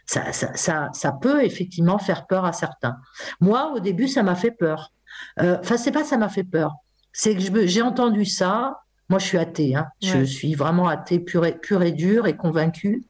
ça 0.06 0.32
ça 0.32 0.88
ça 0.92 1.12
peut 1.12 1.44
effectivement 1.44 1.98
faire 1.98 2.26
peur 2.26 2.44
à 2.44 2.52
certains. 2.52 2.96
Moi, 3.40 3.72
au 3.74 3.80
début, 3.80 4.08
ça 4.08 4.22
m'a 4.22 4.34
fait 4.34 4.50
peur. 4.50 4.92
Euh, 5.40 5.58
Enfin, 5.60 5.76
c'est 5.76 5.92
pas 5.92 6.04
ça 6.04 6.16
m'a 6.18 6.28
fait 6.28 6.44
peur. 6.44 6.74
C'est 7.12 7.34
que 7.36 7.66
j'ai 7.66 7.82
entendu 7.82 8.24
ça. 8.24 8.80
Moi, 9.08 9.18
je 9.20 9.26
suis 9.26 9.38
athée. 9.38 9.74
Hein. 9.76 9.86
Je 10.02 10.24
suis 10.24 10.54
vraiment 10.54 10.88
athée 10.88 11.20
pur 11.20 11.46
et, 11.46 11.56
pur 11.56 11.82
et 11.82 11.92
dur 11.92 12.26
et 12.26 12.36
convaincu. 12.36 13.04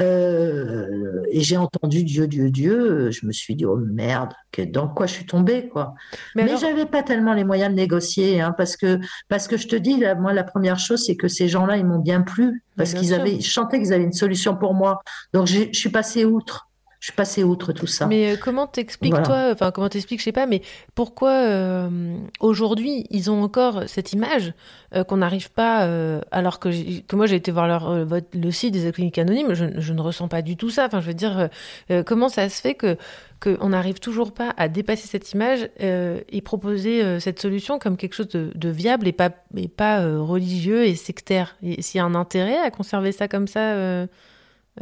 Euh, 0.00 1.22
et 1.30 1.40
j'ai 1.40 1.56
entendu 1.56 2.04
Dieu, 2.04 2.26
Dieu, 2.26 2.50
Dieu. 2.50 3.10
Je 3.10 3.26
me 3.26 3.32
suis 3.32 3.54
dit, 3.54 3.64
oh 3.66 3.76
merde, 3.76 4.32
que, 4.52 4.62
dans 4.62 4.88
quoi 4.88 5.06
je 5.06 5.14
suis 5.14 5.26
tombée, 5.26 5.68
quoi. 5.68 5.94
Mais 6.34 6.44
Mais, 6.44 6.50
alors- 6.50 6.60
j'avais 6.60 6.86
pas 6.86 7.02
tellement 7.02 7.34
les 7.34 7.44
moyens 7.44 7.70
de 7.70 7.76
négocier, 7.76 8.40
hein, 8.40 8.54
parce 8.56 8.76
que, 8.76 9.00
parce 9.28 9.48
que 9.48 9.56
je 9.56 9.66
te 9.68 9.76
dis, 9.76 9.98
là, 9.98 10.14
moi, 10.14 10.32
la 10.32 10.44
première 10.44 10.78
chose, 10.78 11.04
c'est 11.04 11.16
que 11.16 11.28
ces 11.28 11.48
gens-là, 11.48 11.76
ils 11.76 11.84
m'ont 11.86 11.98
bien 11.98 12.22
plu, 12.22 12.62
parce 12.76 12.94
qu'ils 12.94 13.12
avaient, 13.14 13.40
je 13.40 13.50
sentais 13.50 13.78
qu'ils 13.78 13.92
avaient 13.92 14.04
une 14.04 14.12
solution 14.12 14.56
pour 14.56 14.74
moi. 14.74 15.02
Donc, 15.32 15.46
je 15.46 15.72
suis 15.72 15.90
passée 15.90 16.24
outre. 16.24 16.68
Je 17.02 17.06
suis 17.08 17.16
passée 17.16 17.42
outre 17.42 17.72
tout 17.72 17.88
ça. 17.88 18.06
Mais 18.06 18.30
euh, 18.30 18.36
comment 18.40 18.68
t'expliques 18.68 19.10
Voilà. 19.10 19.26
toi, 19.26 19.48
enfin 19.50 19.72
comment 19.72 19.88
t'expliques, 19.88 20.20
je 20.20 20.24
sais 20.24 20.30
pas, 20.30 20.46
mais 20.46 20.62
pourquoi 20.94 21.32
euh, 21.32 22.16
aujourd'hui 22.38 23.06
ils 23.10 23.28
ont 23.28 23.42
encore 23.42 23.88
cette 23.88 24.12
image 24.12 24.54
euh, 24.94 25.02
qu'on 25.02 25.16
n'arrive 25.16 25.50
pas, 25.50 25.86
euh, 25.86 26.20
alors 26.30 26.60
que, 26.60 26.68
que 27.00 27.16
moi 27.16 27.26
j'ai 27.26 27.34
été 27.34 27.50
voir 27.50 27.66
leur, 27.66 27.92
le 27.92 28.50
site 28.52 28.74
des 28.74 28.92
cliniques 28.92 29.18
anonymes, 29.18 29.52
je, 29.52 29.64
je 29.80 29.92
ne 29.92 30.00
ressens 30.00 30.28
pas 30.28 30.42
du 30.42 30.56
tout 30.56 30.70
ça. 30.70 30.86
Enfin, 30.86 31.00
je 31.00 31.08
veux 31.08 31.14
dire, 31.14 31.48
comment 32.06 32.28
ça 32.28 32.48
se 32.48 32.60
fait 32.60 32.74
que 32.76 32.96
qu'on 33.42 33.70
n'arrive 33.70 33.98
toujours 33.98 34.32
pas 34.32 34.54
à 34.56 34.68
dépasser 34.68 35.08
cette 35.08 35.32
image 35.32 35.68
et 35.80 36.40
proposer 36.40 37.18
cette 37.18 37.40
solution 37.40 37.80
comme 37.80 37.96
quelque 37.96 38.14
chose 38.14 38.28
de, 38.28 38.52
de 38.54 38.68
viable 38.68 39.08
et 39.08 39.12
pas 39.12 39.30
et 39.56 39.66
pas 39.66 40.06
religieux 40.06 40.84
et 40.84 40.94
sectaire? 40.94 41.56
Et 41.64 41.82
S'il 41.82 41.98
y 41.98 42.00
a 42.00 42.04
un 42.04 42.14
intérêt 42.14 42.58
à 42.58 42.70
conserver 42.70 43.10
ça 43.10 43.26
comme 43.26 43.48
ça, 43.48 44.06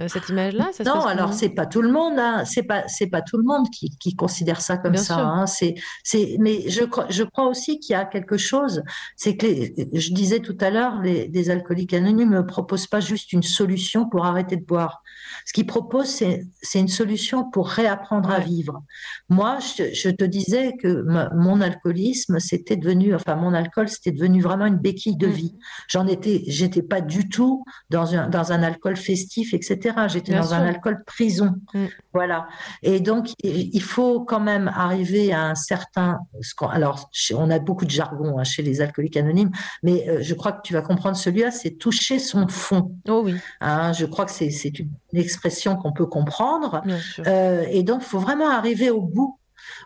cette 0.07 0.29
image-là, 0.29 0.71
Non, 0.87 1.05
alors 1.05 1.33
c'est 1.35 1.49
pas 1.49 1.67
tout 1.67 1.83
le 1.83 1.91
monde, 1.91 2.19
hein. 2.19 2.45
C'est 2.45 2.63
pas 2.63 2.87
c'est 2.87 3.09
pas 3.09 3.23
tout 3.23 3.37
le 3.37 3.43
monde 3.43 3.67
qui, 3.71 3.91
qui 3.99 4.15
considère 4.15 4.61
ça 4.61 4.77
comme 4.77 4.93
Bien 4.93 5.03
ça. 5.03 5.19
hein. 5.19 5.47
C'est 5.47 5.75
c'est 6.05 6.37
mais 6.39 6.71
je 6.71 6.85
crois 6.85 7.07
je 7.11 7.25
crois 7.25 7.47
aussi 7.49 7.81
qu'il 7.81 7.95
y 7.95 7.97
a 7.97 8.05
quelque 8.05 8.37
chose. 8.37 8.83
C'est 9.17 9.37
que 9.37 9.47
les- 9.47 9.75
je 9.93 10.13
disais 10.13 10.39
tout 10.41 10.57
à 10.61 10.71
l'heure, 10.71 11.01
les, 11.03 11.29
les 11.29 11.51
alcooliques 11.51 11.93
anonymes 11.95 12.31
ne 12.31 12.43
proposent 12.43 12.87
pas 12.87 13.01
juste 13.01 13.33
une 13.33 13.43
solution 13.43 14.09
pour 14.09 14.25
arrêter 14.27 14.57
de 14.57 14.65
boire. 14.65 15.03
Ce 15.47 15.53
qu'ils 15.53 15.67
proposent, 15.67 16.23
c'est 16.63 16.79
une 16.81 16.89
solution 16.89 17.49
pour 17.51 17.69
réapprendre 17.69 18.31
à 18.31 18.39
vivre. 18.41 18.83
Moi, 19.29 19.59
je, 19.77 19.93
je 19.95 20.11
te 20.11 20.25
disais 20.25 20.75
que 20.81 21.03
ma- 21.03 21.31
mon 21.35 21.61
alcoolisme, 21.61 22.39
c'était 22.41 22.77
devenu, 22.77 23.15
enfin 23.15 23.37
mon 23.37 23.55
alcool, 23.55 23.89
c'était 23.89 24.13
devenu 24.13 24.41
vraiment 24.43 24.67
une 24.67 24.77
béquille 24.77 25.17
de 25.17 25.27
Mm. 25.27 25.31
vie. 25.31 25.55
J'en 25.89 26.07
étais, 26.07 26.43
j'étais 26.47 26.83
pas 26.83 27.01
du 27.01 27.29
tout 27.29 27.65
dans 27.91 28.15
un 28.15 28.29
dans 28.29 28.53
un 28.53 28.63
alcool 28.63 28.97
festif, 28.97 29.55
etc. 29.55 30.07
J'étais 30.09 30.33
dans 30.35 30.43
sûr. 30.45 30.57
un 30.57 30.67
alcool 30.67 31.03
prison. 31.07 31.55
Mm. 31.75 31.87
Voilà. 32.13 32.49
Et 32.83 33.01
donc, 33.01 33.29
il 33.43 33.83
faut 33.83 34.21
quand 34.25 34.41
même 34.41 34.69
arriver 34.69 35.33
à 35.33 35.43
un 35.51 35.55
certain. 35.55 36.19
Alors, 36.61 37.11
on 37.35 37.51
a 37.51 37.59
beaucoup 37.59 37.85
de 37.85 37.91
jargon 37.91 38.39
hein, 38.39 38.45
chez 38.45 38.63
les 38.63 38.81
alcooliques 38.81 39.17
anonymes, 39.17 39.51
mais 39.83 40.09
euh, 40.09 40.19
je 40.21 40.35
crois 40.35 40.53
que 40.53 40.63
tu 40.63 40.73
vas 40.75 40.83
comprendre 40.83 41.17
celui-là, 41.17 41.51
c'est 41.51 41.71
toucher 41.73 42.19
son 42.19 42.49
fond. 42.49 42.95
Oh 43.09 43.23
oui, 43.25 43.35
hein. 43.61 43.93
je 43.93 44.07
crois 44.07 44.25
que 44.25 44.33
c'est 44.33 44.51
c'est 44.51 44.79
une 44.79 44.91
expression 45.31 45.77
qu'on 45.77 45.93
peut 45.93 46.07
comprendre. 46.07 46.83
Euh, 47.27 47.65
et 47.71 47.83
donc, 47.83 48.01
il 48.03 48.09
faut 48.13 48.19
vraiment 48.19 48.51
arriver 48.51 48.91
au 48.91 49.01
bout, 49.01 49.39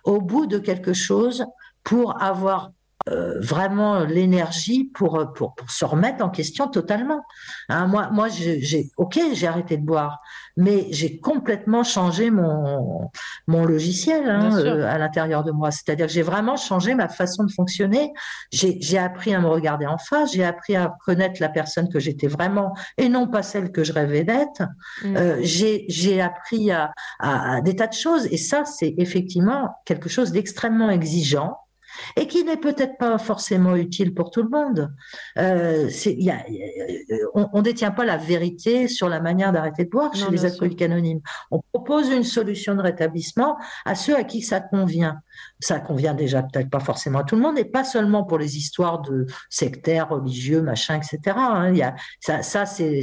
au 0.04 0.20
bout 0.20 0.46
de 0.46 0.58
quelque 0.58 0.92
chose 0.92 1.44
pour 1.82 2.22
avoir 2.22 2.72
euh, 3.10 3.38
vraiment 3.40 4.00
l'énergie 4.00 4.84
pour, 4.94 5.18
euh, 5.18 5.26
pour, 5.26 5.54
pour 5.54 5.70
se 5.70 5.84
remettre 5.84 6.24
en 6.24 6.30
question 6.30 6.68
totalement. 6.68 7.22
Hein, 7.68 7.86
moi, 7.86 8.08
moi 8.10 8.28
j'ai, 8.28 8.90
ok, 8.96 9.20
j'ai 9.34 9.46
arrêté 9.46 9.76
de 9.76 9.84
boire, 9.84 10.20
mais 10.56 10.86
j'ai 10.90 11.18
complètement 11.20 11.84
changé 11.84 12.30
mon, 12.30 13.10
mon 13.46 13.64
logiciel 13.64 14.28
hein, 14.28 14.56
euh, 14.58 14.86
à 14.88 14.96
l'intérieur 14.98 15.44
de 15.44 15.50
moi. 15.52 15.70
C'est-à-dire 15.70 16.06
que 16.06 16.12
j'ai 16.12 16.22
vraiment 16.22 16.56
changé 16.56 16.94
ma 16.94 17.08
façon 17.08 17.44
de 17.44 17.52
fonctionner. 17.52 18.12
J'ai, 18.52 18.78
j'ai 18.80 18.98
appris 18.98 19.34
à 19.34 19.40
me 19.40 19.48
regarder 19.48 19.86
en 19.86 19.98
face, 19.98 20.32
j'ai 20.32 20.44
appris 20.44 20.74
à 20.76 20.94
connaître 21.04 21.40
la 21.40 21.48
personne 21.50 21.88
que 21.88 22.00
j'étais 22.00 22.26
vraiment 22.26 22.74
et 22.96 23.08
non 23.08 23.26
pas 23.26 23.42
celle 23.42 23.70
que 23.70 23.84
je 23.84 23.92
rêvais 23.92 24.24
d'être. 24.24 24.62
Mm. 25.04 25.16
Euh, 25.16 25.36
j'ai, 25.42 25.84
j'ai 25.88 26.20
appris 26.22 26.70
à, 26.70 26.92
à- 27.18 27.56
à 27.56 27.60
des 27.60 27.76
tas 27.76 27.86
de 27.86 27.92
choses 27.92 28.26
et 28.30 28.36
ça, 28.38 28.64
c'est 28.64 28.94
effectivement 28.96 29.70
quelque 29.84 30.08
chose 30.08 30.32
d'extrêmement 30.32 30.88
exigeant 30.90 31.58
et 32.16 32.26
qui 32.26 32.44
n'est 32.44 32.56
peut-être 32.56 32.96
pas 32.98 33.18
forcément 33.18 33.76
utile 33.76 34.14
pour 34.14 34.30
tout 34.30 34.42
le 34.42 34.48
monde. 34.48 34.92
Euh, 35.38 35.88
y 36.06 36.30
a- 36.30 36.44
euh, 37.10 37.16
on, 37.34 37.48
on 37.52 37.62
détient 37.62 37.90
pas 37.90 38.04
la 38.04 38.16
vérité 38.16 38.88
sur 38.88 39.08
la 39.08 39.20
manière 39.20 39.52
d'arrêter 39.52 39.84
de 39.84 39.90
boire 39.90 40.10
Non, 40.14 40.26
chez 40.26 40.30
les 40.30 40.44
alcooliques 40.44 40.82
anonymes. 40.82 41.20
On 41.50 41.60
propose 41.72 42.08
une 42.10 42.24
solution 42.24 42.74
de 42.74 42.80
rétablissement 42.82 43.56
à 43.84 43.94
ceux 43.94 44.16
à 44.16 44.24
qui 44.24 44.42
ça 44.42 44.60
convient. 44.60 45.20
Ça 45.60 45.80
convient 45.80 46.14
déjà 46.14 46.42
peut-être 46.42 46.68
pas 46.68 46.80
forcément 46.80 47.20
à 47.20 47.24
tout 47.24 47.36
le 47.36 47.42
monde 47.42 47.58
et 47.58 47.64
pas 47.64 47.84
seulement 47.84 48.24
pour 48.24 48.38
les 48.38 48.56
histoires 48.56 49.00
de 49.02 49.26
sectaires, 49.48 50.08
religieux, 50.08 50.62
machin, 50.62 50.96
etc. 50.96 51.36
hein. 51.36 51.70
Il 51.70 51.78
y 51.78 51.82
a, 51.82 51.94
ça, 52.20 52.42
ça 52.42 52.66
c'est, 52.66 53.00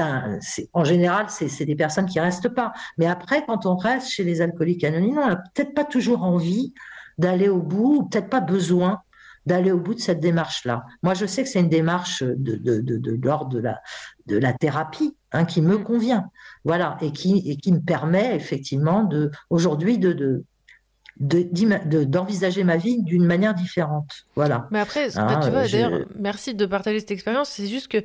un, 0.00 0.38
en 0.72 0.84
général, 0.84 1.26
c'est, 1.28 1.48
c'est 1.48 1.66
des 1.66 1.76
personnes 1.76 2.06
qui 2.06 2.18
restent 2.18 2.48
pas. 2.48 2.72
Mais 2.98 3.06
après, 3.06 3.44
quand 3.46 3.66
on 3.66 3.76
reste 3.76 4.08
chez 4.08 4.24
les 4.24 4.40
alcooliques 4.40 4.84
anonymes, 4.84 5.18
on 5.18 5.28
n'a 5.28 5.36
peut-être 5.36 5.74
pas 5.74 5.84
toujours 5.84 6.22
envie 6.22 6.72
d'aller 7.18 7.48
au 7.48 7.60
bout, 7.60 7.96
ou 7.96 8.04
peut-être 8.08 8.28
pas 8.28 8.40
besoin 8.40 9.00
d'aller 9.44 9.72
au 9.72 9.78
bout 9.78 9.94
de 9.94 10.00
cette 10.00 10.20
démarche-là. 10.20 10.84
Moi, 11.02 11.14
je 11.14 11.26
sais 11.26 11.42
que 11.42 11.48
c'est 11.48 11.60
une 11.60 11.68
démarche 11.68 12.22
de, 12.22 12.56
de, 12.56 12.80
de, 12.80 12.96
de 12.96 13.18
l'ordre 13.26 13.50
de 13.50 13.58
la, 13.58 13.80
de 14.26 14.38
la 14.38 14.52
thérapie 14.52 15.16
hein, 15.32 15.44
qui 15.44 15.62
me 15.62 15.78
convient. 15.78 16.30
Voilà, 16.64 16.96
et 17.00 17.12
qui, 17.12 17.42
et 17.46 17.56
qui 17.56 17.72
me 17.72 17.80
permet 17.80 18.36
effectivement 18.36 19.02
de, 19.02 19.30
aujourd'hui 19.50 19.98
de, 19.98 20.12
de, 20.12 20.44
de- 21.22 22.04
d'envisager 22.04 22.64
ma 22.64 22.76
vie 22.76 23.00
d'une 23.02 23.24
manière 23.24 23.54
différente. 23.54 24.24
Voilà. 24.34 24.66
Mais 24.70 24.80
après, 24.80 25.08
Ah, 25.16 25.24
bah, 25.26 25.40
tu 25.44 25.50
vois, 25.50 25.64
je- 25.64 25.72
d'ailleurs, 25.72 26.00
merci 26.18 26.54
de 26.54 26.66
partager 26.66 26.98
cette 27.00 27.12
expérience. 27.12 27.48
C'est 27.48 27.68
juste 27.68 27.88
que 27.88 27.98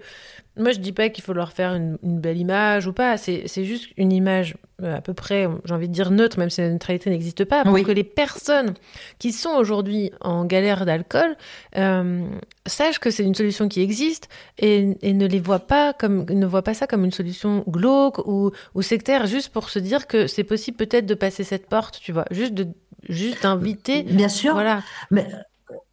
moi, 0.56 0.72
je 0.72 0.80
dis 0.80 0.91
pas 0.91 1.10
qu'il 1.10 1.23
faut 1.23 1.34
leur 1.34 1.52
faire 1.52 1.73
une, 1.76 1.98
une 2.03 2.19
belle 2.19 2.38
image 2.38 2.88
ou 2.88 2.94
pas. 2.94 3.18
C'est 3.18 3.48
juste 3.64 3.89
une 3.98 4.11
image 4.11 4.56
euh, 4.84 4.95
à 4.98 5.02
peu 5.02 5.15
près, 5.15 5.48
j'ai 5.65 5.73
envie 5.73 5.88
de 5.88 5.94
dire 5.94 6.11
neutre, 6.11 6.38
même 6.38 6.52
si 6.52 6.61
la 6.61 6.69
neutralité 6.69 7.10
n'existe 7.10 7.44
pas, 7.45 7.64
pour 7.64 7.73
Oui. 7.73 7.84
que 7.84 7.91
les 7.91 8.03
personnes 8.03 8.76
qui 9.18 9.31
sont 9.31 9.49
aujourd'hui 9.49 10.11
en 10.22 10.45
galère 10.45 10.85
d'alcool 10.85 11.35
euh, 11.76 12.22
sachent 12.68 12.99
que 12.99 13.10
c'est 13.10 13.23
une 13.23 13.34
solution 13.34 13.68
qui 13.68 13.81
existe 13.81 14.30
et, 14.60 14.95
et 15.02 15.14
ne 15.14 15.26
les 15.26 15.39
voient 15.39 15.65
pas 15.65 15.94
comme 15.94 16.26
ne 16.30 16.45
voient 16.45 16.61
pas 16.61 16.76
ça 16.76 16.85
comme 16.85 17.03
une 17.06 17.11
solution 17.11 17.64
glauque 17.68 18.19
ou, 18.27 18.52
ou 18.76 18.81
sectaire, 18.84 19.26
juste 19.26 19.49
pour 19.49 19.69
se 19.72 19.80
dire 19.80 20.06
que 20.06 20.27
c'est 20.27 20.44
possible 20.44 20.77
peut-être 20.77 21.07
de 21.07 21.15
passer 21.15 21.44
cette 21.44 21.68
porte, 21.68 21.99
tu 21.99 22.11
vois, 22.11 22.26
juste 22.30 22.53
de 22.53 22.68
juste 23.07 23.43
d'inviter. 23.43 24.03
Bien 24.03 24.29
sûr. 24.29 24.53
Voilà. 24.53 24.81
Mais, 25.11 25.27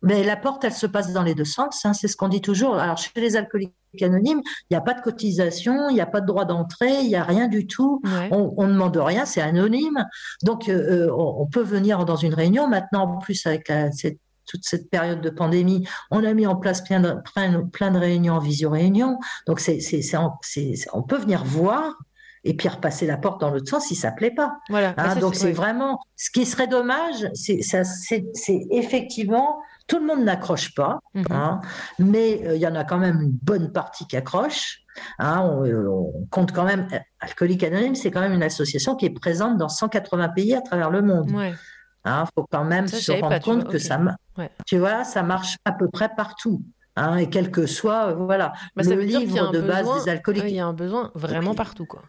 mais 0.02 0.22
la 0.22 0.36
porte, 0.36 0.64
elle 0.64 0.72
se 0.72 0.86
passe 0.86 1.12
dans 1.12 1.22
les 1.22 1.34
deux 1.34 1.44
sens, 1.44 1.84
hein, 1.84 1.92
c'est 1.92 2.08
ce 2.08 2.16
qu'on 2.16 2.28
dit 2.28 2.40
toujours. 2.40 2.76
Alors, 2.76 2.96
chez 2.98 3.10
les 3.16 3.36
alcooliques 3.36 3.72
anonymes, 4.02 4.40
il 4.44 4.66
n'y 4.72 4.76
a 4.76 4.80
pas 4.80 4.94
de 4.94 5.00
cotisation, 5.00 5.88
il 5.88 5.94
n'y 5.94 6.00
a 6.00 6.06
pas 6.06 6.20
de 6.20 6.26
droit 6.26 6.44
d'entrée, 6.44 7.00
il 7.00 7.08
n'y 7.08 7.16
a 7.16 7.22
rien 7.24 7.48
du 7.48 7.66
tout. 7.66 8.00
Ouais. 8.04 8.28
On 8.32 8.66
ne 8.66 8.72
demande 8.72 8.96
rien, 8.96 9.24
c'est 9.24 9.40
anonyme. 9.40 10.04
Donc, 10.42 10.68
euh, 10.68 11.06
euh, 11.06 11.12
on, 11.16 11.42
on 11.42 11.46
peut 11.46 11.62
venir 11.62 12.04
dans 12.04 12.16
une 12.16 12.34
réunion. 12.34 12.68
Maintenant, 12.68 13.02
en 13.14 13.18
plus, 13.18 13.46
avec 13.46 13.68
la- 13.68 13.90
cette- 13.92 14.18
toute 14.46 14.64
cette 14.64 14.90
période 14.90 15.22
de 15.22 15.30
pandémie, 15.30 15.88
on 16.10 16.22
a 16.22 16.34
mis 16.34 16.46
en 16.46 16.54
place 16.56 16.82
plein 16.84 17.00
de, 17.00 17.14
plein, 17.34 17.62
plein 17.66 17.90
de 17.90 17.98
réunions 17.98 18.34
en 18.34 18.40
visio-réunion. 18.40 19.18
Donc, 19.46 19.58
c'est- 19.60 19.80
on 20.92 21.02
peut 21.02 21.16
venir 21.16 21.44
voir 21.44 21.94
et 22.44 22.54
puis 22.54 22.68
repasser 22.68 23.06
la 23.06 23.16
porte 23.16 23.40
dans 23.40 23.50
l'autre 23.50 23.68
sens 23.68 23.86
si 23.86 23.94
ça 23.94 24.12
plaît 24.12 24.30
pas. 24.30 24.58
Voilà. 24.68 24.94
Hein, 24.96 25.14
ça, 25.14 25.20
donc 25.20 25.34
c'est 25.34 25.52
vraiment 25.52 25.98
ce 26.16 26.30
qui 26.30 26.44
serait 26.46 26.66
dommage, 26.66 27.28
c'est 27.34 27.62
ça, 27.62 27.84
c'est 27.84 28.26
c'est 28.34 28.60
effectivement 28.70 29.58
tout 29.86 29.98
le 29.98 30.06
monde 30.06 30.24
n'accroche 30.24 30.74
pas, 30.74 30.98
Mhm. 31.14 31.24
hein, 31.30 31.60
mais 31.98 32.40
euh, 32.46 32.56
il 32.56 32.60
y 32.62 32.66
en 32.66 32.74
a 32.74 32.84
quand 32.84 32.96
même 32.98 33.20
une 33.20 33.32
bonne 33.42 33.70
partie 33.72 34.06
qui 34.06 34.16
accroche. 34.16 34.78
Hein, 35.18 35.40
on, 35.42 35.66
euh, 35.66 35.86
on 35.88 36.26
compte 36.30 36.52
quand 36.52 36.64
même. 36.64 36.86
Alcoolique 37.20 37.62
Anonyme, 37.64 37.94
c'est 37.94 38.10
quand 38.10 38.20
même 38.20 38.32
une 38.32 38.42
association 38.44 38.94
qui 38.94 39.06
est 39.06 39.10
présente 39.10 39.58
dans 39.58 39.68
180 39.68 40.28
pays 40.30 40.54
à 40.54 40.60
travers 40.62 40.90
le 40.90 41.02
monde. 41.02 41.30
Ouais. 41.32 41.52
Hein, 42.04 42.24
faut 42.34 42.46
quand 42.50 42.64
même 42.64 42.86
Ça, 42.86 42.98
se 42.98 43.12
rendre 43.12 43.28
pas, 43.28 43.40
compte 43.40 43.62
vois, 43.64 43.72
que 43.72 43.78
ça, 43.78 43.98
Ouais. 44.38 44.50
tu 44.66 44.78
vois, 44.78 45.04
ça 45.04 45.22
marche 45.22 45.56
à 45.64 45.72
peu 45.72 45.88
près 45.90 46.08
partout. 46.16 46.62
Et 47.18 47.28
quel 47.28 47.50
que 47.50 47.66
soit, 47.66 48.10
euh, 48.10 48.14
voilà, 48.14 48.52
Bah, 48.76 48.84
le 48.84 49.00
livre 49.00 49.50
de 49.50 49.60
base 49.60 49.80
besoin- 49.84 50.04
des 50.04 50.10
alcooliques 50.10 50.44
Il 50.46 50.54
y 50.54 50.60
a 50.60 50.66
un 50.66 50.72
besoin 50.72 51.10
vraiment 51.14 51.54
partout, 51.54 51.86
quoi. 51.86 52.02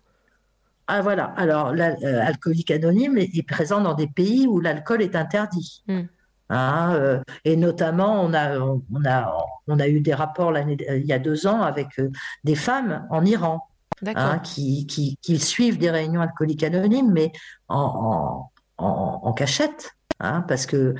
Ah 0.88 1.02
voilà, 1.02 1.26
alors 1.38 1.74
l'alcoolique 1.74 2.72
anonyme 2.72 3.18
est, 3.18 3.36
est 3.36 3.48
présent 3.48 3.82
dans 3.82 3.94
des 3.94 4.07
pays 4.07 4.48
où 4.48 4.60
l'alcool 4.60 5.02
est 5.02 5.16
interdit. 5.16 5.84
Mm. 5.88 6.02
Hein, 6.49 6.94
euh, 6.94 7.22
et 7.44 7.56
notamment, 7.56 8.22
on 8.22 8.34
a, 8.34 8.60
on 8.60 8.82
a, 9.06 9.36
on 9.68 9.80
a 9.80 9.88
eu 9.88 9.99
des 10.02 10.14
rapports 10.14 10.52
euh, 10.52 10.62
il 10.98 11.06
y 11.06 11.14
a 11.14 11.20
deux 11.20 11.48
ans 11.48 11.62
avec 11.62 11.98
euh, 11.98 12.12
des 12.44 12.56
femmes 12.56 13.07
en 13.10 13.26
Iran. 13.26 13.68
Hein, 14.06 14.40
qui, 14.40 14.86
qui, 14.88 15.18
qui 15.22 15.40
suivent 15.40 15.78
des 15.78 15.90
réunions 15.90 16.20
alcooliques 16.20 16.64
anonymes, 16.64 17.12
mais 17.14 17.32
en, 17.70 18.52
en, 18.78 18.86
en, 18.86 19.20
en 19.24 19.34
cachette, 19.34 19.91
hein, 20.20 20.41
parce 20.41 20.66
que, 20.66 20.76
euh, 20.76 20.95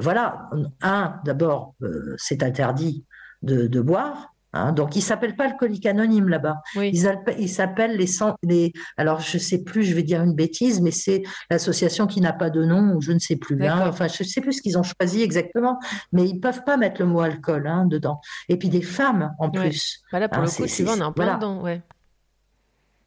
voilà, 0.00 0.48
un, 0.80 1.20
d'abord, 1.26 1.74
euh, 1.82 2.14
c'est 2.16 2.42
interdit 2.42 3.04
de, 3.42 3.66
de 3.66 3.80
boire. 3.82 4.31
Hein, 4.54 4.72
donc, 4.72 4.96
ils 4.96 5.00
s'appellent 5.02 5.36
pas 5.36 5.44
alcooliques 5.44 5.86
anonymes 5.86 6.28
là-bas. 6.28 6.56
Oui. 6.76 6.90
Ils, 6.92 7.48
s'appellent 7.48 7.96
les. 7.96 8.72
Alors, 8.96 9.20
je 9.20 9.38
sais 9.38 9.62
plus, 9.62 9.82
je 9.82 9.94
vais 9.94 10.02
dire 10.02 10.22
une 10.22 10.34
bêtise, 10.34 10.80
mais 10.80 10.90
c'est 10.90 11.22
l'association 11.50 12.06
qui 12.06 12.20
n'a 12.20 12.32
pas 12.32 12.50
de 12.50 12.62
nom, 12.64 12.94
ou 12.94 13.00
je 13.00 13.12
ne 13.12 13.18
sais 13.18 13.36
plus. 13.36 13.64
hein. 13.66 13.88
Enfin, 13.88 14.08
je 14.08 14.22
sais 14.24 14.40
plus 14.40 14.52
ce 14.54 14.62
qu'ils 14.62 14.76
ont 14.78 14.82
choisi 14.82 15.22
exactement, 15.22 15.78
mais 16.12 16.28
ils 16.28 16.38
peuvent 16.38 16.64
pas 16.64 16.76
mettre 16.76 17.00
le 17.00 17.06
mot 17.06 17.20
alcool 17.20 17.66
hein, 17.66 17.86
dedans. 17.86 18.20
Et 18.48 18.56
puis 18.58 18.68
des 18.68 18.82
femmes 18.82 19.34
en 19.38 19.48
Ouais. 19.50 19.68
plus. 19.70 20.00
Bah 20.12 20.18
là, 20.18 20.28
pour 20.28 20.42
le 20.42 20.48
coup, 20.48 20.66
tu 20.66 20.82
vois, 20.82 20.94
on 20.94 20.98
est 20.98 21.02
en 21.02 21.12
plein 21.12 21.24
voilà. 21.24 21.38
dedans, 21.38 21.60
ouais. 21.62 21.82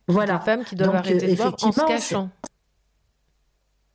Voilà. 0.07 0.37
Des 0.37 0.45
femmes 0.45 0.63
qui 0.63 0.75
doivent 0.75 0.89
Donc, 0.91 0.97
arrêter 0.99 1.27
de 1.27 1.35
boire 1.35 1.55
en 1.61 1.71
se 1.71 1.85
cachant. 1.85 2.29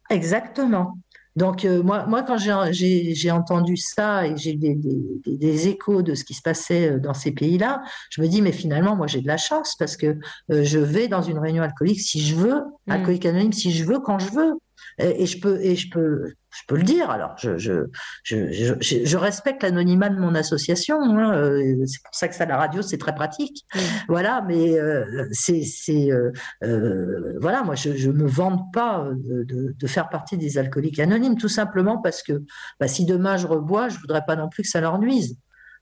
Exactement. 0.09 0.99
Donc 1.37 1.65
euh, 1.65 1.83
moi, 1.83 2.07
moi 2.07 2.23
quand 2.25 2.37
j'ai 2.39 3.31
entendu 3.31 3.77
ça 3.77 4.27
et 4.27 4.37
j'ai 4.37 4.55
des, 4.55 4.75
des, 4.75 4.99
des- 5.25 5.37
des 5.37 5.69
échos 5.69 6.03
de 6.03 6.15
ce 6.15 6.25
qui 6.25 6.35
se 6.35 6.43
passait 6.43 6.93
euh, 6.93 6.99
dans 6.99 7.15
ces 7.15 7.33
pays-là, 7.33 7.83
je 8.11 8.21
me 8.21 8.27
dis 8.29 8.43
mais 8.43 8.53
finalement 8.53 8.97
moi 8.97 9.07
j'ai 9.07 9.21
de 9.21 9.27
la 9.29 9.37
chance 9.37 9.77
parce 9.79 9.97
que 9.97 10.19
euh, 10.51 10.65
je 10.65 10.79
vais 10.79 11.09
dans 11.09 11.23
une 11.23 11.39
réunion 11.39 11.63
alcoolique 11.63 12.01
si 12.01 12.21
je 12.21 12.35
veux, 12.35 12.61
Mm. 12.87 12.93
alcoolique 12.93 13.27
anonyme 13.27 13.53
si 13.53 13.71
je 13.73 13.85
veux 13.85 14.01
quand 14.01 14.19
je 14.19 14.31
veux 14.33 14.53
et, 14.99 15.23
et 15.23 15.27
je 15.27 15.39
peux 15.41 15.61
et 15.63 15.77
je 15.77 15.89
peux 15.91 16.33
je 16.53 16.63
peux 16.69 16.77
le 16.77 16.83
dire. 16.83 17.11
Alors 17.11 17.35
je 17.39 17.57
je 17.59 17.85
je 18.25 18.51
je, 18.53 18.75
je- 18.81 19.05
je 19.05 19.17
respecte 19.17 19.63
l'anonymat 19.63 20.09
de 20.09 20.19
mon 20.19 20.35
association. 20.35 21.01
hein, 21.03 21.35
euh, 21.35 21.85
c'est 21.87 22.03
pour 22.03 22.15
ça 22.15 22.29
que 22.29 22.35
ça 22.35 22.47
la 22.47 22.57
radio 22.57 22.83
c'est 22.83 22.99
très 22.99 23.15
pratique. 23.15 23.65
Voilà, 24.09 24.43
mais 24.47 24.79
euh, 24.79 25.05
c'est 25.33 25.63
euh, 26.11 26.33
euh, 26.65 27.39
voilà, 27.41 27.63
moi 27.63 27.75
je 27.75 27.97
je 27.97 28.11
me 28.11 28.27
vante 28.27 28.73
pas 28.73 29.07
de, 29.13 29.45
de, 29.45 29.75
de 29.79 29.87
faire 29.87 30.09
partie 30.09 30.37
des 30.37 30.59
alcooliques 30.59 30.99
anonymes, 30.99 31.37
tout 31.37 31.49
simplement 31.49 31.99
parce 31.99 32.23
que 32.23 32.43
bah, 32.79 32.89
si 32.89 33.05
demain 33.05 33.37
je 33.37 33.47
rebois, 33.47 33.89
je 33.89 33.99
voudrais 33.99 34.25
pas 34.27 34.37
non 34.37 34.49
plus 34.49 34.63
que 34.63 34.69
ça 34.69 34.81
leur 34.81 34.99
nuise. 34.99 35.37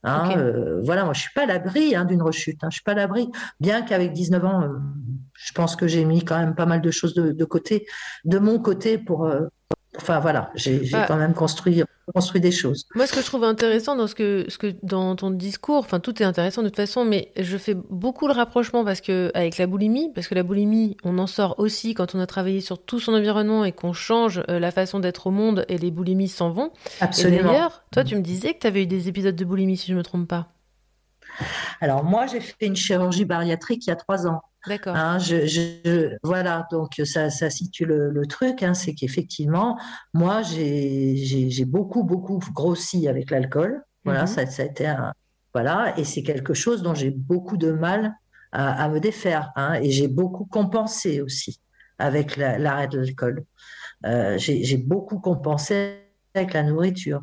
Hein, 0.04 0.22
euh, 0.38 0.80
voilà, 0.84 1.04
moi 1.04 1.12
je 1.12 1.20
suis 1.22 1.32
pas 1.34 1.42
à 1.42 1.46
l'abri 1.46 1.96
hein, 1.96 2.04
d'une 2.04 2.22
rechute, 2.22 2.62
hein, 2.62 2.68
je 2.70 2.76
suis 2.76 2.84
pas 2.84 2.92
à 2.92 2.94
l'abri. 2.94 3.28
Bien 3.58 3.82
qu'avec 3.82 4.12
19 4.12 4.44
ans, 4.44 4.62
euh, 4.62 4.68
je 5.34 5.52
pense 5.52 5.74
que 5.74 5.88
j'ai 5.88 6.04
mis 6.04 6.24
quand 6.24 6.38
même 6.38 6.54
pas 6.54 6.66
mal 6.66 6.80
de 6.80 6.90
choses 6.92 7.14
de, 7.14 7.32
de 7.32 7.44
côté, 7.44 7.84
de 8.24 8.38
mon 8.38 8.58
côté 8.60 8.98
pour. 8.98 9.26
euh, 9.26 9.40
enfin 10.00 10.20
voilà, 10.20 10.50
j'ai 10.54 10.80
Ah. 10.92 11.04
quand 11.06 11.16
même 11.16 11.34
construit 11.34 11.82
construit 12.14 12.40
des 12.40 12.50
choses. 12.50 12.86
Moi, 12.94 13.06
ce 13.06 13.12
que 13.12 13.20
je 13.20 13.26
trouve 13.26 13.44
intéressant 13.44 13.94
dans 13.94 14.06
ce 14.06 14.14
que, 14.14 14.46
ce 14.48 14.56
que 14.56 14.74
dans 14.82 15.14
ton 15.14 15.30
discours, 15.30 15.80
enfin 15.80 16.00
tout 16.00 16.22
est 16.22 16.24
intéressant 16.24 16.62
de 16.62 16.68
toute 16.68 16.76
façon, 16.76 17.04
mais 17.04 17.30
je 17.38 17.58
fais 17.58 17.74
beaucoup 17.74 18.28
le 18.28 18.32
rapprochement 18.32 18.82
parce 18.82 19.02
que 19.02 19.30
avec 19.34 19.58
la 19.58 19.66
boulimie, 19.66 20.10
parce 20.14 20.26
que 20.26 20.34
la 20.34 20.42
boulimie, 20.42 20.96
on 21.04 21.18
en 21.18 21.26
sort 21.26 21.56
aussi 21.58 21.92
quand 21.92 22.14
on 22.14 22.20
a 22.20 22.26
travaillé 22.26 22.62
sur 22.62 22.82
tout 22.82 22.98
son 22.98 23.12
environnement 23.12 23.62
et 23.64 23.72
qu'on 23.72 23.92
change 23.92 24.42
euh, 24.48 24.58
la 24.58 24.70
façon 24.70 25.00
d'être 25.00 25.26
au 25.26 25.30
monde 25.30 25.66
et 25.68 25.76
les 25.76 25.90
boulimies 25.90 26.28
s'en 26.28 26.50
vont. 26.50 26.70
Absolument. 27.02 27.52
d'ailleurs, 27.52 27.82
toi, 27.92 28.04
tu 28.04 28.16
me 28.16 28.22
disais 28.22 28.54
que 28.54 28.60
tu 28.60 28.66
avais 28.66 28.84
eu 28.84 28.86
des 28.86 29.08
épisodes 29.08 29.36
de 29.36 29.44
boulimie, 29.44 29.76
si 29.76 29.90
je 29.92 29.96
me 29.96 30.02
trompe 30.02 30.28
pas. 30.28 30.48
Alors 31.80 32.04
moi, 32.04 32.26
j'ai 32.26 32.40
fait 32.40 32.66
une 32.66 32.76
chirurgie 32.76 33.24
bariatrique 33.24 33.86
il 33.86 33.90
y 33.90 33.92
a 33.92 33.96
trois 33.96 34.26
ans. 34.26 34.42
D'accord. 34.66 34.96
Hein, 34.96 35.18
je, 35.18 35.46
je- 35.46 36.16
voilà, 36.22 36.66
donc 36.70 37.00
ça, 37.04 37.30
ça 37.30 37.48
situe 37.48 37.84
le, 37.84 38.10
le 38.10 38.26
truc, 38.26 38.62
hein, 38.62 38.74
c'est 38.74 38.94
qu'effectivement, 38.94 39.78
moi, 40.14 40.42
j'ai 40.42 41.64
beaucoup, 41.66 42.02
beaucoup 42.04 42.40
grossi 42.52 43.08
avec 43.08 43.30
l'alcool. 43.30 43.82
Voilà, 44.04 44.22
Mhm. 44.22 44.26
ça, 44.26 44.46
ça 44.46 44.62
a 44.62 44.66
été 44.66 44.86
un, 44.86 45.12
voilà, 45.54 45.94
et 45.98 46.04
c'est 46.04 46.22
quelque 46.22 46.54
chose 46.54 46.82
dont 46.82 46.94
j'ai 46.94 47.10
beaucoup 47.10 47.56
de 47.56 47.72
mal 47.72 48.14
à, 48.52 48.84
à 48.84 48.88
me 48.88 49.00
défaire, 49.00 49.50
hein, 49.56 49.74
et 49.74 49.90
j'ai 49.90 50.08
beaucoup 50.08 50.44
compensé 50.46 51.20
aussi 51.20 51.60
avec 51.98 52.36
la- 52.36 52.58
l'arrêt 52.58 52.88
de 52.88 52.98
l'alcool. 52.98 53.44
Euh, 54.06 54.38
j'ai 54.38 54.76
beaucoup 54.76 55.18
compensé 55.18 55.98
avec 56.34 56.52
la 56.54 56.62
nourriture. 56.62 57.20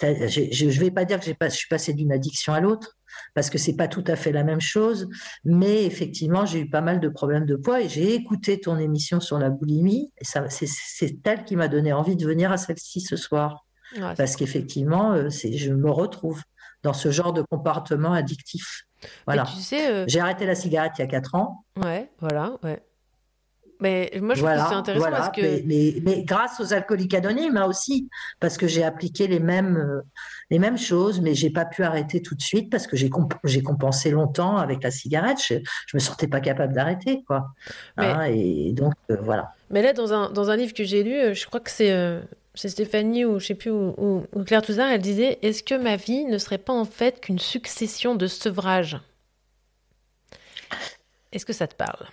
Je 0.00 0.64
ne 0.66 0.70
vais 0.72 0.90
pas 0.90 1.04
dire 1.04 1.20
que 1.20 1.30
pas, 1.32 1.48
je 1.48 1.56
suis 1.56 1.68
passée 1.68 1.94
d'une 1.94 2.12
addiction 2.12 2.52
à 2.52 2.60
l'autre, 2.60 2.97
parce 3.38 3.50
que 3.50 3.58
c'est 3.58 3.76
pas 3.76 3.86
tout 3.86 4.02
à 4.08 4.16
fait 4.16 4.32
la 4.32 4.42
même 4.42 4.60
chose. 4.60 5.08
Mais 5.44 5.84
effectivement, 5.84 6.44
j'ai 6.44 6.58
eu 6.58 6.68
pas 6.68 6.80
mal 6.80 6.98
de 6.98 7.08
problèmes 7.08 7.46
de 7.46 7.54
poids 7.54 7.80
et 7.80 7.88
j'ai 7.88 8.12
écouté 8.12 8.58
ton 8.58 8.78
émission 8.78 9.20
sur 9.20 9.38
la 9.38 9.48
boulimie. 9.48 10.10
Et 10.18 10.24
ça, 10.24 10.46
c'est, 10.48 11.16
elle 11.24 11.44
qui 11.44 11.54
m'a 11.54 11.68
donné 11.68 11.92
envie 11.92 12.16
de 12.16 12.26
venir 12.26 12.50
à 12.50 12.56
celle-ci 12.56 13.00
ce 13.00 13.14
soir. 13.14 13.64
Ouais, 13.94 14.12
Parce 14.16 14.34
qu'effectivement, 14.34 15.12
euh, 15.12 15.28
je 15.30 15.72
me 15.72 15.88
retrouve 15.88 16.42
dans 16.82 16.92
ce 16.92 17.12
genre 17.12 17.32
de 17.32 17.42
comportement 17.42 18.12
addictif. 18.12 18.82
Voilà. 19.24 19.44
tu 19.44 19.60
sais, 19.60 19.88
euh, 19.88 20.04
J'ai 20.08 20.18
arrêté 20.18 20.44
la 20.44 20.56
cigarette 20.56 20.94
il 20.98 21.02
y 21.02 21.04
a 21.04 21.06
quatre 21.06 21.36
ans. 21.36 21.64
ouais, 21.76 22.10
voilà, 22.18 22.58
ouais. 22.64 22.82
Mais 23.80 24.10
moi, 24.20 24.34
je 24.34 24.40
trouve 24.40 24.50
Voilà, 24.50 24.62
que 24.64 24.68
c'est 24.70 24.74
intéressant 24.74 25.00
voilà. 25.02 25.16
parce 25.18 25.36
que 25.36 25.40
Mais, 25.40 25.62
mais- 25.64 25.94
mais 26.02 26.22
grâce 26.24 26.58
aux 26.60 26.72
alcooliques 26.72 27.14
anonymes 27.14 27.56
hein, 27.56 27.66
aussi, 27.66 28.08
parce 28.40 28.56
que 28.56 28.66
j'ai 28.66 28.82
appliqué 28.82 29.28
les 29.28 29.38
mêmes, 29.38 29.76
euh, 29.76 30.02
les 30.50 30.58
mêmes 30.58 30.78
choses, 30.78 31.20
mais 31.20 31.34
j'ai 31.34 31.50
pas 31.50 31.64
pu 31.64 31.84
arrêter 31.84 32.20
tout 32.20 32.34
de 32.34 32.42
suite 32.42 32.70
parce 32.70 32.86
que 32.88 32.96
j'ai 32.96 33.08
comp- 33.08 33.34
compensé 33.64 34.10
longtemps 34.10 34.56
avec 34.56 34.82
la 34.82 34.90
cigarette. 34.90 35.38
Je, 35.46 35.54
je 35.86 35.96
me 35.96 36.00
sentais 36.00 36.26
pas 36.26 36.40
capable 36.40 36.72
d'arrêter, 36.74 37.22
quoi. 37.26 37.48
Mais- 37.96 38.04
Hein, 38.06 38.22
et 38.24 38.72
donc 38.72 38.94
euh, 39.10 39.16
voilà. 39.22 39.52
Mais 39.70 39.82
là, 39.82 39.92
dans 39.92 40.12
un, 40.12 40.30
dans 40.30 40.50
un 40.50 40.56
livre 40.56 40.74
que 40.74 40.82
j'ai 40.84 41.04
lu, 41.04 41.14
euh, 41.14 41.34
je 41.34 41.46
crois 41.46 41.60
que 41.60 41.70
c'est 41.70 41.92
euh, 41.92 42.20
Stéphanie 42.54 43.24
ou 43.24 43.38
je 43.38 43.46
sais 43.46 43.54
plus, 43.54 43.70
ou, 43.70 43.94
ou- 43.96 44.26
ou 44.34 44.42
Claire 44.42 44.62
Touzard, 44.62 44.88
elle 44.90 45.00
disait 45.00 45.38
Est-ce 45.42 45.62
que 45.62 45.76
ma 45.76 45.94
vie 45.94 46.24
ne 46.24 46.38
serait 46.38 46.58
pas 46.58 46.72
en 46.72 46.84
fait 46.84 47.20
qu'une 47.20 47.38
succession 47.38 48.16
de 48.16 48.26
sevrages? 48.26 48.98
Est-ce 51.30 51.46
que 51.46 51.52
ça 51.52 51.68
te 51.68 51.74
parle? 51.76 52.06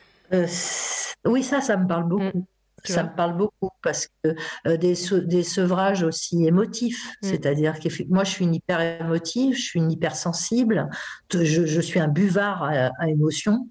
Oui, 1.26 1.44
ça, 1.44 1.62
ça 1.62 1.78
me 1.78 1.88
parle 1.88 2.08
beaucoup. 2.08 2.46
Tu 2.86 2.94
Ça 2.94 3.04
me 3.04 3.16
parle 3.16 3.36
beaucoup 3.38 3.70
parce 3.84 4.08
que 4.24 4.36
euh, 4.68 4.78
des, 4.78 4.96
se- 4.96 5.16
des 5.16 5.44
sevrages 5.44 6.04
aussi 6.04 6.46
émotifs, 6.46 7.12
Mm. 7.22 7.28
c'est-à-dire 7.30 7.80
que 7.80 7.88
moi 8.10 8.24
je 8.24 8.32
suis 8.32 8.46
une 8.46 8.56
hyper 8.56 8.80
émotive, 8.82 9.56
je 9.56 9.62
suis 9.62 9.80
une 9.80 9.92
hypersensible, 9.92 10.90
je, 11.34 11.66
je 11.66 11.82
suis 11.82 12.00
un 12.00 12.08
buvard 12.08 12.64
à, 12.64 12.90
à 13.00 13.10
émotions 13.10 13.70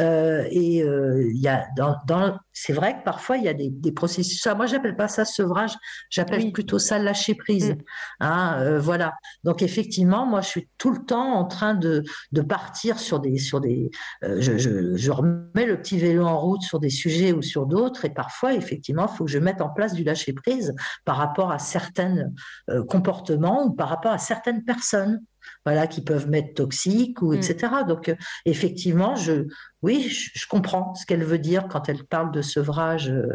Euh, 0.00 0.44
et 0.50 0.82
euh, 0.82 1.30
y 1.34 1.46
a 1.46 1.66
dans, 1.76 1.94
dans 2.08 2.36
c'est 2.52 2.72
vrai 2.72 2.98
que 2.98 3.04
parfois 3.04 3.36
il 3.36 3.44
y 3.44 3.48
a 3.48 3.54
des, 3.54 3.70
des 3.70 3.92
processus. 3.92 4.44
moi 4.56 4.66
j'appelle 4.66 4.96
pas 4.96 5.06
ça 5.08 5.24
sevrage, 5.24 5.72
j'appelle 6.10 6.40
Oui. 6.42 6.52
plutôt 6.52 6.78
ça 6.80 6.98
lâcher 6.98 7.34
prise. 7.34 7.70
Mm. 7.70 7.76
Hein, 8.20 8.78
voilà. 8.78 9.12
Donc 9.44 9.62
effectivement, 9.62 10.26
moi 10.26 10.40
je 10.40 10.48
suis 10.48 10.68
tout 10.78 10.90
le 10.90 11.04
temps 11.04 11.34
en 11.34 11.44
train 11.44 11.74
de, 11.74 12.02
de 12.32 12.40
partir 12.42 12.98
sur 12.98 13.20
des 13.20 13.38
sur 13.38 13.60
des 13.60 13.90
je, 14.22 14.56
je, 14.58 14.96
je 14.96 15.10
remets 15.10 15.66
le 15.66 15.76
petit 15.80 15.98
vélo 15.98 16.24
en 16.26 16.40
route 16.40 16.62
sur 16.62 16.80
des 16.80 16.90
sujets 16.90 17.32
ou 17.32 17.42
sur 17.42 17.66
d'autres, 17.66 18.04
et 18.04 18.10
parfois, 18.10 18.53
effectivement, 18.56 19.06
il 19.10 19.16
faut 19.16 19.24
que 19.24 19.30
je 19.30 19.38
mette 19.38 19.60
en 19.60 19.68
place 19.68 19.94
du 19.94 20.04
lâcher-prise 20.04 20.74
par 21.04 21.16
rapport 21.16 21.50
à 21.50 21.58
certains 21.58 22.30
euh, 22.70 22.84
comportements 22.84 23.66
ou 23.66 23.72
par 23.72 23.88
rapport 23.88 24.12
à 24.12 24.18
certaines 24.18 24.64
personnes. 24.64 25.20
Voilà, 25.66 25.86
qui 25.86 26.00
peuvent 26.02 26.28
m'être 26.28 26.54
toxiques 26.54 27.20
ou 27.20 27.32
Mm. 27.32 27.36
etc. 27.36 27.72
Donc, 27.86 28.08
euh, 28.08 28.16
effectivement, 28.46 29.14
je, 29.14 29.46
oui, 29.84 30.08
je, 30.10 30.46
comprends 30.48 30.94
ce 30.94 31.04
qu'elle 31.06 31.22
veut 31.24 31.38
dire 31.38 31.68
quand 31.70 31.88
elle 31.88 32.04
parle 32.04 32.32
de 32.32 32.42
sevrage. 32.42 33.10
euh, 33.10 33.28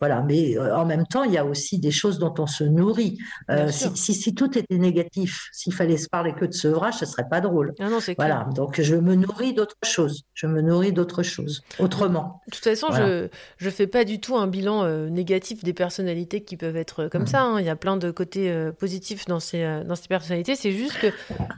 voilà, 0.00 0.20
mais 0.22 0.56
euh, 0.58 0.76
en 0.76 0.84
même 0.84 1.06
temps, 1.06 1.24
il 1.24 1.32
y 1.32 1.38
a 1.38 1.44
aussi 1.44 1.78
des 1.78 1.90
choses 1.90 2.18
dont 2.18 2.34
on 2.38 2.46
se 2.46 2.64
nourrit. 2.64 3.18
Euh, 3.50 3.68
si, 3.68 3.78
sûr. 3.84 3.96
si, 3.96 4.14
si 4.14 4.34
tout 4.34 4.56
était 4.58 4.76
négatif, 4.78 5.48
s'il 5.52 5.72
fallait 5.72 5.96
se 5.96 6.08
parler 6.08 6.34
que 6.34 6.44
de 6.44 6.52
sevrage, 6.52 6.94
ce 6.94 7.06
serait 7.06 7.28
pas 7.28 7.40
drôle. 7.40 7.72
Ah 7.80 7.88
non, 7.88 8.00
c'est 8.00 8.14
clair. 8.14 8.28
Voilà, 8.44 8.48
donc 8.54 8.80
je 8.80 8.94
me 8.94 9.14
nourris 9.14 9.54
d'autres 9.54 9.76
choses. 9.84 10.22
Je 10.34 10.46
me 10.46 10.60
nourris 10.60 10.92
d'autres 10.92 11.22
choses, 11.22 11.62
autrement. 11.78 12.42
De 12.46 12.52
toute 12.52 12.64
façon, 12.64 12.88
Voilà. 12.90 13.06
je 13.06 13.28
je 13.58 13.70
fais 13.70 13.86
pas 13.86 14.04
du 14.04 14.20
tout 14.20 14.36
un 14.36 14.46
bilan 14.46 14.84
euh, 14.84 15.08
négatif 15.08 15.64
des 15.64 15.72
personnalités 15.72 16.42
qui 16.44 16.56
peuvent 16.56 16.76
être 16.76 17.08
comme 17.08 17.22
Mhm. 17.22 17.26
ça. 17.28 17.42
hein. 17.42 17.60
Il 17.60 17.66
y 17.66 17.70
a 17.70 17.76
plein 17.76 17.96
de 17.96 18.10
côtés 18.10 18.52
positifs 18.78 19.24
dans 19.26 19.40
ces 19.40 19.62
dans 19.86 19.96
ces 19.96 20.08
personnalités. 20.08 20.54
C'est 20.56 20.72
juste 20.72 20.98
que 21.00 21.08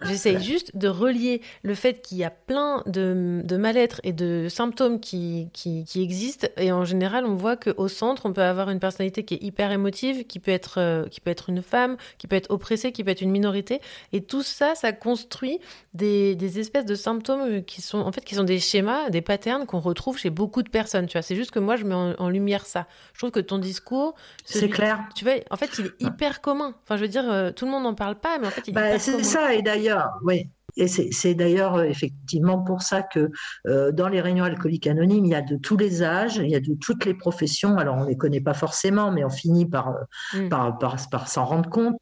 j'essaye 0.07 0.41
juste 0.43 0.77
de 0.77 0.89
relier 0.89 1.43
le 1.63 1.75
fait 1.75 2.01
qu'il 2.03 2.19
y 2.19 2.25
a 2.25 2.31
plein 2.31 2.83
de, 2.87 3.41
de 3.45 3.57
mal-être 3.57 4.01
et 4.05 4.13
de 4.13 4.28
symptômes 4.49 5.01
qui, 5.01 5.49
qui 5.53 5.85
qui 5.85 6.03
existent. 6.03 6.47
Et 6.57 6.73
en 6.73 6.85
général, 6.85 7.25
on 7.27 7.35
voit 7.37 7.57
qu'au 7.57 7.89
centre, 7.89 8.23
on 8.27 8.33
peut 8.33 8.43
avoir 8.43 8.71
une 8.71 8.81
personnalité 8.81 9.25
qui 9.25 9.35
est 9.35 9.43
hyper 9.43 9.71
émotive, 9.73 10.27
qui 10.27 10.39
peut 10.41 10.51
être 10.51 10.79
euh, 10.79 11.05
qui 11.07 11.21
peut 11.21 11.31
être 11.31 11.49
une 11.51 11.63
femme, 11.63 11.97
qui 12.19 12.27
peut 12.27 12.37
être 12.37 12.51
oppressée, 12.51 12.93
qui 12.93 13.05
peut 13.05 13.11
être 13.11 13.21
une 13.23 13.31
minorité. 13.31 13.81
Et 14.13 14.23
tout 14.23 14.43
ça, 14.43 14.75
ça 14.75 14.93
construit 14.93 15.59
des, 15.95 16.35
des 16.37 16.59
espèces 16.61 16.85
de 16.87 16.95
symptômes 16.95 17.63
qui 17.65 17.83
sont 17.83 17.99
en 17.99 18.13
fait 18.13 18.25
qui 18.25 18.35
sont 18.35 18.45
des 18.45 18.61
schémas, 18.61 19.11
des 19.11 19.23
patterns 19.23 19.67
qu'on 19.67 19.81
retrouve 19.81 20.19
chez 20.19 20.31
beaucoup 20.31 20.63
de 20.63 20.69
personnes. 20.71 21.07
Tu 21.07 21.13
vois, 21.19 21.23
c'est 21.23 21.37
juste 21.37 21.51
que 21.51 21.59
moi 21.59 21.77
je 21.77 21.85
mets 21.85 21.95
en, 21.95 22.15
en 22.19 22.29
lumière 22.29 22.67
ça. 22.67 22.87
Je 23.15 23.19
trouve 23.19 23.31
que 23.31 23.41
ton 23.41 23.59
discours, 23.59 24.15
C'est 24.45 24.69
clair. 24.69 25.01
Tu 25.15 25.25
vois, 25.25 25.35
en 25.51 25.57
fait, 25.57 25.79
il 25.79 25.87
est 25.87 26.03
hyper 26.03 26.41
commun. 26.41 26.75
Enfin, 26.85 26.97
je 26.97 27.03
veux 27.03 27.09
dire, 27.09 27.31
euh, 27.31 27.51
tout 27.53 27.65
le 27.65 27.71
monde 27.71 27.85
n'en 27.85 27.95
parle 27.95 28.17
pas, 28.19 28.39
mais 28.39 28.47
en 28.47 28.51
fait, 28.51 28.69
il 28.69 28.79
est 28.79 28.83
Bah, 28.83 28.99
c'est 28.99 29.13
commun. 29.13 29.25
ça, 29.25 29.55
et 29.55 29.63
d'ailleurs, 29.63 30.11
oui. 30.23 30.49
Et 30.77 30.87
c'est 30.87 31.35
d'ailleurs 31.35 31.77
euh, 31.77 31.85
effectivement 31.85 32.59
pour 32.63 32.83
ça 32.83 33.03
que 33.03 33.31
euh, 33.67 33.91
dans 33.91 34.09
les 34.09 34.21
réunions 34.21 34.45
alcooliques 34.45 34.87
anonymes, 34.87 35.25
il 35.25 35.31
y 35.33 35.35
a 35.35 35.43
de 35.43 35.57
tous 35.57 35.77
les 35.77 36.03
âges, 36.03 36.37
il 36.37 36.51
y 36.51 36.55
a 36.55 36.61
de 36.61 36.75
toutes 36.75 37.05
les 37.05 37.15
professions. 37.15 37.79
Alors 37.79 37.97
on 37.97 38.05
les 38.05 38.17
connaît 38.17 38.41
pas 38.41 38.55
forcément, 38.55 39.11
mais 39.11 39.25
on 39.25 39.31
finit 39.31 39.67
par 39.67 39.89
euh, 39.89 39.93
Mm. 40.35 40.49
par, 40.49 40.79
par, 40.79 40.97
par 41.11 41.29
s'en 41.29 41.45
rendre 41.47 41.69
compte. 41.71 41.99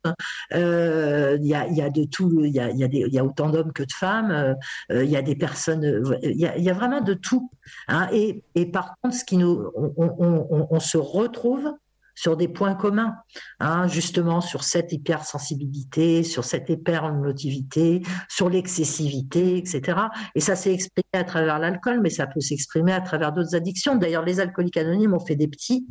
Euh, 0.52 1.38
il 1.40 1.46
y 1.46 1.54
a 1.54 1.66
il 1.68 1.76
y 1.76 1.82
a 1.82 1.90
de 1.90 2.04
tout, 2.04 2.40
il 2.44 2.52
y 2.52 2.60
a 2.60 2.70
il 2.70 2.78
y 2.78 2.84
a, 2.84 2.88
des, 2.88 2.98
il 3.06 3.14
y 3.14 3.18
a 3.18 3.24
autant 3.24 3.50
d'hommes 3.50 3.72
que 3.72 3.82
de 3.82 3.92
femmes. 3.92 4.30
euh, 4.30 4.54
euh, 4.92 5.04
il 5.04 5.10
y 5.10 5.16
a 5.16 5.22
des 5.22 5.36
personnes, 5.36 5.84
euh, 5.84 6.16
il 6.22 6.36
y 6.38 6.46
a, 6.46 6.56
il 6.58 6.70
vraiment 6.72 7.00
de 7.00 7.14
tout. 7.14 7.50
hein. 7.88 8.08
Et, 8.12 8.42
et 8.54 8.66
par 8.66 8.94
contre, 9.02 9.14
ce 9.16 9.24
qui 9.24 9.36
nous, 9.36 9.70
on, 9.74 9.92
on, 9.96 10.46
on, 10.50 10.66
on 10.70 10.80
se 10.80 10.98
retrouve 10.98 11.72
sur 12.16 12.36
des 12.36 12.48
points 12.48 12.74
communs, 12.74 13.14
hein, 13.60 13.86
justement 13.86 14.40
sur 14.40 14.64
cette 14.64 14.92
hypersensibilité, 14.92 16.24
sur 16.24 16.44
cette 16.44 16.68
hypermotivité, 16.68 18.02
sur 18.28 18.48
l'excessivité, 18.48 19.58
etc. 19.58 19.98
Et 20.34 20.40
ça 20.40 20.56
s'est 20.56 20.72
exprimé 20.72 21.04
à 21.12 21.24
travers 21.24 21.58
l'alcool, 21.58 22.00
mais 22.00 22.10
ça 22.10 22.26
peut 22.26 22.40
s'exprimer 22.40 22.92
à 22.92 23.02
travers 23.02 23.32
d'autres 23.32 23.54
addictions. 23.54 23.96
D'ailleurs, 23.96 24.24
les 24.24 24.40
alcooliques 24.40 24.78
anonymes 24.78 25.12
ont 25.14 25.20
fait 25.20 25.36
des 25.36 25.46
petits 25.46 25.86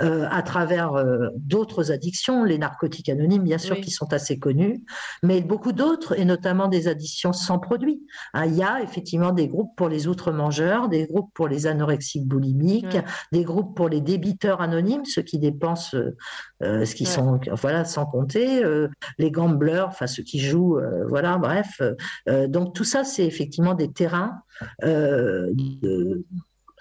euh, 0.00 0.26
à 0.30 0.42
travers 0.42 0.94
euh, 0.94 1.28
d'autres 1.36 1.90
addictions, 1.90 2.44
les 2.44 2.56
narcotiques 2.56 3.08
anonymes, 3.08 3.42
bien 3.42 3.58
sûr, 3.58 3.74
Oui. 3.76 3.82
qui 3.82 3.90
sont 3.90 4.12
assez 4.12 4.38
connus, 4.38 4.84
mais 5.24 5.40
beaucoup 5.40 5.72
d'autres, 5.72 6.16
et 6.18 6.24
notamment 6.24 6.68
des 6.68 6.86
addictions 6.86 7.32
sans 7.32 7.58
produit. 7.58 8.06
Hein, 8.32 8.46
il 8.46 8.54
y 8.54 8.62
a 8.62 8.80
effectivement 8.80 9.32
des 9.32 9.48
groupes 9.48 9.74
pour 9.76 9.88
les 9.88 10.06
outre-mangeurs, 10.06 10.88
des 10.88 11.06
groupes 11.06 11.30
pour 11.34 11.48
les 11.48 11.66
anorexiques 11.66 12.28
boulimiques, 12.28 12.96
des 13.32 13.42
groupes 13.42 13.76
pour 13.76 13.88
les 13.88 14.00
débiteurs 14.00 14.60
anonymes, 14.60 15.04
ceux 15.04 15.22
qui 15.22 15.40
dépensent 15.40 15.63
euh, 15.94 16.16
euh, 16.62 16.84
ce 16.84 16.94
qui 16.94 17.04
Ouais. 17.04 17.10
sont, 17.10 17.40
voilà, 17.52 17.84
sans 17.84 18.06
compter, 18.06 18.64
euh, 18.64 18.88
les 19.18 19.30
gamblers, 19.30 19.86
enfin 19.88 20.06
ceux 20.06 20.22
qui 20.22 20.38
jouent, 20.38 20.80
voilà, 21.08 21.38
bref. 21.38 21.80
Donc 22.48 22.74
tout 22.74 22.84
ça, 22.84 23.04
c'est 23.04 23.26
effectivement 23.26 23.74
des 23.74 23.90
terrains. 23.92 24.42
de- 24.82 26.24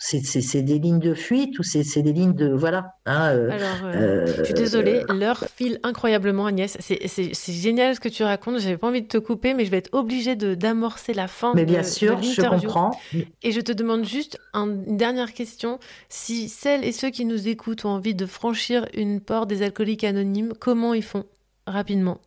c'est 0.06 0.62
des 0.62 0.80
lignes 0.80 1.00
de 1.00 1.14
fuite 1.14 1.58
ou 1.60 1.64
c'est 1.64 2.02
des 2.02 2.12
lignes 2.12 2.34
de 2.34 2.50
voilà. 2.52 2.96
hein, 3.06 3.30
euh, 3.34 3.50
Alors, 3.52 3.86
euh, 3.86 3.94
euh, 3.96 4.26
je 4.40 4.44
suis 4.44 4.54
désolée, 4.54 5.06
l'heure 5.10 5.46
file 5.56 5.80
incroyablement, 5.84 6.46
Agnès. 6.46 6.76
C'est- 6.82 7.54
génial 7.54 7.96
ce 7.96 8.00
que 8.02 8.10
tu 8.10 8.24
racontes. 8.24 8.60
J'avais 8.60 8.78
pas 8.78 8.88
envie 8.88 9.02
de 9.02 9.08
te 9.08 9.18
couper, 9.18 9.54
mais 9.54 9.64
je 9.66 9.72
vais 9.72 9.78
être 9.78 9.94
obligée 9.94 10.36
de 10.36 10.56
d'amorcer 10.56 11.14
la 11.14 11.28
fin 11.30 11.54
mais 11.56 11.62
de, 11.66 11.72
bien 11.72 11.82
de 11.82 11.86
sûr, 11.88 12.22
je 12.22 12.42
l'interview. 12.42 12.68
comprends. 12.68 13.00
Et 13.44 13.52
je 13.52 13.62
te 13.62 13.72
demande 13.72 14.04
juste 14.06 14.38
un- 14.54 14.68
une 14.68 14.98
dernière 14.98 15.34
question. 15.34 15.80
Si 16.10 16.50
celles 16.50 16.84
et 16.84 16.92
ceux 16.92 17.10
qui 17.10 17.24
nous 17.26 17.48
écoutent 17.48 17.86
ont 17.86 17.90
envie 17.92 18.16
de 18.16 18.26
franchir 18.26 18.86
une 18.94 19.22
porte 19.22 19.48
des 19.48 19.62
alcooliques 19.62 20.04
anonymes, 20.04 20.54
comment 20.60 20.94
ils 20.94 21.04
font 21.04 21.24
Rapidement? 21.66 22.20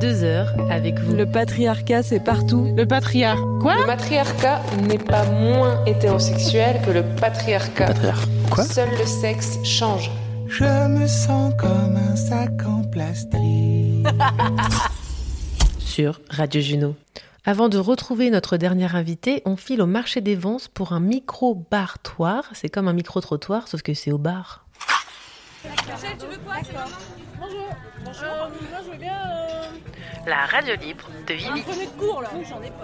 Deux 0.00 0.22
heures 0.22 0.54
avec 0.70 1.00
vous. 1.00 1.16
Le 1.16 1.26
patriarcat, 1.26 2.04
c'est 2.04 2.20
partout. 2.22 2.72
Le 2.76 2.86
patriarcat. 2.86 3.42
Quoi? 3.60 3.74
Le 3.74 3.86
matriarcat 3.86 4.60
n'est 4.82 4.98
pas 4.98 5.24
moins 5.24 5.84
hétérosexuel 5.84 6.80
que 6.86 6.92
le 6.92 7.02
patriarcat. 7.16 7.92
Quoi? 8.52 8.62
Seul 8.62 8.88
le 8.96 9.04
sexe 9.04 9.58
change. 9.64 10.12
Je 10.46 10.62
me 10.62 11.08
sens 11.08 11.54
comme 11.58 11.96
un 11.96 12.14
sac 12.14 12.52
en 12.64 12.84
plastique. 12.84 14.06
sur 15.80 16.20
Radio 16.30 16.60
Juno. 16.60 16.94
Avant 17.44 17.68
de 17.68 17.78
retrouver 17.78 18.30
notre 18.30 18.58
dernier 18.58 18.94
invité, 18.94 19.42
on 19.44 19.56
file 19.56 19.82
au 19.82 19.86
marché 19.86 20.20
des 20.20 20.36
Vences 20.36 20.68
pour 20.68 20.92
un 20.92 21.00
micro-bartoir. 21.00 22.44
C'est 22.52 22.68
comme 22.68 22.86
un 22.86 22.92
micro-trottoir, 22.92 23.66
sauf 23.66 23.82
que 23.82 23.92
c'est 23.92 24.12
au 24.12 24.18
bar. 24.18 24.66
La 30.26 30.46
radio 30.46 30.74
libre 30.80 31.08
de 31.26 31.34
Vivi. 31.34 31.62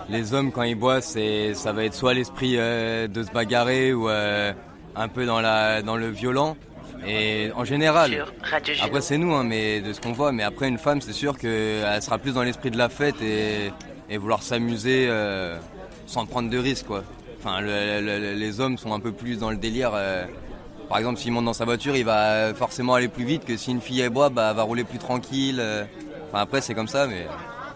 Les 0.08 0.34
hommes, 0.34 0.50
quand 0.50 0.62
ils 0.62 0.74
boivent, 0.74 1.02
c'est, 1.02 1.54
ça 1.54 1.72
va 1.72 1.84
être 1.84 1.94
soit 1.94 2.14
l'esprit 2.14 2.54
euh, 2.56 3.06
de 3.06 3.22
se 3.22 3.30
bagarrer 3.30 3.92
ou 3.92 4.08
euh, 4.08 4.52
un 4.96 5.08
peu 5.08 5.24
dans, 5.24 5.40
la, 5.40 5.82
dans 5.82 5.96
le 5.96 6.08
violent. 6.08 6.56
Et 7.06 7.50
en 7.54 7.64
général, 7.64 8.10
après 8.82 9.00
c'est 9.00 9.18
nous, 9.18 9.32
hein, 9.32 9.44
mais 9.44 9.80
de 9.80 9.92
ce 9.92 10.00
qu'on 10.00 10.12
voit. 10.12 10.32
Mais 10.32 10.42
après, 10.42 10.66
une 10.68 10.78
femme, 10.78 11.00
c'est 11.00 11.12
sûr 11.12 11.38
qu'elle 11.38 12.02
sera 12.02 12.18
plus 12.18 12.32
dans 12.34 12.42
l'esprit 12.42 12.72
de 12.72 12.78
la 12.78 12.88
fête 12.88 13.22
et, 13.22 13.70
et 14.10 14.16
vouloir 14.18 14.42
s'amuser 14.42 15.06
euh, 15.08 15.58
sans 16.06 16.26
prendre 16.26 16.50
de 16.50 16.58
risques, 16.58 16.86
quoi. 16.86 17.04
Enfin, 17.38 17.60
le- 17.60 18.00
le- 18.00 18.18
le- 18.18 18.32
les 18.34 18.58
hommes 18.60 18.78
sont 18.78 18.92
un 18.92 18.98
peu 18.98 19.12
plus 19.12 19.38
dans 19.38 19.50
le 19.50 19.56
délire. 19.56 19.92
Euh, 20.88 20.90
par 20.90 20.98
exemple, 20.98 21.18
s'il 21.20 21.32
monte 21.32 21.44
dans 21.44 21.52
sa 21.52 21.64
voiture, 21.64 21.94
il 21.96 22.04
va 22.04 22.54
forcément 22.54 22.94
aller 22.94 23.08
plus 23.08 23.24
vite 23.24 23.44
que 23.44 23.56
si 23.56 23.70
une 23.70 23.80
fille 23.80 24.00
elle 24.00 24.10
boit, 24.10 24.30
bah, 24.30 24.48
elle 24.50 24.56
va 24.56 24.62
rouler 24.62 24.84
plus 24.84 24.98
tranquille. 24.98 25.60
euh. 25.60 25.84
Enfin, 26.28 26.42
après, 26.42 26.60
c'est 26.60 26.74
comme 26.74 26.88
ça, 26.88 27.06
mais 27.06 27.26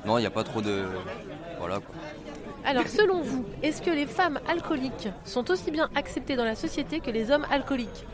non, 0.06 0.18
il 0.18 0.22
n'y 0.22 0.26
a 0.26 0.30
pas 0.30 0.44
trop 0.44 0.60
de. 0.60 0.84
Voilà, 1.58 1.76
quoi. 1.76 1.94
Alors, 2.64 2.86
selon 2.86 3.22
vous, 3.22 3.44
est-ce 3.62 3.82
que 3.82 3.90
les 3.90 4.06
femmes 4.06 4.38
alcooliques 4.48 5.08
sont 5.24 5.50
aussi 5.50 5.70
bien 5.70 5.88
acceptées 5.94 6.36
dans 6.36 6.44
la 6.44 6.54
société 6.54 7.00
que 7.00 7.10
les 7.10 7.30
hommes 7.30 7.46
alcooliques? 7.50 8.06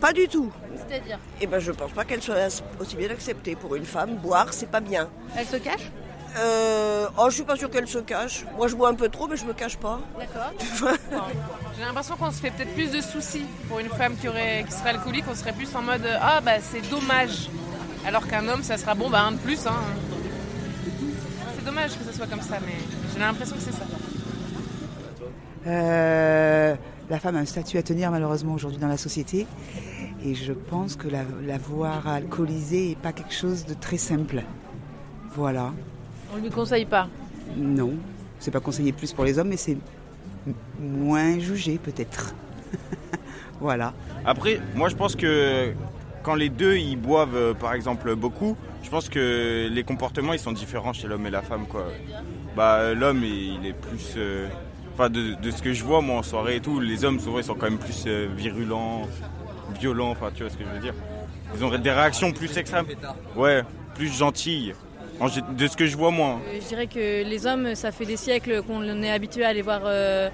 Pas 0.00 0.12
du 0.12 0.28
tout. 0.28 0.52
C'est-à-dire? 0.76 1.18
Eh 1.40 1.46
ben, 1.46 1.58
je 1.58 1.72
pense 1.72 1.90
pas 1.92 2.04
qu'elle 2.04 2.22
soit 2.22 2.36
aussi 2.80 2.96
bien 2.96 3.10
acceptée. 3.10 3.56
Pour 3.56 3.74
une 3.76 3.84
femme, 3.84 4.16
boire, 4.16 4.52
c'est 4.52 4.70
pas 4.70 4.80
bien. 4.80 5.08
Elles 5.36 5.46
se 5.46 5.56
cachent? 5.56 5.90
Euh, 6.36 7.06
oh, 7.18 7.26
je 7.28 7.34
suis 7.34 7.44
pas 7.44 7.56
sûre 7.56 7.70
qu'elle 7.70 7.88
se 7.88 7.98
cache. 7.98 8.44
Moi, 8.56 8.68
je 8.68 8.76
bois 8.76 8.88
un 8.88 8.94
peu 8.94 9.08
trop, 9.08 9.26
mais 9.26 9.36
je 9.36 9.44
me 9.44 9.52
cache 9.52 9.76
pas. 9.76 10.00
D'accord. 10.18 10.52
J'ai 11.76 11.84
l'impression 11.84 12.16
qu'on 12.16 12.30
se 12.30 12.40
fait 12.40 12.50
peut-être 12.50 12.74
plus 12.74 12.90
de 12.90 13.00
soucis 13.00 13.46
pour 13.68 13.78
une 13.78 13.88
femme 13.88 14.16
qui, 14.16 14.28
aurait, 14.28 14.64
qui 14.66 14.72
serait 14.72 14.90
alcoolique. 14.90 15.24
On 15.30 15.34
serait 15.34 15.52
plus 15.52 15.74
en 15.74 15.82
mode 15.82 16.06
Ah, 16.20 16.40
bah 16.40 16.60
c'est 16.60 16.88
dommage. 16.90 17.48
Alors 18.06 18.26
qu'un 18.26 18.46
homme, 18.48 18.62
ça 18.62 18.76
sera 18.76 18.94
bon, 18.94 19.10
bah 19.10 19.22
un 19.22 19.32
de 19.32 19.38
plus. 19.38 19.66
Hein. 19.66 19.74
C'est 21.56 21.64
dommage 21.64 21.98
que 21.98 22.04
ça 22.04 22.12
soit 22.12 22.26
comme 22.26 22.42
ça, 22.42 22.58
mais 22.64 22.74
j'ai 23.12 23.20
l'impression 23.20 23.56
que 23.56 23.62
c'est 23.62 23.72
ça. 23.72 23.84
Euh, 25.66 26.76
la 27.10 27.18
femme 27.18 27.36
a 27.36 27.40
un 27.40 27.44
statut 27.44 27.78
à 27.78 27.82
tenir 27.82 28.10
malheureusement 28.10 28.54
aujourd'hui 28.54 28.78
dans 28.78 28.88
la 28.88 28.96
société 28.96 29.46
et 30.24 30.34
je 30.34 30.52
pense 30.52 30.96
que 30.96 31.08
la, 31.08 31.22
la 31.44 31.58
voir 31.58 32.08
alcoolisée 32.08 32.90
n'est 32.90 32.94
pas 32.96 33.12
quelque 33.12 33.34
chose 33.34 33.66
de 33.66 33.74
très 33.74 33.98
simple. 33.98 34.42
Voilà. 35.34 35.72
On 36.32 36.36
lui 36.38 36.50
conseille 36.50 36.84
pas. 36.84 37.08
Non, 37.56 37.92
c'est 38.38 38.50
pas 38.50 38.60
conseillé 38.60 38.92
plus 38.92 39.12
pour 39.12 39.24
les 39.24 39.38
hommes 39.38 39.48
mais 39.48 39.56
c'est 39.56 39.76
moins 40.80 41.38
jugé 41.38 41.78
peut-être. 41.78 42.34
voilà. 43.60 43.92
Après, 44.24 44.60
moi 44.74 44.88
je 44.88 44.96
pense 44.96 45.16
que 45.16 45.72
quand 46.22 46.34
les 46.34 46.48
deux 46.48 46.76
ils 46.76 46.96
boivent 46.96 47.36
euh, 47.36 47.54
par 47.54 47.72
exemple 47.74 48.14
beaucoup, 48.14 48.56
je 48.82 48.90
pense 48.90 49.08
que 49.08 49.68
les 49.70 49.84
comportements 49.84 50.32
ils 50.32 50.38
sont 50.38 50.52
différents 50.52 50.92
chez 50.92 51.08
l'homme 51.08 51.26
et 51.26 51.30
la 51.30 51.42
femme 51.42 51.66
quoi. 51.66 51.86
Bah 52.56 52.94
l'homme 52.94 53.22
il 53.24 53.54
il 53.60 53.66
est 53.66 53.72
plus 53.72 54.14
euh, 54.16 54.48
enfin 54.94 55.08
de, 55.08 55.34
de 55.40 55.50
ce 55.50 55.62
que 55.62 55.72
je 55.72 55.84
vois 55.84 56.00
moi 56.00 56.16
en 56.16 56.22
soirée 56.22 56.56
et 56.56 56.60
tout, 56.60 56.80
les 56.80 57.04
hommes 57.04 57.20
souvent 57.20 57.38
ils 57.38 57.44
sont 57.44 57.54
quand 57.54 57.70
même 57.70 57.78
plus 57.78 58.04
euh, 58.06 58.28
virulents, 58.36 59.02
violents, 59.80 60.10
enfin 60.10 60.30
tu 60.34 60.42
vois 60.42 60.50
ce 60.50 60.56
que 60.56 60.64
je 60.64 60.70
veux 60.70 60.80
dire. 60.80 60.94
Ils 61.54 61.64
ont 61.64 61.76
des 61.78 61.90
réactions 61.90 62.32
plus 62.32 62.56
extrêmes. 62.58 62.86
Ouais, 63.34 63.62
plus 63.94 64.08
gentilles. 64.08 64.74
De 65.20 65.66
ce 65.66 65.76
que 65.76 65.86
je 65.86 65.96
vois 65.96 66.10
moi. 66.12 66.38
Euh, 66.48 66.58
Je 66.62 66.68
dirais 66.68 66.86
que 66.86 67.24
les 67.24 67.46
hommes, 67.46 67.74
ça 67.74 67.90
fait 67.90 68.04
des 68.06 68.16
siècles 68.16 68.62
qu'on 68.62 68.82
est 69.02 69.10
habitué 69.10 69.44
à 69.44 69.52
les 69.52 69.62
voir 69.62 69.80
euh, 69.84 70.30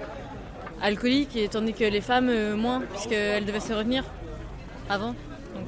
alcooliques, 0.81 1.35
et 1.35 1.47
tandis 1.47 1.73
que 1.73 1.83
les 1.85 2.01
femmes, 2.01 2.29
euh, 2.29 2.55
moins, 2.55 2.81
puisqu'elles 2.93 3.45
devaient 3.45 3.59
se 3.59 3.73
retenir 3.73 4.03
avant. 4.89 5.15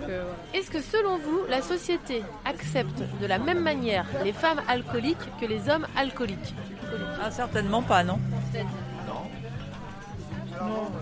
Euh. 0.09 0.23
Est-ce 0.53 0.69
que 0.69 0.81
selon 0.81 1.17
vous, 1.17 1.39
la 1.49 1.61
société 1.63 2.21
accepte 2.45 3.01
de 3.21 3.25
la 3.25 3.39
même 3.39 3.59
manière 3.61 4.05
les 4.23 4.33
femmes 4.33 4.61
alcooliques 4.67 5.17
que 5.41 5.45
les 5.47 5.67
hommes 5.69 5.87
alcooliques? 5.97 6.53
Ah, 7.23 7.31
certainement 7.31 7.81
pas, 7.81 8.03
non 8.03 8.19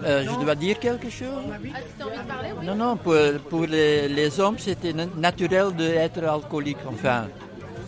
Euh, 0.04 0.24
je 0.24 0.44
dois 0.44 0.56
dire 0.56 0.78
quelque 0.80 1.10
chose? 1.10 1.44
Ah, 1.52 1.58
tu 1.98 2.04
as 2.04 2.06
envie 2.06 2.18
de 2.18 2.24
parler 2.28 2.50
oui 2.60 2.66
Non, 2.66 2.76
non, 2.76 2.96
pour, 2.98 3.16
pour 3.50 3.62
les, 3.66 4.08
les 4.08 4.40
hommes, 4.40 4.60
c'était 4.60 4.94
na- 4.94 5.08
naturel 5.18 5.74
d'être 5.76 6.24
alcoolique, 6.24 6.78
enfin. 6.88 7.26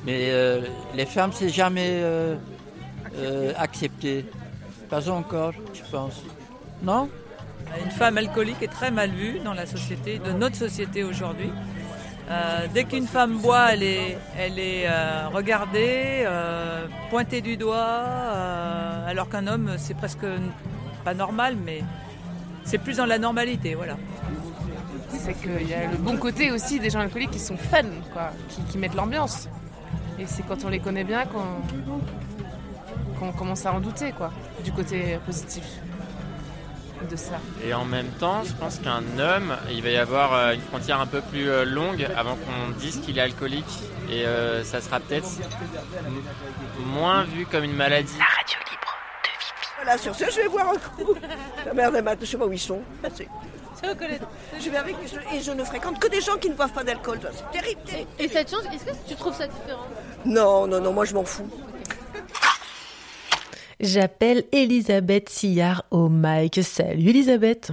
Mais 0.07 0.29
euh, 0.31 0.61
les 0.95 1.05
femmes, 1.05 1.31
c'est 1.33 1.49
jamais 1.49 1.99
euh, 2.01 2.37
euh, 3.17 3.51
accepté. 3.57 4.25
Pas 4.89 5.09
encore, 5.09 5.51
je 5.73 5.81
pense. 5.91 6.23
Non? 6.81 7.09
Une 7.83 7.91
femme 7.91 8.17
alcoolique 8.17 8.63
est 8.63 8.71
très 8.71 8.89
mal 8.89 9.09
vue 9.09 9.39
dans 9.39 9.53
la 9.53 9.65
société, 9.65 10.19
de 10.19 10.31
notre 10.31 10.55
société 10.55 11.03
aujourd'hui. 11.03 11.49
Euh, 12.29 12.67
dès 12.73 12.85
qu'une 12.85 13.05
femme 13.05 13.37
boit, 13.39 13.73
elle 13.73 13.83
est, 13.83 14.17
elle 14.37 14.57
est 14.59 14.85
euh, 14.87 15.27
regardée, 15.27 16.23
euh, 16.25 16.87
pointée 17.09 17.41
du 17.41 17.57
doigt, 17.57 17.75
euh, 17.75 19.09
alors 19.09 19.27
qu'un 19.27 19.45
homme, 19.47 19.73
c'est 19.77 19.93
presque 19.93 20.25
pas 21.03 21.13
normal, 21.13 21.57
mais 21.65 21.83
c'est 22.63 22.77
plus 22.77 22.95
dans 22.95 23.05
la 23.05 23.17
normalité, 23.17 23.75
voilà. 23.75 23.97
C'est 25.09 25.33
qu'il 25.33 25.67
y 25.67 25.73
a 25.73 25.91
le 25.91 25.97
bon 25.97 26.15
côté 26.15 26.51
aussi 26.51 26.79
des 26.79 26.89
gens 26.89 27.01
alcooliques 27.01 27.31
qui 27.31 27.39
sont 27.39 27.57
fun, 27.57 27.83
quoi, 28.13 28.31
qui, 28.47 28.61
qui 28.63 28.77
mettent 28.77 28.95
l'ambiance. 28.95 29.49
Et 30.19 30.25
c'est 30.25 30.43
quand 30.43 30.63
on 30.65 30.69
les 30.69 30.79
connaît 30.79 31.03
bien 31.03 31.25
qu'on 33.19 33.31
commence 33.33 33.65
à 33.65 33.73
en 33.73 33.79
douter, 33.79 34.11
quoi, 34.11 34.31
du 34.63 34.71
côté 34.71 35.19
positif 35.25 35.63
de 37.09 37.15
ça. 37.15 37.39
Et 37.63 37.73
en 37.75 37.85
même 37.85 38.07
temps, 38.19 38.43
je 38.43 38.53
pense 38.53 38.79
qu'un 38.79 39.03
homme, 39.19 39.55
il 39.71 39.83
va 39.83 39.89
y 39.89 39.97
avoir 39.97 40.33
euh, 40.33 40.53
une 40.53 40.61
frontière 40.61 40.99
un 40.99 41.05
peu 41.05 41.21
plus 41.21 41.47
euh, 41.47 41.63
longue 41.63 42.07
avant 42.17 42.35
qu'on 42.35 42.71
dise 42.79 42.99
qu'il 43.01 43.19
est 43.19 43.21
alcoolique. 43.21 43.79
Et 44.09 44.25
euh, 44.25 44.63
ça 44.63 44.81
sera 44.81 44.99
peut-être 44.99 45.29
moins 46.87 47.23
vu 47.23 47.45
comme 47.45 47.63
une 47.63 47.75
maladie. 47.75 48.17
La 48.17 48.25
radio 48.25 48.57
libre. 48.71 48.97
Voilà, 49.83 49.97
sur 49.99 50.15
ce, 50.15 50.25
je 50.31 50.41
vais 50.41 50.49
boire 50.49 50.69
un 50.73 50.77
coup. 51.03 51.13
La 51.67 51.73
merde, 51.75 51.93
elle 51.95 52.03
m'a- 52.03 52.15
je 52.19 52.25
sais 52.25 52.37
pas 52.37 52.47
où 52.47 52.51
ils 52.53 52.57
sont. 52.59 52.81
Je 54.59 54.69
vais 54.71 54.77
avec 54.77 54.95
et 55.33 55.39
je 55.39 55.51
ne 55.51 55.63
fréquente 55.63 55.99
que 55.99 56.07
des 56.07 56.19
gens 56.19 56.37
qui 56.37 56.49
ne 56.49 56.55
boivent 56.55 56.73
pas 56.73 56.83
d'alcool. 56.83 57.19
toi. 57.19 57.29
C'est 57.31 57.51
terrible. 57.59 57.81
terrible. 57.85 58.09
Et 58.17 58.27
cette 58.27 58.49
chance, 58.49 58.63
est-ce 58.73 58.85
que 58.85 59.07
tu 59.07 59.15
trouves 59.15 59.35
ça 59.35 59.45
différent? 59.45 59.85
Non, 60.27 60.67
non, 60.67 60.81
non, 60.81 60.91
moi 60.91 61.05
je 61.05 61.13
m'en 61.13 61.23
fous. 61.23 61.47
J'appelle 63.79 64.43
Elisabeth 64.51 65.29
Sillard 65.29 65.85
au 65.91 66.09
mic. 66.09 66.59
Salut 66.63 67.09
Elisabeth. 67.09 67.71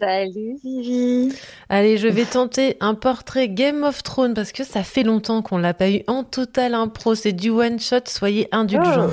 Salut 0.00 0.58
Vivi. 0.64 1.32
Allez, 1.68 1.98
je 1.98 2.08
vais 2.08 2.24
tenter 2.24 2.76
un 2.80 2.94
portrait 2.94 3.48
Game 3.48 3.84
of 3.84 4.02
Thrones 4.02 4.34
parce 4.34 4.50
que 4.50 4.64
ça 4.64 4.82
fait 4.82 5.04
longtemps 5.04 5.42
qu'on 5.42 5.58
l'a 5.58 5.74
pas 5.74 5.90
eu 5.90 6.02
en 6.08 6.24
total 6.24 6.74
impro. 6.74 7.14
C'est 7.14 7.32
du 7.32 7.50
one 7.50 7.78
shot, 7.78 8.00
soyez 8.06 8.48
indulgents. 8.50 9.10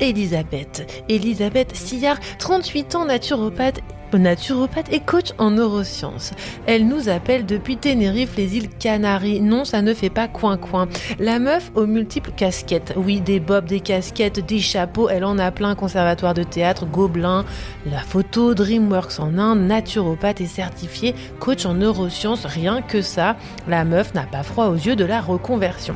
Elisabeth. 0.00 1.04
Elisabeth 1.08 1.74
Sillard, 1.74 2.18
38 2.38 2.94
ans, 2.94 3.04
naturopathe 3.04 3.80
naturopathe 4.18 4.92
et 4.92 5.00
coach 5.00 5.32
en 5.38 5.50
neurosciences. 5.50 6.32
Elle 6.66 6.86
nous 6.86 7.08
appelle 7.08 7.46
depuis 7.46 7.76
Tenerife, 7.76 8.36
les 8.36 8.56
îles 8.56 8.68
Canaries. 8.68 9.40
Non, 9.40 9.64
ça 9.64 9.82
ne 9.82 9.94
fait 9.94 10.10
pas 10.10 10.28
coin-coin. 10.28 10.88
La 11.18 11.38
meuf 11.38 11.70
aux 11.74 11.86
multiples 11.86 12.32
casquettes. 12.32 12.94
Oui, 12.96 13.20
des 13.20 13.40
bobs, 13.40 13.66
des 13.66 13.80
casquettes, 13.80 14.44
des 14.44 14.58
chapeaux. 14.58 15.08
Elle 15.08 15.24
en 15.24 15.38
a 15.38 15.50
plein. 15.50 15.74
Conservatoire 15.74 16.34
de 16.34 16.42
théâtre, 16.42 16.86
Gobelin, 16.86 17.44
la 17.86 17.98
photo, 18.00 18.54
DreamWorks 18.54 19.20
en 19.20 19.38
Inde, 19.38 19.60
naturopathe 19.60 20.40
et 20.40 20.46
certifiée, 20.46 21.14
coach 21.38 21.64
en 21.64 21.74
neurosciences. 21.74 22.46
Rien 22.46 22.82
que 22.82 23.02
ça, 23.02 23.36
la 23.68 23.84
meuf 23.84 24.14
n'a 24.14 24.24
pas 24.24 24.42
froid 24.42 24.66
aux 24.66 24.74
yeux 24.74 24.96
de 24.96 25.04
la 25.04 25.20
reconversion. 25.20 25.94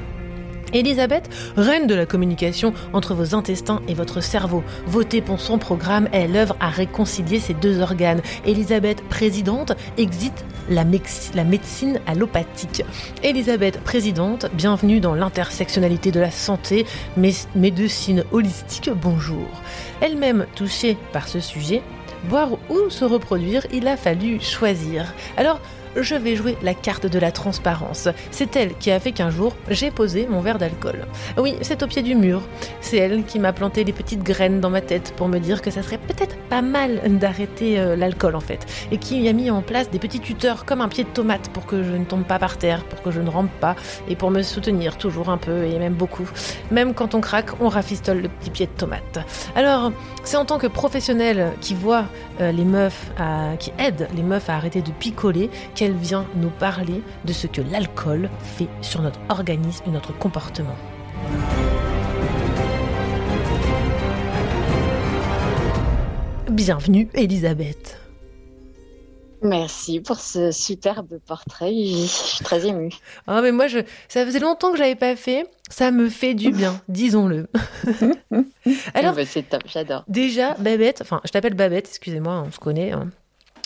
Elisabeth, 0.75 1.31
reine 1.57 1.87
de 1.87 1.95
la 1.95 2.05
communication 2.05 2.75
entre 2.93 3.15
vos 3.15 3.35
intestins 3.35 3.81
et 3.89 3.95
votre 3.95 4.21
cerveau. 4.21 4.63
Votée 4.87 5.23
pour 5.23 5.41
son 5.41 5.57
programme, 5.57 6.09
elle 6.13 6.37
œuvre 6.37 6.57
à 6.61 6.69
réconcilier 6.69 7.39
ces 7.39 7.55
deux 7.55 7.81
organes. 7.81 8.21
Elisabeth, 8.45 9.03
présidente, 9.09 9.73
exit 9.97 10.45
la, 10.69 10.85
médecine 10.85 12.01
allopathique. 12.07 12.83
Elisabeth, 13.23 13.81
présidente, 13.83 14.47
bienvenue 14.55 15.01
dans 15.01 15.15
l'intersectionnalité 15.15 16.11
de 16.11 16.21
la 16.21 16.31
santé, 16.31 16.87
mé- 17.19 17.47
médecine 17.55 18.25
holistique, 18.33 18.91
bonjour. 18.95 19.47
Elle-même 20.01 20.47
touchée 20.57 20.97
par 21.13 21.29
ce 21.29 21.39
sujet, 21.39 21.83
boire 22.29 22.51
ou 22.69 22.91
se 22.91 23.05
reproduire, 23.05 23.67
il 23.73 23.87
a 23.87 23.97
fallu 23.97 24.41
choisir. 24.41 25.13
Alors, 25.37 25.61
je 25.97 26.15
vais 26.15 26.37
jouer 26.37 26.57
la 26.63 26.75
carte 26.75 27.07
de 27.07 27.19
la 27.19 27.33
transparence. 27.33 28.09
C'est 28.31 28.57
elle 28.57 28.75
qui 28.77 28.91
a 28.91 29.01
fait 29.01 29.13
qu'un 29.13 29.31
jour, 29.31 29.55
j'ai 29.69 29.91
posé 29.91 30.27
mon 30.29 30.41
verre 30.41 30.59
d'alcool. 30.59 31.07
Oui, 31.37 31.57
c'est 31.63 31.83
au 31.83 31.87
pied 31.87 32.03
du 32.03 32.15
mur. 32.15 32.43
C'est 32.81 32.99
elle 32.99 33.25
qui 33.25 33.39
m'a 33.39 33.53
planté 33.53 33.85
les 33.85 33.93
petites 33.93 34.23
graines 34.23 34.61
dans 34.61 34.71
ma 34.71 34.81
tête 34.81 35.15
pour 35.17 35.29
me 35.29 35.39
dire 35.39 35.63
que 35.63 35.71
ça 35.71 35.83
serait 35.83 35.99
peut-être 35.99 36.37
pas 36.49 36.63
mal 36.63 37.01
d'arrêter 37.19 37.79
euh, 37.79 37.97
l'alcool 37.97 38.37
en 38.37 38.41
fait. 38.41 38.67
Et 38.91 38.99
qui 38.99 39.29
a 39.29 39.33
mis 39.33 39.51
en 39.51 39.63
place 39.63 39.91
des 39.91 39.99
petits 39.99 40.21
tuteurs 40.21 40.65
comme 40.65 40.81
un 40.81 40.89
pied 40.89 41.05
de 41.05 41.09
tomate 41.09 41.49
pour 41.51 41.67
que 41.67 41.83
je 41.83 41.93
ne 41.93 42.05
tombe 42.05 42.25
pas 42.25 42.39
par 42.39 42.59
terre, 42.59 42.85
pour 42.85 43.03
que 43.03 43.11
je 43.11 43.21
ne 43.21 43.31
rampe 43.31 43.51
pas 43.61 43.77
et 44.09 44.17
pour 44.17 44.31
me 44.31 44.43
soutenir 44.43 44.99
toujours 44.99 45.29
un 45.29 45.39
peu 45.39 45.65
et 45.65 45.79
même 45.79 45.95
beaucoup. 45.95 46.29
Même 46.71 46.95
quand 46.95 47.15
on 47.15 47.21
craque, 47.21 47.61
on 47.61 47.69
rafistole 47.69 48.21
le 48.21 48.29
petit 48.29 48.51
pied 48.51 48.67
de 48.67 48.73
tomate. 48.73 49.21
Alors, 49.57 49.93
c'est 50.25 50.37
en 50.37 50.45
tant 50.45 50.59
que 50.59 50.67
professionnelle 50.67 51.53
qui 51.61 51.75
voit 51.75 52.05
euh, 52.41 52.53
les 52.53 52.65
meufs, 52.65 53.11
qui 53.59 53.73
aide 53.79 54.09
les 54.15 54.23
meufs 54.23 54.49
à 54.49 54.55
arrêter 54.55 54.83
de 54.83 54.91
picoler, 54.91 55.51
qu'elle 55.85 55.93
vient 55.99 56.27
nous 56.37 56.49
parler 56.49 57.03
de 57.27 57.33
ce 57.35 57.47
que 57.47 57.61
l'alcool 57.61 58.31
fait 58.41 58.69
sur 58.81 59.03
notre 59.03 59.21
organisme 59.29 59.85
et 59.87 59.91
notre 59.91 60.17
comportement. 60.17 60.77
Bienvenue, 66.51 67.09
Elisabeth. 67.15 67.99
Merci 69.43 70.01
pour 70.01 70.21
ce 70.21 70.51
superbe 70.53 71.19
portrait. 71.27 71.71
Je 71.75 72.07
suis 72.07 72.45
très 72.45 72.67
émue. 72.67 72.93
Ah 73.27 73.43
mais 73.43 73.53
moi 73.53 73.67
je 73.67 73.81
ça 74.09 74.25
faisait 74.25 74.39
longtemps 74.39 74.71
que 74.71 74.79
je 74.79 74.83
l'avais 74.83 74.95
pas 74.95 75.17
fait, 75.17 75.47
ça 75.69 75.91
me 75.91 76.09
fait 76.09 76.33
du 76.35 76.51
bien, 76.51 76.81
disons-le. 76.89 77.49
Alors 78.95 79.15
Bah, 79.15 79.27
c'est 79.27 79.43
top, 79.43 79.63
j'adore. 79.67 80.05
déjà 80.09 80.55
Babette, 80.55 81.03
enfin 81.03 81.21
je 81.25 81.31
t'appelle 81.31 81.55
Babette, 81.55 81.89
excusez-moi, 81.89 82.45
on 82.47 82.51
se 82.51 82.59
connaît. 82.59 82.93
hein. 82.93 83.11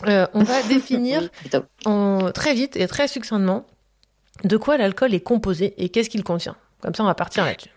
Euh, 0.06 0.26
on 0.34 0.42
va 0.42 0.62
définir 0.68 1.28
en, 1.84 2.30
très 2.32 2.54
vite 2.54 2.76
et 2.76 2.86
très 2.86 3.08
succinctement 3.08 3.64
de 4.44 4.56
quoi 4.56 4.76
l'alcool 4.76 5.14
est 5.14 5.20
composé 5.20 5.74
et 5.78 5.88
qu'est-ce 5.88 6.10
qu'il 6.10 6.22
contient. 6.24 6.56
Comme 6.80 6.94
ça 6.94 7.02
on 7.02 7.06
va 7.06 7.14
partir 7.14 7.44
là-dessus. 7.44 7.70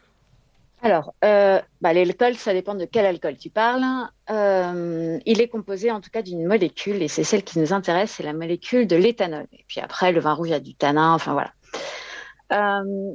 Alors, 0.84 1.14
euh, 1.23 1.61
bah, 1.81 1.93
l'alcool, 1.93 2.35
ça 2.35 2.53
dépend 2.53 2.73
de 2.73 2.85
quel 2.85 3.06
alcool 3.06 3.38
tu 3.38 3.52
parles. 3.52 3.84
Euh, 4.31 5.19
il 5.26 5.39
est 5.39 5.48
composé 5.48 5.91
en 5.91 6.02
tout 6.02 6.10
cas 6.10 6.23
d'une 6.23 6.45
molécule, 6.45 7.03
et 7.03 7.07
c'est 7.07 7.23
celle 7.23 7.43
qui 7.43 7.60
nous 7.60 7.72
intéresse, 7.72 8.14
c'est 8.18 8.23
la 8.23 8.34
molécule 8.34 8.88
de 8.88 8.95
l'éthanol. 8.95 9.45
Et 9.53 9.64
puis 9.68 9.80
après, 9.80 10.11
le 10.11 10.19
vin 10.19 10.34
rouge 10.34 10.52
a 10.52 10.60
du 10.60 10.73
tanin, 10.73 11.14
enfin 11.14 11.34
voilà. 11.34 11.52
Euh, 12.52 13.14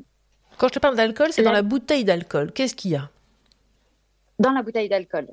Quand 0.58 0.68
je 0.68 0.74
te 0.74 0.78
parle 0.78 0.94
d'alcool, 0.94 1.28
c'est 1.32 1.42
dans 1.42 1.52
la 1.52 1.62
bouteille 1.62 2.04
d'alcool. 2.04 2.52
Qu'est-ce 2.52 2.76
qu'il 2.76 2.92
y 2.92 2.96
a? 2.96 3.10
Dans 4.38 4.52
la 4.52 4.62
bouteille 4.62 4.88
d'alcool, 4.88 5.26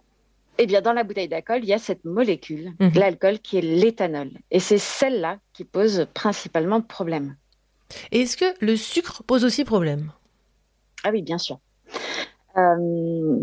eh 0.58 0.66
bien, 0.66 0.82
dans 0.82 0.94
la 0.94 1.04
bouteille 1.04 1.28
d'alcool, 1.28 1.60
il 1.64 1.70
y 1.70 1.74
a 1.74 1.80
cette 1.80 2.06
molécule, 2.06 2.74
Mhm. 2.80 2.94
l'alcool, 2.96 3.40
qui 3.40 3.58
est 3.58 3.62
l'éthanol. 3.62 4.32
Et 4.52 4.60
c'est 4.60 4.78
celle-là 4.78 5.40
qui 5.54 5.64
pose 5.66 6.06
principalement 6.14 6.82
problème. 6.82 7.36
Et 8.12 8.22
est-ce 8.22 8.38
que 8.38 8.46
le 8.66 8.76
sucre 8.76 9.24
pose 9.24 9.46
aussi 9.46 9.64
problème? 9.66 10.12
Ah 11.04 11.10
oui, 11.12 11.22
bien 11.22 11.38
sûr. 11.38 11.60
Euh, 12.58 13.38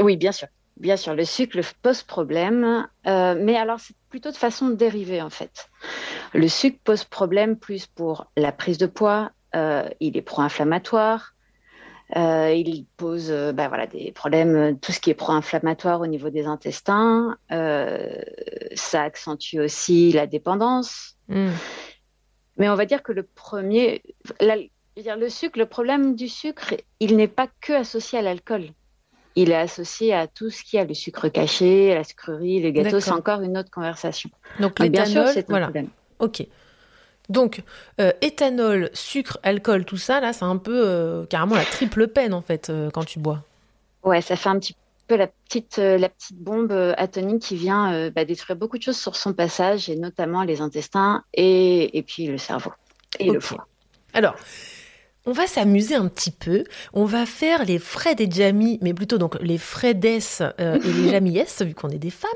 oui, 0.00 0.16
bien 0.16 0.32
sûr. 0.32 0.48
Bien 0.76 0.96
sûr, 0.96 1.14
le 1.14 1.24
sucre 1.24 1.60
pose 1.82 2.02
problème, 2.02 2.88
euh, 3.06 3.36
mais 3.38 3.56
alors 3.56 3.78
c'est 3.78 3.94
plutôt 4.10 4.32
de 4.32 4.36
façon 4.36 4.70
dérivée 4.70 5.22
en 5.22 5.30
fait. 5.30 5.70
Le 6.32 6.48
sucre 6.48 6.78
pose 6.82 7.04
problème 7.04 7.56
plus 7.56 7.86
pour 7.86 8.26
la 8.36 8.50
prise 8.50 8.76
de 8.76 8.86
poids, 8.86 9.30
euh, 9.54 9.88
il 10.00 10.16
est 10.16 10.22
pro-inflammatoire, 10.22 11.33
euh, 12.16 12.52
il 12.52 12.86
pose 12.96 13.30
bah, 13.54 13.68
voilà, 13.68 13.86
des 13.86 14.12
problèmes, 14.12 14.56
euh, 14.56 14.72
tout 14.80 14.92
ce 14.92 15.00
qui 15.00 15.10
est 15.10 15.14
pro-inflammatoire 15.14 16.00
au 16.00 16.06
niveau 16.06 16.30
des 16.30 16.46
intestins, 16.46 17.36
euh, 17.50 18.22
ça 18.74 19.02
accentue 19.02 19.58
aussi 19.58 20.12
la 20.12 20.26
dépendance. 20.26 21.16
Hmm. 21.28 21.50
Mais 22.56 22.68
on 22.68 22.76
va 22.76 22.86
dire 22.86 23.02
que 23.02 23.12
le 23.12 23.24
premier, 23.24 24.02
la- 24.40 24.56
dire, 25.02 25.16
le 25.16 25.28
sucre, 25.28 25.58
le 25.58 25.66
problème 25.66 26.14
du 26.14 26.28
sucre, 26.28 26.74
il 27.00 27.16
n'est 27.16 27.28
pas 27.28 27.48
que 27.60 27.72
associé 27.72 28.18
à 28.18 28.22
l'alcool. 28.22 28.68
Il 29.36 29.50
est 29.50 29.56
associé 29.56 30.14
à 30.14 30.28
tout 30.28 30.50
ce 30.50 30.62
qui 30.62 30.78
a 30.78 30.84
le 30.84 30.94
sucre 30.94 31.28
caché, 31.28 31.92
la 31.92 32.04
sucrerie, 32.04 32.60
les 32.60 32.72
gâteaux. 32.72 33.00
C'est 33.00 33.10
encore 33.10 33.40
une 33.40 33.58
autre 33.58 33.70
conversation. 33.70 34.30
Donc 34.60 34.78
sûr, 34.78 34.84
l'éthanol, 34.84 35.28
c'est 35.32 35.40
un 35.40 35.46
voilà. 35.48 35.66
problème. 35.66 35.88
Ok. 36.20 36.46
Donc 37.28 37.62
euh, 38.00 38.12
éthanol, 38.20 38.90
sucre, 38.92 39.38
alcool, 39.42 39.84
tout 39.84 39.96
ça 39.96 40.20
là, 40.20 40.32
c'est 40.32 40.44
un 40.44 40.56
peu 40.56 40.82
euh, 40.84 41.26
carrément 41.26 41.54
la 41.54 41.64
triple 41.64 42.08
peine 42.08 42.34
en 42.34 42.42
fait 42.42 42.70
euh, 42.70 42.90
quand 42.90 43.04
tu 43.04 43.18
bois. 43.18 43.42
Ouais, 44.02 44.20
ça 44.20 44.36
fait 44.36 44.50
un 44.50 44.58
petit 44.58 44.76
peu 45.06 45.16
la 45.16 45.26
petite, 45.26 45.78
la 45.78 46.08
petite 46.08 46.38
bombe 46.38 46.72
atonique 46.96 47.42
qui 47.42 47.56
vient 47.56 48.10
bah, 48.10 48.24
détruire 48.24 48.56
beaucoup 48.56 48.78
de 48.78 48.82
choses 48.82 48.98
sur 48.98 49.16
son 49.16 49.32
passage, 49.34 49.88
et 49.88 49.96
notamment 49.96 50.44
les 50.44 50.60
intestins 50.60 51.24
et, 51.34 51.96
et 51.96 52.02
puis 52.02 52.26
le 52.26 52.38
cerveau 52.38 52.72
et 53.18 53.30
le 53.30 53.40
foie. 53.40 53.66
Alors, 54.12 54.34
on 55.26 55.32
va 55.32 55.46
s'amuser 55.46 55.94
un 55.94 56.08
petit 56.08 56.30
peu. 56.30 56.64
On 56.92 57.04
va 57.04 57.26
faire 57.26 57.64
les 57.64 57.78
Fred 57.78 58.20
et 58.20 58.30
Jamie, 58.30 58.78
mais 58.82 58.92
plutôt 58.94 59.18
donc 59.18 59.36
les 59.40 59.58
Fredesses 59.58 60.42
euh, 60.60 60.78
et 60.84 60.92
les 60.92 61.08
Jamiesses, 61.10 61.62
vu 61.62 61.74
qu'on 61.74 61.88
est 61.88 61.98
des 61.98 62.10
femmes. 62.10 62.30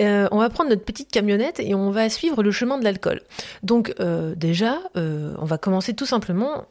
Euh, 0.00 0.28
on 0.30 0.38
va 0.38 0.50
prendre 0.50 0.70
notre 0.70 0.84
petite 0.84 1.10
camionnette 1.10 1.60
et 1.60 1.74
on 1.74 1.90
va 1.90 2.08
suivre 2.10 2.42
le 2.42 2.50
chemin 2.50 2.78
de 2.78 2.84
l'alcool. 2.84 3.22
Donc 3.62 3.94
euh, 4.00 4.34
déjà, 4.36 4.78
euh, 4.96 5.34
on 5.38 5.44
va 5.44 5.58
commencer 5.58 5.94
tout 5.94 6.06
simplement. 6.06 6.64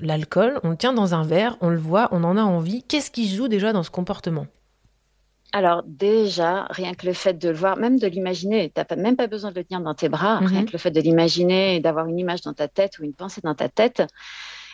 l'alcool, 0.00 0.58
on 0.64 0.70
le 0.70 0.76
tient 0.76 0.92
dans 0.94 1.14
un 1.14 1.22
verre, 1.22 1.56
on 1.60 1.68
le 1.68 1.78
voit, 1.78 2.08
on 2.12 2.24
en 2.24 2.36
a 2.38 2.42
envie. 2.42 2.82
Qu'est-ce 2.84 3.10
qui 3.10 3.28
joue 3.34 3.48
déjà 3.48 3.72
dans 3.72 3.82
ce 3.82 3.90
comportement? 3.90 4.46
Alors 5.52 5.82
déjà, 5.84 6.66
rien 6.70 6.94
que 6.94 7.06
le 7.06 7.12
fait 7.12 7.34
de 7.34 7.48
le 7.48 7.56
voir, 7.56 7.76
même 7.76 7.98
de 7.98 8.06
l'imaginer, 8.06 8.70
tu 8.74 8.80
n'as 8.88 8.96
même 9.02 9.16
pas 9.16 9.26
besoin 9.26 9.50
de 9.50 9.56
le 9.56 9.64
tenir 9.64 9.80
dans 9.82 9.94
tes 9.94 10.08
bras, 10.08 10.40
Mhm. 10.40 10.46
rien 10.46 10.64
que 10.64 10.72
le 10.72 10.78
fait 10.78 10.92
de 10.92 11.00
l'imaginer 11.00 11.74
et 11.76 11.80
d'avoir 11.80 12.06
une 12.06 12.18
image 12.18 12.42
dans 12.42 12.54
ta 12.54 12.68
tête 12.68 12.98
ou 13.00 13.04
une 13.04 13.14
pensée 13.14 13.40
dans 13.42 13.56
ta 13.56 13.68
tête, 13.68 14.02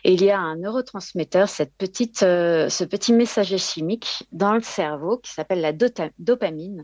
et 0.06 0.12
il 0.12 0.22
y 0.22 0.30
a 0.30 0.38
un 0.38 0.54
neurotransmetteur, 0.54 1.48
cette 1.48 1.74
petite, 1.74 2.22
euh, 2.22 2.68
ce 2.68 2.84
petit 2.84 3.12
messager 3.12 3.58
chimique 3.58 4.22
dans 4.30 4.54
le 4.54 4.60
cerveau 4.60 5.18
qui 5.18 5.32
s'appelle 5.32 5.60
la 5.60 5.72
dopamine, 6.20 6.80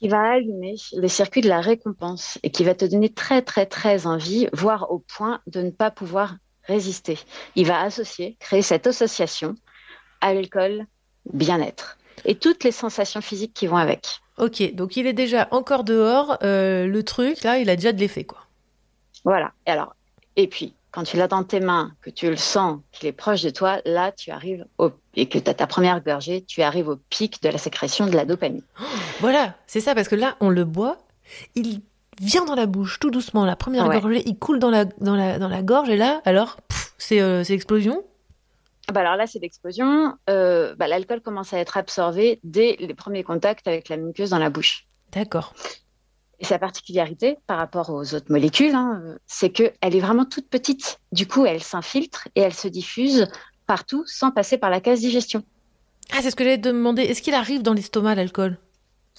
qui 0.00 0.08
va 0.08 0.32
allumer 0.32 0.74
les 0.94 1.08
circuits 1.08 1.42
de 1.42 1.48
la 1.48 1.60
récompense 1.60 2.40
et 2.42 2.50
qui 2.50 2.64
va 2.64 2.74
te 2.74 2.84
donner 2.84 3.08
très 3.08 3.40
très 3.40 3.66
très 3.66 4.08
envie, 4.08 4.48
voire 4.52 4.90
au 4.90 4.98
point 4.98 5.40
de 5.46 5.62
ne 5.62 5.70
pas 5.70 5.92
pouvoir 5.92 6.34
résister. 6.64 7.20
Il 7.54 7.68
va 7.68 7.82
associer, 7.82 8.36
créer 8.40 8.62
cette 8.62 8.88
association 8.88 9.54
alcool, 10.20 10.86
bien-être 11.32 11.98
et 12.24 12.34
toutes 12.34 12.64
les 12.64 12.72
sensations 12.72 13.20
physiques 13.20 13.54
qui 13.54 13.68
vont 13.68 13.76
avec. 13.76 14.18
Ok, 14.38 14.74
donc 14.74 14.96
il 14.96 15.06
est 15.06 15.12
déjà 15.12 15.46
encore 15.52 15.84
dehors. 15.84 16.36
euh, 16.42 16.84
le 16.88 17.02
truc, 17.04 17.44
là, 17.44 17.58
il 17.58 17.70
a 17.70 17.76
déjà 17.76 17.92
de 17.92 18.00
l'effet, 18.00 18.24
quoi. 18.24 18.40
Voilà. 19.24 19.52
Et 19.68 19.70
alors, 19.70 19.94
et 20.34 20.48
puis, 20.48 20.74
quand 20.90 21.04
tu 21.04 21.16
l'as 21.16 21.28
dans 21.28 21.44
tes 21.44 21.60
mains, 21.60 21.92
que 22.00 22.10
tu 22.10 22.28
le 22.30 22.36
sens, 22.36 22.80
qu'il 22.92 23.08
est 23.08 23.12
proche 23.12 23.42
de 23.42 23.50
toi, 23.50 23.80
là, 23.84 24.10
tu 24.12 24.30
arrives 24.30 24.64
au, 24.78 24.90
et 25.14 25.28
que 25.28 25.38
tu 25.38 25.50
as 25.50 25.54
ta 25.54 25.66
première 25.66 26.02
gorgée, 26.02 26.42
tu 26.42 26.62
arrives 26.62 26.88
au 26.88 26.96
pic 26.96 27.42
de 27.42 27.48
la 27.50 27.58
sécrétion 27.58 28.06
de 28.06 28.16
la 28.16 28.24
dopamine. 28.24 28.62
Voilà, 29.20 29.54
c'est 29.66 29.80
ça, 29.80 29.94
parce 29.94 30.08
que 30.08 30.14
là, 30.16 30.36
on 30.40 30.48
le 30.50 30.64
boit, 30.64 30.98
il 31.54 31.80
vient 32.20 32.44
dans 32.44 32.54
la 32.54 32.66
bouche 32.66 32.98
tout 33.00 33.10
doucement, 33.10 33.44
la 33.44 33.56
première 33.56 33.86
Ouais. 33.86 34.00
gorgée, 34.00 34.22
il 34.26 34.38
coule 34.38 34.58
dans 34.58 34.70
la, 34.70 34.84
dans 34.86 35.14
la, 35.14 35.38
dans 35.38 35.48
la 35.48 35.62
gorge, 35.62 35.88
et 35.90 35.96
là, 35.96 36.20
alors, 36.24 36.56
c'est 36.98 37.20
euh, 37.20 37.44
c'est 37.44 37.54
explosion. 37.54 38.02
Ah 38.88 38.92
bah 38.92 39.00
alors 39.00 39.16
là, 39.16 39.26
c'est 39.26 39.38
l'explosion. 39.38 40.14
Euh, 40.30 40.74
bah, 40.76 40.88
L'alcool 40.88 41.20
commence 41.20 41.52
à 41.52 41.58
être 41.58 41.76
absorbé 41.76 42.40
dès 42.42 42.76
les 42.80 42.94
premiers 42.94 43.22
contacts 43.22 43.68
avec 43.68 43.90
la 43.90 43.98
muqueuse 43.98 44.30
dans 44.30 44.38
la 44.38 44.48
bouche. 44.48 44.86
D'accord. 45.12 45.52
Et 46.40 46.44
sa 46.44 46.58
particularité 46.58 47.38
par 47.46 47.58
rapport 47.58 47.90
aux 47.90 48.14
autres 48.14 48.30
molécules, 48.30 48.74
hein, 48.74 49.16
c'est 49.26 49.50
qu'elle 49.50 49.72
est 49.80 50.00
vraiment 50.00 50.24
toute 50.24 50.48
petite. 50.48 51.00
Du 51.10 51.26
coup, 51.26 51.46
elle 51.46 51.62
s'infiltre 51.62 52.28
et 52.36 52.40
elle 52.42 52.54
se 52.54 52.68
diffuse 52.68 53.28
partout 53.66 54.04
sans 54.06 54.30
passer 54.30 54.56
par 54.56 54.70
la 54.70 54.80
case 54.80 55.00
digestion. 55.00 55.42
Ah, 56.12 56.18
c'est 56.22 56.30
ce 56.30 56.36
que 56.36 56.44
j'allais 56.44 56.60
te 56.60 56.68
demander. 56.68 57.02
Est-ce 57.02 57.22
qu'il 57.22 57.34
arrive 57.34 57.62
dans 57.62 57.74
l'estomac, 57.74 58.14
l'alcool? 58.14 58.58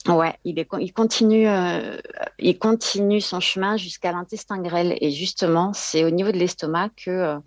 Ouais, 0.08 0.34
il, 0.46 0.58
est, 0.60 0.68
il, 0.80 0.94
continue, 0.94 1.48
euh, 1.48 1.98
il 2.40 2.58
continue 2.58 3.20
son 3.20 3.40
chemin 3.40 3.76
jusqu'à 3.76 4.12
l'intestin 4.12 4.60
grêle. 4.60 4.98
Et 5.02 5.12
justement, 5.12 5.74
c'est 5.74 6.06
au 6.06 6.10
niveau 6.10 6.32
de 6.32 6.38
l'estomac 6.38 6.90
que 6.96 7.12
euh, 7.12 7.38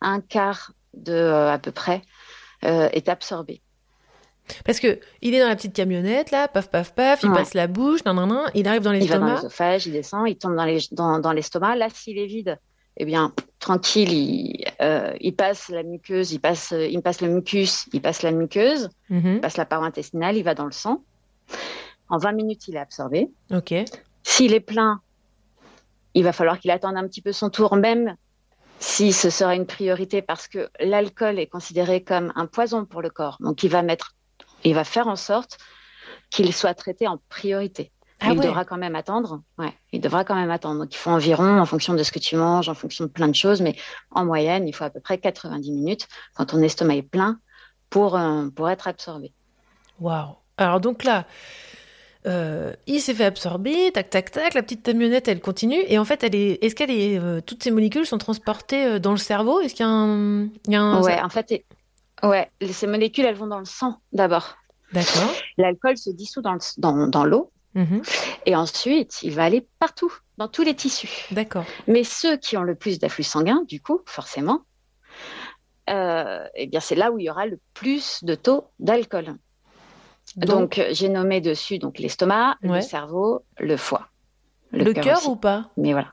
un 0.00 0.20
quart 0.20 0.72
de 0.94 1.12
euh, 1.12 1.50
à 1.50 1.58
peu 1.58 1.72
près 1.72 2.02
est 2.62 3.08
absorbé. 3.08 3.62
Parce 4.64 4.80
que 4.80 4.98
il 5.22 5.34
est 5.34 5.40
dans 5.40 5.48
la 5.48 5.56
petite 5.56 5.74
camionnette, 5.74 6.30
là, 6.30 6.48
paf, 6.48 6.68
paf, 6.70 6.94
paf, 6.94 7.22
il 7.22 7.30
Ouais. 7.30 7.36
passe 7.36 7.54
la 7.54 7.66
bouche, 7.66 8.04
nan, 8.04 8.16
nan, 8.16 8.28
nan, 8.28 8.50
il 8.54 8.66
arrive 8.68 8.82
dans 8.82 8.92
Il 8.92 9.00
va 9.08 9.18
dans 9.18 9.24
l'estomac. 9.26 9.34
l'œsophage, 9.42 9.86
il 9.86 9.92
descend, 9.92 10.28
il 10.28 10.36
tombe 10.36 10.54
dans 10.56 10.64
les- 10.64 10.86
dans- 10.92 11.18
dans 11.18 11.32
l'estomac. 11.32 11.76
Là, 11.76 11.88
s'il 11.92 12.18
est 12.18 12.26
vide, 12.26 12.58
eh 12.96 13.04
bien, 13.04 13.32
tranquille, 13.58 14.12
il, 14.12 14.64
euh, 14.80 15.12
il 15.20 15.34
passe 15.34 15.68
la 15.68 15.82
muqueuse, 15.82 16.32
il 16.32 16.38
passe, 16.40 16.72
il 16.76 17.00
passe 17.02 17.20
le 17.20 17.28
mucus, 17.28 17.86
il 17.92 18.00
passe 18.00 18.22
la 18.22 18.30
muqueuse, 18.30 18.88
Mhm. 19.10 19.34
il 19.34 19.40
passe 19.40 19.56
la 19.56 19.66
paroi 19.66 19.86
intestinale, 19.86 20.36
il 20.36 20.44
va 20.44 20.54
dans 20.54 20.64
le 20.66 20.72
sang. 20.72 21.02
En 22.08 22.18
20 22.18 22.32
minutes, 22.32 22.68
il 22.68 22.76
est 22.76 22.80
absorbé. 22.80 23.30
Ok. 23.52 23.74
S'il 24.22 24.54
est 24.54 24.60
plein, 24.60 25.00
il 26.14 26.22
va 26.24 26.32
falloir 26.32 26.58
qu'il 26.60 26.70
attende 26.70 26.96
un 26.96 27.06
petit 27.06 27.20
peu 27.20 27.32
son 27.32 27.50
tour, 27.50 27.76
même 27.76 28.16
si 28.78 29.12
ce 29.12 29.30
sera 29.30 29.54
une 29.54 29.66
priorité, 29.66 30.22
parce 30.22 30.48
que 30.48 30.68
l'alcool 30.80 31.38
est 31.38 31.46
considéré 31.46 32.02
comme 32.02 32.32
un 32.36 32.46
poison 32.46 32.84
pour 32.84 33.02
le 33.02 33.10
corps. 33.10 33.36
Donc, 33.40 33.62
il 33.62 33.70
va 33.70 33.82
mettre, 33.82 34.14
il 34.68 34.74
va 34.74 34.84
faire 34.84 35.08
en 35.08 35.16
sorte 35.16 35.58
qu'il 36.30 36.52
soit 36.52 36.74
traité 36.74 37.06
en 37.06 37.20
priorité. 37.28 37.92
Ah 38.20 38.28
il 38.32 38.38
ouais. 38.38 38.46
devra 38.46 38.64
quand 38.64 38.78
même 38.78 38.96
attendre. 38.96 39.42
Ouais, 39.58 39.72
il 39.92 40.00
devra 40.00 40.24
quand 40.24 40.34
même 40.34 40.50
attendre. 40.50 40.80
Donc, 40.80 40.94
il 40.94 40.96
faut 40.96 41.10
environ, 41.10 41.60
en 41.60 41.66
fonction 41.66 41.92
de 41.94 42.02
ce 42.02 42.10
que 42.10 42.18
tu 42.18 42.34
manges, 42.36 42.68
en 42.68 42.74
fonction 42.74 43.04
de 43.04 43.10
plein 43.10 43.28
de 43.28 43.34
choses, 43.34 43.60
mais 43.60 43.76
en 44.10 44.24
moyenne, 44.24 44.66
il 44.66 44.72
faut 44.74 44.84
à 44.84 44.90
peu 44.90 45.00
près 45.00 45.18
90 45.18 45.70
minutes 45.70 46.08
quand 46.34 46.46
ton 46.46 46.62
estomac 46.62 46.96
est 46.96 47.02
plein 47.02 47.38
pour, 47.90 48.16
euh, 48.16 48.48
pour 48.48 48.70
être 48.70 48.88
absorbé. 48.88 49.32
Waouh. 50.00 50.34
Alors 50.56 50.80
donc 50.80 51.04
là, 51.04 51.26
euh, 52.26 52.72
il 52.86 53.00
s'est 53.00 53.14
fait 53.14 53.24
absorber, 53.26 53.92
tac, 53.92 54.08
tac, 54.10 54.30
tac, 54.30 54.54
la 54.54 54.62
petite 54.62 54.82
camionnette, 54.82 55.28
elle 55.28 55.40
continue, 55.40 55.82
et 55.86 55.98
en 55.98 56.04
fait, 56.06 56.24
elle 56.24 56.34
est, 56.34 56.64
est-ce 56.64 56.74
qu'elle 56.74 56.90
est, 56.90 57.20
euh, 57.20 57.40
toutes 57.40 57.62
ces 57.62 57.70
molécules 57.70 58.06
sont 58.06 58.18
transportées 58.18 58.98
dans 58.98 59.12
le 59.12 59.18
cerveau? 59.18 59.60
Est-ce 59.60 59.74
qu'il 59.74 59.84
y 59.84 59.88
a 59.88 59.92
un, 59.92 60.44
il 60.66 60.72
y 60.72 60.74
a 60.76 60.80
un- 60.80 61.02
Ouais, 61.02 61.20
en 61.20 61.28
fait, 61.28 61.64
ouais, 62.22 62.50
ces 62.70 62.86
molécules, 62.86 63.24
elles 63.26 63.34
vont 63.36 63.46
dans 63.46 63.58
le 63.58 63.64
sang 63.64 64.00
d'abord. 64.12 64.56
D'accord. 64.92 65.32
L'alcool 65.58 65.96
se 65.98 66.10
dissout 66.10 66.42
dans, 66.42 66.54
le- 66.54 66.60
dans, 66.78 67.06
dans 67.08 67.24
l'eau 67.24 67.50
Mhm. 67.74 68.00
et 68.46 68.56
ensuite, 68.56 69.22
il 69.22 69.34
va 69.34 69.44
aller 69.44 69.66
partout, 69.78 70.10
dans 70.38 70.48
tous 70.48 70.62
les 70.62 70.74
tissus. 70.74 71.26
D'accord. 71.30 71.64
Mais 71.86 72.04
ceux 72.04 72.38
qui 72.38 72.56
ont 72.56 72.62
le 72.62 72.74
plus 72.74 72.98
d'afflux 72.98 73.22
sanguin, 73.24 73.64
du 73.68 73.82
coup, 73.82 74.00
forcément, 74.06 74.60
euh, 75.90 76.46
eh 76.54 76.66
bien, 76.66 76.80
c'est 76.80 76.94
là 76.94 77.12
où 77.12 77.18
il 77.18 77.24
y 77.24 77.30
aura 77.30 77.46
le 77.46 77.60
plus 77.74 78.24
de 78.24 78.34
taux 78.34 78.64
d'alcool. 78.78 79.34
Donc- 80.36 80.48
Donc, 80.48 80.78
euh, 80.78 80.88
j'ai 80.90 81.08
nommé 81.08 81.40
dessus 81.40 81.78
donc 81.78 81.98
l'estomac, 81.98 82.56
Ouais. 82.62 82.76
le 82.76 82.80
cerveau, 82.80 83.44
le 83.58 83.76
foie. 83.76 84.08
Le 84.72 84.92
cœur 84.92 85.28
ou 85.28 85.36
pas? 85.36 85.70
Mais 85.76 85.92
voilà. 85.92 86.12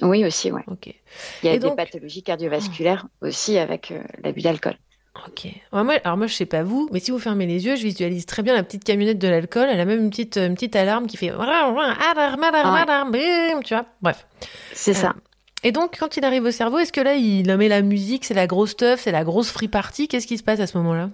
Oui, 0.00 0.24
aussi, 0.24 0.50
ouais. 0.50 0.64
Ok. 0.66 0.86
Il 1.42 1.46
y 1.46 1.48
a 1.48 1.54
Et 1.54 1.58
des 1.58 1.68
donc- 1.68 1.76
pathologies 1.76 2.22
cardiovasculaires 2.22 3.06
aussi 3.20 3.58
avec 3.58 3.90
euh, 3.92 4.02
l'abus 4.24 4.40
d'alcool. 4.42 4.76
Ok. 5.28 5.44
Ouais, 5.72 5.84
moi, 5.84 5.94
alors 6.04 6.16
moi, 6.16 6.26
je 6.26 6.34
sais 6.34 6.46
pas 6.46 6.62
vous, 6.62 6.88
mais 6.90 6.98
si 7.00 7.10
vous 7.10 7.18
fermez 7.18 7.46
les 7.46 7.64
yeux, 7.66 7.76
je 7.76 7.82
visualise 7.82 8.24
très 8.26 8.42
bien 8.42 8.54
la 8.54 8.62
petite 8.62 8.82
camionnette 8.84 9.18
de 9.18 9.28
l'alcool. 9.28 9.68
Elle 9.70 9.78
a 9.80 9.84
même 9.84 10.00
une 10.00 10.10
petite, 10.10 10.38
une 10.38 10.54
petite 10.54 10.74
alarme 10.74 11.06
qui 11.06 11.16
fait 11.18 11.28
alarme, 11.30 11.78
alarme, 11.78 12.42
alarme, 12.44 13.16
tu 13.62 13.74
vois. 13.74 13.84
Bref. 14.00 14.26
C'est 14.72 14.94
ça. 14.94 15.08
Euh, 15.10 15.20
Et 15.64 15.72
donc, 15.72 15.96
quand 16.00 16.16
il 16.16 16.24
arrive 16.24 16.44
au 16.44 16.50
cerveau, 16.50 16.78
est-ce 16.78 16.92
que 16.92 17.00
là, 17.00 17.14
il 17.14 17.54
met 17.56 17.68
la 17.68 17.82
musique, 17.82 18.24
c'est 18.24 18.34
la 18.34 18.46
grosse 18.46 18.70
stuff, 18.70 19.00
c'est 19.00 19.12
la 19.12 19.22
grosse 19.22 19.50
free 19.50 19.68
party? 19.68 20.08
Qu'est-ce 20.08 20.26
qui 20.26 20.38
se 20.38 20.42
passe 20.42 20.60
à 20.60 20.66
ce 20.66 20.76
moment-là? 20.78 21.10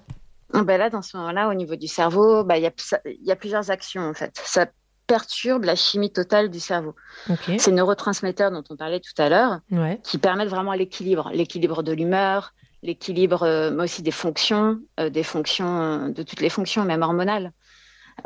Ben 0.55 0.79
là, 0.79 0.89
dans 0.91 1.03
ce 1.03 1.16
moment-là, 1.16 1.49
au 1.51 1.55
niveau 1.55 1.77
du 1.77 1.89
cerveau, 1.89 2.45
bah, 2.45 2.57
il 2.57 2.62
y, 2.62 2.66
a, 2.66 2.73
y 3.05 3.35
plusieurs 3.37 3.70
actions 3.70 4.03
en 4.03 4.15
fait. 4.15 4.41
Ça 4.45 4.66
perturbe 5.07 5.65
la 5.65 5.75
chimie 5.77 6.11
totale 6.12 6.51
du 6.51 6.61
cerveau. 6.61 6.95
Ok. 7.29 7.51
Ces 7.59 7.73
neurotransmetteurs 7.73 8.51
dont 8.51 8.65
on 8.70 8.77
parlait 8.77 9.01
tout 9.01 9.20
à 9.20 9.29
l'heure, 9.29 9.61
Ouais. 9.70 10.01
qui 10.05 10.16
permettent 10.19 10.49
vraiment 10.49 10.73
l'équilibre, 10.73 11.31
l'équilibre 11.35 11.83
de 11.83 11.93
l'humeur, 11.93 12.55
l'équilibre, 12.83 13.43
euh, 13.43 13.71
mais 13.71 13.85
aussi 13.85 14.03
des 14.03 14.11
fonctions, 14.11 14.79
euh, 15.01 15.11
des 15.11 15.23
fonctions, 15.23 15.81
euh, 15.81 16.09
de 16.11 16.23
toutes 16.23 16.41
les 16.41 16.51
fonctions, 16.51 16.85
même 16.85 17.03
hormonales. 17.03 17.53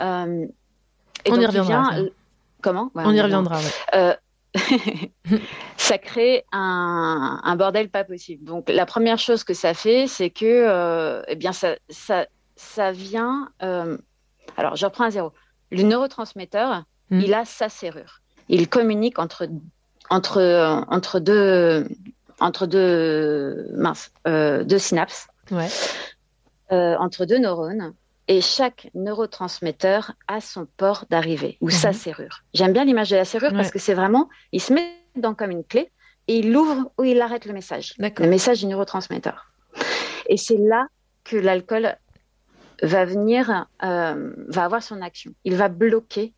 Euh, 0.00 0.46
et 1.24 1.30
On 1.32 1.36
y 1.36 1.38
donc, 1.38 1.46
reviendra, 1.48 1.90
vient-. 1.90 2.08
Comment? 2.62 2.90
Ouais, 2.94 3.02
On 3.06 3.12
y 3.12 3.20
reviendra. 3.20 3.58
Euh, 3.94 4.14
ça 5.76 5.98
crée 5.98 6.44
un, 6.52 7.40
un 7.42 7.56
bordel 7.56 7.88
pas 7.88 8.04
possible. 8.04 8.44
Donc 8.44 8.68
la 8.68 8.86
première 8.86 9.18
chose 9.18 9.44
que 9.44 9.54
ça 9.54 9.74
fait, 9.74 10.06
c'est 10.06 10.30
que 10.30 10.44
euh, 10.44 11.22
eh 11.28 11.36
bien 11.36 11.52
ça, 11.52 11.76
ça, 11.88 12.26
ça 12.56 12.92
vient. 12.92 13.48
euh, 13.62 13.96
alors 14.56 14.76
je 14.76 14.84
reprends 14.84 15.04
à 15.04 15.10
zéro. 15.10 15.32
Le 15.70 15.82
neurotransmetteur, 15.82 16.84
Mm. 17.10 17.20
il 17.20 17.34
a 17.34 17.44
sa 17.44 17.68
serrure. 17.68 18.20
Il 18.48 18.68
communique 18.68 19.18
entre 19.18 19.46
entre 20.08 20.38
euh, 20.38 20.80
entre 20.88 21.20
deux 21.20 21.86
entre 22.42 22.66
deux 22.66 23.68
mince 23.74 24.10
euh, 24.26 24.64
deux 24.64 24.78
synapses 24.78 25.28
Ouais. 25.50 25.68
euh, 26.72 26.96
entre 26.98 27.24
deux 27.24 27.38
neurones. 27.38 27.94
Et 28.28 28.40
chaque 28.40 28.88
neurotransmetteur 28.94 30.12
a 30.28 30.40
son 30.40 30.66
port 30.76 31.04
d'arrivée 31.10 31.58
ou 31.60 31.70
sa 31.70 31.88
Mhm. 31.88 31.94
serrure. 31.94 32.42
J'aime 32.54 32.72
bien 32.72 32.84
l'image 32.84 33.10
de 33.10 33.16
la 33.16 33.24
serrure 33.24 33.52
parce 33.52 33.70
que 33.70 33.78
c'est 33.80 33.94
vraiment, 33.94 34.28
il 34.52 34.60
se 34.60 34.72
met 34.72 34.92
dedans 35.16 35.34
comme 35.34 35.50
une 35.50 35.64
clé 35.64 35.90
et 36.28 36.38
il 36.38 36.52
l'ouvre 36.52 36.92
ou 36.98 37.04
il 37.04 37.20
arrête 37.20 37.46
le 37.46 37.52
message. 37.52 37.94
Le 37.98 38.26
message 38.28 38.60
du 38.60 38.66
neurotransmetteur. 38.66 39.52
Et 40.28 40.36
c'est 40.36 40.56
là 40.56 40.86
que 41.24 41.36
l'alcool 41.36 41.96
va 42.82 43.04
venir, 43.04 43.66
euh, 43.82 44.32
va 44.48 44.64
avoir 44.64 44.82
son 44.82 45.02
action. 45.02 45.32
Il 45.44 45.56
va 45.56 45.68
bloquer, 45.68 46.32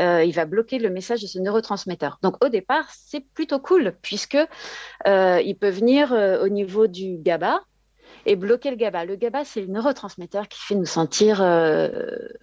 euh, 0.00 0.24
il 0.24 0.32
va 0.32 0.44
bloquer 0.46 0.78
le 0.78 0.90
message 0.90 1.22
de 1.22 1.26
ce 1.26 1.38
neurotransmetteur. 1.38 2.18
Donc 2.22 2.42
au 2.44 2.48
départ, 2.48 2.86
c'est 2.90 3.20
plutôt 3.20 3.58
cool 3.58 3.94
puisque 4.02 4.38
euh, 5.06 5.40
il 5.44 5.56
peut 5.56 5.68
venir 5.70 6.12
euh, 6.12 6.44
au 6.44 6.48
niveau 6.48 6.86
du 6.86 7.18
GABA 7.18 7.60
et 8.26 8.36
bloquer 8.36 8.70
le 8.70 8.76
GABA. 8.76 9.04
Le 9.04 9.16
GABA, 9.16 9.44
c'est 9.44 9.60
le 9.60 9.66
neurotransmetteur 9.68 10.48
qui 10.48 10.60
fait 10.60 10.74
nous 10.74 10.86
sentir, 10.86 11.38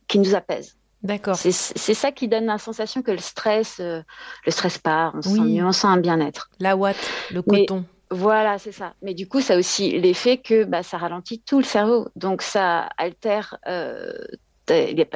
qui 0.08 0.20
nous 0.20 0.36
apaise. 0.36 0.76
D'accord. 1.02 1.38
C'est 1.38 1.52
ça 1.54 2.12
qui 2.12 2.28
donne 2.28 2.46
la 2.46 2.58
sensation 2.58 3.02
que 3.02 3.12
le 3.12 3.20
stress, 3.20 3.80
le 3.80 4.04
stress 4.52 4.78
part, 4.78 5.14
on 5.16 5.22
se 5.22 5.30
sent 5.30 5.40
Oui. 5.40 5.56
mieux, 5.58 5.66
on 5.66 5.72
sent 5.72 5.88
un 5.88 5.98
bien-être. 5.98 6.50
La 6.60 6.76
ouate, 6.76 6.98
le 7.32 7.42
Mais- 7.48 7.66
coton. 7.66 7.86
Voilà, 8.12 8.58
c'est 8.58 8.72
ça. 8.72 8.94
Mais 9.04 9.14
du 9.14 9.28
coup, 9.28 9.40
ça 9.40 9.54
a 9.54 9.58
aussi 9.58 9.98
l'effet 10.00 10.38
que 10.38 10.64
bah, 10.64 10.82
ça 10.82 10.98
ralentit 10.98 11.42
tout 11.42 11.60
le 11.60 11.64
cerveau. 11.64 12.08
Donc, 12.16 12.42
ça 12.42 12.90
altère 12.98 13.58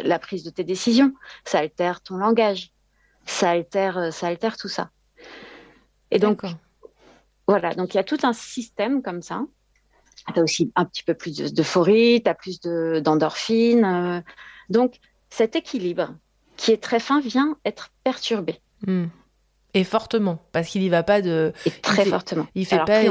la 0.04 0.20
prise 0.20 0.44
de 0.44 0.50
tes 0.50 0.64
décisions, 0.64 1.14
ça 1.46 1.60
altère 1.60 2.02
ton 2.02 2.18
langage, 2.18 2.72
ça 3.26 3.52
altère, 3.52 3.98
euh, 3.98 4.12
ça 4.12 4.28
altère 4.28 4.58
tout 4.58 4.68
ça. 4.68 4.90
Et 6.12 6.20
donc, 6.20 6.42
voilà. 7.48 7.74
Donc, 7.76 7.94
il 7.94 7.98
y 7.98 8.00
a 8.00 8.04
tout 8.04 8.18
un 8.24 8.34
système 8.34 9.02
comme 9.02 9.22
ça. 9.22 9.42
Tu 10.34 10.40
as 10.40 10.44
aussi 10.44 10.72
un 10.76 10.86
petit 10.86 11.04
peu 11.04 11.14
plus 11.14 11.36
de- 11.38 11.48
d'euphorie, 11.50 12.22
tu 12.24 12.30
as 12.30 12.36
plus 12.36 12.60
de- 12.62 13.02
d'endorphines. 13.04 13.84
euh. 13.86 14.22
donc, 14.70 15.00
cet 15.30 15.56
équilibre 15.56 16.16
qui 16.56 16.72
est 16.72 16.82
très 16.82 17.00
fin 17.00 17.20
vient 17.20 17.58
être 17.66 17.90
perturbé. 18.04 18.60
Hmm. 18.86 19.06
Et 19.74 19.84
fortement, 19.84 20.38
parce 20.52 20.68
qu'il 20.70 20.84
y 20.84 20.90
va 20.90 21.02
pas 21.02 21.22
de. 21.24 21.52
Et 21.66 21.72
très 21.72 22.04
il 22.04 22.06
fait- 22.06 22.10
fortement. 22.12 22.48
Il 22.54 22.66
fait 22.68 22.76
Alors, 22.76 22.86
pas. 22.86 23.02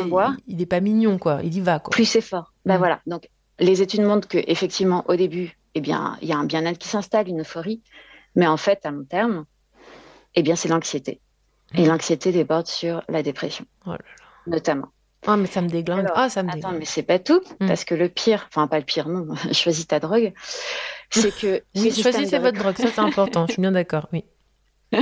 il, 0.47 0.63
est 0.63 0.67
pas 0.67 0.81
mignon, 0.81 1.19
quoi. 1.19 1.41
Il 1.43 1.57
y 1.57 1.61
va, 1.61 1.81
quoi. 1.81 1.91
plus 1.91 2.05
c'est 2.05 2.21
fort. 2.21 2.53
Ben 2.65 2.77
Mm. 2.77 2.79
voilà. 2.79 3.01
Donc, 3.09 3.29
les 3.59 3.83
études 3.83 4.03
montrent 4.03 4.29
que 4.29 4.39
effectivement, 4.47 5.05
au 5.09 5.17
début, 5.17 5.59
eh 5.75 5.81
bien, 5.81 6.17
il 6.23 6.29
y 6.29 6.33
a 6.33 6.37
un 6.39 6.45
bien-être 6.45 6.79
qui 6.79 6.89
s'installe, 6.89 7.29
une 7.29 7.41
euphorie, 7.41 7.83
mais 8.35 8.47
en 8.47 8.57
fait, 8.57 8.85
à 8.85 8.91
long 8.91 9.05
terme, 9.05 9.45
eh 10.35 10.43
bien, 10.43 10.57
c'est 10.57 10.69
l'anxiété. 10.69 11.21
Et 11.75 11.87
l'anxiété 11.87 12.33
déborde 12.33 12.67
sur 12.67 13.03
la 13.09 13.23
dépression, 13.23 13.65
Oh 13.87 13.91
là 13.93 13.99
notamment. 14.47 14.89
Ah, 15.27 15.37
mais 15.37 15.47
ça 15.47 15.63
me 15.63 15.69
déglingue. 15.69 16.09
Ah, 16.15 16.29
ça 16.29 16.43
me 16.43 16.49
Attends, 16.49 16.57
déglingue. 16.59 16.79
mais 16.81 16.85
c'est 16.85 17.03
pas 17.05 17.19
tout, 17.19 17.41
Mm. 17.61 17.69
parce 17.69 17.85
que 17.85 17.95
le 17.95 18.09
pire, 18.09 18.45
enfin 18.49 18.67
pas 18.67 18.79
le 18.79 18.85
pire, 18.85 19.09
non, 19.09 19.35
choisis 19.53 19.87
ta 19.87 20.01
drogue, 20.01 20.33
c'est 21.11 21.31
que 21.35 21.63
Oui, 21.77 21.93
choisissez 21.93 22.39
votre 22.39 22.59
drogue, 22.59 22.77
ça 22.77 22.89
c'est 22.91 23.01
important. 23.01 23.47
Je 23.47 23.53
suis 23.53 23.63
bien 23.63 23.73
d'accord. 23.73 24.09
Oui. 24.13 24.25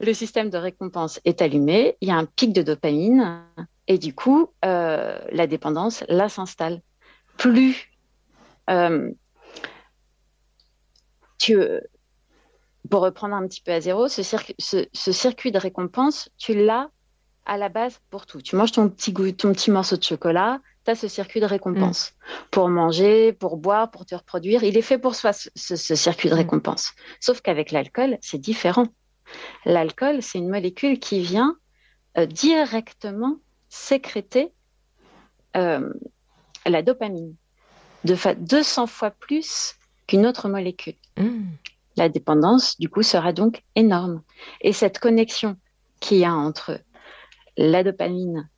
le 0.00 0.12
système 0.14 0.50
de 0.50 0.58
récompense 0.58 1.20
est 1.24 1.42
allumé, 1.42 1.96
il 2.00 2.08
y 2.08 2.12
a 2.12 2.16
un 2.16 2.26
pic 2.26 2.52
de 2.52 2.62
dopamine, 2.62 3.42
et 3.88 3.98
du 3.98 4.14
coup, 4.14 4.50
euh, 4.64 5.18
la 5.32 5.46
dépendance, 5.46 6.04
là, 6.08 6.28
s'installe. 6.28 6.80
Plus 7.36 7.90
euh, 8.70 9.10
tu, 11.44 11.58
pour 12.90 13.02
reprendre 13.02 13.34
un 13.34 13.46
petit 13.46 13.60
peu 13.62 13.72
à 13.72 13.80
zéro, 13.80 14.08
ce, 14.08 14.22
circuit, 14.22 14.54
ce, 14.58 14.86
ce 14.92 15.12
circuit 15.12 15.52
de 15.52 15.58
récompense, 15.58 16.28
tu 16.38 16.54
l'as 16.54 16.88
à 17.46 17.58
la 17.58 17.68
base 17.68 18.00
pour 18.10 18.24
tout. 18.26 18.40
Tu 18.40 18.56
manges 18.56 18.72
ton 18.72 18.88
petit, 18.88 19.12
goût, 19.12 19.30
ton 19.32 19.52
petit 19.52 19.70
morceau 19.70 19.96
de 19.96 20.02
chocolat, 20.02 20.60
tu 20.84 20.90
as 20.90 20.94
ce 20.94 21.08
circuit 21.08 21.40
de 21.40 21.46
récompense. 21.46 22.12
Pour 22.50 22.68
manger, 22.68 23.32
pour 23.32 23.56
boire, 23.56 23.90
pour 23.90 24.06
te 24.06 24.14
reproduire, 24.14 24.64
il 24.64 24.76
est 24.78 24.82
fait 24.82 24.98
pour 24.98 25.14
soi, 25.14 25.32
ce, 25.32 25.76
circuit 25.76 26.30
de 26.30 26.34
récompense. 26.34 26.92
Sauf 27.20 27.40
qu'avec 27.40 27.70
l'alcool, 27.70 28.18
c'est 28.20 28.38
différent. 28.38 28.86
L'alcool, 29.64 30.22
c'est 30.22 30.38
une 30.38 30.48
molécule 30.50 30.98
qui 30.98 31.20
vient 31.20 31.56
euh, 32.18 32.26
directement 32.26 33.38
sécréter 33.68 34.52
euh, 35.56 35.92
la 36.66 36.82
dopamine 36.82 37.34
de 38.04 38.14
fa- 38.14 38.34
200 38.34 38.86
fois 38.86 39.10
plus 39.10 39.74
qu'une 40.06 40.26
autre 40.26 40.48
molécule. 40.48 40.94
Hmm. 41.16 41.44
La 41.96 42.08
dépendance, 42.08 42.78
du 42.78 42.88
coup, 42.88 43.02
sera 43.02 43.32
donc 43.32 43.62
énorme. 43.76 44.22
Et 44.60 44.72
cette 44.72 44.98
connexion 44.98 45.56
qu'il 46.00 46.18
y 46.18 46.24
a 46.24 46.32
entre 46.34 46.80
la 47.56 47.84
dopamine, 47.84 48.48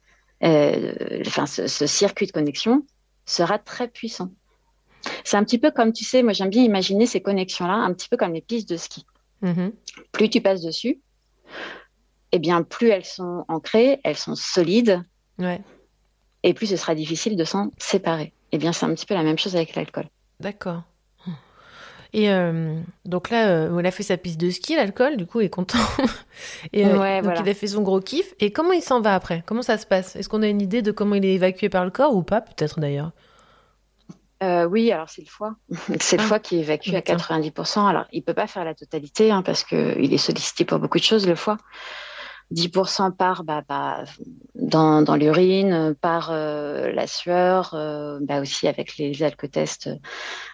euh, 0.42 1.20
enfin, 1.26 1.46
ce, 1.46 1.66
ce 1.66 1.86
circuit 1.86 2.26
de 2.26 2.32
connexion, 2.32 2.84
sera 3.26 3.58
très 3.58 3.88
puissant. 3.88 4.30
C'est 5.24 5.36
un 5.36 5.44
petit 5.44 5.58
peu 5.58 5.70
comme, 5.70 5.92
tu 5.92 6.04
sais, 6.04 6.22
moi 6.22 6.32
j'aime 6.32 6.48
bien 6.50 6.62
imaginer 6.62 7.06
ces 7.06 7.20
connexions-là, 7.20 7.74
un 7.74 7.92
petit 7.92 8.08
peu 8.08 8.16
comme 8.16 8.32
les 8.32 8.40
pistes 8.40 8.68
de 8.68 8.76
ski. 8.76 9.04
Mhm. 9.42 9.72
Plus 10.12 10.30
tu 10.30 10.40
passes 10.40 10.62
dessus, 10.62 11.00
eh 12.32 12.38
bien, 12.38 12.62
plus 12.62 12.88
elles 12.88 13.04
sont 13.04 13.44
ancrées, 13.48 14.00
elles 14.02 14.16
sont 14.16 14.34
solides, 14.34 15.02
Ouais. 15.38 15.60
et 16.42 16.54
plus 16.54 16.66
ce 16.66 16.76
sera 16.76 16.94
difficile 16.94 17.36
de 17.36 17.44
s'en 17.44 17.70
séparer. 17.78 18.32
Eh 18.52 18.58
bien, 18.58 18.72
c'est 18.72 18.86
un 18.86 18.94
petit 18.94 19.06
peu 19.06 19.14
la 19.14 19.22
même 19.22 19.38
chose 19.38 19.54
avec 19.54 19.74
l'alcool. 19.74 20.08
D'accord. 20.40 20.82
Et 22.16 22.30
euh, 22.30 22.80
donc 23.04 23.28
là, 23.28 23.48
euh, 23.50 23.76
il 23.78 23.84
a 23.86 23.90
fait 23.90 24.02
sa 24.02 24.16
piste 24.16 24.40
de 24.40 24.48
ski, 24.48 24.74
l'alcool, 24.74 25.18
du 25.18 25.26
coup, 25.26 25.40
il 25.42 25.46
est 25.46 25.50
content. 25.50 25.78
Et 26.72 26.86
euh, 26.86 26.98
Ouais, 26.98 27.20
donc 27.22 27.24
voilà. 27.24 27.42
il 27.42 27.48
a 27.48 27.54
fait 27.54 27.66
son 27.66 27.82
gros 27.82 28.00
kiff. 28.00 28.32
Et 28.40 28.52
comment 28.52 28.72
il 28.72 28.80
s'en 28.82 29.02
va 29.02 29.14
après? 29.14 29.42
Comment 29.46 29.62
ça 29.62 29.76
se 29.76 29.86
passe? 29.86 30.16
Est-ce 30.16 30.28
qu'on 30.30 30.42
a 30.42 30.48
une 30.48 30.62
idée 30.62 30.80
de 30.80 30.92
comment 30.92 31.14
il 31.14 31.24
est 31.26 31.34
évacué 31.34 31.68
par 31.68 31.84
le 31.84 31.90
corps 31.90 32.14
ou 32.16 32.22
pas 32.22 32.40
Peut-être 32.40 32.80
d'ailleurs? 32.80 33.12
Euh, 34.42 34.66
oui, 34.66 34.92
alors 34.92 35.08
c'est 35.08 35.22
le 35.22 35.28
foie. 35.28 35.56
C'est 36.00 36.18
le 36.18 36.22
Ah, 36.22 36.26
foie 36.26 36.38
qui 36.40 36.58
évacue 36.58 36.94
à 36.94 37.00
d'accord. 37.02 37.16
90%. 37.16 37.86
Alors, 37.88 38.04
il 38.12 38.22
peut 38.22 38.34
pas 38.34 38.46
faire 38.46 38.64
la 38.64 38.74
totalité 38.74 39.30
hein, 39.30 39.42
parce 39.42 39.64
qu'il 39.64 40.12
est 40.12 40.18
sollicité 40.18 40.64
pour 40.66 40.78
beaucoup 40.78 40.98
de 40.98 41.04
choses, 41.04 41.26
le 41.26 41.34
foie. 41.36 41.56
10% 42.54 43.12
part 43.12 43.44
bah, 43.44 43.62
bah, 43.68 44.04
dans, 44.54 45.02
dans 45.02 45.16
l'urine, 45.16 45.94
par 46.00 46.30
euh, 46.30 46.92
la 46.92 47.06
sueur, 47.06 47.74
euh, 47.74 48.18
bah, 48.20 48.40
aussi 48.40 48.68
avec 48.68 48.96
les 48.98 49.22
alcotests, 49.22 49.90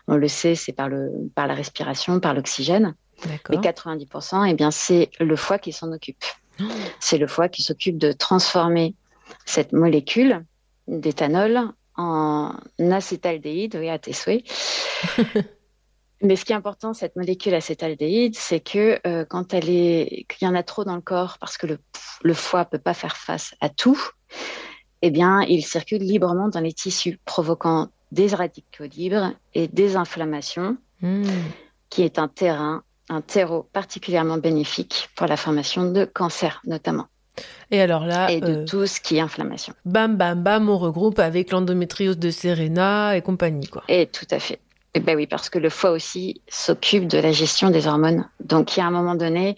on 0.09 0.17
le 0.17 0.29
sait, 0.29 0.55
c'est 0.55 0.73
par, 0.73 0.89
le, 0.89 1.11
par 1.35 1.47
la 1.47 1.55
respiration, 1.55 2.21
par 2.21 2.35
l'oxygène. 2.35 2.95
Mais 3.25 3.59
D'accord. 3.59 3.61
90%, 3.61 4.49
eh 4.51 4.55
bien, 4.55 4.71
c'est 4.71 5.11
le 5.21 5.37
foie 5.37 5.59
qui 5.59 5.73
s'en 5.73 5.93
occupe. 5.93 6.25
C'est 7.01 7.19
le 7.19 7.27
foie 7.27 7.49
qui 7.49 7.63
s'occupe 7.63 7.99
de 7.99 8.13
transformer 8.13 8.95
cette 9.45 9.73
molécule 9.73 10.45
d'éthanol 10.89 11.73
en 11.97 12.55
acétaldéhyde, 12.79 13.77
oui, 13.77 13.89
à 13.89 13.99
tes 13.99 14.13
souhaits. 14.13 14.45
Mais 16.23 16.37
ce 16.37 16.45
qui 16.45 16.53
est 16.53 16.57
important, 16.57 16.95
cette 16.95 17.17
molécule 17.17 17.55
acétaldéhyde, 17.55 18.37
c'est 18.37 18.61
que 18.61 19.01
euh, 19.07 19.25
quand 19.29 19.55
elle 19.55 19.69
est, 19.69 20.25
qu'il 20.29 20.47
y 20.47 20.51
en 20.51 20.55
a 20.55 20.63
trop 20.63 20.85
dans 20.85 20.95
le 20.95 21.01
corps, 21.03 21.37
parce 21.41 21.57
que 21.59 21.67
le, 21.67 21.79
le 22.23 22.35
foie 22.35 22.65
peut 22.65 22.79
pas 22.79 22.95
faire 22.95 23.17
face 23.17 23.55
à 23.61 23.69
tout, 23.69 24.01
eh 25.03 25.11
bien, 25.11 25.43
il 25.43 25.65
circule 25.65 26.03
librement 26.03 26.49
dans 26.49 26.61
les 26.61 26.73
tissus, 26.73 27.19
provoquant 27.25 27.89
des 28.13 28.29
radicaux 28.29 28.85
libres 28.85 29.33
et 29.55 29.69
des 29.69 29.97
inflammations, 29.97 30.77
Hmm. 31.01 31.25
qui 31.91 32.03
est 32.03 32.21
un 32.21 32.29
terrain, 32.29 32.85
un 33.09 33.23
terreau 33.23 33.65
particulièrement 33.73 34.39
bénéfique 34.39 35.09
pour 35.17 35.27
la 35.27 35.37
formation 35.37 35.91
de 35.91 36.05
cancers, 36.05 36.61
notamment, 36.65 37.09
Et 37.73 37.81
alors 37.81 38.05
là, 38.07 38.31
et 38.31 38.41
de 38.41 38.59
euh, 38.59 38.65
tout 38.65 38.87
ce 38.87 39.01
qui 39.01 39.17
est 39.17 39.21
inflammation. 39.21 39.75
bam, 39.85 40.17
bam, 40.17 40.43
bam, 40.43 40.69
on 40.69 40.79
regroupe 40.79 41.19
avec 41.19 41.51
l'endométriose 41.51 42.19
de 42.19 42.31
Serena 42.31 43.17
et 43.17 43.23
compagnie, 43.23 43.69
quoi. 43.69 43.83
Et 43.89 44.07
tout 44.07 44.27
à 44.31 44.39
fait. 44.39 44.61
Et 44.95 45.01
ben 45.01 45.17
oui, 45.17 45.27
parce 45.27 45.49
que 45.49 45.59
le 45.59 45.71
foie 45.71 45.91
aussi 45.91 46.43
s'occupe 46.49 47.07
de 47.09 47.19
la 47.19 47.33
gestion 47.33 47.71
des 47.71 47.87
hormones. 47.87 48.29
Donc, 48.41 48.77
il 48.77 48.81
y 48.81 48.83
a 48.83 48.87
un 48.87 48.91
moment 48.91 49.15
donné, 49.15 49.57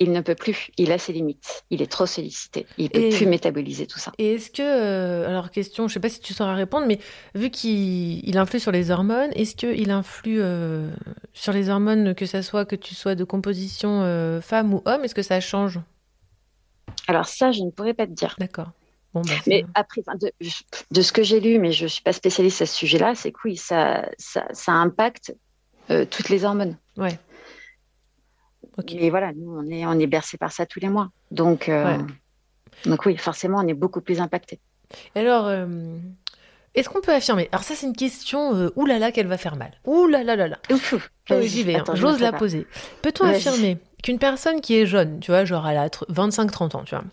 il 0.00 0.10
ne 0.10 0.20
peut 0.20 0.34
plus. 0.34 0.70
Il 0.78 0.90
a 0.90 0.98
ses 0.98 1.12
limites. 1.12 1.64
Il 1.70 1.80
est 1.80 1.86
trop 1.90 2.06
sollicité. 2.06 2.66
Il 2.76 2.90
peut 2.90 2.98
Et- 2.98 3.10
plus 3.10 3.26
métaboliser 3.26 3.86
tout 3.86 4.00
ça. 4.00 4.10
Et 4.18 4.34
est-ce 4.34 4.50
que, 4.50 4.62
euh, 4.62 5.28
alors 5.28 5.52
question, 5.52 5.86
je 5.86 5.94
sais 5.94 6.00
pas 6.00 6.08
si 6.08 6.18
tu 6.20 6.34
sauras 6.34 6.54
répondre, 6.54 6.86
mais 6.88 6.98
vu 7.36 7.50
qu'il 7.50 8.28
il 8.28 8.36
influe 8.36 8.58
sur 8.58 8.72
les 8.72 8.90
hormones, 8.90 9.30
est-ce 9.34 9.54
qu'il 9.54 9.90
influe 9.92 10.40
euh, 10.42 10.90
sur 11.32 11.52
les 11.52 11.68
hormones, 11.68 12.14
que 12.16 12.26
ça 12.26 12.42
soit 12.42 12.64
que 12.64 12.74
tu 12.74 12.96
sois 12.96 13.14
de 13.14 13.22
composition 13.22 14.00
euh, 14.02 14.40
femme 14.40 14.74
ou 14.74 14.82
homme, 14.86 15.04
est-ce 15.04 15.14
que 15.14 15.22
ça 15.22 15.40
change? 15.40 15.78
Alors 17.06 17.26
ça, 17.26 17.52
je 17.52 17.62
ne 17.62 17.70
pourrais 17.70 17.94
pas 17.94 18.06
te 18.06 18.12
dire. 18.12 18.34
D'accord. 18.38 18.72
Bon, 19.14 19.22
bah, 19.22 19.32
Mais 19.46 19.64
après, 19.74 20.02
de, 20.20 20.32
de 20.90 21.02
ce 21.02 21.12
que 21.12 21.22
j'ai 21.22 21.40
lu, 21.40 21.58
mais 21.58 21.70
je 21.72 21.86
suis 21.86 22.02
pas 22.02 22.12
spécialiste 22.12 22.60
à 22.62 22.66
ce 22.66 22.74
sujet-là, 22.74 23.14
c'est 23.14 23.30
que 23.32 23.38
oui, 23.44 23.56
ça, 23.56 24.08
ça, 24.18 24.44
ça 24.52 24.72
impacte 24.72 25.34
euh, 25.90 26.04
toutes 26.04 26.28
les 26.28 26.44
hormones. 26.44 26.76
Ouais. 26.96 27.18
Et 28.88 29.10
voilà, 29.10 29.32
nous, 29.32 29.56
on 29.56 29.66
est, 29.70 29.86
on 29.86 29.98
est 30.00 30.06
bercé 30.08 30.36
par 30.36 30.50
ça 30.50 30.66
tous 30.66 30.80
les 30.80 30.88
mois. 30.88 31.10
Donc, 31.30 31.68
euh, 31.68 31.96
Ouais. 31.98 32.04
donc 32.86 33.06
oui, 33.06 33.16
forcément, 33.16 33.58
on 33.58 33.68
est 33.68 33.74
beaucoup 33.74 34.00
plus 34.00 34.20
impacté. 34.20 34.58
Alors, 35.14 35.46
euh, 35.46 35.96
est-ce 36.74 36.88
qu'on 36.88 37.00
peut 37.00 37.12
affirmer? 37.14 37.48
Alors 37.52 37.62
ça, 37.62 37.74
c'est 37.76 37.86
une 37.86 37.94
question, 37.94 38.52
euh, 38.56 38.70
oulala, 38.74 39.12
qu'elle 39.12 39.28
va 39.28 39.38
faire 39.38 39.54
mal. 39.54 39.72
Oulala, 39.84 40.34
là 40.34 40.48
là. 40.48 40.58
Vas-y. 41.28 41.46
J'y 41.48 41.62
vais, 41.62 41.76
hein. 41.76 41.84
J'ose 41.94 42.20
la 42.20 42.32
poser. 42.32 42.66
Peut-on 43.02 43.26
affirmer 43.26 43.78
qu'une 44.02 44.18
personne 44.18 44.60
qui 44.60 44.74
est 44.76 44.86
jeune, 44.86 45.20
tu 45.20 45.30
vois, 45.30 45.44
genre 45.44 45.66
elle 45.68 45.78
a 45.78 45.86
25-30 45.88 46.76
ans, 46.76 46.82
tu 46.84 46.94
vois, 46.96 47.04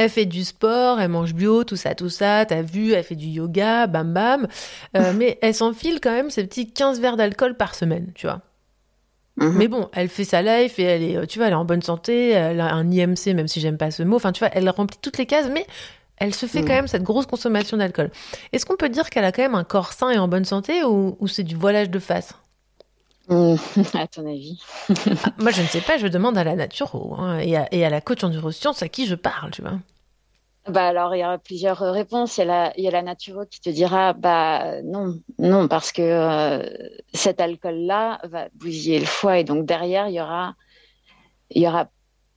elle 0.00 0.08
fait 0.10 0.24
du 0.26 0.44
sport, 0.44 1.00
elle 1.00 1.10
mange 1.10 1.34
bio, 1.34 1.62
tout 1.64 1.76
ça, 1.76 1.94
tout 1.94 2.08
ça, 2.08 2.44
t'as 2.46 2.62
vu, 2.62 2.92
elle 2.92 3.04
fait 3.04 3.14
du 3.16 3.26
yoga, 3.26 3.86
bam 3.86 4.12
bam, 4.12 4.48
euh, 4.96 5.12
mais 5.16 5.38
elle 5.42 5.54
s'enfile 5.54 6.00
quand 6.02 6.10
même 6.12 6.30
ses 6.30 6.44
petits 6.44 6.70
15 6.72 7.00
verres 7.00 7.16
d'alcool 7.16 7.54
par 7.56 7.74
semaine, 7.74 8.10
tu 8.14 8.26
vois. 8.26 8.40
Mhm. 9.36 9.52
Mais 9.56 9.68
bon, 9.68 9.88
elle 9.92 10.08
fait 10.08 10.24
sa 10.24 10.42
life 10.42 10.78
et 10.78 10.82
elle 10.82 11.02
est, 11.02 11.16
euh, 11.16 11.26
tu 11.26 11.38
vois, 11.38 11.46
elle 11.48 11.52
est 11.52 11.56
en 11.56 11.64
bonne 11.64 11.82
santé, 11.82 12.30
elle 12.30 12.60
a 12.60 12.72
un 12.74 12.90
IMC, 12.90 13.34
même 13.34 13.48
si 13.48 13.60
j'aime 13.60 13.76
pas 13.78 13.90
ce 13.90 14.02
mot. 14.02 14.16
Enfin, 14.16 14.32
tu 14.32 14.40
vois, 14.40 14.50
elle 14.52 14.68
remplit 14.70 14.98
toutes 15.00 15.18
les 15.18 15.26
cases, 15.26 15.48
mais 15.52 15.66
elle 16.16 16.34
se 16.34 16.46
fait 16.46 16.60
Mhm. 16.60 16.66
quand 16.66 16.74
même 16.74 16.88
cette 16.88 17.02
grosse 17.02 17.26
consommation 17.26 17.76
d'alcool. 17.76 18.10
Est-ce 18.52 18.66
qu'on 18.66 18.76
peut 18.76 18.88
dire 18.90 19.08
qu'elle 19.10 19.24
a 19.24 19.32
quand 19.32 19.42
même 19.42 19.54
un 19.54 19.64
corps 19.64 19.92
sain 19.92 20.10
et 20.10 20.18
en 20.18 20.28
bonne 20.28 20.44
santé 20.44 20.82
ou, 20.84 21.16
ou 21.20 21.28
c'est 21.28 21.44
du 21.44 21.56
voilage 21.56 21.88
de 21.90 21.98
face? 21.98 22.34
À 23.94 24.06
ton 24.08 24.26
avis 24.26 24.60
Ah, 24.88 25.32
Moi, 25.38 25.52
je 25.52 25.62
ne 25.62 25.66
sais 25.66 25.80
pas, 25.80 25.98
je 25.98 26.06
demande 26.08 26.36
à 26.36 26.44
la 26.44 26.56
naturo 26.56 27.14
hein, 27.16 27.38
et, 27.38 27.56
à, 27.56 27.72
et 27.72 27.84
à 27.84 27.90
la 27.90 28.00
coach 28.00 28.24
en 28.24 28.28
neurosciences 28.28 28.82
à 28.82 28.88
qui 28.88 29.06
je 29.06 29.14
parle, 29.14 29.50
tu 29.52 29.62
vois. 29.62 29.78
Bah 30.68 30.88
alors, 30.88 31.14
il 31.14 31.20
y 31.20 31.24
aura 31.24 31.38
plusieurs 31.38 31.82
euh, 31.82 31.90
réponses. 31.92 32.36
Il 32.36 32.40
y 32.40 32.42
a 32.42 32.46
la, 32.46 32.72
il 32.76 32.84
y 32.84 32.88
a 32.88 32.90
la 32.90 33.02
naturo 33.02 33.46
qui 33.46 33.60
te 33.60 33.70
dira, 33.70 34.12
bah 34.12 34.82
non, 34.82 35.18
non, 35.38 35.68
parce 35.68 35.90
que 35.90 36.02
euh, 36.02 36.68
cet 37.14 37.40
alcool-là 37.40 38.20
va 38.24 38.48
bousiller 38.54 39.00
le 39.00 39.06
foie 39.06 39.38
et 39.38 39.44
donc 39.44 39.64
derrière, 39.64 40.08
il 40.08 40.14
y 40.14 40.20
aura, 40.20 40.54
il 41.50 41.62
y 41.62 41.66
aura 41.66 41.88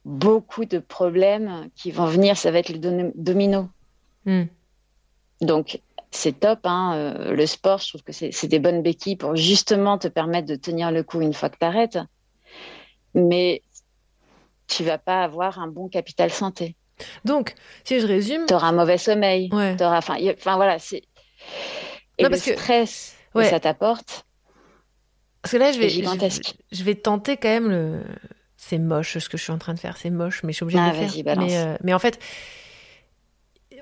beaucoup 0.05 0.65
de 0.65 0.79
problèmes 0.79 1.69
qui 1.75 1.91
vont 1.91 2.05
venir. 2.05 2.37
Ça 2.37 2.51
va 2.51 2.59
être 2.59 2.69
le 2.69 3.11
domino. 3.15 3.67
Hmm. 4.25 4.43
Donc, 5.41 5.81
c'est 6.15 6.39
top. 6.39 6.59
hein, 6.65 6.93
euh, 6.95 7.31
le 7.33 7.45
sport, 7.45 7.79
je 7.79 7.89
trouve 7.89 8.03
que 8.03 8.11
c'est 8.13 8.47
des 8.47 8.59
bonnes 8.59 8.81
béquilles 8.81 9.15
pour 9.17 9.35
justement 9.35 9.97
te 9.97 10.07
permettre 10.07 10.47
de 10.47 10.55
tenir 10.55 10.91
le 10.91 11.03
coup 11.03 11.21
une 11.21 11.33
fois 11.33 11.49
que 11.49 11.57
tu 11.59 11.65
arrêtes. 11.65 11.97
Mais 13.13 13.61
tu 14.67 14.83
vas 14.83 14.97
pas 14.97 15.23
avoir 15.23 15.59
un 15.59 15.67
bon 15.67 15.87
capital 15.89 16.31
santé. 16.31 16.75
Donc, 17.25 17.55
si 17.83 17.99
je 17.99 18.07
résume. 18.07 18.45
Tu 18.47 18.53
auras 18.53 18.67
un 18.67 18.71
mauvais 18.73 18.97
sommeil. 18.97 19.49
t'auras- 19.49 19.97
Enfin, 19.97 20.15
il 20.17 20.25
y 20.25 20.29
a- 20.29 20.33
enfin, 20.33 20.55
voilà. 20.55 20.79
c'est- 20.79 21.03
Et 22.17 22.23
Non, 22.23 22.29
le 22.29 22.29
parce 22.29 22.41
stress 22.43 23.15
que 23.33 23.39
Ouais. 23.39 23.49
ça 23.49 23.59
t'apporte. 23.59 24.25
Parce 25.41 25.51
que 25.51 25.57
là, 25.57 25.71
je 25.71 25.79
vais, 25.79 25.89
je, 25.89 25.99
je 26.71 26.83
vais 26.83 26.95
tenter 26.95 27.35
quand 27.37 27.49
même 27.49 27.69
le. 27.69 28.03
C'est 28.55 28.77
moche 28.77 29.17
ce 29.17 29.27
que 29.27 29.37
je 29.37 29.43
suis 29.43 29.51
en 29.51 29.57
train 29.57 29.73
de 29.73 29.79
faire, 29.79 29.97
c'est 29.97 30.09
moche, 30.11 30.43
mais 30.43 30.53
je 30.53 30.57
suis 30.57 30.63
obligée 30.63 30.79
Ah, 30.79 30.91
de 30.91 31.01
le 31.01 31.07
faire. 31.07 31.37
Mais, 31.37 31.57
euh, 31.57 31.75
mais 31.83 31.93
en 31.93 31.99
fait, 31.99 32.17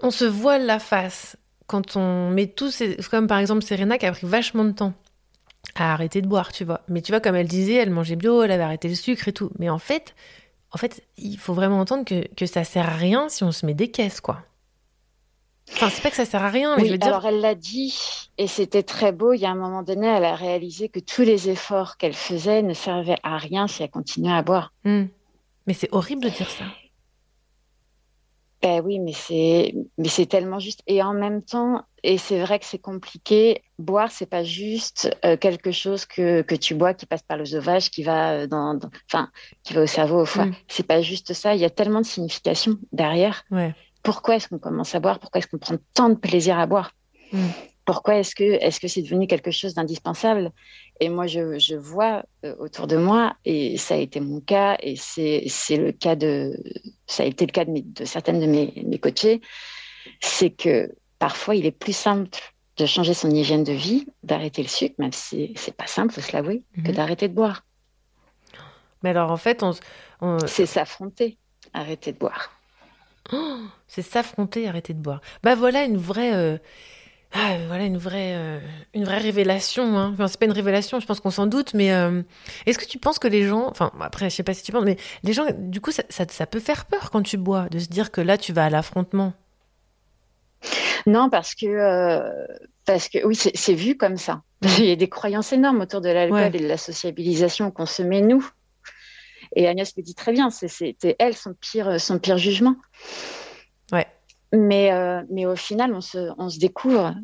on 0.01 0.09
se 0.09 0.25
voile 0.25 0.65
la 0.65 0.79
face 0.79 1.35
quand 1.71 1.95
on 1.95 2.29
met 2.29 2.47
tous 2.47 2.69
ces... 2.69 2.97
Comme 3.09 3.27
par 3.27 3.39
exemple 3.39 3.63
Serena 3.63 3.97
qui 3.97 4.05
a 4.05 4.11
pris 4.11 4.27
vachement 4.27 4.65
de 4.65 4.71
temps 4.71 4.93
à 5.75 5.93
arrêter 5.93 6.21
de 6.21 6.27
boire, 6.27 6.51
tu 6.51 6.65
vois. 6.65 6.81
Mais 6.89 7.01
tu 7.01 7.13
vois, 7.13 7.21
comme 7.21 7.35
elle 7.35 7.47
disait, 7.47 7.75
elle 7.75 7.91
mangeait 7.91 8.17
bio, 8.17 8.43
elle 8.43 8.51
avait 8.51 8.63
arrêté 8.63 8.89
le 8.89 8.95
sucre 8.95 9.29
et 9.29 9.31
tout. 9.31 9.51
Mais 9.57 9.69
en 9.69 9.79
fait, 9.79 10.13
en 10.71 10.77
fait 10.77 11.01
il 11.17 11.37
faut 11.37 11.53
vraiment 11.53 11.79
entendre 11.79 12.03
que, 12.03 12.27
que 12.35 12.45
ça 12.45 12.65
sert 12.65 12.89
à 12.89 12.95
rien 12.95 13.29
si 13.29 13.45
on 13.45 13.53
se 13.53 13.65
met 13.65 13.73
des 13.73 13.89
caisses, 13.89 14.19
quoi. 14.19 14.43
Enfin, 15.73 15.89
c'est 15.89 16.01
pas 16.01 16.09
que 16.09 16.17
ça 16.17 16.25
sert 16.25 16.43
à 16.43 16.49
rien, 16.49 16.75
mais 16.75 16.81
Oui, 16.81 16.87
je 16.89 16.93
veux 16.93 16.97
dire... 16.97 17.07
alors 17.07 17.25
elle 17.25 17.39
l'a 17.39 17.55
dit, 17.55 17.97
et 18.37 18.47
c'était 18.47 18.83
très 18.83 19.13
beau. 19.13 19.31
Il 19.31 19.39
y 19.39 19.45
a 19.45 19.51
un 19.51 19.55
moment 19.55 19.83
donné, 19.83 20.07
elle 20.07 20.25
a 20.25 20.35
réalisé 20.35 20.89
que 20.89 20.99
tous 20.99 21.21
les 21.21 21.49
efforts 21.49 21.95
qu'elle 21.95 22.13
faisait 22.13 22.61
ne 22.63 22.73
servaient 22.73 23.19
à 23.23 23.37
rien 23.37 23.67
si 23.67 23.81
elle 23.81 23.89
continuait 23.89 24.33
à 24.33 24.41
boire. 24.41 24.73
Hmm. 24.83 25.05
Mais 25.67 25.73
c'est 25.73 25.87
horrible 25.93 26.23
de 26.25 26.29
dire 26.29 26.49
ça. 26.49 26.65
Ben 28.61 28.81
oui, 28.85 28.99
mais 28.99 29.13
c'est 29.13 29.73
mais 29.97 30.07
c'est 30.07 30.27
tellement 30.27 30.59
juste. 30.59 30.81
Et 30.85 31.01
en 31.01 31.13
même 31.13 31.41
temps, 31.41 31.83
et 32.03 32.17
c'est 32.19 32.39
vrai 32.39 32.59
que 32.59 32.65
c'est 32.65 32.77
compliqué. 32.79 33.63
Boire, 33.79 34.11
c'est 34.11 34.27
pas 34.29 34.43
juste 34.43 35.09
euh, 35.25 35.35
quelque 35.35 35.71
chose 35.71 36.05
que, 36.05 36.41
que 36.43 36.53
tu 36.55 36.75
bois 36.75 36.93
qui 36.93 37.05
passe 37.07 37.23
par 37.23 37.37
l'œsophage, 37.37 37.89
qui 37.89 38.03
va 38.03 38.31
euh, 38.33 38.47
dans, 38.47 38.75
dans- 38.75 38.89
enfin, 39.11 39.29
qui 39.63 39.73
va 39.73 39.81
au 39.81 39.87
cerveau, 39.87 40.21
au 40.21 40.25
foie. 40.25 40.45
Mm. 40.45 40.55
C'est 40.67 40.85
pas 40.85 41.01
juste 41.01 41.33
ça. 41.33 41.55
Il 41.55 41.61
y 41.61 41.65
a 41.65 41.69
tellement 41.71 42.01
de 42.01 42.05
significations 42.05 42.77
derrière. 42.91 43.43
Ouais. 43.49 43.73
Pourquoi 44.03 44.35
est-ce 44.35 44.47
qu'on 44.47 44.59
commence 44.59 44.93
à 44.93 44.99
boire? 44.99 45.19
Pourquoi 45.19 45.39
est-ce 45.39 45.47
qu'on 45.47 45.57
prend 45.57 45.75
tant 45.95 46.09
de 46.09 46.15
plaisir 46.15 46.59
à 46.59 46.65
boire? 46.67 46.91
Mm. 47.33 47.45
Pourquoi 47.85 48.15
est-ce 48.19 48.35
que 48.35 48.43
est-ce 48.43 48.79
que 48.79 48.87
c'est 48.87 49.01
devenu 49.01 49.27
quelque 49.27 49.51
chose 49.51 49.73
d'indispensable? 49.73 50.51
Et 50.99 51.09
moi, 51.09 51.25
je, 51.27 51.57
je 51.57 51.75
vois 51.75 52.23
euh, 52.45 52.55
autour 52.59 52.85
de 52.87 52.95
moi, 52.97 53.35
et 53.43 53.77
ça 53.77 53.95
a 53.95 53.97
été 53.97 54.19
mon 54.19 54.39
cas, 54.39 54.77
et 54.81 54.95
c'est 54.95 55.43
le 55.77 55.91
cas 55.91 56.15
de 56.15 56.53
ça 57.07 57.23
a 57.23 57.25
été 57.25 57.45
le 57.45 57.51
cas 57.51 57.65
de, 57.65 57.71
mes- 57.71 57.81
de 57.81 58.05
certaines 58.05 58.39
de 58.39 58.45
mes, 58.45 58.71
mes 58.85 58.99
coachées, 58.99 59.41
c'est 60.21 60.51
que 60.51 60.91
parfois 61.19 61.55
il 61.55 61.65
est 61.65 61.71
plus 61.71 61.95
simple 61.95 62.29
de 62.77 62.85
changer 62.85 63.13
son 63.13 63.29
hygiène 63.31 63.63
de 63.63 63.73
vie, 63.73 64.05
d'arrêter 64.23 64.61
le 64.61 64.67
sucre, 64.69 64.95
même 64.99 65.11
si 65.11 65.53
c'est 65.55 65.75
pas 65.75 65.87
simple, 65.87 66.13
faut 66.13 66.21
se 66.21 66.31
l'avouer, 66.33 66.63
Mhm. 66.77 66.83
que 66.85 66.91
d'arrêter 66.91 67.27
de 67.27 67.33
boire. 67.33 67.65
Mais 69.03 69.09
alors, 69.09 69.31
en 69.31 69.37
fait, 69.37 69.63
on... 69.63 69.71
on- 70.21 70.37
C'est 70.47 70.65
s'affronter, 70.67 71.37
arrêter 71.73 72.11
de 72.13 72.17
boire. 72.19 72.51
Oh, 73.33 73.57
c'est 73.87 74.01
s'affronter, 74.01 74.67
arrêter 74.67 74.93
de 74.93 74.99
boire. 75.01 75.21
Bah 75.43 75.55
voilà 75.55 75.83
une 75.83 75.97
vraie, 75.97 76.33
euh, 76.33 76.57
ah, 77.33 77.55
voilà 77.67 77.85
une 77.85 77.97
vraie, 77.97 78.33
euh, 78.35 78.59
une 78.93 79.03
vraie 79.05 79.17
révélation. 79.19 79.97
Hein. 79.97 80.11
Enfin, 80.13 80.27
c'est 80.27 80.39
pas 80.39 80.45
une 80.45 80.51
révélation, 80.51 80.99
je 80.99 81.05
pense 81.05 81.19
qu'on 81.19 81.31
s'en 81.31 81.47
doute. 81.47 81.73
Mais 81.73 81.93
euh, 81.93 82.21
est-ce 82.65 82.77
que 82.77 82.85
tu 82.85 82.97
penses 82.99 83.19
que 83.19 83.27
les 83.27 83.47
gens, 83.47 83.67
enfin 83.69 83.91
après, 84.01 84.29
je 84.29 84.35
sais 84.35 84.43
pas 84.43 84.53
si 84.53 84.63
tu 84.63 84.71
penses, 84.71 84.83
mais 84.85 84.97
les 85.23 85.33
gens, 85.33 85.45
du 85.57 85.79
coup, 85.81 85.91
ça, 85.91 86.03
ça, 86.09 86.25
ça 86.29 86.45
peut 86.45 86.59
faire 86.59 86.85
peur 86.85 87.09
quand 87.11 87.21
tu 87.23 87.37
bois, 87.37 87.69
de 87.69 87.79
se 87.79 87.87
dire 87.87 88.11
que 88.11 88.21
là, 88.21 88.37
tu 88.37 88.51
vas 88.53 88.65
à 88.65 88.69
l'affrontement? 88.69 89.33
Non, 91.07 91.29
parce 91.29 91.55
que, 91.55 91.65
euh, 91.65 92.45
parce 92.85 93.09
que 93.09 93.25
oui, 93.25 93.35
c'est 93.35 93.73
vu 93.73 93.97
comme 93.97 94.17
ça. 94.17 94.41
Il 94.77 94.85
y 94.85 94.91
a 94.91 94.95
des 94.95 95.09
croyances 95.09 95.53
énormes 95.53 95.81
autour 95.81 96.01
de 96.01 96.09
l'alcool 96.09 96.37
Ouais. 96.39 96.51
et 96.53 96.59
de 96.59 96.67
la 96.67 96.77
sociabilisation 96.77 97.71
qu'on 97.71 97.85
se 97.87 98.03
met 98.03 98.21
nous. 98.21 98.47
Et 99.55 99.67
Agnès 99.67 99.91
le 99.97 100.03
dit 100.03 100.15
très 100.15 100.31
bien, 100.31 100.49
c'est- 100.49 100.67
c'était 100.67 101.15
elle 101.19 101.35
son 101.35 101.53
pire, 101.53 101.99
son 101.99 102.19
pire 102.19 102.37
jugement. 102.37 102.75
Ouais. 103.91 104.05
Mais, 104.53 104.91
euh, 104.91 105.21
mais 105.29 105.45
au 105.45 105.55
final, 105.55 105.93
on 105.93 106.01
se, 106.01 106.31
on 106.37 106.49
se 106.49 106.59
découvre. 106.59 107.15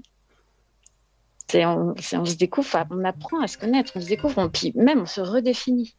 C'est- 1.49 1.65
on, 1.65 1.93
on 2.13 2.25
se 2.25 2.35
découvre, 2.35 2.85
on 2.91 3.03
apprend 3.05 3.41
à 3.41 3.47
se 3.47 3.57
connaître, 3.57 3.93
on 3.95 4.01
se 4.01 4.07
découvre, 4.07 4.37
on- 4.37 4.49
puis 4.49 4.71
même 4.75 5.01
on 5.01 5.05
se 5.05 5.21
redéfinit. 5.21 5.95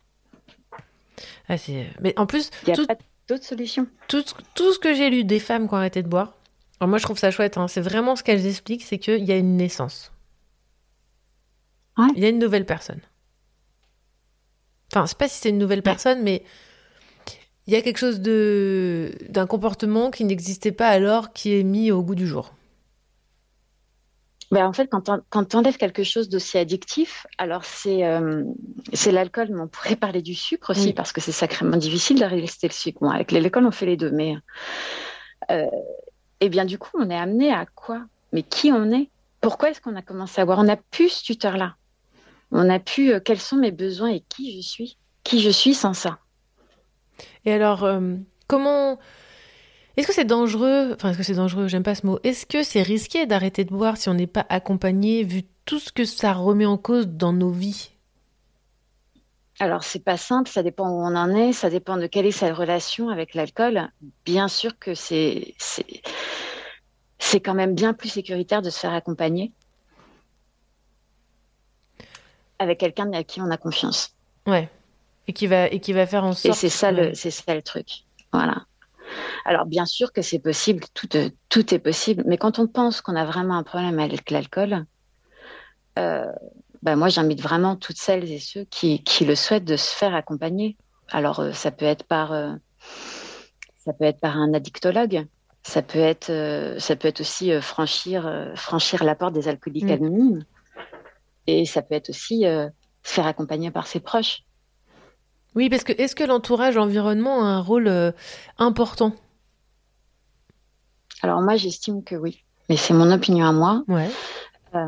Ah. 1.48 1.56
Mais 2.00 2.18
en 2.18 2.26
plus, 2.26 2.50
Il 2.62 2.66
n'y 2.66 2.72
a 2.72 2.76
tout, 2.76 2.86
pas 2.86 2.96
d'autre 3.28 3.44
solution. 3.44 3.86
tout, 4.08 4.22
tout 4.54 4.72
ce 4.72 4.78
que 4.78 4.94
j'ai 4.94 5.08
lu 5.10 5.24
des 5.24 5.40
femmes 5.40 5.66
qui 5.68 5.74
ont 5.74 5.78
arrêté 5.78 6.02
de 6.02 6.08
boire, 6.08 6.34
alors 6.80 6.88
moi 6.88 6.98
je 6.98 7.04
trouve 7.04 7.18
ça 7.18 7.30
chouette, 7.30 7.56
hein, 7.56 7.66
c'est 7.68 7.80
vraiment 7.80 8.14
ce 8.16 8.22
qu'elles 8.22 8.46
expliquent, 8.46 8.82
c'est 8.84 8.98
qu'il 8.98 9.24
y 9.24 9.32
a 9.32 9.36
une 9.36 9.56
naissance. 9.56 10.12
Il 12.14 12.22
y 12.22 12.26
a 12.26 12.28
une 12.28 12.38
nouvelle 12.38 12.64
personne. 12.66 13.00
Enfin, 14.92 15.04
je 15.06 15.10
sais 15.10 15.16
pas 15.16 15.28
si 15.28 15.40
c'est 15.40 15.48
une 15.50 15.58
nouvelle 15.58 15.82
personne, 15.82 16.22
mais 16.22 16.44
il 17.68 17.74
y 17.74 17.76
a 17.76 17.82
quelque 17.82 17.98
chose 17.98 18.20
de 18.20 19.12
d'un 19.28 19.46
comportement 19.46 20.10
qui 20.10 20.24
n'existait 20.24 20.72
pas 20.72 20.88
alors 20.88 21.32
qui 21.34 21.54
est 21.54 21.62
mis 21.62 21.92
au 21.92 22.02
goût 22.02 22.14
du 22.16 22.26
jour. 22.26 22.54
Ben, 24.50 24.66
en 24.66 24.72
fait, 24.72 24.86
quand 24.86 25.10
on, 25.10 25.20
quand 25.28 25.54
enlèves 25.54 25.76
quelque 25.76 26.02
chose 26.02 26.30
d'aussi 26.30 26.56
addictif, 26.56 27.26
alors 27.36 27.66
c'est 27.66 28.06
euh, 28.06 28.42
c'est 28.94 29.12
l'alcool, 29.12 29.48
mais 29.50 29.60
on 29.60 29.68
pourrait 29.68 29.96
parler 29.96 30.22
du 30.22 30.34
sucre 30.34 30.70
aussi, 30.70 30.86
Oui. 30.86 30.92
parce 30.94 31.12
que 31.12 31.20
c'est 31.20 31.32
sacrément 31.32 31.76
difficile 31.76 32.18
de 32.18 32.24
résister 32.24 32.66
le 32.68 32.72
sucre. 32.72 33.00
Bon, 33.02 33.10
avec 33.10 33.30
l'alcool, 33.30 33.66
on 33.66 33.70
fait 33.70 33.84
les 33.84 33.98
deux, 33.98 34.10
mais 34.10 34.34
euh, 35.50 35.66
et 36.40 36.48
bien 36.48 36.64
du 36.64 36.78
coup, 36.78 36.92
on 36.94 37.10
est 37.10 37.18
amené 37.18 37.52
à 37.52 37.66
quoi? 37.66 38.06
Mais 38.32 38.42
qui 38.42 38.72
on 38.72 38.90
est? 38.90 39.10
Pourquoi 39.42 39.68
est-ce 39.68 39.82
qu'on 39.82 39.96
a 39.96 40.02
commencé 40.02 40.40
à 40.40 40.46
boire? 40.46 40.58
On 40.58 40.64
n'a 40.64 40.76
plus 40.76 41.10
ce 41.10 41.24
tuteur-là. 41.24 41.76
On 42.50 42.70
a 42.70 42.78
pu 42.78 43.12
euh, 43.12 43.20
quels 43.20 43.38
sont 43.40 43.56
mes 43.56 43.72
besoins 43.72 44.08
et 44.08 44.24
qui 44.30 44.56
je 44.56 44.66
suis? 44.66 44.96
Qui 45.24 45.42
je 45.42 45.50
suis 45.50 45.74
sans 45.74 45.92
ça? 45.92 46.18
Et 47.44 47.52
alors, 47.52 47.84
euh, 47.84 48.14
comment 48.46 48.98
est-ce 49.96 50.06
que 50.06 50.14
c'est 50.14 50.24
dangereux 50.24 50.92
Enfin, 50.94 51.10
est-ce 51.10 51.18
que 51.18 51.24
c'est 51.24 51.34
dangereux 51.34 51.66
J'aime 51.66 51.82
pas 51.82 51.94
ce 51.94 52.06
mot. 52.06 52.20
Est-ce 52.22 52.46
que 52.46 52.62
c'est 52.62 52.82
risqué 52.82 53.26
d'arrêter 53.26 53.64
de 53.64 53.70
boire 53.70 53.96
si 53.96 54.08
on 54.08 54.14
n'est 54.14 54.28
pas 54.28 54.46
accompagné, 54.48 55.24
vu 55.24 55.42
tout 55.64 55.80
ce 55.80 55.90
que 55.92 56.04
ça 56.04 56.32
remet 56.32 56.66
en 56.66 56.78
cause 56.78 57.08
dans 57.08 57.32
nos 57.32 57.50
vies? 57.50 57.90
Alors, 59.60 59.82
c'est 59.82 60.04
pas 60.04 60.16
simple, 60.16 60.48
ça 60.48 60.62
dépend 60.62 60.88
où 60.88 61.00
on 61.02 61.16
en 61.16 61.34
est, 61.34 61.52
ça 61.52 61.68
dépend 61.68 61.96
de 61.96 62.06
quelle 62.06 62.26
est 62.26 62.30
sa 62.30 62.54
relation 62.54 63.08
avec 63.08 63.34
l'alcool. 63.34 63.90
Bien 64.24 64.46
sûr 64.46 64.78
que 64.78 64.94
c'est 64.94 65.54
c'est 65.58 66.00
c'est 67.18 67.40
quand 67.40 67.54
même 67.54 67.74
bien 67.74 67.92
plus 67.92 68.08
sécuritaire 68.08 68.62
de 68.62 68.70
se 68.70 68.78
faire 68.78 68.92
accompagner 68.92 69.52
avec 72.58 72.78
quelqu'un 72.78 73.12
à 73.12 73.24
qui 73.24 73.40
on 73.40 73.50
a 73.50 73.56
confiance. 73.56 74.14
Ouais. 74.46 74.68
Et 75.28 75.32
qui 75.32 75.46
va 75.46 75.68
et 75.68 75.78
qui 75.78 75.92
va 75.92 76.06
faire 76.06 76.24
en 76.24 76.32
Et 76.32 76.34
sorte. 76.34 76.58
c'est 76.58 76.68
ça 76.70 76.90
Ouais. 76.92 77.10
le 77.10 77.14
c'est 77.14 77.30
ça 77.30 77.54
le 77.54 77.62
truc. 77.62 78.04
Voilà. 78.32 78.64
Alors 79.44 79.64
bien 79.66 79.86
sûr 79.86 80.12
que 80.12 80.20
c'est 80.22 80.38
possible, 80.38 80.84
tout, 80.94 81.08
euh, 81.16 81.30
tout 81.48 81.72
est 81.74 81.78
possible, 81.78 82.24
mais 82.26 82.36
quand 82.36 82.58
on 82.58 82.66
pense 82.66 83.00
qu'on 83.00 83.16
a 83.16 83.24
vraiment 83.24 83.56
un 83.56 83.62
problème 83.62 83.98
avec 84.00 84.30
l'alcool, 84.30 84.84
euh, 85.98 86.26
ben 86.82 86.96
moi 86.96 87.08
j'invite 87.08 87.40
vraiment 87.40 87.76
toutes 87.76 87.96
celles 87.98 88.30
et 88.30 88.38
ceux 88.38 88.64
qui, 88.64 89.02
qui 89.04 89.24
le 89.24 89.34
souhaitent 89.34 89.64
de 89.64 89.76
se 89.76 89.94
faire 89.94 90.14
accompagner. 90.14 90.76
Alors 91.10 91.40
euh, 91.40 91.52
ça 91.52 91.70
peut 91.70 91.86
être 91.86 92.04
par 92.04 92.32
euh, 92.32 92.52
ça 93.78 93.92
peut 93.94 94.04
être 94.04 94.20
par 94.20 94.36
un 94.36 94.52
addictologue, 94.52 95.26
ça 95.62 95.80
peut 95.82 95.98
être 95.98 96.30
euh, 96.30 96.78
ça 96.78 96.94
peut 96.96 97.08
être 97.08 97.20
aussi 97.20 97.50
franchir 97.62 98.52
franchir 98.56 99.04
la 99.04 99.14
porte 99.14 99.32
des 99.34 99.48
alcooliques 99.48 99.84
Mm. 99.84 99.90
anonymes, 99.90 100.44
et 101.46 101.64
ça 101.64 101.80
peut 101.82 101.94
être 101.94 102.10
aussi 102.10 102.42
se 102.42 102.70
faire 103.14 103.26
accompagner 103.26 103.70
par 103.70 103.86
ses 103.86 104.00
proches. 104.00 104.42
Oui, 105.58 105.68
parce 105.68 105.82
que 105.82 105.92
est-ce 105.92 106.14
que 106.14 106.22
l'entourage, 106.22 106.76
l'environnement 106.76 107.42
a 107.42 107.48
un 107.48 107.60
rôle 107.60 107.88
euh, 107.88 108.12
important? 108.58 109.12
Alors 111.20 111.40
moi, 111.40 111.56
j'estime 111.56 112.04
que 112.04 112.14
oui, 112.14 112.44
mais 112.68 112.76
c'est 112.76 112.94
mon 112.94 113.10
opinion 113.10 113.44
à 113.44 113.50
moi. 113.50 113.82
Ouais. 113.88 114.08
Euh, 114.76 114.86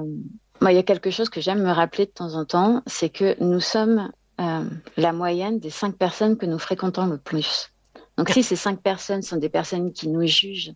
moi, 0.60 0.70
il 0.70 0.76
y 0.76 0.78
a 0.78 0.84
quelque 0.84 1.10
chose 1.10 1.28
que 1.28 1.40
j'aime 1.40 1.60
me 1.60 1.72
rappeler 1.72 2.06
de 2.06 2.12
temps 2.12 2.34
en 2.34 2.44
temps, 2.44 2.84
c'est 2.86 3.08
que 3.08 3.34
nous 3.42 3.58
sommes 3.58 4.12
euh, 4.40 4.62
la 4.96 5.12
moyenne 5.12 5.58
des 5.58 5.70
cinq 5.70 5.96
personnes 5.96 6.38
que 6.38 6.46
nous 6.46 6.60
fréquentons 6.60 7.06
le 7.06 7.18
plus. 7.18 7.72
Donc 8.16 8.28
si 8.28 8.44
ces 8.44 8.54
cinq 8.54 8.80
personnes 8.80 9.22
sont 9.22 9.38
des 9.38 9.48
personnes 9.48 9.92
qui 9.92 10.06
nous 10.06 10.24
jugent, 10.24 10.74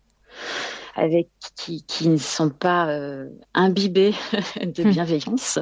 avec 0.96 1.28
qui, 1.54 1.84
qui 1.84 2.08
ne 2.08 2.16
sont 2.16 2.50
pas 2.50 2.88
euh, 2.88 3.28
imbibées 3.54 4.16
de 4.60 4.82
bienveillance, 4.82 5.60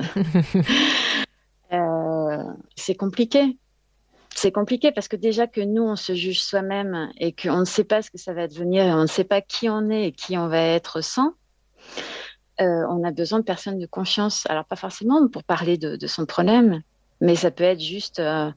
euh, 1.74 2.42
c'est 2.76 2.94
compliqué. 2.94 3.59
C'est 4.34 4.52
compliqué 4.52 4.92
parce 4.92 5.09
que 5.09 5.16
déjà 5.16 5.46
que 5.46 5.60
nous, 5.60 5.82
on 5.82 5.96
se 5.96 6.14
juge 6.14 6.40
soi-même 6.42 7.10
et 7.18 7.32
qu'on 7.32 7.59
ne 7.60 7.64
sait 7.64 7.84
pas 7.84 8.02
ce 8.02 8.10
que 8.10 8.18
ça 8.18 8.32
va 8.32 8.48
devenir, 8.48 8.84
et 8.84 8.92
on 8.92 9.02
ne 9.02 9.06
sait 9.06 9.24
pas 9.24 9.40
qui 9.40 9.68
on 9.68 9.90
est 9.90 10.09
et 10.09 10.12
qui 10.12 10.36
on 10.38 10.48
va 10.48 10.60
être 10.60 11.00
sans, 11.02 11.34
euh, 12.60 12.84
on 12.90 13.02
a 13.04 13.10
besoin 13.10 13.38
de 13.40 13.44
personnes 13.44 13.78
de 13.78 13.86
confiance. 13.86 14.44
Alors, 14.48 14.64
pas 14.64 14.76
forcément 14.76 15.26
pour 15.28 15.44
parler 15.44 15.78
de, 15.78 15.96
de 15.96 16.06
son 16.06 16.26
problème, 16.26 16.82
mais 17.20 17.34
ça 17.34 17.50
peut 17.50 17.64
être 17.64 17.80
juste 17.80 18.20
euh, 18.20 18.50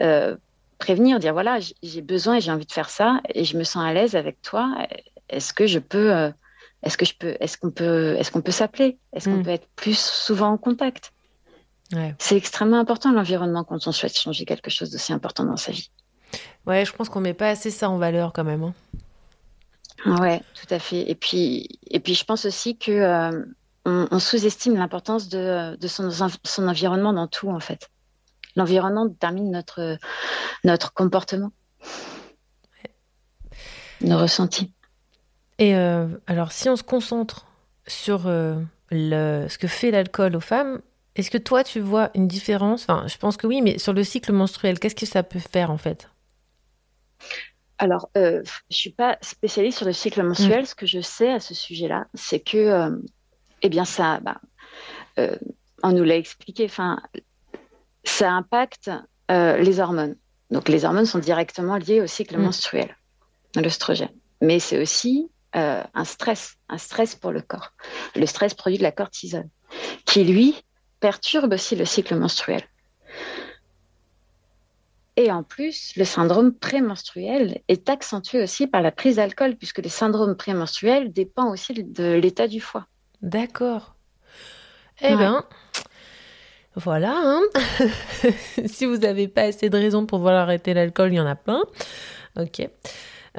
euh, 0.00 0.36
prévenir, 0.78 1.18
dire 1.18 1.32
voilà, 1.32 1.58
j'ai 1.82 2.02
besoin 2.02 2.36
et 2.36 2.40
j'ai 2.40 2.50
envie 2.52 2.66
de 2.66 2.72
faire 2.72 2.90
ça 2.90 3.20
et 3.34 3.44
je 3.44 3.56
me 3.56 3.64
sens 3.64 3.84
à 3.84 3.92
l'aise 3.92 4.16
avec 4.16 4.40
toi. 4.42 4.74
Est-ce 5.28 5.52
que 5.52 5.66
je 5.66 5.78
peux, 5.78 6.32
est-ce 6.82 6.96
que 6.96 7.04
je 7.04 7.14
peux, 7.18 7.36
est-ce 7.40 7.56
qu'on 7.56 7.70
peut, 7.70 8.16
est-ce 8.18 8.30
qu'on 8.30 8.42
peut 8.42 8.52
s'appeler? 8.52 8.98
Est-ce 9.12 9.28
qu'on 9.28 9.38
Mm. 9.38 9.42
peut 9.44 9.50
être 9.50 9.68
plus 9.76 9.98
souvent 9.98 10.50
en 10.50 10.58
contact? 10.58 11.12
Ouais. 11.92 12.14
C'est 12.18 12.36
extrêmement 12.36 12.78
important 12.78 13.12
l'environnement 13.12 13.64
quand 13.64 13.86
on 13.86 13.92
souhaite 13.92 14.16
changer 14.18 14.44
quelque 14.44 14.70
chose 14.70 14.90
d'aussi 14.90 15.12
important 15.12 15.44
dans 15.44 15.56
sa 15.56 15.72
vie. 15.72 15.90
Ouais, 16.66 16.84
je 16.84 16.92
pense 16.92 17.08
qu'on 17.08 17.20
met 17.20 17.34
pas 17.34 17.50
assez 17.50 17.70
ça 17.70 17.90
en 17.90 17.98
valeur 17.98 18.32
quand 18.32 18.44
même. 18.44 18.62
hein. 18.62 18.74
Ouais, 20.20 20.40
tout 20.54 20.72
à 20.74 20.78
fait. 20.78 21.08
Et 21.10 21.14
puis, 21.14 21.68
et 21.88 22.00
puis 22.00 22.14
je 22.14 22.24
pense 22.24 22.44
aussi 22.46 22.76
que 22.76 22.90
euh, 22.90 23.44
on, 23.84 24.08
on 24.10 24.18
sous-estime 24.18 24.76
l'importance 24.76 25.28
de, 25.28 25.76
de 25.76 25.88
son, 25.88 26.10
son 26.10 26.68
environnement 26.68 27.12
dans 27.12 27.26
tout, 27.28 27.50
en 27.50 27.60
fait. 27.60 27.90
L'environnement 28.56 29.06
détermine 29.06 29.50
notre, 29.50 29.98
notre 30.64 30.92
comportement, 30.92 31.52
nos 34.00 34.18
ressentis. 34.18 34.72
Et 35.58 35.76
euh, 35.76 36.08
alors, 36.26 36.52
si 36.52 36.68
on 36.68 36.76
se 36.76 36.82
concentre 36.82 37.46
sur 37.86 38.26
euh, 38.26 38.56
le, 38.90 39.46
ce 39.48 39.58
que 39.58 39.68
fait 39.68 39.90
l'alcool 39.90 40.34
aux 40.36 40.40
femmes, 40.40 40.80
est-ce 41.14 41.30
que 41.30 41.38
toi, 41.38 41.62
tu 41.64 41.80
vois 41.80 42.10
une 42.14 42.26
différence? 42.26 42.82
Enfin, 42.88 43.06
je 43.06 43.16
pense 43.18 43.36
que 43.36 43.46
oui, 43.46 43.60
mais 43.60 43.78
sur 43.78 43.92
le 43.92 44.04
cycle 44.04 44.32
menstruel, 44.32 44.78
qu'est-ce 44.78 44.94
que 44.94 45.06
ça 45.06 45.22
peut 45.22 45.38
faire 45.38 45.70
en 45.70 45.78
fait? 45.78 46.08
Alors, 47.78 48.08
euh, 48.16 48.42
je 48.70 48.76
suis 48.76 48.90
pas 48.92 49.18
spécialiste 49.22 49.78
sur 49.78 49.86
le 49.86 49.92
cycle 49.92 50.22
mensuel. 50.22 50.66
Ce 50.66 50.74
que 50.74 50.86
je 50.86 51.00
sais 51.00 51.30
à 51.32 51.40
ce 51.40 51.52
sujet-là, 51.52 52.06
c'est 52.14 52.38
que, 52.40 52.56
euh, 52.56 52.96
eh 53.62 53.68
bien, 53.68 53.84
ça, 53.84 54.20
bah, 54.20 54.40
euh, 55.18 55.36
on 55.82 55.90
nous 55.92 56.04
l'a 56.04 56.16
expliqué. 56.16 56.64
Enfin, 56.64 57.00
ça 58.04 58.30
impacte 58.30 58.90
les 59.28 59.80
hormones. 59.80 60.16
Donc, 60.50 60.68
les 60.68 60.84
hormones 60.84 61.06
sont 61.06 61.18
directement 61.18 61.76
liées 61.76 62.02
au 62.02 62.06
cycle 62.06 62.36
Mm. 62.36 62.42
menstruel, 62.42 62.96
à 63.56 63.62
l'œstrogène. 63.62 64.12
Mais 64.42 64.60
c'est 64.60 64.78
aussi 64.80 65.30
un 65.54 66.04
stress, 66.04 66.56
un 66.68 66.78
stress 66.78 67.14
pour 67.16 67.32
le 67.32 67.40
corps. 67.40 67.72
Le 68.14 68.26
stress 68.26 68.54
produit 68.54 68.78
de 68.78 68.82
la 68.82 68.92
cortisol, 68.92 69.48
qui 70.06 70.24
lui 70.24 70.54
perturbe 71.02 71.52
aussi 71.52 71.76
le 71.76 71.84
cycle 71.84 72.14
menstruel. 72.14 72.62
Et 75.16 75.30
en 75.30 75.42
plus, 75.42 75.92
le 75.96 76.04
syndrome 76.04 76.54
prémenstruel 76.54 77.60
est 77.68 77.90
accentué 77.90 78.42
aussi 78.42 78.66
par 78.66 78.80
la 78.80 78.90
prise 78.90 79.16
d'alcool, 79.16 79.56
puisque 79.56 79.82
le 79.82 79.90
syndrome 79.90 80.36
prémenstruel 80.36 81.12
dépend 81.12 81.50
aussi 81.50 81.74
de 81.74 82.14
l'état 82.14 82.48
du 82.48 82.60
foie. 82.60 82.86
D'accord. 83.20 83.94
Eh 85.02 85.08
Ouais. 85.08 85.16
ben, 85.16 85.44
voilà. 86.76 87.12
hein. 87.14 87.42
si 88.66 88.86
vous 88.86 88.96
n'avez 88.96 89.28
pas 89.28 89.42
assez 89.42 89.68
de 89.68 89.76
raisons 89.76 90.06
pour 90.06 90.20
vouloir 90.20 90.36
arrêter 90.44 90.72
l'alcool, 90.72 91.12
il 91.12 91.16
y 91.16 91.20
en 91.20 91.26
a 91.26 91.34
plein. 91.36 91.62
Ok. 92.40 92.66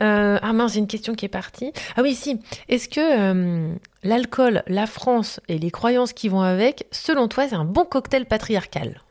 Euh, 0.02 0.40
ah 0.42 0.54
mince, 0.54 0.74
j'ai 0.74 0.80
une 0.80 0.88
question 0.88 1.14
qui 1.14 1.26
est 1.26 1.30
partie. 1.30 1.72
Ah 1.96 2.02
oui, 2.02 2.16
si. 2.16 2.40
Est-ce 2.68 2.90
que 2.90 3.00
euh, 3.00 3.76
l'alcool, 4.04 4.64
la 4.68 4.88
France 4.88 5.40
et 5.48 5.60
les 5.60 5.72
croyances 5.72 6.14
qui 6.14 6.30
vont 6.30 6.42
avec, 6.42 6.88
selon 6.92 7.28
toi, 7.28 7.48
c'est 7.48 7.56
un 7.56 7.66
bon 7.66 7.86
cocktail 7.86 8.26
patriarcal? 8.26 9.02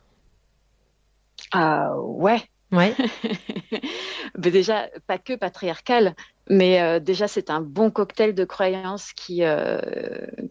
Ah 1.52 1.96
ouais. 1.98 2.42
Ouais. 2.72 2.96
Mais 4.38 4.50
déjà, 4.50 4.88
pas 5.06 5.18
que 5.18 5.34
patriarcal, 5.34 6.14
mais 6.48 6.80
euh, 6.80 7.00
déjà 7.00 7.28
c'est 7.28 7.50
un 7.50 7.60
bon 7.60 7.90
cocktail 7.90 8.34
de 8.34 8.44
croyances 8.44 9.12
qui, 9.12 9.44
euh, 9.44 9.78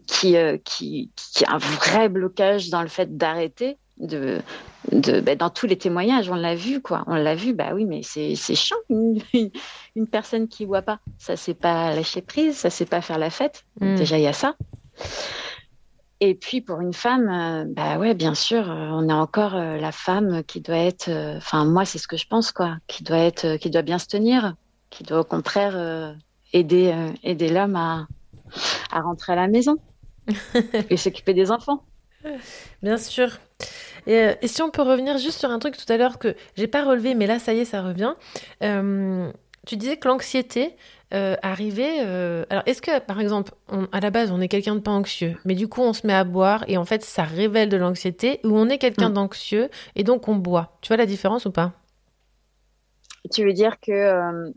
qui, 0.06 0.36
euh, 0.36 0.56
qui, 0.64 1.12
qui 1.16 1.44
a 1.44 1.54
un 1.54 1.58
vrai 1.58 2.08
blocage 2.08 2.70
dans 2.70 2.82
le 2.82 2.88
fait 2.88 3.16
d'arrêter. 3.16 3.78
De, 4.02 4.40
de, 4.90 5.20
ben, 5.20 5.38
dans 5.38 5.48
tous 5.48 5.66
les 5.66 5.78
témoignages, 5.78 6.28
on 6.28 6.34
l'a 6.34 6.54
vu, 6.54 6.82
quoi. 6.82 7.04
On 7.06 7.14
l'a 7.14 7.34
vu, 7.34 7.54
bah 7.54 7.70
oui, 7.72 7.84
mais 7.84 8.02
c'est 8.02 8.34
c'est 8.34 8.54
chiant, 8.56 8.76
une, 8.90 9.20
une, 9.32 9.50
une 9.96 10.06
personne 10.06 10.48
qui 10.48 10.66
boit 10.66 10.82
pas. 10.82 10.98
Ça, 11.18 11.36
c'est 11.36 11.54
pas 11.54 11.94
lâcher 11.94 12.20
prise, 12.20 12.56
ça, 12.56 12.68
c'est 12.68 12.86
pas 12.86 13.00
faire 13.00 13.18
la 13.18 13.30
fête. 13.30 13.64
Mm. 13.80 13.94
Déjà, 13.94 14.18
il 14.18 14.24
y 14.24 14.26
a 14.26 14.32
ça. 14.32 14.56
Et 16.24 16.36
puis 16.36 16.60
pour 16.60 16.80
une 16.80 16.92
femme, 16.92 17.28
euh, 17.28 17.64
bah 17.66 17.98
ouais, 17.98 18.14
bien 18.14 18.34
sûr, 18.34 18.70
euh, 18.70 18.90
on 18.92 19.08
est 19.08 19.12
encore 19.12 19.56
euh, 19.56 19.76
la 19.78 19.90
femme 19.90 20.44
qui 20.44 20.60
doit 20.60 20.76
être, 20.76 21.10
enfin 21.36 21.64
moi 21.64 21.84
c'est 21.84 21.98
ce 21.98 22.06
que 22.06 22.16
je 22.16 22.28
pense 22.28 22.52
quoi, 22.52 22.76
qui 22.86 23.02
doit 23.02 23.18
être, 23.18 23.56
qui 23.56 23.70
doit 23.70 23.82
bien 23.82 23.98
se 23.98 24.06
tenir, 24.06 24.54
qui 24.90 25.02
doit 25.02 25.18
au 25.18 25.24
contraire 25.24 26.14
aider 26.52 26.94
aider 27.24 27.48
l'homme 27.48 27.74
à 27.74 28.06
à 28.92 29.00
rentrer 29.00 29.32
à 29.32 29.36
la 29.36 29.48
maison 29.48 29.78
et 30.90 30.96
s'occuper 30.96 31.34
des 31.34 31.50
enfants. 31.50 31.82
Bien 32.82 32.96
sûr. 32.98 33.38
Et, 34.06 34.16
euh, 34.18 34.34
et 34.42 34.48
si 34.48 34.62
on 34.62 34.70
peut 34.70 34.82
revenir 34.82 35.18
juste 35.18 35.38
sur 35.38 35.50
un 35.50 35.58
truc 35.58 35.76
tout 35.76 35.90
à 35.92 35.96
l'heure 35.96 36.18
que 36.18 36.34
j'ai 36.56 36.66
pas 36.66 36.84
relevé, 36.84 37.14
mais 37.14 37.26
là, 37.26 37.38
ça 37.38 37.52
y 37.54 37.60
est, 37.60 37.64
ça 37.64 37.82
revient. 37.82 38.14
Euh, 38.62 39.30
tu 39.66 39.76
disais 39.76 39.96
que 39.96 40.08
l'anxiété 40.08 40.76
euh, 41.14 41.36
arrivait. 41.42 41.98
euh, 42.00 42.44
Alors, 42.50 42.62
est-ce 42.66 42.82
que, 42.82 42.98
par 43.00 43.20
exemple, 43.20 43.52
on- 43.68 43.86
à 43.92 44.00
la 44.00 44.10
base, 44.10 44.30
on 44.32 44.40
est 44.40 44.48
quelqu'un 44.48 44.74
de 44.74 44.80
pas 44.80 44.90
anxieux, 44.90 45.36
mais 45.44 45.54
du 45.54 45.68
coup, 45.68 45.82
on 45.82 45.92
se 45.92 46.06
met 46.06 46.14
à 46.14 46.24
boire 46.24 46.64
et 46.68 46.76
en 46.78 46.84
fait, 46.84 47.04
ça 47.04 47.22
révèle 47.24 47.68
de 47.68 47.76
l'anxiété, 47.76 48.40
ou 48.44 48.56
on 48.58 48.68
est 48.68 48.78
quelqu'un 48.78 49.10
Mm. 49.10 49.14
d'anxieux 49.14 49.68
et 49.94 50.04
donc 50.04 50.26
on 50.28 50.36
boit. 50.36 50.78
Tu 50.80 50.88
vois 50.88 50.96
la 50.96 51.06
différence 51.06 51.44
ou 51.46 51.50
pas? 51.52 51.72
Tu 53.32 53.44
veux 53.44 53.52
dire 53.52 53.78
que 53.80 54.52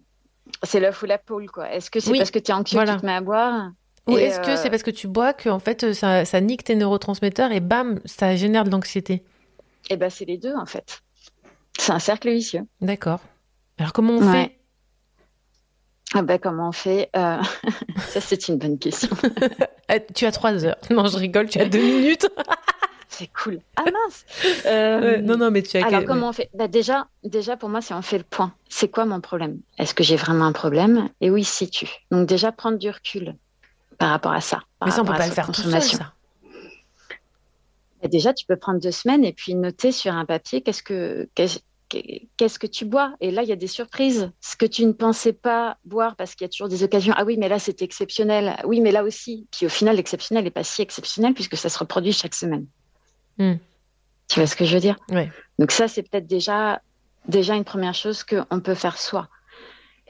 c'est 0.63 0.79
l'œuf 0.79 1.01
ou 1.03 1.05
la 1.05 1.17
poule 1.17 1.49
quoi 1.49 1.71
Est-ce 1.71 1.89
que 1.91 1.99
c'est 1.99 2.11
Oui, 2.11 2.17
parce 2.17 2.31
que 2.31 2.39
tu 2.39 2.51
es 2.51 2.53
anxieux 2.53 2.77
voilà. 2.77 2.93
que 2.93 2.97
tu 2.97 3.01
te 3.01 3.05
mets 3.05 3.13
à 3.15 3.21
boire? 3.21 3.71
Ou 4.07 4.17
est-ce 4.17 4.39
que 4.39 4.51
euh, 4.51 4.55
c'est 4.55 4.69
parce 4.69 4.83
que 4.83 4.91
tu 4.91 5.07
bois 5.07 5.33
que 5.33 5.49
en 5.49 5.59
fait, 5.59 5.93
ça, 5.93 6.25
ça 6.25 6.41
nique 6.41 6.63
tes 6.63 6.75
neurotransmetteurs 6.75 7.51
et 7.51 7.59
bam, 7.59 7.99
ça 8.05 8.35
génère 8.35 8.63
de 8.63 8.69
l'anxiété 8.69 9.23
Eh 9.89 9.97
ben 9.97 10.09
c'est 10.09 10.25
les 10.25 10.37
deux 10.37 10.53
en 10.55 10.65
fait. 10.65 11.01
C'est 11.79 11.91
un 11.91 11.99
cercle 11.99 12.29
vicieux. 12.29 12.61
D'accord. 12.81 13.19
Alors, 13.79 13.93
comment 13.93 14.13
on 14.13 14.25
Ouais. 14.31 14.43
fait? 14.45 14.59
Ah 16.13 16.21
ben 16.21 16.37
comment 16.39 16.69
on 16.69 16.71
fait 16.71 17.09
Euh, 17.15 17.41
Ça 18.07 18.21
c'est 18.21 18.47
une 18.47 18.57
bonne 18.57 18.77
question. 18.77 19.09
Ah, 19.87 19.99
Tu 20.13 20.25
as 20.25 20.31
trois 20.31 20.63
heures. 20.65 20.77
Non, 20.91 21.07
je 21.07 21.17
rigole, 21.17 21.49
tu 21.49 21.59
as 21.59 21.65
deux 21.65 21.81
minutes. 21.81 22.27
C'est 23.07 23.29
cool. 23.31 23.59
Ah 23.77 23.83
mince 23.85 24.25
Euh, 24.65 24.99
Ouais, 24.99 25.21
non, 25.21 25.37
non, 25.37 25.49
mais 25.49 25.61
tu 25.61 25.77
as 25.77 25.85
Alors, 25.85 26.03
comment 26.05 26.29
on 26.29 26.33
fait? 26.33 26.49
Bah, 26.53 26.67
déjà, 26.67 27.07
déjà, 27.23 27.55
pour 27.55 27.69
moi, 27.69 27.79
c'est 27.81 27.93
on 27.93 28.01
fait 28.01 28.17
le 28.17 28.25
point. 28.25 28.53
C'est 28.67 28.89
quoi 28.89 29.05
mon 29.05 29.21
problème? 29.21 29.59
Est-ce 29.77 29.93
que 29.93 30.03
j'ai 30.03 30.17
vraiment 30.17 30.43
un 30.45 30.51
problème? 30.51 31.07
Et 31.21 31.29
où 31.31 31.37
il 31.37 31.45
se 31.45 31.53
situe 31.55 31.87
Donc, 32.11 32.27
déjà, 32.27 32.51
prendre 32.51 32.77
du 32.77 32.89
recul 32.89 33.35
par 33.97 34.09
rapport 34.09 34.31
à 34.31 34.41
ça. 34.41 34.61
par 34.79 34.87
Mais 34.87 34.91
ça, 34.93 35.01
on 35.01 35.05
peut 35.05 35.13
pas 35.13 35.27
le 35.27 35.33
faire 35.33 35.47
tout 35.47 35.61
seul, 35.61 35.81
ça. 35.81 36.13
Bah, 38.01 38.07
déjà, 38.07 38.33
tu 38.33 38.45
peux 38.45 38.57
prendre 38.57 38.79
deux 38.79 38.91
semaines 38.91 39.23
et 39.23 39.33
puis 39.33 39.55
noter 39.55 39.91
sur 39.91 40.13
un 40.13 40.25
papier 40.25 40.61
qu'est-ce 40.61 40.83
que 40.83 41.27
qu'est-ce 42.37 42.59
que 42.59 42.67
tu 42.67 42.85
bois. 42.85 43.15
Et 43.21 43.31
là, 43.31 43.43
il 43.43 43.49
y 43.49 43.51
a 43.51 43.55
des 43.55 43.67
surprises. 43.67 44.31
Ce 44.41 44.55
que 44.55 44.65
tu 44.65 44.85
ne 44.85 44.91
pensais 44.91 45.33
pas 45.33 45.77
boire 45.85 46.15
parce 46.15 46.35
qu'il 46.35 46.45
y 46.45 46.49
a 46.49 46.49
toujours 46.49 46.67
des 46.67 46.83
occasions. 46.83 47.13
Ah 47.17 47.23
oui, 47.25 47.37
mais 47.37 47.47
là, 47.47 47.59
c'est 47.59 47.81
exceptionnel. 47.81 48.57
Oui, 48.65 48.81
mais 48.81 48.91
là 48.91 49.03
aussi. 49.03 49.47
Puis 49.51 49.65
au 49.65 49.69
final, 49.69 49.95
l'exceptionnel 49.95 50.43
n'est 50.43 50.51
pas 50.51 50.63
si 50.63 50.81
exceptionnel 50.81 51.33
puisque 51.33 51.57
ça 51.57 51.69
se 51.69 51.77
reproduit 51.79 52.11
chaque 52.11 52.35
semaine. 52.35 52.65
Hmm. 53.37 53.55
Tu 54.27 54.39
vois 54.39 54.47
ce 54.47 54.55
que 54.55 54.65
je 54.65 54.73
veux 54.73 54.81
dire? 54.81 54.97
Ouais. 55.09 55.31
Donc 55.59 55.71
ça, 55.71 55.87
c'est 55.87 56.03
peut-être 56.03 56.27
déjà, 56.27 56.81
déjà 57.27 57.55
une 57.55 57.63
première 57.63 57.93
chose 57.93 58.23
qu'on 58.23 58.59
peut 58.59 58.75
faire 58.75 58.97
soi. 58.97 59.29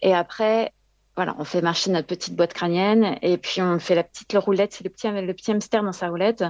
Et 0.01 0.13
après, 0.13 0.73
voilà, 1.15 1.35
on 1.39 1.45
fait 1.45 1.61
marcher 1.61 1.91
notre 1.91 2.07
petite 2.07 2.35
boîte 2.35 2.53
crânienne 2.53 3.17
et 3.21 3.37
puis 3.37 3.61
on 3.61 3.79
fait 3.79 3.95
la 3.95 4.03
petite 4.03 4.33
roulette, 4.33 4.73
c'est 4.73 4.83
le 4.83 4.89
petit, 4.89 5.07
le 5.09 5.33
petit 5.33 5.51
hamster 5.51 5.81
dans 5.83 5.93
sa 5.93 6.09
roulette. 6.09 6.43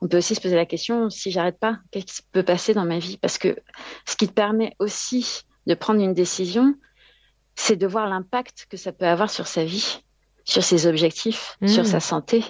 On 0.00 0.08
peut 0.08 0.18
aussi 0.18 0.34
se 0.34 0.40
poser 0.40 0.56
la 0.56 0.66
question, 0.66 1.10
si 1.10 1.30
j'arrête 1.30 1.58
pas, 1.60 1.78
qu'est-ce 1.92 2.22
qui 2.22 2.28
peut 2.32 2.42
passer 2.42 2.74
dans 2.74 2.84
ma 2.84 2.98
vie? 2.98 3.18
Parce 3.18 3.38
que 3.38 3.56
ce 4.06 4.16
qui 4.16 4.26
te 4.26 4.32
permet 4.32 4.74
aussi 4.80 5.42
de 5.66 5.74
prendre 5.74 6.00
une 6.00 6.14
décision, 6.14 6.74
c'est 7.54 7.76
de 7.76 7.86
voir 7.86 8.08
l'impact 8.08 8.66
que 8.68 8.76
ça 8.76 8.90
peut 8.90 9.06
avoir 9.06 9.30
sur 9.30 9.46
sa 9.46 9.64
vie, 9.64 10.02
sur 10.44 10.64
ses 10.64 10.86
objectifs, 10.86 11.56
sur 11.66 11.86
sa 11.86 12.00
santé, 12.00 12.44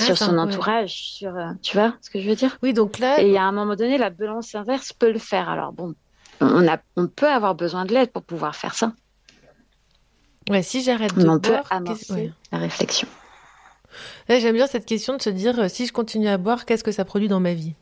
Ah, 0.00 0.04
sur 0.06 0.18
son 0.18 0.38
entourage, 0.38 0.94
sur, 0.94 1.36
euh, 1.36 1.52
tu 1.62 1.76
vois 1.76 1.94
ce 2.00 2.10
que 2.10 2.20
je 2.20 2.28
veux 2.28 2.34
dire? 2.34 2.58
Oui, 2.64 2.72
donc 2.72 2.98
là, 2.98 3.20
Et 3.20 3.36
à 3.36 3.44
un 3.44 3.52
moment 3.52 3.76
donné, 3.76 3.98
la 3.98 4.10
balance 4.10 4.54
inverse 4.56 4.92
peut 4.92 5.12
le 5.12 5.20
faire. 5.20 5.48
Alors 5.48 5.72
bon, 5.72 5.94
on, 6.40 6.66
a, 6.66 6.78
on 6.96 7.06
peut 7.06 7.28
avoir 7.28 7.54
besoin 7.54 7.84
de 7.84 7.94
l'aide 7.94 8.10
pour 8.10 8.24
pouvoir 8.24 8.56
faire 8.56 8.74
ça. 8.74 8.92
Ouais, 10.50 10.62
si 10.62 10.82
j'arrête 10.82 11.14
de 11.14 11.28
on 11.28 11.38
peut 11.38 11.50
boire, 11.50 11.66
amorcer 11.70 12.12
ouais. 12.12 12.32
la 12.52 12.58
réflexion. 12.58 13.08
J'aime 14.28 14.54
bien 14.54 14.66
cette 14.66 14.86
question 14.86 15.16
de 15.16 15.22
se 15.22 15.30
dire 15.30 15.58
euh, 15.58 15.68
si 15.68 15.86
je 15.86 15.92
continue 15.92 16.28
à 16.28 16.38
boire, 16.38 16.64
qu'est-ce 16.64 16.84
que 16.84 16.92
ça 16.92 17.04
produit 17.04 17.28
dans 17.28 17.40
ma 17.40 17.54
vie? 17.54 17.74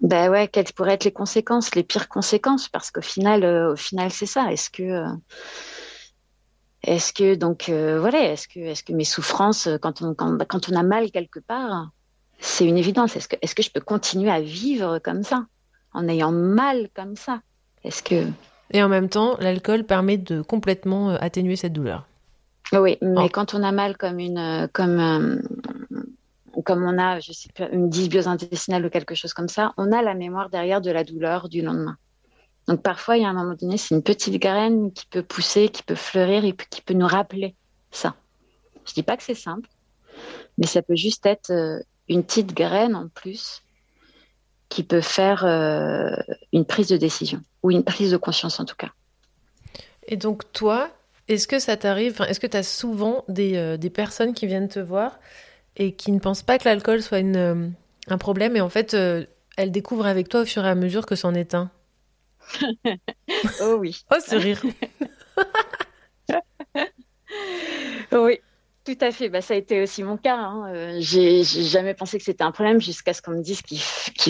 Ben 0.00 0.30
ouais, 0.30 0.46
quelles 0.46 0.72
pourraient 0.74 0.94
être 0.94 1.04
les 1.04 1.12
conséquences, 1.12 1.74
les 1.74 1.82
pires 1.82 2.08
conséquences? 2.08 2.68
Parce 2.68 2.90
qu'au 2.90 3.00
final, 3.00 3.44
euh, 3.44 3.72
au 3.72 3.76
final, 3.76 4.10
c'est 4.10 4.26
ça. 4.26 4.52
Est-ce 4.52 4.68
que, 4.68 4.82
euh, 4.82 5.08
est-ce 6.82 7.12
que 7.12 7.34
donc 7.34 7.68
euh, 7.68 7.98
voilà, 7.98 8.30
est-ce 8.32 8.46
que, 8.46 8.60
est-ce 8.60 8.84
que 8.84 8.92
mes 8.92 9.04
souffrances, 9.04 9.68
quand 9.80 10.02
on, 10.02 10.14
quand, 10.14 10.36
quand 10.46 10.68
on 10.68 10.76
a 10.76 10.82
mal 10.82 11.10
quelque 11.10 11.40
part, 11.40 11.90
c'est 12.38 12.66
une 12.66 12.76
évidence. 12.76 13.16
Est-ce 13.16 13.28
que, 13.28 13.36
est-ce 13.40 13.54
que 13.54 13.62
je 13.62 13.70
peux 13.70 13.80
continuer 13.80 14.30
à 14.30 14.40
vivre 14.40 14.98
comme 14.98 15.22
ça, 15.22 15.46
en 15.92 16.06
ayant 16.08 16.32
mal 16.32 16.90
comme 16.94 17.16
ça? 17.16 17.40
Est-ce 17.82 18.02
que 18.02 18.26
Et 18.72 18.82
en 18.82 18.88
même 18.88 19.08
temps, 19.08 19.36
l'alcool 19.38 19.84
permet 19.84 20.18
de 20.18 20.42
complètement 20.42 21.10
euh, 21.10 21.16
atténuer 21.20 21.56
cette 21.56 21.72
douleur. 21.72 22.06
Oui, 22.72 22.98
mais 23.00 23.26
Oh. 23.26 23.28
quand 23.32 23.54
on 23.54 23.62
a 23.62 23.70
mal 23.72 23.96
comme 23.96 24.18
une, 24.18 24.38
euh, 24.38 24.66
comme, 24.72 24.98
euh, 24.98 25.40
comme 26.64 26.82
on 26.84 26.98
a, 26.98 27.20
je 27.20 27.32
sais 27.32 27.48
pas, 27.56 27.68
une 27.68 27.88
dysbiose 27.88 28.26
intestinale 28.26 28.84
ou 28.84 28.90
quelque 28.90 29.14
chose 29.14 29.32
comme 29.34 29.48
ça, 29.48 29.72
on 29.76 29.92
a 29.92 30.02
la 30.02 30.14
mémoire 30.14 30.50
derrière 30.50 30.80
de 30.80 30.90
la 30.90 31.04
douleur 31.04 31.48
du 31.48 31.62
lendemain. 31.62 31.96
Donc 32.66 32.82
parfois, 32.82 33.16
il 33.16 33.22
y 33.22 33.24
a 33.24 33.28
un 33.28 33.34
moment 33.34 33.54
donné, 33.54 33.76
c'est 33.78 33.94
une 33.94 34.02
petite 34.02 34.40
graine 34.42 34.92
qui 34.92 35.06
peut 35.06 35.22
pousser, 35.22 35.68
qui 35.68 35.84
peut 35.84 35.94
fleurir 35.94 36.44
et 36.44 36.54
qui 36.70 36.82
peut 36.82 36.94
nous 36.94 37.06
rappeler 37.06 37.54
ça. 37.92 38.16
Je 38.84 38.92
dis 38.94 39.04
pas 39.04 39.16
que 39.16 39.22
c'est 39.22 39.34
simple, 39.36 39.68
mais 40.58 40.66
ça 40.66 40.82
peut 40.82 40.96
juste 40.96 41.24
être 41.26 41.52
une 42.08 42.24
petite 42.24 42.52
graine 42.54 42.96
en 42.96 43.06
plus 43.08 43.62
qui 44.68 44.82
peut 44.82 45.00
faire 45.00 45.44
euh, 45.44 46.16
une 46.52 46.64
prise 46.64 46.88
de 46.88 46.96
décision 46.96 47.40
ou 47.62 47.70
une 47.70 47.84
prise 47.84 48.10
de 48.10 48.16
conscience 48.16 48.60
en 48.60 48.64
tout 48.64 48.76
cas. 48.76 48.90
Et 50.08 50.16
donc, 50.16 50.50
toi, 50.52 50.90
est-ce 51.28 51.48
que 51.48 51.58
ça 51.58 51.76
t'arrive, 51.76 52.20
est-ce 52.28 52.40
que 52.40 52.46
tu 52.46 52.56
as 52.56 52.62
souvent 52.62 53.24
des, 53.28 53.56
euh, 53.56 53.76
des 53.76 53.90
personnes 53.90 54.34
qui 54.34 54.46
viennent 54.46 54.68
te 54.68 54.80
voir 54.80 55.18
et 55.76 55.92
qui 55.92 56.12
ne 56.12 56.18
pensent 56.18 56.42
pas 56.42 56.58
que 56.58 56.64
l'alcool 56.64 57.02
soit 57.02 57.18
une, 57.18 57.36
euh, 57.36 57.68
un 58.08 58.18
problème 58.18 58.56
et 58.56 58.60
en 58.60 58.68
fait, 58.68 58.94
elles 58.94 59.70
découvrent 59.70 60.06
avec 60.06 60.28
toi 60.28 60.42
au 60.42 60.44
fur 60.44 60.64
et 60.64 60.68
à 60.68 60.74
mesure 60.74 61.06
que 61.06 61.16
c'en 61.16 61.34
est 61.34 61.54
un? 61.54 61.70
Oh 63.60 63.76
oui. 63.78 64.04
Oh, 64.10 64.18
ce 64.24 64.36
rire 64.36 64.62
Oui, 68.12 68.38
tout 68.86 68.96
à 69.04 69.10
fait. 69.10 69.28
Bah, 69.28 69.40
ça 69.42 69.54
a 69.54 69.56
été 69.56 69.82
aussi 69.82 70.02
mon 70.02 70.16
cas. 70.16 70.36
hein. 70.36 70.72
Euh, 70.74 70.96
j'ai 71.00 71.42
jamais 71.44 71.92
pensé 71.94 72.16
que 72.18 72.24
c'était 72.24 72.44
un 72.44 72.52
problème 72.52 72.80
jusqu'à 72.80 73.12
ce 73.12 73.20
qu'on 73.20 73.32
me 73.32 73.42
dise 73.42 73.60
qu'il 73.62 73.78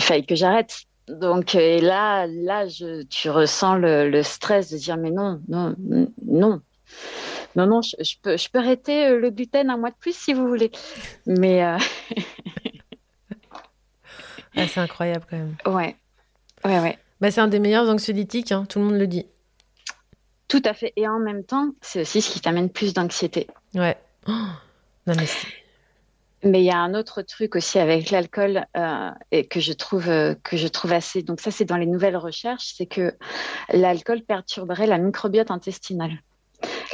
faille 0.03 0.25
que 0.27 0.35
j'arrête. 0.35 0.81
Donc 1.09 1.55
euh, 1.55 1.61
et 1.61 1.81
là, 1.81 2.27
là, 2.27 2.67
je, 2.67 3.03
tu 3.05 3.31
ressens 3.31 3.77
le, 3.77 4.11
le 4.11 4.23
stress 4.25 4.73
de 4.73 4.77
dire 4.79 4.97
mais 4.97 5.13
non, 5.13 5.41
non, 5.49 5.77
non, 5.79 6.61
non, 7.55 7.67
non, 7.67 7.81
je, 7.81 7.97
je 8.03 8.17
peux, 8.21 8.37
je 8.37 8.49
peux 8.51 8.59
arrêter 8.59 9.07
euh, 9.07 9.21
le 9.21 9.31
gluten 9.31 9.71
un 9.71 9.77
mois 9.77 9.91
de 9.91 9.97
plus 10.01 10.17
si 10.17 10.35
vous 10.35 10.49
voulez. 10.49 10.73
Mais 11.27 11.63
euh, 11.65 11.79
Ah, 14.57 14.67
C'est 14.67 14.81
incroyable 14.81 15.25
quand 15.29 15.37
même. 15.37 15.57
ouais, 15.67 15.97
ouais, 16.65 16.81
ouais. 16.81 16.99
Bah, 17.21 17.31
c'est 17.31 17.41
un 17.41 17.49
des 17.49 17.61
meilleurs 17.61 17.89
anxiolytiques, 17.89 18.53
hein, 18.53 18.67
tout 18.69 18.79
le 18.79 18.87
monde 18.87 18.99
le 18.99 19.07
dit. 19.07 19.27
Tout 20.49 20.63
à 20.65 20.75
fait. 20.75 20.93
Et 20.97 21.07
en 21.09 21.19
même 21.19 21.45
temps, 21.45 21.71
c'est 21.81 22.01
aussi 22.03 22.21
ce 22.21 22.31
qui 22.31 22.41
t'amène 22.41 22.71
plus 22.71 22.95
d'anxiété. 22.95 23.47
Ouais. 23.75 23.97
Oh, 24.29 24.33
non, 25.07 25.15
mais 26.45 26.61
il 26.61 26.65
y 26.65 26.71
a 26.71 26.79
un 26.79 26.95
autre 26.95 27.23
truc 27.23 27.57
aussi 27.57 27.79
avec 27.79 28.11
l'alcool 28.11 28.67
euh, 28.77 29.11
et 29.33 29.47
que 29.47 29.59
je 29.61 29.73
trouve 29.73 30.09
euh, 30.09 30.35
que 30.43 30.57
je 30.57 30.69
trouve 30.69 30.93
assez. 30.93 31.23
Donc 31.23 31.41
ça, 31.41 31.51
c'est 31.51 31.65
dans 31.65 31.77
les 31.77 31.87
nouvelles 31.87 32.17
recherches, 32.17 32.75
c'est 32.77 32.87
que 32.87 33.15
l'alcool 33.73 34.23
perturberait 34.23 34.87
la 34.87 34.99
microbiote 34.99 35.51
intestinale. 35.51 36.21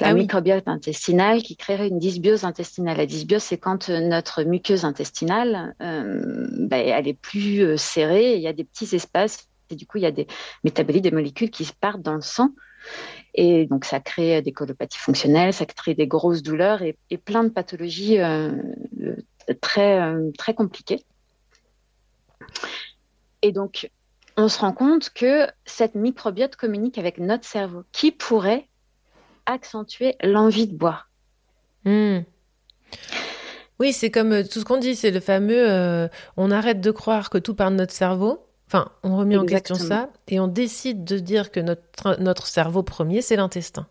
La 0.00 0.08
Ah 0.08 0.14
oui. 0.14 0.20
microbiote 0.22 0.68
intestinale 0.68 1.42
qui 1.42 1.56
créerait 1.56 1.88
une 1.88 1.98
dysbiose 1.98 2.44
intestinale. 2.44 2.96
La 2.96 3.06
dysbiose, 3.06 3.42
c'est 3.42 3.58
quand 3.58 3.90
euh, 3.90 4.00
notre 4.00 4.42
muqueuse 4.42 4.84
intestinale, 4.84 5.74
euh, 5.82 6.46
ben, 6.58 6.86
elle 6.86 7.08
est 7.08 7.18
plus 7.18 7.76
serrée, 7.76 8.36
il 8.36 8.40
y 8.40 8.48
a 8.48 8.52
des 8.52 8.64
petits 8.64 8.94
espaces 8.94 9.48
et 9.70 9.76
du 9.76 9.86
coup, 9.86 9.98
il 9.98 10.02
y 10.02 10.06
a 10.06 10.12
des 10.12 10.26
métabolites, 10.64 11.02
des 11.02 11.10
molécules 11.10 11.50
qui 11.50 11.64
se 11.64 11.72
partent 11.72 12.02
dans 12.02 12.14
le 12.14 12.20
sang. 12.20 12.50
Et 13.34 13.66
donc, 13.66 13.84
ça 13.84 14.00
crée 14.00 14.42
des 14.42 14.52
colopathies 14.52 14.98
fonctionnelles, 14.98 15.54
ça 15.54 15.64
crée 15.64 15.94
des 15.94 16.06
grosses 16.06 16.42
douleurs 16.42 16.82
et, 16.82 16.96
plein 17.24 17.44
de 17.44 17.48
pathologies 17.48 18.18
euh, 18.20 18.52
euh, 19.00 19.16
très, 19.60 20.00
euh, 20.00 20.30
très 20.36 20.54
compliquées. 20.54 21.02
Et 23.40 23.52
donc, 23.52 23.90
on 24.36 24.48
se 24.48 24.58
rend 24.58 24.72
compte 24.72 25.10
que 25.10 25.46
cette 25.64 25.94
microbiote 25.94 26.56
communique 26.56 26.98
avec 26.98 27.18
notre 27.18 27.46
cerveau, 27.46 27.84
qui 27.92 28.12
pourrait 28.12 28.68
accentuer 29.46 30.14
l'envie 30.22 30.68
de 30.68 30.76
boire. 30.76 31.08
Hmm. 31.84 32.20
Oui, 33.80 33.92
c'est 33.92 34.10
comme 34.10 34.44
tout 34.46 34.60
ce 34.60 34.64
qu'on 34.64 34.76
dit, 34.76 34.94
c'est 34.94 35.10
le 35.10 35.20
fameux 35.20 36.08
on 36.36 36.50
arrête 36.50 36.80
de 36.80 36.90
croire 36.90 37.30
que 37.30 37.38
tout 37.38 37.54
part 37.54 37.70
de 37.70 37.76
notre 37.76 37.94
cerveau. 37.94 38.46
Enfin, 38.72 38.90
on 39.02 39.18
remet 39.18 39.36
en 39.36 39.44
question 39.44 39.74
ça 39.74 40.08
et 40.28 40.40
on 40.40 40.48
décide 40.48 41.04
de 41.04 41.18
dire 41.18 41.50
que 41.50 41.60
notre, 41.60 42.18
notre 42.18 42.46
cerveau 42.46 42.82
premier, 42.82 43.20
c'est 43.20 43.36
l'intestin. 43.36 43.86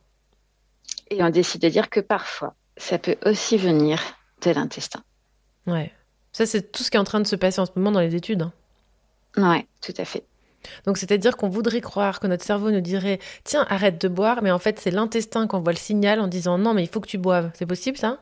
Et 1.11 1.21
on 1.23 1.29
décide 1.29 1.61
de 1.61 1.69
dire 1.69 1.91
que 1.91 1.99
parfois, 1.99 2.55
ça 2.77 2.97
peut 2.97 3.17
aussi 3.23 3.57
venir 3.57 4.01
de 4.43 4.49
l'intestin. 4.49 5.03
Ouais. 5.67 5.91
Ça, 6.31 6.47
c'est 6.47 6.71
tout 6.71 6.81
ce 6.81 6.89
qui 6.89 6.97
est 6.97 6.99
en 6.99 7.03
train 7.03 7.19
de 7.19 7.27
se 7.27 7.35
passer 7.35 7.61
en 7.61 7.67
ce 7.67 7.73
moment 7.75 7.91
dans 7.91 7.99
les 7.99 8.15
études. 8.15 8.41
hein. 8.41 8.53
Ouais, 9.37 9.67
tout 9.81 9.93
à 9.99 10.05
fait. 10.05 10.23
Donc, 10.87 10.97
c'est-à-dire 10.97 11.37
qu'on 11.37 11.49
voudrait 11.49 11.81
croire 11.81 12.19
que 12.19 12.25
notre 12.25 12.43
cerveau 12.43 12.71
nous 12.71 12.81
dirait 12.81 13.19
Tiens, 13.43 13.67
arrête 13.69 14.01
de 14.01 14.07
boire, 14.07 14.41
mais 14.41 14.49
en 14.49 14.59
fait, 14.59 14.79
c'est 14.79 14.89
l'intestin 14.89 15.47
qui 15.47 15.55
envoie 15.55 15.73
le 15.73 15.77
signal 15.77 16.19
en 16.19 16.27
disant 16.27 16.57
Non, 16.57 16.73
mais 16.73 16.81
il 16.81 16.89
faut 16.89 17.01
que 17.01 17.07
tu 17.07 17.19
boives. 17.19 17.51
C'est 17.53 17.67
possible, 17.67 17.97
ça? 17.97 18.19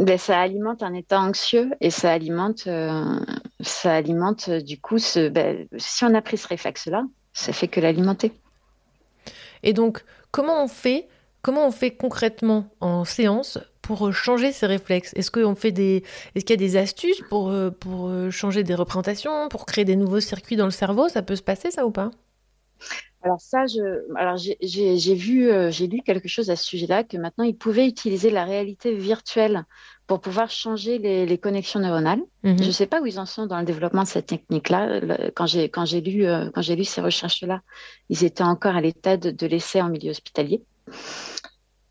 Ben, 0.00 0.16
ça 0.16 0.40
alimente 0.40 0.82
un 0.82 0.94
état 0.94 1.20
anxieux 1.20 1.72
et 1.82 1.90
ça 1.90 2.10
alimente, 2.10 2.66
euh, 2.66 3.20
ça 3.60 3.94
alimente 3.94 4.48
euh, 4.48 4.62
du 4.62 4.80
coup, 4.80 4.96
ce, 4.96 5.28
ben, 5.28 5.68
si 5.76 6.04
on 6.06 6.14
a 6.14 6.22
pris 6.22 6.38
ce 6.38 6.48
réflexe-là, 6.48 7.04
ça 7.34 7.52
fait 7.52 7.68
que 7.68 7.80
l'alimenter. 7.80 8.32
Et 9.62 9.74
donc, 9.74 10.02
comment 10.30 10.64
on 10.64 10.68
fait 10.68 11.06
Comment 11.42 11.66
on 11.66 11.70
fait 11.70 11.90
concrètement 11.90 12.66
en 12.80 13.04
séance 13.04 13.58
pour 13.82 14.08
euh, 14.08 14.12
changer 14.12 14.52
ces 14.52 14.66
réflexes? 14.66 15.12
Est-ce 15.16 15.30
qu'on 15.30 15.54
fait 15.54 15.72
des, 15.72 16.02
est-ce 16.34 16.46
qu'il 16.46 16.58
y 16.58 16.64
a 16.64 16.66
des 16.66 16.76
astuces 16.78 17.20
pour 17.28 17.52
pour 17.80 18.10
changer 18.30 18.62
des 18.62 18.74
représentations, 18.74 19.48
pour 19.48 19.66
créer 19.66 19.84
des 19.84 19.96
nouveaux 19.96 20.20
circuits 20.20 20.56
dans 20.56 20.66
le 20.66 20.70
cerveau? 20.70 21.10
Ça 21.10 21.20
peut 21.20 21.36
se 21.36 21.42
passer, 21.42 21.70
ça 21.70 21.84
ou 21.84 21.90
pas? 21.90 22.10
Alors 23.22 23.40
ça, 23.40 23.66
je, 23.66 23.80
alors 24.16 24.38
j'ai- 24.38 25.14
vu, 25.14 25.50
euh, 25.50 25.70
j'ai 25.70 25.86
lu 25.86 26.00
quelque 26.02 26.26
chose 26.26 26.48
à 26.48 26.56
ce 26.56 26.64
sujet-là 26.64 27.04
que 27.04 27.18
maintenant 27.18 27.44
ils 27.44 27.56
pouvaient 27.56 27.86
utiliser 27.86 28.30
la 28.30 28.44
réalité 28.44 28.94
virtuelle 28.94 29.64
pour 30.06 30.20
pouvoir 30.20 30.50
changer 30.50 30.98
les, 30.98 31.26
les 31.26 31.38
connexions 31.38 31.80
neuronales. 31.80 32.22
Mhm. 32.44 32.58
Je 32.62 32.66
ne 32.66 32.70
sais 32.72 32.86
pas 32.86 33.02
où 33.02 33.06
ils 33.06 33.20
en 33.20 33.26
sont 33.26 33.46
dans 33.46 33.58
le 33.58 33.66
développement 33.66 34.04
de 34.04 34.08
cette 34.08 34.26
technique-là. 34.26 35.00
Quand 35.34 35.46
j'ai 35.46 35.68
quand 35.68 35.84
j'ai 35.84 36.00
lu 36.00 36.24
euh, 36.26 36.50
quand 36.54 36.62
j'ai 36.62 36.76
lu 36.76 36.84
ces 36.84 37.02
recherches-là, 37.02 37.60
ils 38.08 38.24
étaient 38.24 38.42
encore 38.42 38.74
à 38.74 38.80
l'état 38.80 39.18
de, 39.18 39.30
de 39.30 39.46
l'essai 39.46 39.82
en 39.82 39.90
milieu 39.90 40.10
hospitalier 40.10 40.62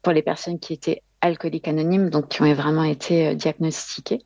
pour 0.02 0.14
les 0.14 0.24
personnes 0.24 0.60
qui 0.60 0.74
étaient 0.74 1.04
alcooliques 1.22 1.68
anonymes, 1.68 2.10
donc 2.10 2.30
qui 2.30 2.42
ont 2.42 2.54
vraiment 2.54 2.84
été 2.84 3.28
euh, 3.28 3.34
diagnostiquées. 3.36 4.22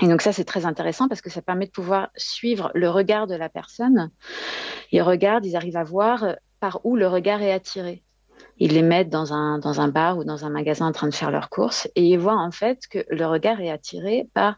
Et 0.00 0.08
donc 0.08 0.22
ça, 0.22 0.32
c'est 0.32 0.44
très 0.44 0.64
intéressant 0.64 1.06
parce 1.08 1.20
que 1.20 1.30
ça 1.30 1.42
permet 1.42 1.66
de 1.66 1.70
pouvoir 1.70 2.08
suivre 2.16 2.70
le 2.74 2.88
regard 2.88 3.26
de 3.26 3.34
la 3.34 3.48
personne. 3.48 4.10
Ils 4.90 5.02
regardent, 5.02 5.44
ils 5.44 5.56
arrivent 5.56 5.76
à 5.76 5.84
voir 5.84 6.24
euh, 6.24 6.32
par 6.60 6.80
où 6.84 6.96
le 6.96 7.06
regard 7.06 7.42
est 7.42 7.52
attiré. 7.52 8.02
Ils 8.58 8.72
les 8.72 8.82
mettent 8.82 9.10
dans 9.10 9.32
un, 9.32 9.58
dans 9.58 9.80
un 9.80 9.88
bar 9.88 10.18
ou 10.18 10.24
dans 10.24 10.44
un 10.44 10.50
magasin 10.50 10.86
en 10.86 10.92
train 10.92 11.08
de 11.08 11.14
faire 11.14 11.30
leurs 11.30 11.50
courses 11.50 11.88
et 11.94 12.04
ils 12.04 12.18
voient 12.18 12.38
en 12.38 12.50
fait 12.50 12.86
que 12.88 13.04
le 13.08 13.26
regard 13.26 13.60
est 13.60 13.70
attiré 13.70 14.28
par 14.34 14.56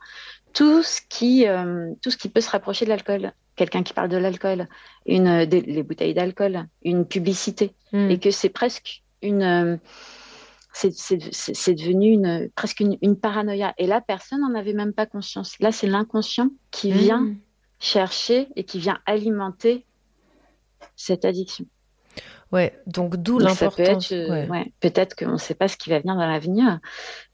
tout 0.52 0.82
ce 0.82 1.00
qui, 1.08 1.48
euh, 1.48 1.92
tout 2.00 2.10
ce 2.10 2.16
qui 2.16 2.28
peut 2.28 2.40
se 2.40 2.50
rapprocher 2.50 2.84
de 2.84 2.90
l'alcool. 2.90 3.32
Quelqu'un 3.56 3.82
qui 3.82 3.92
parle 3.92 4.08
de 4.08 4.16
l'alcool, 4.16 4.68
une, 5.06 5.46
des, 5.46 5.60
les 5.60 5.82
bouteilles 5.82 6.14
d'alcool, 6.14 6.66
une 6.82 7.06
publicité. 7.06 7.74
Hmm. 7.92 8.10
Et 8.10 8.18
que 8.18 8.30
c'est 8.30 8.48
presque 8.48 9.02
une... 9.20 9.42
euh, 9.42 9.76
c'est 10.74 11.74
devenu 11.74 12.10
une, 12.10 12.50
presque 12.54 12.80
une, 12.80 12.98
une 13.00 13.16
paranoïa. 13.16 13.74
Et 13.78 13.86
là, 13.86 14.00
personne 14.00 14.40
n'en 14.40 14.54
avait 14.54 14.72
même 14.74 14.92
pas 14.92 15.06
conscience. 15.06 15.58
Là, 15.60 15.70
c'est 15.72 15.86
l'inconscient 15.86 16.50
qui 16.70 16.90
Hmm. 16.90 16.96
vient 16.96 17.34
chercher 17.78 18.48
et 18.56 18.64
qui 18.64 18.78
vient 18.78 18.98
alimenter 19.06 19.86
cette 20.96 21.24
addiction. 21.24 21.64
Ouais, 22.52 22.78
donc 22.86 23.16
d'où 23.16 23.38
l'importance. 23.38 24.12
euh, 24.12 24.28
ouais. 24.28 24.48
ouais, 24.48 24.72
peut-être 24.80 25.16
qu'on 25.16 25.32
ne 25.32 25.36
sait 25.38 25.54
pas 25.54 25.66
ce 25.68 25.76
qui 25.76 25.90
va 25.90 25.98
venir 26.00 26.14
dans 26.14 26.26
l'avenir, 26.26 26.78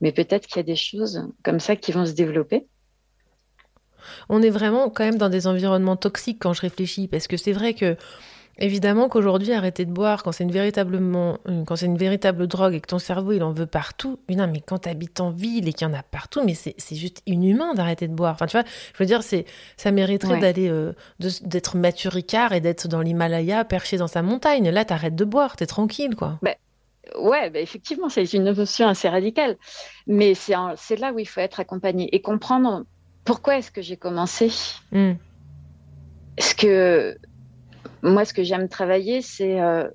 mais 0.00 0.12
peut-être 0.12 0.46
qu'il 0.46 0.56
y 0.56 0.60
a 0.60 0.64
des 0.64 0.76
choses 0.76 1.22
comme 1.42 1.60
ça 1.60 1.76
qui 1.76 1.92
vont 1.92 2.06
se 2.06 2.12
développer. 2.12 2.66
On 4.30 4.40
est 4.42 4.50
vraiment 4.50 4.88
quand 4.88 5.04
même 5.04 5.18
dans 5.18 5.28
des 5.28 5.46
environnements 5.46 5.96
toxiques 5.96 6.38
quand 6.40 6.54
je 6.54 6.62
réfléchis, 6.62 7.06
parce 7.06 7.26
que 7.26 7.36
c'est 7.36 7.52
vrai 7.52 7.74
que, 7.74 7.96
évidemment, 8.60 9.08
qu'aujourd'hui, 9.08 9.52
arrêter 9.52 9.84
de 9.84 9.90
boire 9.90 10.22
quand 10.22 10.32
c'est 10.32 10.44
une 10.44 10.50
véritablement, 10.52 11.38
euh, 11.48 11.64
quand 11.64 11.76
c'est 11.76 11.86
une 11.86 11.96
véritable 11.96 12.46
drogue 12.46 12.74
et 12.74 12.80
que 12.80 12.86
ton 12.86 12.98
cerveau 12.98 13.32
il 13.32 13.42
en 13.42 13.52
veut 13.52 13.66
partout, 13.66 14.18
mais 14.28 14.36
non, 14.36 14.46
mais 14.46 14.60
quand 14.60 14.78
t'habites 14.78 15.20
en 15.20 15.30
ville 15.30 15.66
et 15.68 15.72
qu'il 15.72 15.86
y 15.88 15.90
en 15.90 15.94
a 15.94 16.02
partout, 16.02 16.42
mais 16.44 16.54
c'est 16.54 16.74
c'est 16.78 16.94
juste 16.96 17.22
inhumain 17.26 17.74
d'arrêter 17.74 18.06
de 18.08 18.14
boire. 18.14 18.34
Enfin, 18.34 18.46
tu 18.46 18.56
vois, 18.56 18.64
je 18.94 18.98
veux 18.98 19.06
dire, 19.06 19.22
c'est, 19.22 19.44
ça 19.76 19.90
mériterait 19.90 20.34
Ouais. 20.34 20.40
d'aller, 20.40 20.68
euh, 20.68 20.92
de- 21.18 21.30
d'être 21.46 21.76
Mathieu 21.76 22.10
Ricard 22.10 22.52
et 22.52 22.60
d'être 22.60 22.86
dans 22.88 23.00
l'Himalaya 23.00 23.64
perché 23.64 23.96
dans 23.96 24.06
sa 24.08 24.22
montagne. 24.22 24.68
Là, 24.70 24.84
t'arrêtes 24.84 25.16
de 25.16 25.24
boire, 25.24 25.56
t'es 25.56 25.66
tranquille, 25.66 26.14
quoi. 26.14 26.38
Ben, 26.42 26.54
ouais, 27.20 27.50
ben, 27.50 27.62
effectivement, 27.62 28.08
c'est 28.08 28.32
une 28.32 28.44
notion 28.44 28.86
assez 28.88 29.08
radicale, 29.08 29.56
mais 30.06 30.34
c'est 30.34 30.54
en- 30.54 30.74
c'est 30.76 30.96
là 30.96 31.12
où 31.12 31.18
il 31.18 31.26
faut 31.26 31.40
être 31.40 31.60
accompagné 31.60 32.08
et 32.14 32.20
comprendre 32.20 32.84
pourquoi 33.24 33.58
est-ce 33.58 33.70
que 33.70 33.82
j'ai 33.82 33.96
commencé. 33.96 34.50
Hmm. 34.92 35.12
Ce 36.38 36.54
que 36.54 37.16
moi, 38.02 38.24
ce 38.24 38.32
que 38.32 38.42
j'aime 38.42 38.68
travailler, 38.68 39.22
c'est 39.22 39.60
euh, 39.60 39.88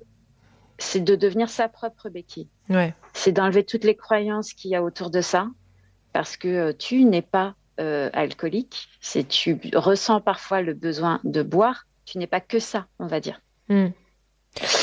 c'est 0.78 1.00
de 1.02 1.14
devenir 1.16 1.48
sa 1.48 1.68
propre 1.68 2.08
béquille. 2.08 2.48
Ouais. 2.68 2.94
C'est 3.14 3.32
d'enlever 3.32 3.64
toutes 3.64 3.84
les 3.84 3.96
croyances 3.96 4.52
qu'il 4.52 4.70
y 4.70 4.76
a 4.76 4.82
autour 4.82 5.10
de 5.10 5.20
ça, 5.20 5.48
parce 6.12 6.36
que 6.36 6.48
euh, 6.48 6.72
tu 6.76 7.04
n'es 7.04 7.22
pas 7.22 7.54
euh, 7.80 8.10
alcoolique. 8.12 8.88
C'est 9.00 9.26
tu 9.26 9.58
ressens 9.74 10.20
parfois 10.20 10.62
le 10.62 10.74
besoin 10.74 11.20
de 11.24 11.42
boire. 11.42 11.86
Tu 12.04 12.18
n'es 12.18 12.26
pas 12.26 12.40
que 12.40 12.58
ça, 12.58 12.86
on 12.98 13.06
va 13.06 13.20
dire. 13.20 13.40
Hmm. 13.68 13.88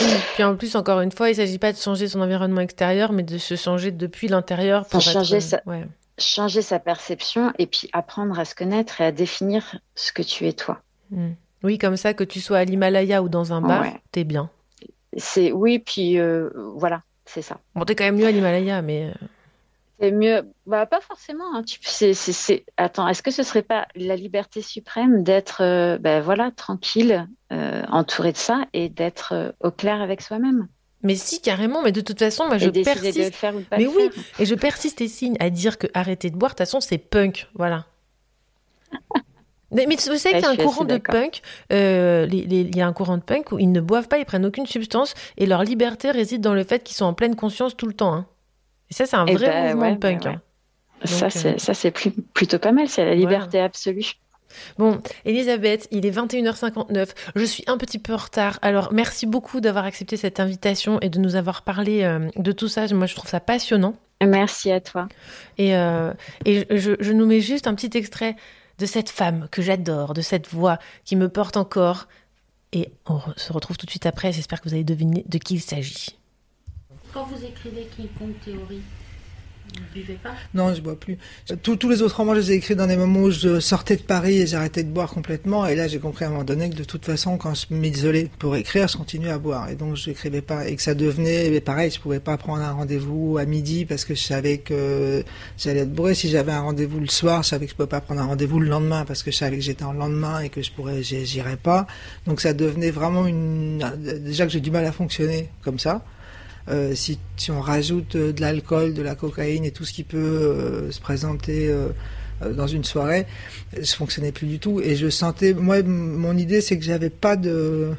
Oui, 0.02 0.08
Puis 0.36 0.44
en 0.44 0.56
plus, 0.56 0.76
encore 0.76 1.02
une 1.02 1.12
fois, 1.12 1.30
il 1.30 1.36
s'agit 1.36 1.58
pas 1.58 1.72
de 1.72 1.78
changer 1.78 2.08
son 2.08 2.22
environnement 2.22 2.62
extérieur, 2.62 3.12
mais 3.12 3.24
de 3.24 3.38
se 3.40 3.56
changer 3.56 3.91
depuis 3.91 4.28
l'intérieur 4.28 4.86
pour 4.86 5.00
être- 5.00 5.12
changer, 5.12 5.40
sa, 5.40 5.62
ouais. 5.66 5.88
changer 6.20 6.62
sa 6.62 6.78
perception 6.80 7.52
et 7.58 7.66
puis 7.66 7.90
apprendre 7.94 8.38
à 8.38 8.45
se 8.45 8.54
connaître 8.54 9.02
et 9.02 9.06
à 9.06 9.12
définir 9.12 9.80
ce 9.95 10.12
que 10.12 10.22
tu 10.22 10.48
es 10.48 10.54
toi. 10.54 10.82
Mm. 11.10 11.32
Oui, 11.64 11.77
comme 11.77 11.98
ça, 11.98 12.14
que 12.14 12.23
tu 12.23 12.41
sois 12.41 12.57
à 12.60 12.65
l'Himalaya 12.65 13.23
ou 13.23 13.30
dans 13.30 13.53
un 13.53 13.61
bar, 13.61 13.81
Ouais. 13.81 14.02
t'es 14.11 14.23
bien. 14.23 14.49
C'est 15.18 15.52
oui, 15.52 15.80
puis 15.80 16.19
euh, 16.19 16.49
voilà, 16.76 17.03
c'est 17.26 17.41
ça. 17.41 17.60
Bon, 17.76 17.85
t'es 17.85 17.95
quand 17.95 18.03
même 18.03 18.18
mieux 18.18 18.26
à 18.27 18.31
l'Himalaya, 18.31 18.81
mais 18.81 19.10
euh, 19.10 19.26
C'est 19.99 20.11
mieux, 20.11 20.41
bah 20.65 20.85
pas 20.88 20.99
forcément. 21.02 21.56
hein. 21.56 21.64
Tu, 21.64 21.77
c'est, 21.84 22.14
c'est, 22.14 22.34
c'est- 22.34 22.65
Attends, 22.77 23.07
est-ce 23.07 23.22
que 23.23 23.31
ce 23.31 23.44
serait 23.44 23.61
pas 23.61 23.88
la 23.95 24.15
liberté 24.15 24.61
suprême 24.61 25.23
d'être, 25.23 25.61
euh, 25.61 25.98
ben 25.99 26.19
voilà, 26.22 26.52
tranquille, 26.52 27.27
euh, 27.52 27.84
entouré 27.90 28.31
de 28.31 28.38
ça 28.38 28.65
et 28.73 28.90
d'être 28.90 29.53
au 29.61 29.72
clair 29.72 30.02
avec 30.02 30.22
soi-même? 30.22 30.68
Mais 31.03 31.15
si, 31.15 31.41
carrément, 31.41 31.84
mais 31.84 31.91
de 31.91 32.02
toute 32.02 32.19
façon, 32.19 32.45
moi 32.48 32.56
Et 32.56 32.60
je 32.60 32.69
persiste. 32.69 33.18
de 33.19 33.23
le 33.26 33.31
faire 33.31 33.56
ou 33.56 33.60
de 33.60 33.65
pas 33.65 33.77
mais 33.77 33.84
le 33.84 33.90
oui, 33.90 34.10
faire. 34.10 34.23
et 34.40 34.45
je 34.45 34.56
persiste 34.56 34.99
et 35.02 35.07
signe 35.07 35.35
à 35.40 35.49
dire 35.49 35.77
que 35.77 35.88
arrêter 35.94 36.30
de 36.31 36.38
boire, 36.38 36.52
de 36.52 36.56
toute 36.56 36.60
façon, 36.65 36.80
c'est 36.81 36.98
punk. 36.98 37.48
Voilà. 37.56 37.85
Mais, 39.74 39.86
mais 39.88 39.95
vous 39.95 40.18
savez 40.18 40.36
qu'il 40.36 40.44
y 40.44 40.45
a 40.45 40.50
un 40.50 40.56
courant 40.56 40.84
de 40.86 40.98
punk, 40.98 41.41
euh, 41.72 42.26
les- 42.26 42.45
les- 42.45 42.62
il 42.62 42.76
y 42.76 42.82
a 42.82 42.88
un 42.88 42.94
courant 42.94 43.18
de 43.18 43.24
punk 43.24 43.52
où 43.52 43.60
ils 43.60 43.72
ne 43.72 43.82
boivent 43.82 44.08
pas, 44.08 44.18
ils 44.18 44.26
prennent 44.26 44.45
aucune 44.45 44.66
substance 44.66 45.14
et 45.38 45.45
leur 45.45 45.64
liberté 45.64 46.12
réside 46.12 46.41
dans 46.41 46.54
le 46.54 46.64
fait 46.64 46.84
qu'ils 46.84 46.95
sont 46.95 47.06
en 47.06 47.14
pleine 47.14 47.36
conscience 47.36 47.76
tout 47.76 47.88
le 47.88 47.94
temps. 47.94 48.14
hein. 48.14 48.26
Et 48.90 48.94
ça, 48.94 49.06
c'est 49.06 49.16
un 49.16 49.26
Eh 49.28 49.34
vrai 49.36 49.48
ben, 49.48 49.68
mouvement 49.74 49.82
ouais, 49.88 49.94
de 49.95 50.00
punk. 50.00 50.24
ouais. 50.26 50.32
hein. 50.32 50.41
ça, 51.06 51.22
Donc, 51.26 51.32
c'est, 51.32 51.56
euh, 51.56 51.58
ça, 51.58 51.74
c'est 51.74 51.91
plus- 51.91 52.12
plutôt 52.12 52.60
pas 52.60 52.72
mal. 52.72 52.88
C'est 52.88 53.04
la 53.06 53.16
liberté 53.16 53.60
absolue. 53.60 54.06
Bon, 54.78 55.00
Elisabeth, 55.26 55.88
il 55.90 56.06
est 56.06 56.12
21h59. 56.12 57.10
Je 57.36 57.44
suis 57.44 57.64
un 57.66 57.78
petit 57.78 57.98
peu 57.98 58.14
en 58.14 58.18
retard. 58.18 58.60
Alors, 58.62 58.94
merci 58.94 59.26
beaucoup 59.26 59.62
d'avoir 59.62 59.86
accepté 59.86 60.16
cette 60.16 60.40
invitation 60.40 61.00
et 61.02 61.10
de 61.10 61.18
nous 61.18 61.36
avoir 61.36 61.64
parlé 61.64 62.04
euh, 62.04 62.30
de 62.36 62.52
tout 62.52 62.68
ça. 62.68 62.86
Moi, 62.94 63.08
je 63.08 63.16
trouve 63.16 63.30
ça 63.30 63.40
passionnant. 63.40 63.95
Merci 64.24 64.72
à 64.72 64.80
toi. 64.80 65.08
Et, 65.58 65.76
euh, 65.76 66.14
et 66.45 66.66
je, 66.78 66.91
je 67.00 67.12
nous 67.14 67.26
mets 67.26 67.41
juste 67.41 67.66
un 67.68 67.74
petit 67.74 67.98
extrait 67.98 68.36
de 68.78 68.86
cette 68.86 69.10
femme 69.10 69.48
que 69.52 69.62
j'adore, 69.62 70.14
de 70.14 70.22
cette 70.22 70.48
voix 70.48 70.80
qui 71.06 71.16
me 71.16 71.30
porte 71.30 71.58
encore. 71.58 72.08
Et 72.72 72.91
on 73.06 73.20
se 73.38 73.54
retrouve 73.54 73.78
tout 73.78 73.86
de 73.86 73.91
suite 73.91 74.06
après. 74.06 74.32
J'espère 74.32 74.62
que 74.62 74.70
vous 74.70 74.74
avez 74.74 74.84
deviné 74.84 75.24
de 75.28 75.38
qui 75.38 75.56
il 75.56 75.62
s'agit. 75.62 76.18
Quand 77.14 77.26
vous 77.26 77.45
écrivez 77.45 77.88
Kong 78.18 78.34
Theory, 78.44 78.82
ne 79.95 80.16
Non, 80.54 80.74
je 80.74 80.82
bois 80.82 81.00
plus. 81.00 81.18
Tous, 81.62 81.90
les 81.90 82.02
autres 82.02 82.18
romans, 82.18 82.36
je 82.36 82.40
les 82.40 82.52
ai 82.52 82.56
écrits 82.56 82.76
dans 82.76 82.88
des 82.88 82.98
moments 82.98 83.22
où 83.22 83.32
je 83.32 83.60
sortais 83.60 83.95
de 83.95 84.02
Paris 84.02 84.40
et 84.40 84.48
j'arrêtais 84.48 84.84
de 84.84 84.90
boire 84.90 85.10
complètement. 85.10 85.66
Et 85.66 85.76
là, 85.76 85.88
j'ai 85.88 86.00
compris 86.00 86.26
à 86.26 86.28
un 86.28 86.32
moment 86.32 86.44
donné 86.44 86.70
que 86.70 86.76
de 86.76 86.84
toute 86.84 87.06
façon, 87.06 87.38
quand 87.38 87.54
je 87.54 87.74
m'isolais 87.74 88.30
pour 88.40 88.56
écrire, 88.56 88.88
je 88.88 88.98
continuais 88.98 89.32
à 89.32 89.40
boire. 89.40 89.70
Et 89.70 89.76
donc, 89.76 89.95
je 89.95 90.10
n'écrivais 90.10 90.41
pas. 90.41 90.68
Et 90.68 90.76
que 90.76 90.82
ça 90.82 90.94
devenait 90.94 91.50
mais 91.50 91.62
pareil, 91.62 91.91
je 91.91 92.00
pouvais 92.00 92.20
pas 92.20 92.38
prendre 92.38 92.62
un 92.62 92.72
rendez-vous 92.72 93.38
à 93.38 93.45
midi 93.45 93.86
parce 93.86 94.06
que 94.06 94.16
je 94.16 94.24
savais 94.24 94.58
que 94.60 95.24
j'allais 95.58 95.82
être 95.82 95.94
bourré. 95.94 96.16
Si 96.16 96.30
j'avais 96.30 96.52
un 96.52 96.62
rendez-vous 96.62 97.00
le 97.00 97.08
soir, 97.08 97.44
je 97.44 97.50
savais 97.50 97.66
que 97.66 97.72
je 97.72 97.76
pouvais 97.76 97.88
pas 97.88 98.02
prendre 98.02 98.22
un 98.22 98.26
rendez-vous 98.26 98.60
le 98.60 98.68
lendemain 98.68 99.06
parce 99.06 99.24
que 99.24 99.32
je 99.32 99.38
savais 99.38 99.58
que 99.58 99.64
j'étais 99.64 99.84
en 99.84 99.94
lendemain 99.94 100.41
et 100.41 100.50
que 100.50 100.62
je 100.62 100.72
pourrais, 100.72 101.04
j'irais 101.04 101.58
pas. 101.58 101.88
Donc, 102.26 102.41
ça 102.41 102.54
devenait 102.54 102.91
vraiment 102.91 103.28
une. 103.28 103.84
Déjà 104.24 104.45
que 104.45 104.52
j'ai 104.52 104.60
du 104.60 104.72
mal 104.72 104.86
à 104.86 104.91
fonctionner 104.91 105.50
comme 105.64 105.80
ça. 105.80 106.04
Euh, 106.69 106.95
si, 106.95 107.19
on 107.49 107.60
rajoute 107.60 108.15
euh, 108.15 108.31
de 108.31 108.40
l'alcool, 108.40 108.94
de 108.94 109.02
la 109.02 109.15
cocaïne 109.15 109.65
et 109.65 109.72
tout 109.72 109.84
ce 109.84 109.91
qui 109.91 110.03
peut 110.03 110.18
euh, 110.18 110.91
se 110.91 111.02
présenter 111.02 111.73
dans 112.56 112.68
une 112.68 112.84
soirée, 112.84 113.26
je 113.77 113.94
fonctionnais 113.94 114.31
plus 114.31 114.48
du 114.48 114.60
tout 114.60 114.81
et 114.81 114.95
je 114.95 115.10
sentais. 115.10 115.53
Moi, 115.53 115.84
mon 115.84 116.38
idée, 116.38 116.61
c'est 116.61 116.77
que 116.77 116.84
j'avais 116.84 117.10
pas 117.10 117.35
de. 117.35 117.91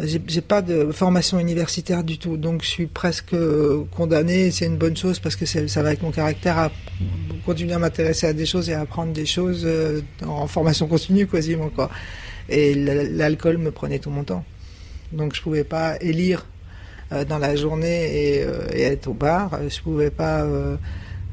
J'ai 0.00 0.40
pas 0.40 0.60
de 0.60 0.90
formation 0.90 1.38
universitaire 1.38 2.02
du 2.02 2.18
tout, 2.18 2.36
donc 2.36 2.62
je 2.64 2.68
suis 2.68 2.86
presque 2.86 3.32
euh, 3.32 3.84
condamné. 3.92 4.50
C'est 4.50 4.66
une 4.66 4.76
bonne 4.76 4.96
chose 4.96 5.20
parce 5.20 5.36
que 5.36 5.46
ça 5.46 5.82
va 5.82 5.88
avec 5.88 6.02
mon 6.02 6.10
caractère 6.10 6.58
à 6.58 6.72
continuer 7.46 7.74
à 7.74 7.78
m'intéresser 7.78 8.26
à 8.26 8.32
des 8.32 8.44
choses 8.44 8.68
et 8.68 8.74
à 8.74 8.80
apprendre 8.80 9.12
des 9.12 9.24
choses 9.24 9.68
en 10.26 10.48
formation 10.48 10.88
continue 10.88 11.28
quasiment 11.28 11.68
quoi. 11.68 11.90
Et 12.48 12.74
l'alcool 12.74 13.58
me 13.58 13.70
prenait 13.70 14.00
tout 14.00 14.10
mon 14.10 14.24
temps, 14.24 14.44
donc 15.12 15.36
je 15.36 15.42
pouvais 15.42 15.62
pas 15.62 15.96
élire 16.00 16.44
dans 17.22 17.38
la 17.38 17.54
journée 17.54 18.00
et, 18.38 18.42
euh, 18.42 18.66
être 18.72 19.06
au 19.06 19.14
bar. 19.14 19.54
Euh, 19.54 19.68
Je 19.68 19.80
pouvais 19.80 20.10
pas 20.10 20.42
euh, 20.42 20.76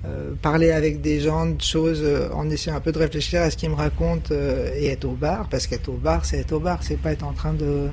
euh, 0.05 0.33
parler 0.41 0.69
avec 0.71 1.01
des 1.01 1.19
gens 1.21 1.45
de 1.47 1.61
choses 1.61 2.01
euh, 2.03 2.29
en 2.33 2.49
essayant 2.49 2.75
un 2.75 2.81
peu 2.81 2.91
de 2.91 2.99
réfléchir 2.99 3.41
à 3.41 3.49
ce 3.49 3.55
qu'ils 3.57 3.69
me 3.71 3.75
racontent 3.75 4.29
euh, 4.31 4.69
et 4.75 4.87
être 4.87 5.05
au 5.05 5.13
bar, 5.13 5.47
parce 5.49 5.65
qu'être 5.65 5.89
au 5.89 5.97
bar, 5.97 6.25
c'est 6.25 6.37
être 6.39 6.51
au 6.51 6.59
bar, 6.59 6.83
c'est 6.83 6.97
pas 6.97 7.11
être 7.13 7.23
en 7.25 7.33
train 7.33 7.53
de 7.53 7.87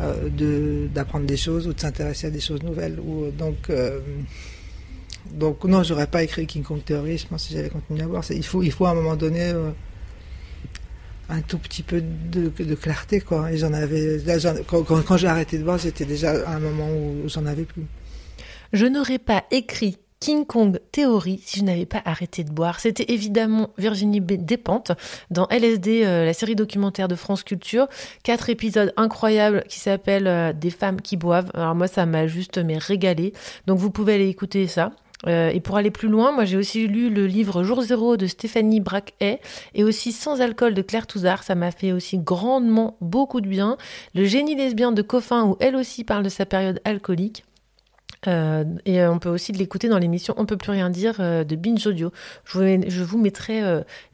euh, 0.00 0.88
d'apprendre 0.94 1.26
des 1.26 1.36
choses 1.36 1.66
ou 1.68 1.72
de 1.72 1.80
s'intéresser 1.80 2.26
à 2.26 2.30
des 2.30 2.40
choses 2.40 2.62
nouvelles. 2.62 2.98
Ou, 3.00 3.30
donc, 3.30 3.68
euh, 3.70 4.00
donc 5.32 5.62
non, 5.64 5.82
j'aurais 5.82 6.06
pas 6.06 6.22
écrit 6.22 6.46
King 6.46 6.62
Kong 6.62 6.80
Theory, 6.84 7.18
je 7.18 7.26
pense, 7.26 7.44
si 7.44 7.54
j'avais 7.54 7.68
continué 7.68 8.02
à. 8.16 8.22
C'est- 8.22 8.36
Il 8.36 8.44
faut, 8.44 8.62
il 8.62 8.72
faut 8.72 8.86
à 8.86 8.90
un 8.90 8.94
moment 8.94 9.16
donné 9.16 9.50
euh, 9.50 9.70
un 11.30 11.40
tout 11.40 11.58
petit 11.58 11.82
peu 11.82 12.02
de, 12.02 12.74
clarté, 12.74 13.20
quoi. 13.20 13.52
Et 13.52 13.56
j'en 13.56 13.72
avais, 13.72 14.18
là, 14.18 14.36
quand, 14.66 15.16
j'ai 15.16 15.28
arrêté 15.28 15.58
de 15.58 15.64
boire, 15.64 15.78
j'étais 15.78 16.04
déjà 16.04 16.48
un 16.48 16.58
moment 16.58 16.88
où 16.88 17.28
j'en 17.28 17.46
avais 17.46 17.64
plus. 17.64 17.84
Je 18.72 18.86
n'aurais 18.86 19.18
pas 19.18 19.44
écrit 19.50 19.98
King 20.20 20.44
Kong 20.44 20.78
Theory 20.92 21.40
si 21.42 21.60
je 21.60 21.64
n'avais 21.64 21.86
pas 21.86 22.02
arrêté 22.04 22.44
de 22.44 22.52
boire. 22.52 22.78
C'était 22.78 23.06
évidemment 23.12 23.70
Virginie 23.78 24.20
Despentes 24.20 24.92
dans 25.30 25.48
LSD, 25.48 26.04
euh, 26.04 26.26
la 26.26 26.34
série 26.34 26.54
documentaire 26.54 27.08
de 27.08 27.14
France 27.14 27.42
Culture. 27.42 27.88
Quatre 28.22 28.50
épisodes 28.50 28.92
incroyables 28.96 29.64
qui 29.68 29.80
s'appellent 29.80 30.26
euh, 30.26 30.52
Des 30.52 30.70
femmes 30.70 31.00
qui 31.00 31.16
boivent. 31.16 31.50
Alors 31.54 31.74
moi, 31.74 31.88
ça 31.88 32.04
m'a 32.04 32.26
juste 32.26 32.58
mais 32.58 32.76
régalé. 32.76 33.32
Donc 33.66 33.78
vous 33.78 33.90
pouvez 33.90 34.14
aller 34.14 34.28
écouter 34.28 34.66
ça. 34.66 34.92
Euh, 35.26 35.50
et 35.50 35.60
pour 35.60 35.76
aller 35.76 35.90
plus 35.90 36.08
loin, 36.08 36.32
moi 36.32 36.44
j'ai 36.44 36.56
aussi 36.56 36.86
lu 36.86 37.10
le 37.10 37.26
livre 37.26 37.62
Jour 37.62 37.82
zéro 37.82 38.16
de 38.16 38.26
Stéphanie 38.26 38.80
Braquet 38.80 39.40
et 39.74 39.84
aussi 39.84 40.12
Sans 40.12 40.40
alcool 40.40 40.74
de 40.74 40.82
Claire 40.82 41.06
Touzard. 41.06 41.42
Ça 41.42 41.54
m'a 41.54 41.70
fait 41.70 41.92
aussi 41.92 42.18
grandement 42.18 42.96
beaucoup 43.00 43.40
de 43.40 43.48
bien. 43.48 43.76
Le 44.14 44.24
génie 44.24 44.54
lesbien 44.54 44.92
de 44.92 45.02
Coffin 45.02 45.44
où 45.44 45.56
elle 45.60 45.76
aussi 45.76 46.04
parle 46.04 46.22
de 46.22 46.28
sa 46.28 46.46
période 46.46 46.80
alcoolique. 46.84 47.44
Euh, 48.26 48.64
et 48.84 49.00
euh, 49.00 49.10
on 49.10 49.18
peut 49.18 49.30
aussi 49.30 49.52
l'écouter 49.52 49.88
dans 49.88 49.96
l'émission 49.96 50.34
On 50.36 50.44
peut 50.44 50.58
plus 50.58 50.72
rien 50.72 50.90
dire 50.90 51.18
de 51.18 51.56
Binge 51.56 51.86
Audio. 51.86 52.12
Je 52.44 53.02
vous, 53.02 53.18
mettrai 53.18 53.62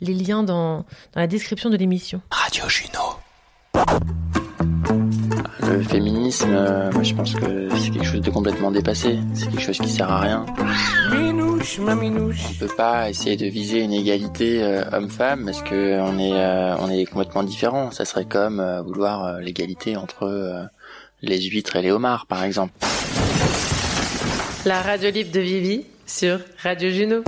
les 0.00 0.14
liens 0.14 0.42
dans, 0.42 0.78
dans 0.78 1.20
la 1.20 1.26
description 1.26 1.70
de 1.70 1.76
l'émission. 1.76 2.20
Radio 2.30 2.64
Juno. 2.68 3.16
Le 5.62 5.82
féminisme, 5.82 6.50
euh, 6.52 6.90
moi 6.92 7.02
je 7.02 7.14
pense 7.14 7.34
que 7.34 7.68
c'est 7.76 7.90
quelque 7.90 8.04
chose 8.06 8.20
de 8.20 8.30
complètement 8.30 8.70
dépassé. 8.70 9.18
C'est 9.34 9.48
quelque 9.48 9.60
chose 9.62 9.78
qui 9.78 9.88
sert 9.88 10.10
à 10.10 10.20
rien. 10.20 10.46
Minouche, 11.12 11.78
ma 11.78 11.94
minouche. 11.94 12.40
On 12.50 12.54
peut 12.66 12.74
pas 12.76 13.10
essayer 13.10 13.36
de 13.36 13.46
viser 13.46 13.80
une 13.82 13.92
égalité 13.92 14.62
euh, 14.62 14.84
homme-femme 14.92 15.44
parce 15.44 15.62
que 15.62 16.00
on 16.00 16.18
est 16.18 16.32
euh, 16.32 16.76
on 16.78 16.90
est 16.90 17.04
complètement 17.06 17.42
différents. 17.42 17.90
Ça 17.90 18.04
serait 18.04 18.24
comme 18.26 18.60
euh, 18.60 18.82
vouloir 18.82 19.24
euh, 19.24 19.40
l'égalité 19.40 19.96
entre 19.96 20.24
euh, 20.24 20.62
les 21.22 21.40
huîtres 21.42 21.76
et 21.76 21.82
les 21.82 21.90
homards, 21.90 22.26
par 22.26 22.44
exemple. 22.44 22.72
La 24.64 24.82
radio 24.82 25.10
libre 25.10 25.32
de 25.32 25.40
Vivi 25.40 25.84
sur 26.06 26.40
Radio 26.62 26.90
Juno. 26.90 27.22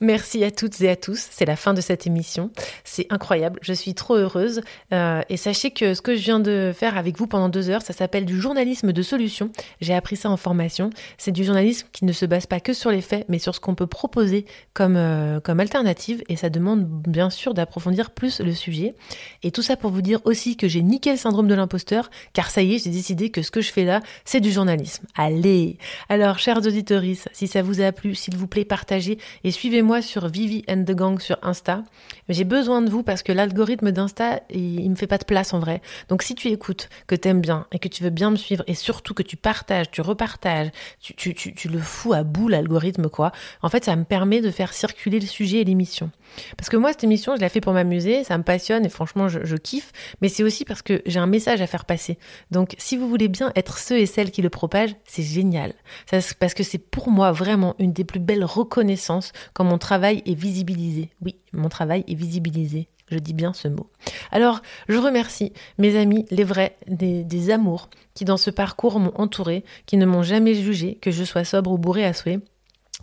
Merci 0.00 0.42
à 0.44 0.50
toutes 0.50 0.80
et 0.80 0.88
à 0.88 0.96
tous. 0.96 1.28
C'est 1.30 1.44
la 1.44 1.56
fin 1.56 1.74
de 1.74 1.82
cette 1.82 2.06
émission. 2.06 2.50
C'est 2.84 3.06
incroyable. 3.10 3.60
Je 3.62 3.74
suis 3.74 3.94
trop 3.94 4.14
heureuse. 4.14 4.62
Euh, 4.94 5.20
et 5.28 5.36
sachez 5.36 5.70
que 5.70 5.92
ce 5.92 6.00
que 6.00 6.16
je 6.16 6.22
viens 6.22 6.40
de 6.40 6.72
faire 6.74 6.96
avec 6.96 7.18
vous 7.18 7.26
pendant 7.26 7.50
deux 7.50 7.68
heures, 7.68 7.82
ça 7.82 7.92
s'appelle 7.92 8.24
du 8.24 8.40
journalisme 8.40 8.92
de 8.92 9.02
solution. 9.02 9.50
J'ai 9.82 9.92
appris 9.92 10.16
ça 10.16 10.30
en 10.30 10.38
formation. 10.38 10.88
C'est 11.18 11.32
du 11.32 11.44
journalisme 11.44 11.86
qui 11.92 12.06
ne 12.06 12.12
se 12.12 12.24
base 12.24 12.46
pas 12.46 12.60
que 12.60 12.72
sur 12.72 12.90
les 12.90 13.02
faits, 13.02 13.26
mais 13.28 13.38
sur 13.38 13.54
ce 13.54 13.60
qu'on 13.60 13.74
peut 13.74 13.86
proposer 13.86 14.46
comme, 14.72 14.96
euh, 14.96 15.38
comme 15.38 15.60
alternative. 15.60 16.22
Et 16.30 16.36
ça 16.36 16.48
demande 16.48 16.86
bien 16.86 17.28
sûr 17.28 17.52
d'approfondir 17.52 18.10
plus 18.10 18.40
le 18.40 18.54
sujet. 18.54 18.94
Et 19.42 19.50
tout 19.50 19.62
ça 19.62 19.76
pour 19.76 19.90
vous 19.90 20.02
dire 20.02 20.20
aussi 20.24 20.56
que 20.56 20.66
j'ai 20.66 20.82
niqué 20.82 21.10
le 21.10 21.18
syndrome 21.18 21.46
de 21.46 21.54
l'imposteur, 21.54 22.10
car 22.32 22.50
ça 22.50 22.62
y 22.62 22.74
est, 22.74 22.84
j'ai 22.84 22.90
décidé 22.90 23.28
que 23.28 23.42
ce 23.42 23.50
que 23.50 23.60
je 23.60 23.70
fais 23.70 23.84
là, 23.84 24.00
c'est 24.24 24.40
du 24.40 24.50
journalisme. 24.50 25.04
Allez 25.14 25.76
Alors, 26.08 26.38
chers 26.38 26.58
auditeurs, 26.58 27.02
si 27.32 27.46
ça 27.46 27.60
vous 27.60 27.82
a 27.82 27.92
plu, 27.92 28.14
s'il 28.14 28.36
vous 28.36 28.46
plaît, 28.46 28.64
partagez 28.64 29.18
et 29.44 29.50
suivez-moi 29.50 29.89
sur 30.00 30.28
Vivi 30.28 30.62
and 30.68 30.84
the 30.84 30.94
Gang 30.94 31.18
sur 31.20 31.36
Insta. 31.42 31.84
J'ai 32.30 32.44
besoin 32.44 32.82
de 32.82 32.90
vous 32.90 33.02
parce 33.02 33.22
que 33.22 33.32
l'algorithme 33.32 33.92
d'Insta, 33.92 34.40
il, 34.50 34.80
il 34.80 34.90
me 34.90 34.96
fait 34.96 35.06
pas 35.06 35.18
de 35.18 35.24
place 35.24 35.52
en 35.52 35.58
vrai. 35.58 35.82
Donc 36.08 36.22
si 36.22 36.34
tu 36.34 36.48
écoutes, 36.48 36.88
que 37.06 37.14
t'aimes 37.14 37.40
bien 37.40 37.66
et 37.72 37.78
que 37.78 37.88
tu 37.88 38.02
veux 38.02 38.10
bien 38.10 38.30
me 38.30 38.36
suivre 38.36 38.64
et 38.66 38.74
surtout 38.74 39.14
que 39.14 39.22
tu 39.22 39.36
partages, 39.36 39.90
tu 39.90 40.00
repartages, 40.00 40.70
tu, 41.00 41.68
le 41.68 41.78
fous 41.78 42.12
à 42.12 42.22
bout 42.22 42.48
l'algorithme 42.48 43.08
quoi. 43.08 43.32
En 43.62 43.68
fait, 43.68 43.84
ça 43.84 43.96
me 43.96 44.04
permet 44.04 44.40
de 44.40 44.50
faire 44.50 44.72
circuler 44.72 45.20
le 45.20 45.26
sujet 45.26 45.58
et 45.58 45.64
l'émission. 45.64 46.10
Parce 46.56 46.68
que 46.68 46.76
moi, 46.76 46.90
cette 46.92 47.04
émission, 47.04 47.36
je 47.36 47.40
la 47.40 47.48
fais 47.48 47.60
pour 47.60 47.72
m'amuser, 47.72 48.24
ça 48.24 48.38
me 48.38 48.44
passionne 48.44 48.84
et 48.84 48.88
franchement, 48.88 49.28
je, 49.28 49.56
kiffe. 49.56 49.92
Mais 50.22 50.28
c'est 50.28 50.42
aussi 50.42 50.64
parce 50.64 50.82
que 50.82 51.02
j'ai 51.06 51.18
un 51.18 51.26
message 51.26 51.60
à 51.60 51.66
faire 51.66 51.84
passer. 51.84 52.18
Donc, 52.50 52.74
si 52.78 52.96
vous 52.96 53.08
voulez 53.08 53.28
bien 53.28 53.52
être 53.56 53.78
ceux 53.78 53.98
et 53.98 54.06
celles 54.06 54.30
qui 54.30 54.42
le 54.42 54.50
propagent, 54.50 54.94
c'est 55.04 55.22
génial. 55.22 55.74
Ça, 56.10 56.18
parce 56.38 56.54
que 56.54 56.62
c'est 56.62 56.78
pour 56.78 57.10
moi 57.10 57.32
vraiment 57.32 57.74
une 57.78 57.92
des 57.92 58.04
plus 58.04 58.20
belles 58.20 58.44
reconnaissances 58.44 59.32
quand 59.52 59.64
mon 59.64 59.78
travail 59.78 60.22
est 60.24 60.34
visibilisé. 60.34 61.10
Oui, 61.22 61.36
mon 61.52 61.68
travail 61.68 62.04
est 62.06 62.14
visibilisé. 62.14 62.88
Je 63.10 63.18
dis 63.18 63.34
bien 63.34 63.52
ce 63.52 63.66
mot. 63.66 63.90
Alors, 64.30 64.62
je 64.88 64.96
remercie 64.96 65.52
mes 65.78 65.96
amis, 65.96 66.26
les 66.30 66.44
vrais, 66.44 66.76
des, 66.86 67.50
amours, 67.50 67.90
qui 68.14 68.24
dans 68.24 68.36
ce 68.36 68.50
parcours 68.50 69.00
m'ont 69.00 69.12
entouré, 69.16 69.64
qui 69.86 69.96
ne 69.96 70.06
m'ont 70.06 70.22
jamais 70.22 70.54
jugé, 70.54 70.96
que 70.96 71.10
je 71.10 71.24
sois 71.24 71.44
sobre 71.44 71.72
ou 71.72 71.78
bourré 71.78 72.04
à 72.04 72.12
souhait 72.12 72.38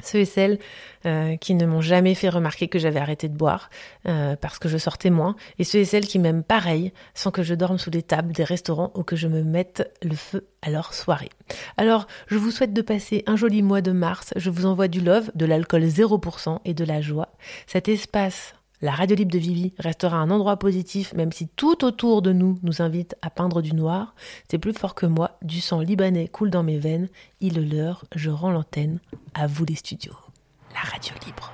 ceux 0.03 0.19
et 0.19 0.25
celles 0.25 0.59
euh, 1.05 1.35
qui 1.37 1.53
ne 1.55 1.65
m'ont 1.65 1.81
jamais 1.81 2.15
fait 2.15 2.29
remarquer 2.29 2.67
que 2.67 2.79
j'avais 2.79 2.99
arrêté 2.99 3.29
de 3.29 3.35
boire 3.35 3.69
euh, 4.07 4.35
parce 4.35 4.59
que 4.59 4.69
je 4.69 4.77
sortais 4.77 5.09
moins, 5.09 5.35
et 5.59 5.63
ceux 5.63 5.79
et 5.79 5.85
celles 5.85 6.07
qui 6.07 6.19
m'aiment 6.19 6.43
pareil 6.43 6.93
sans 7.13 7.31
que 7.31 7.43
je 7.43 7.53
dorme 7.53 7.77
sous 7.77 7.91
les 7.91 8.03
tables 8.03 8.33
des 8.33 8.43
restaurants 8.43 8.91
ou 8.95 9.03
que 9.03 9.15
je 9.15 9.27
me 9.27 9.43
mette 9.43 9.91
le 10.03 10.15
feu 10.15 10.47
à 10.61 10.69
leur 10.69 10.93
soirée. 10.93 11.29
Alors, 11.77 12.07
je 12.27 12.37
vous 12.37 12.51
souhaite 12.51 12.73
de 12.73 12.81
passer 12.81 13.23
un 13.27 13.35
joli 13.35 13.61
mois 13.61 13.81
de 13.81 13.91
mars, 13.91 14.33
je 14.35 14.49
vous 14.49 14.65
envoie 14.65 14.87
du 14.87 15.01
love, 15.01 15.31
de 15.35 15.45
l'alcool 15.45 15.83
0% 15.83 16.59
et 16.65 16.73
de 16.73 16.83
la 16.83 17.01
joie. 17.01 17.29
Cet 17.67 17.87
espace 17.87 18.53
la 18.81 18.91
radio 18.91 19.15
libre 19.15 19.31
de 19.31 19.39
Vivi 19.39 19.73
restera 19.79 20.17
un 20.17 20.29
endroit 20.29 20.57
positif, 20.57 21.13
même 21.13 21.31
si 21.31 21.47
tout 21.47 21.83
autour 21.83 22.21
de 22.21 22.31
nous 22.31 22.59
nous 22.61 22.81
invite 22.81 23.15
à 23.23 23.31
peindre 23.31 23.63
du 23.63 23.73
noir. 23.73 24.13
C'est 24.49 24.59
plus 24.59 24.73
fort 24.73 24.93
que 24.93 25.07
moi, 25.07 25.37
du 25.41 25.61
sang 25.61 25.79
libanais 25.79 26.27
coule 26.27 26.51
dans 26.51 26.63
mes 26.63 26.77
veines. 26.77 27.09
Il 27.41 27.57
est 27.57 27.65
l'heure, 27.65 28.05
je 28.15 28.29
rends 28.29 28.51
l'antenne. 28.51 28.99
À 29.33 29.47
vous 29.47 29.65
les 29.65 29.75
studios. 29.75 30.17
La 30.73 30.81
radio 30.81 31.15
libre. 31.25 31.51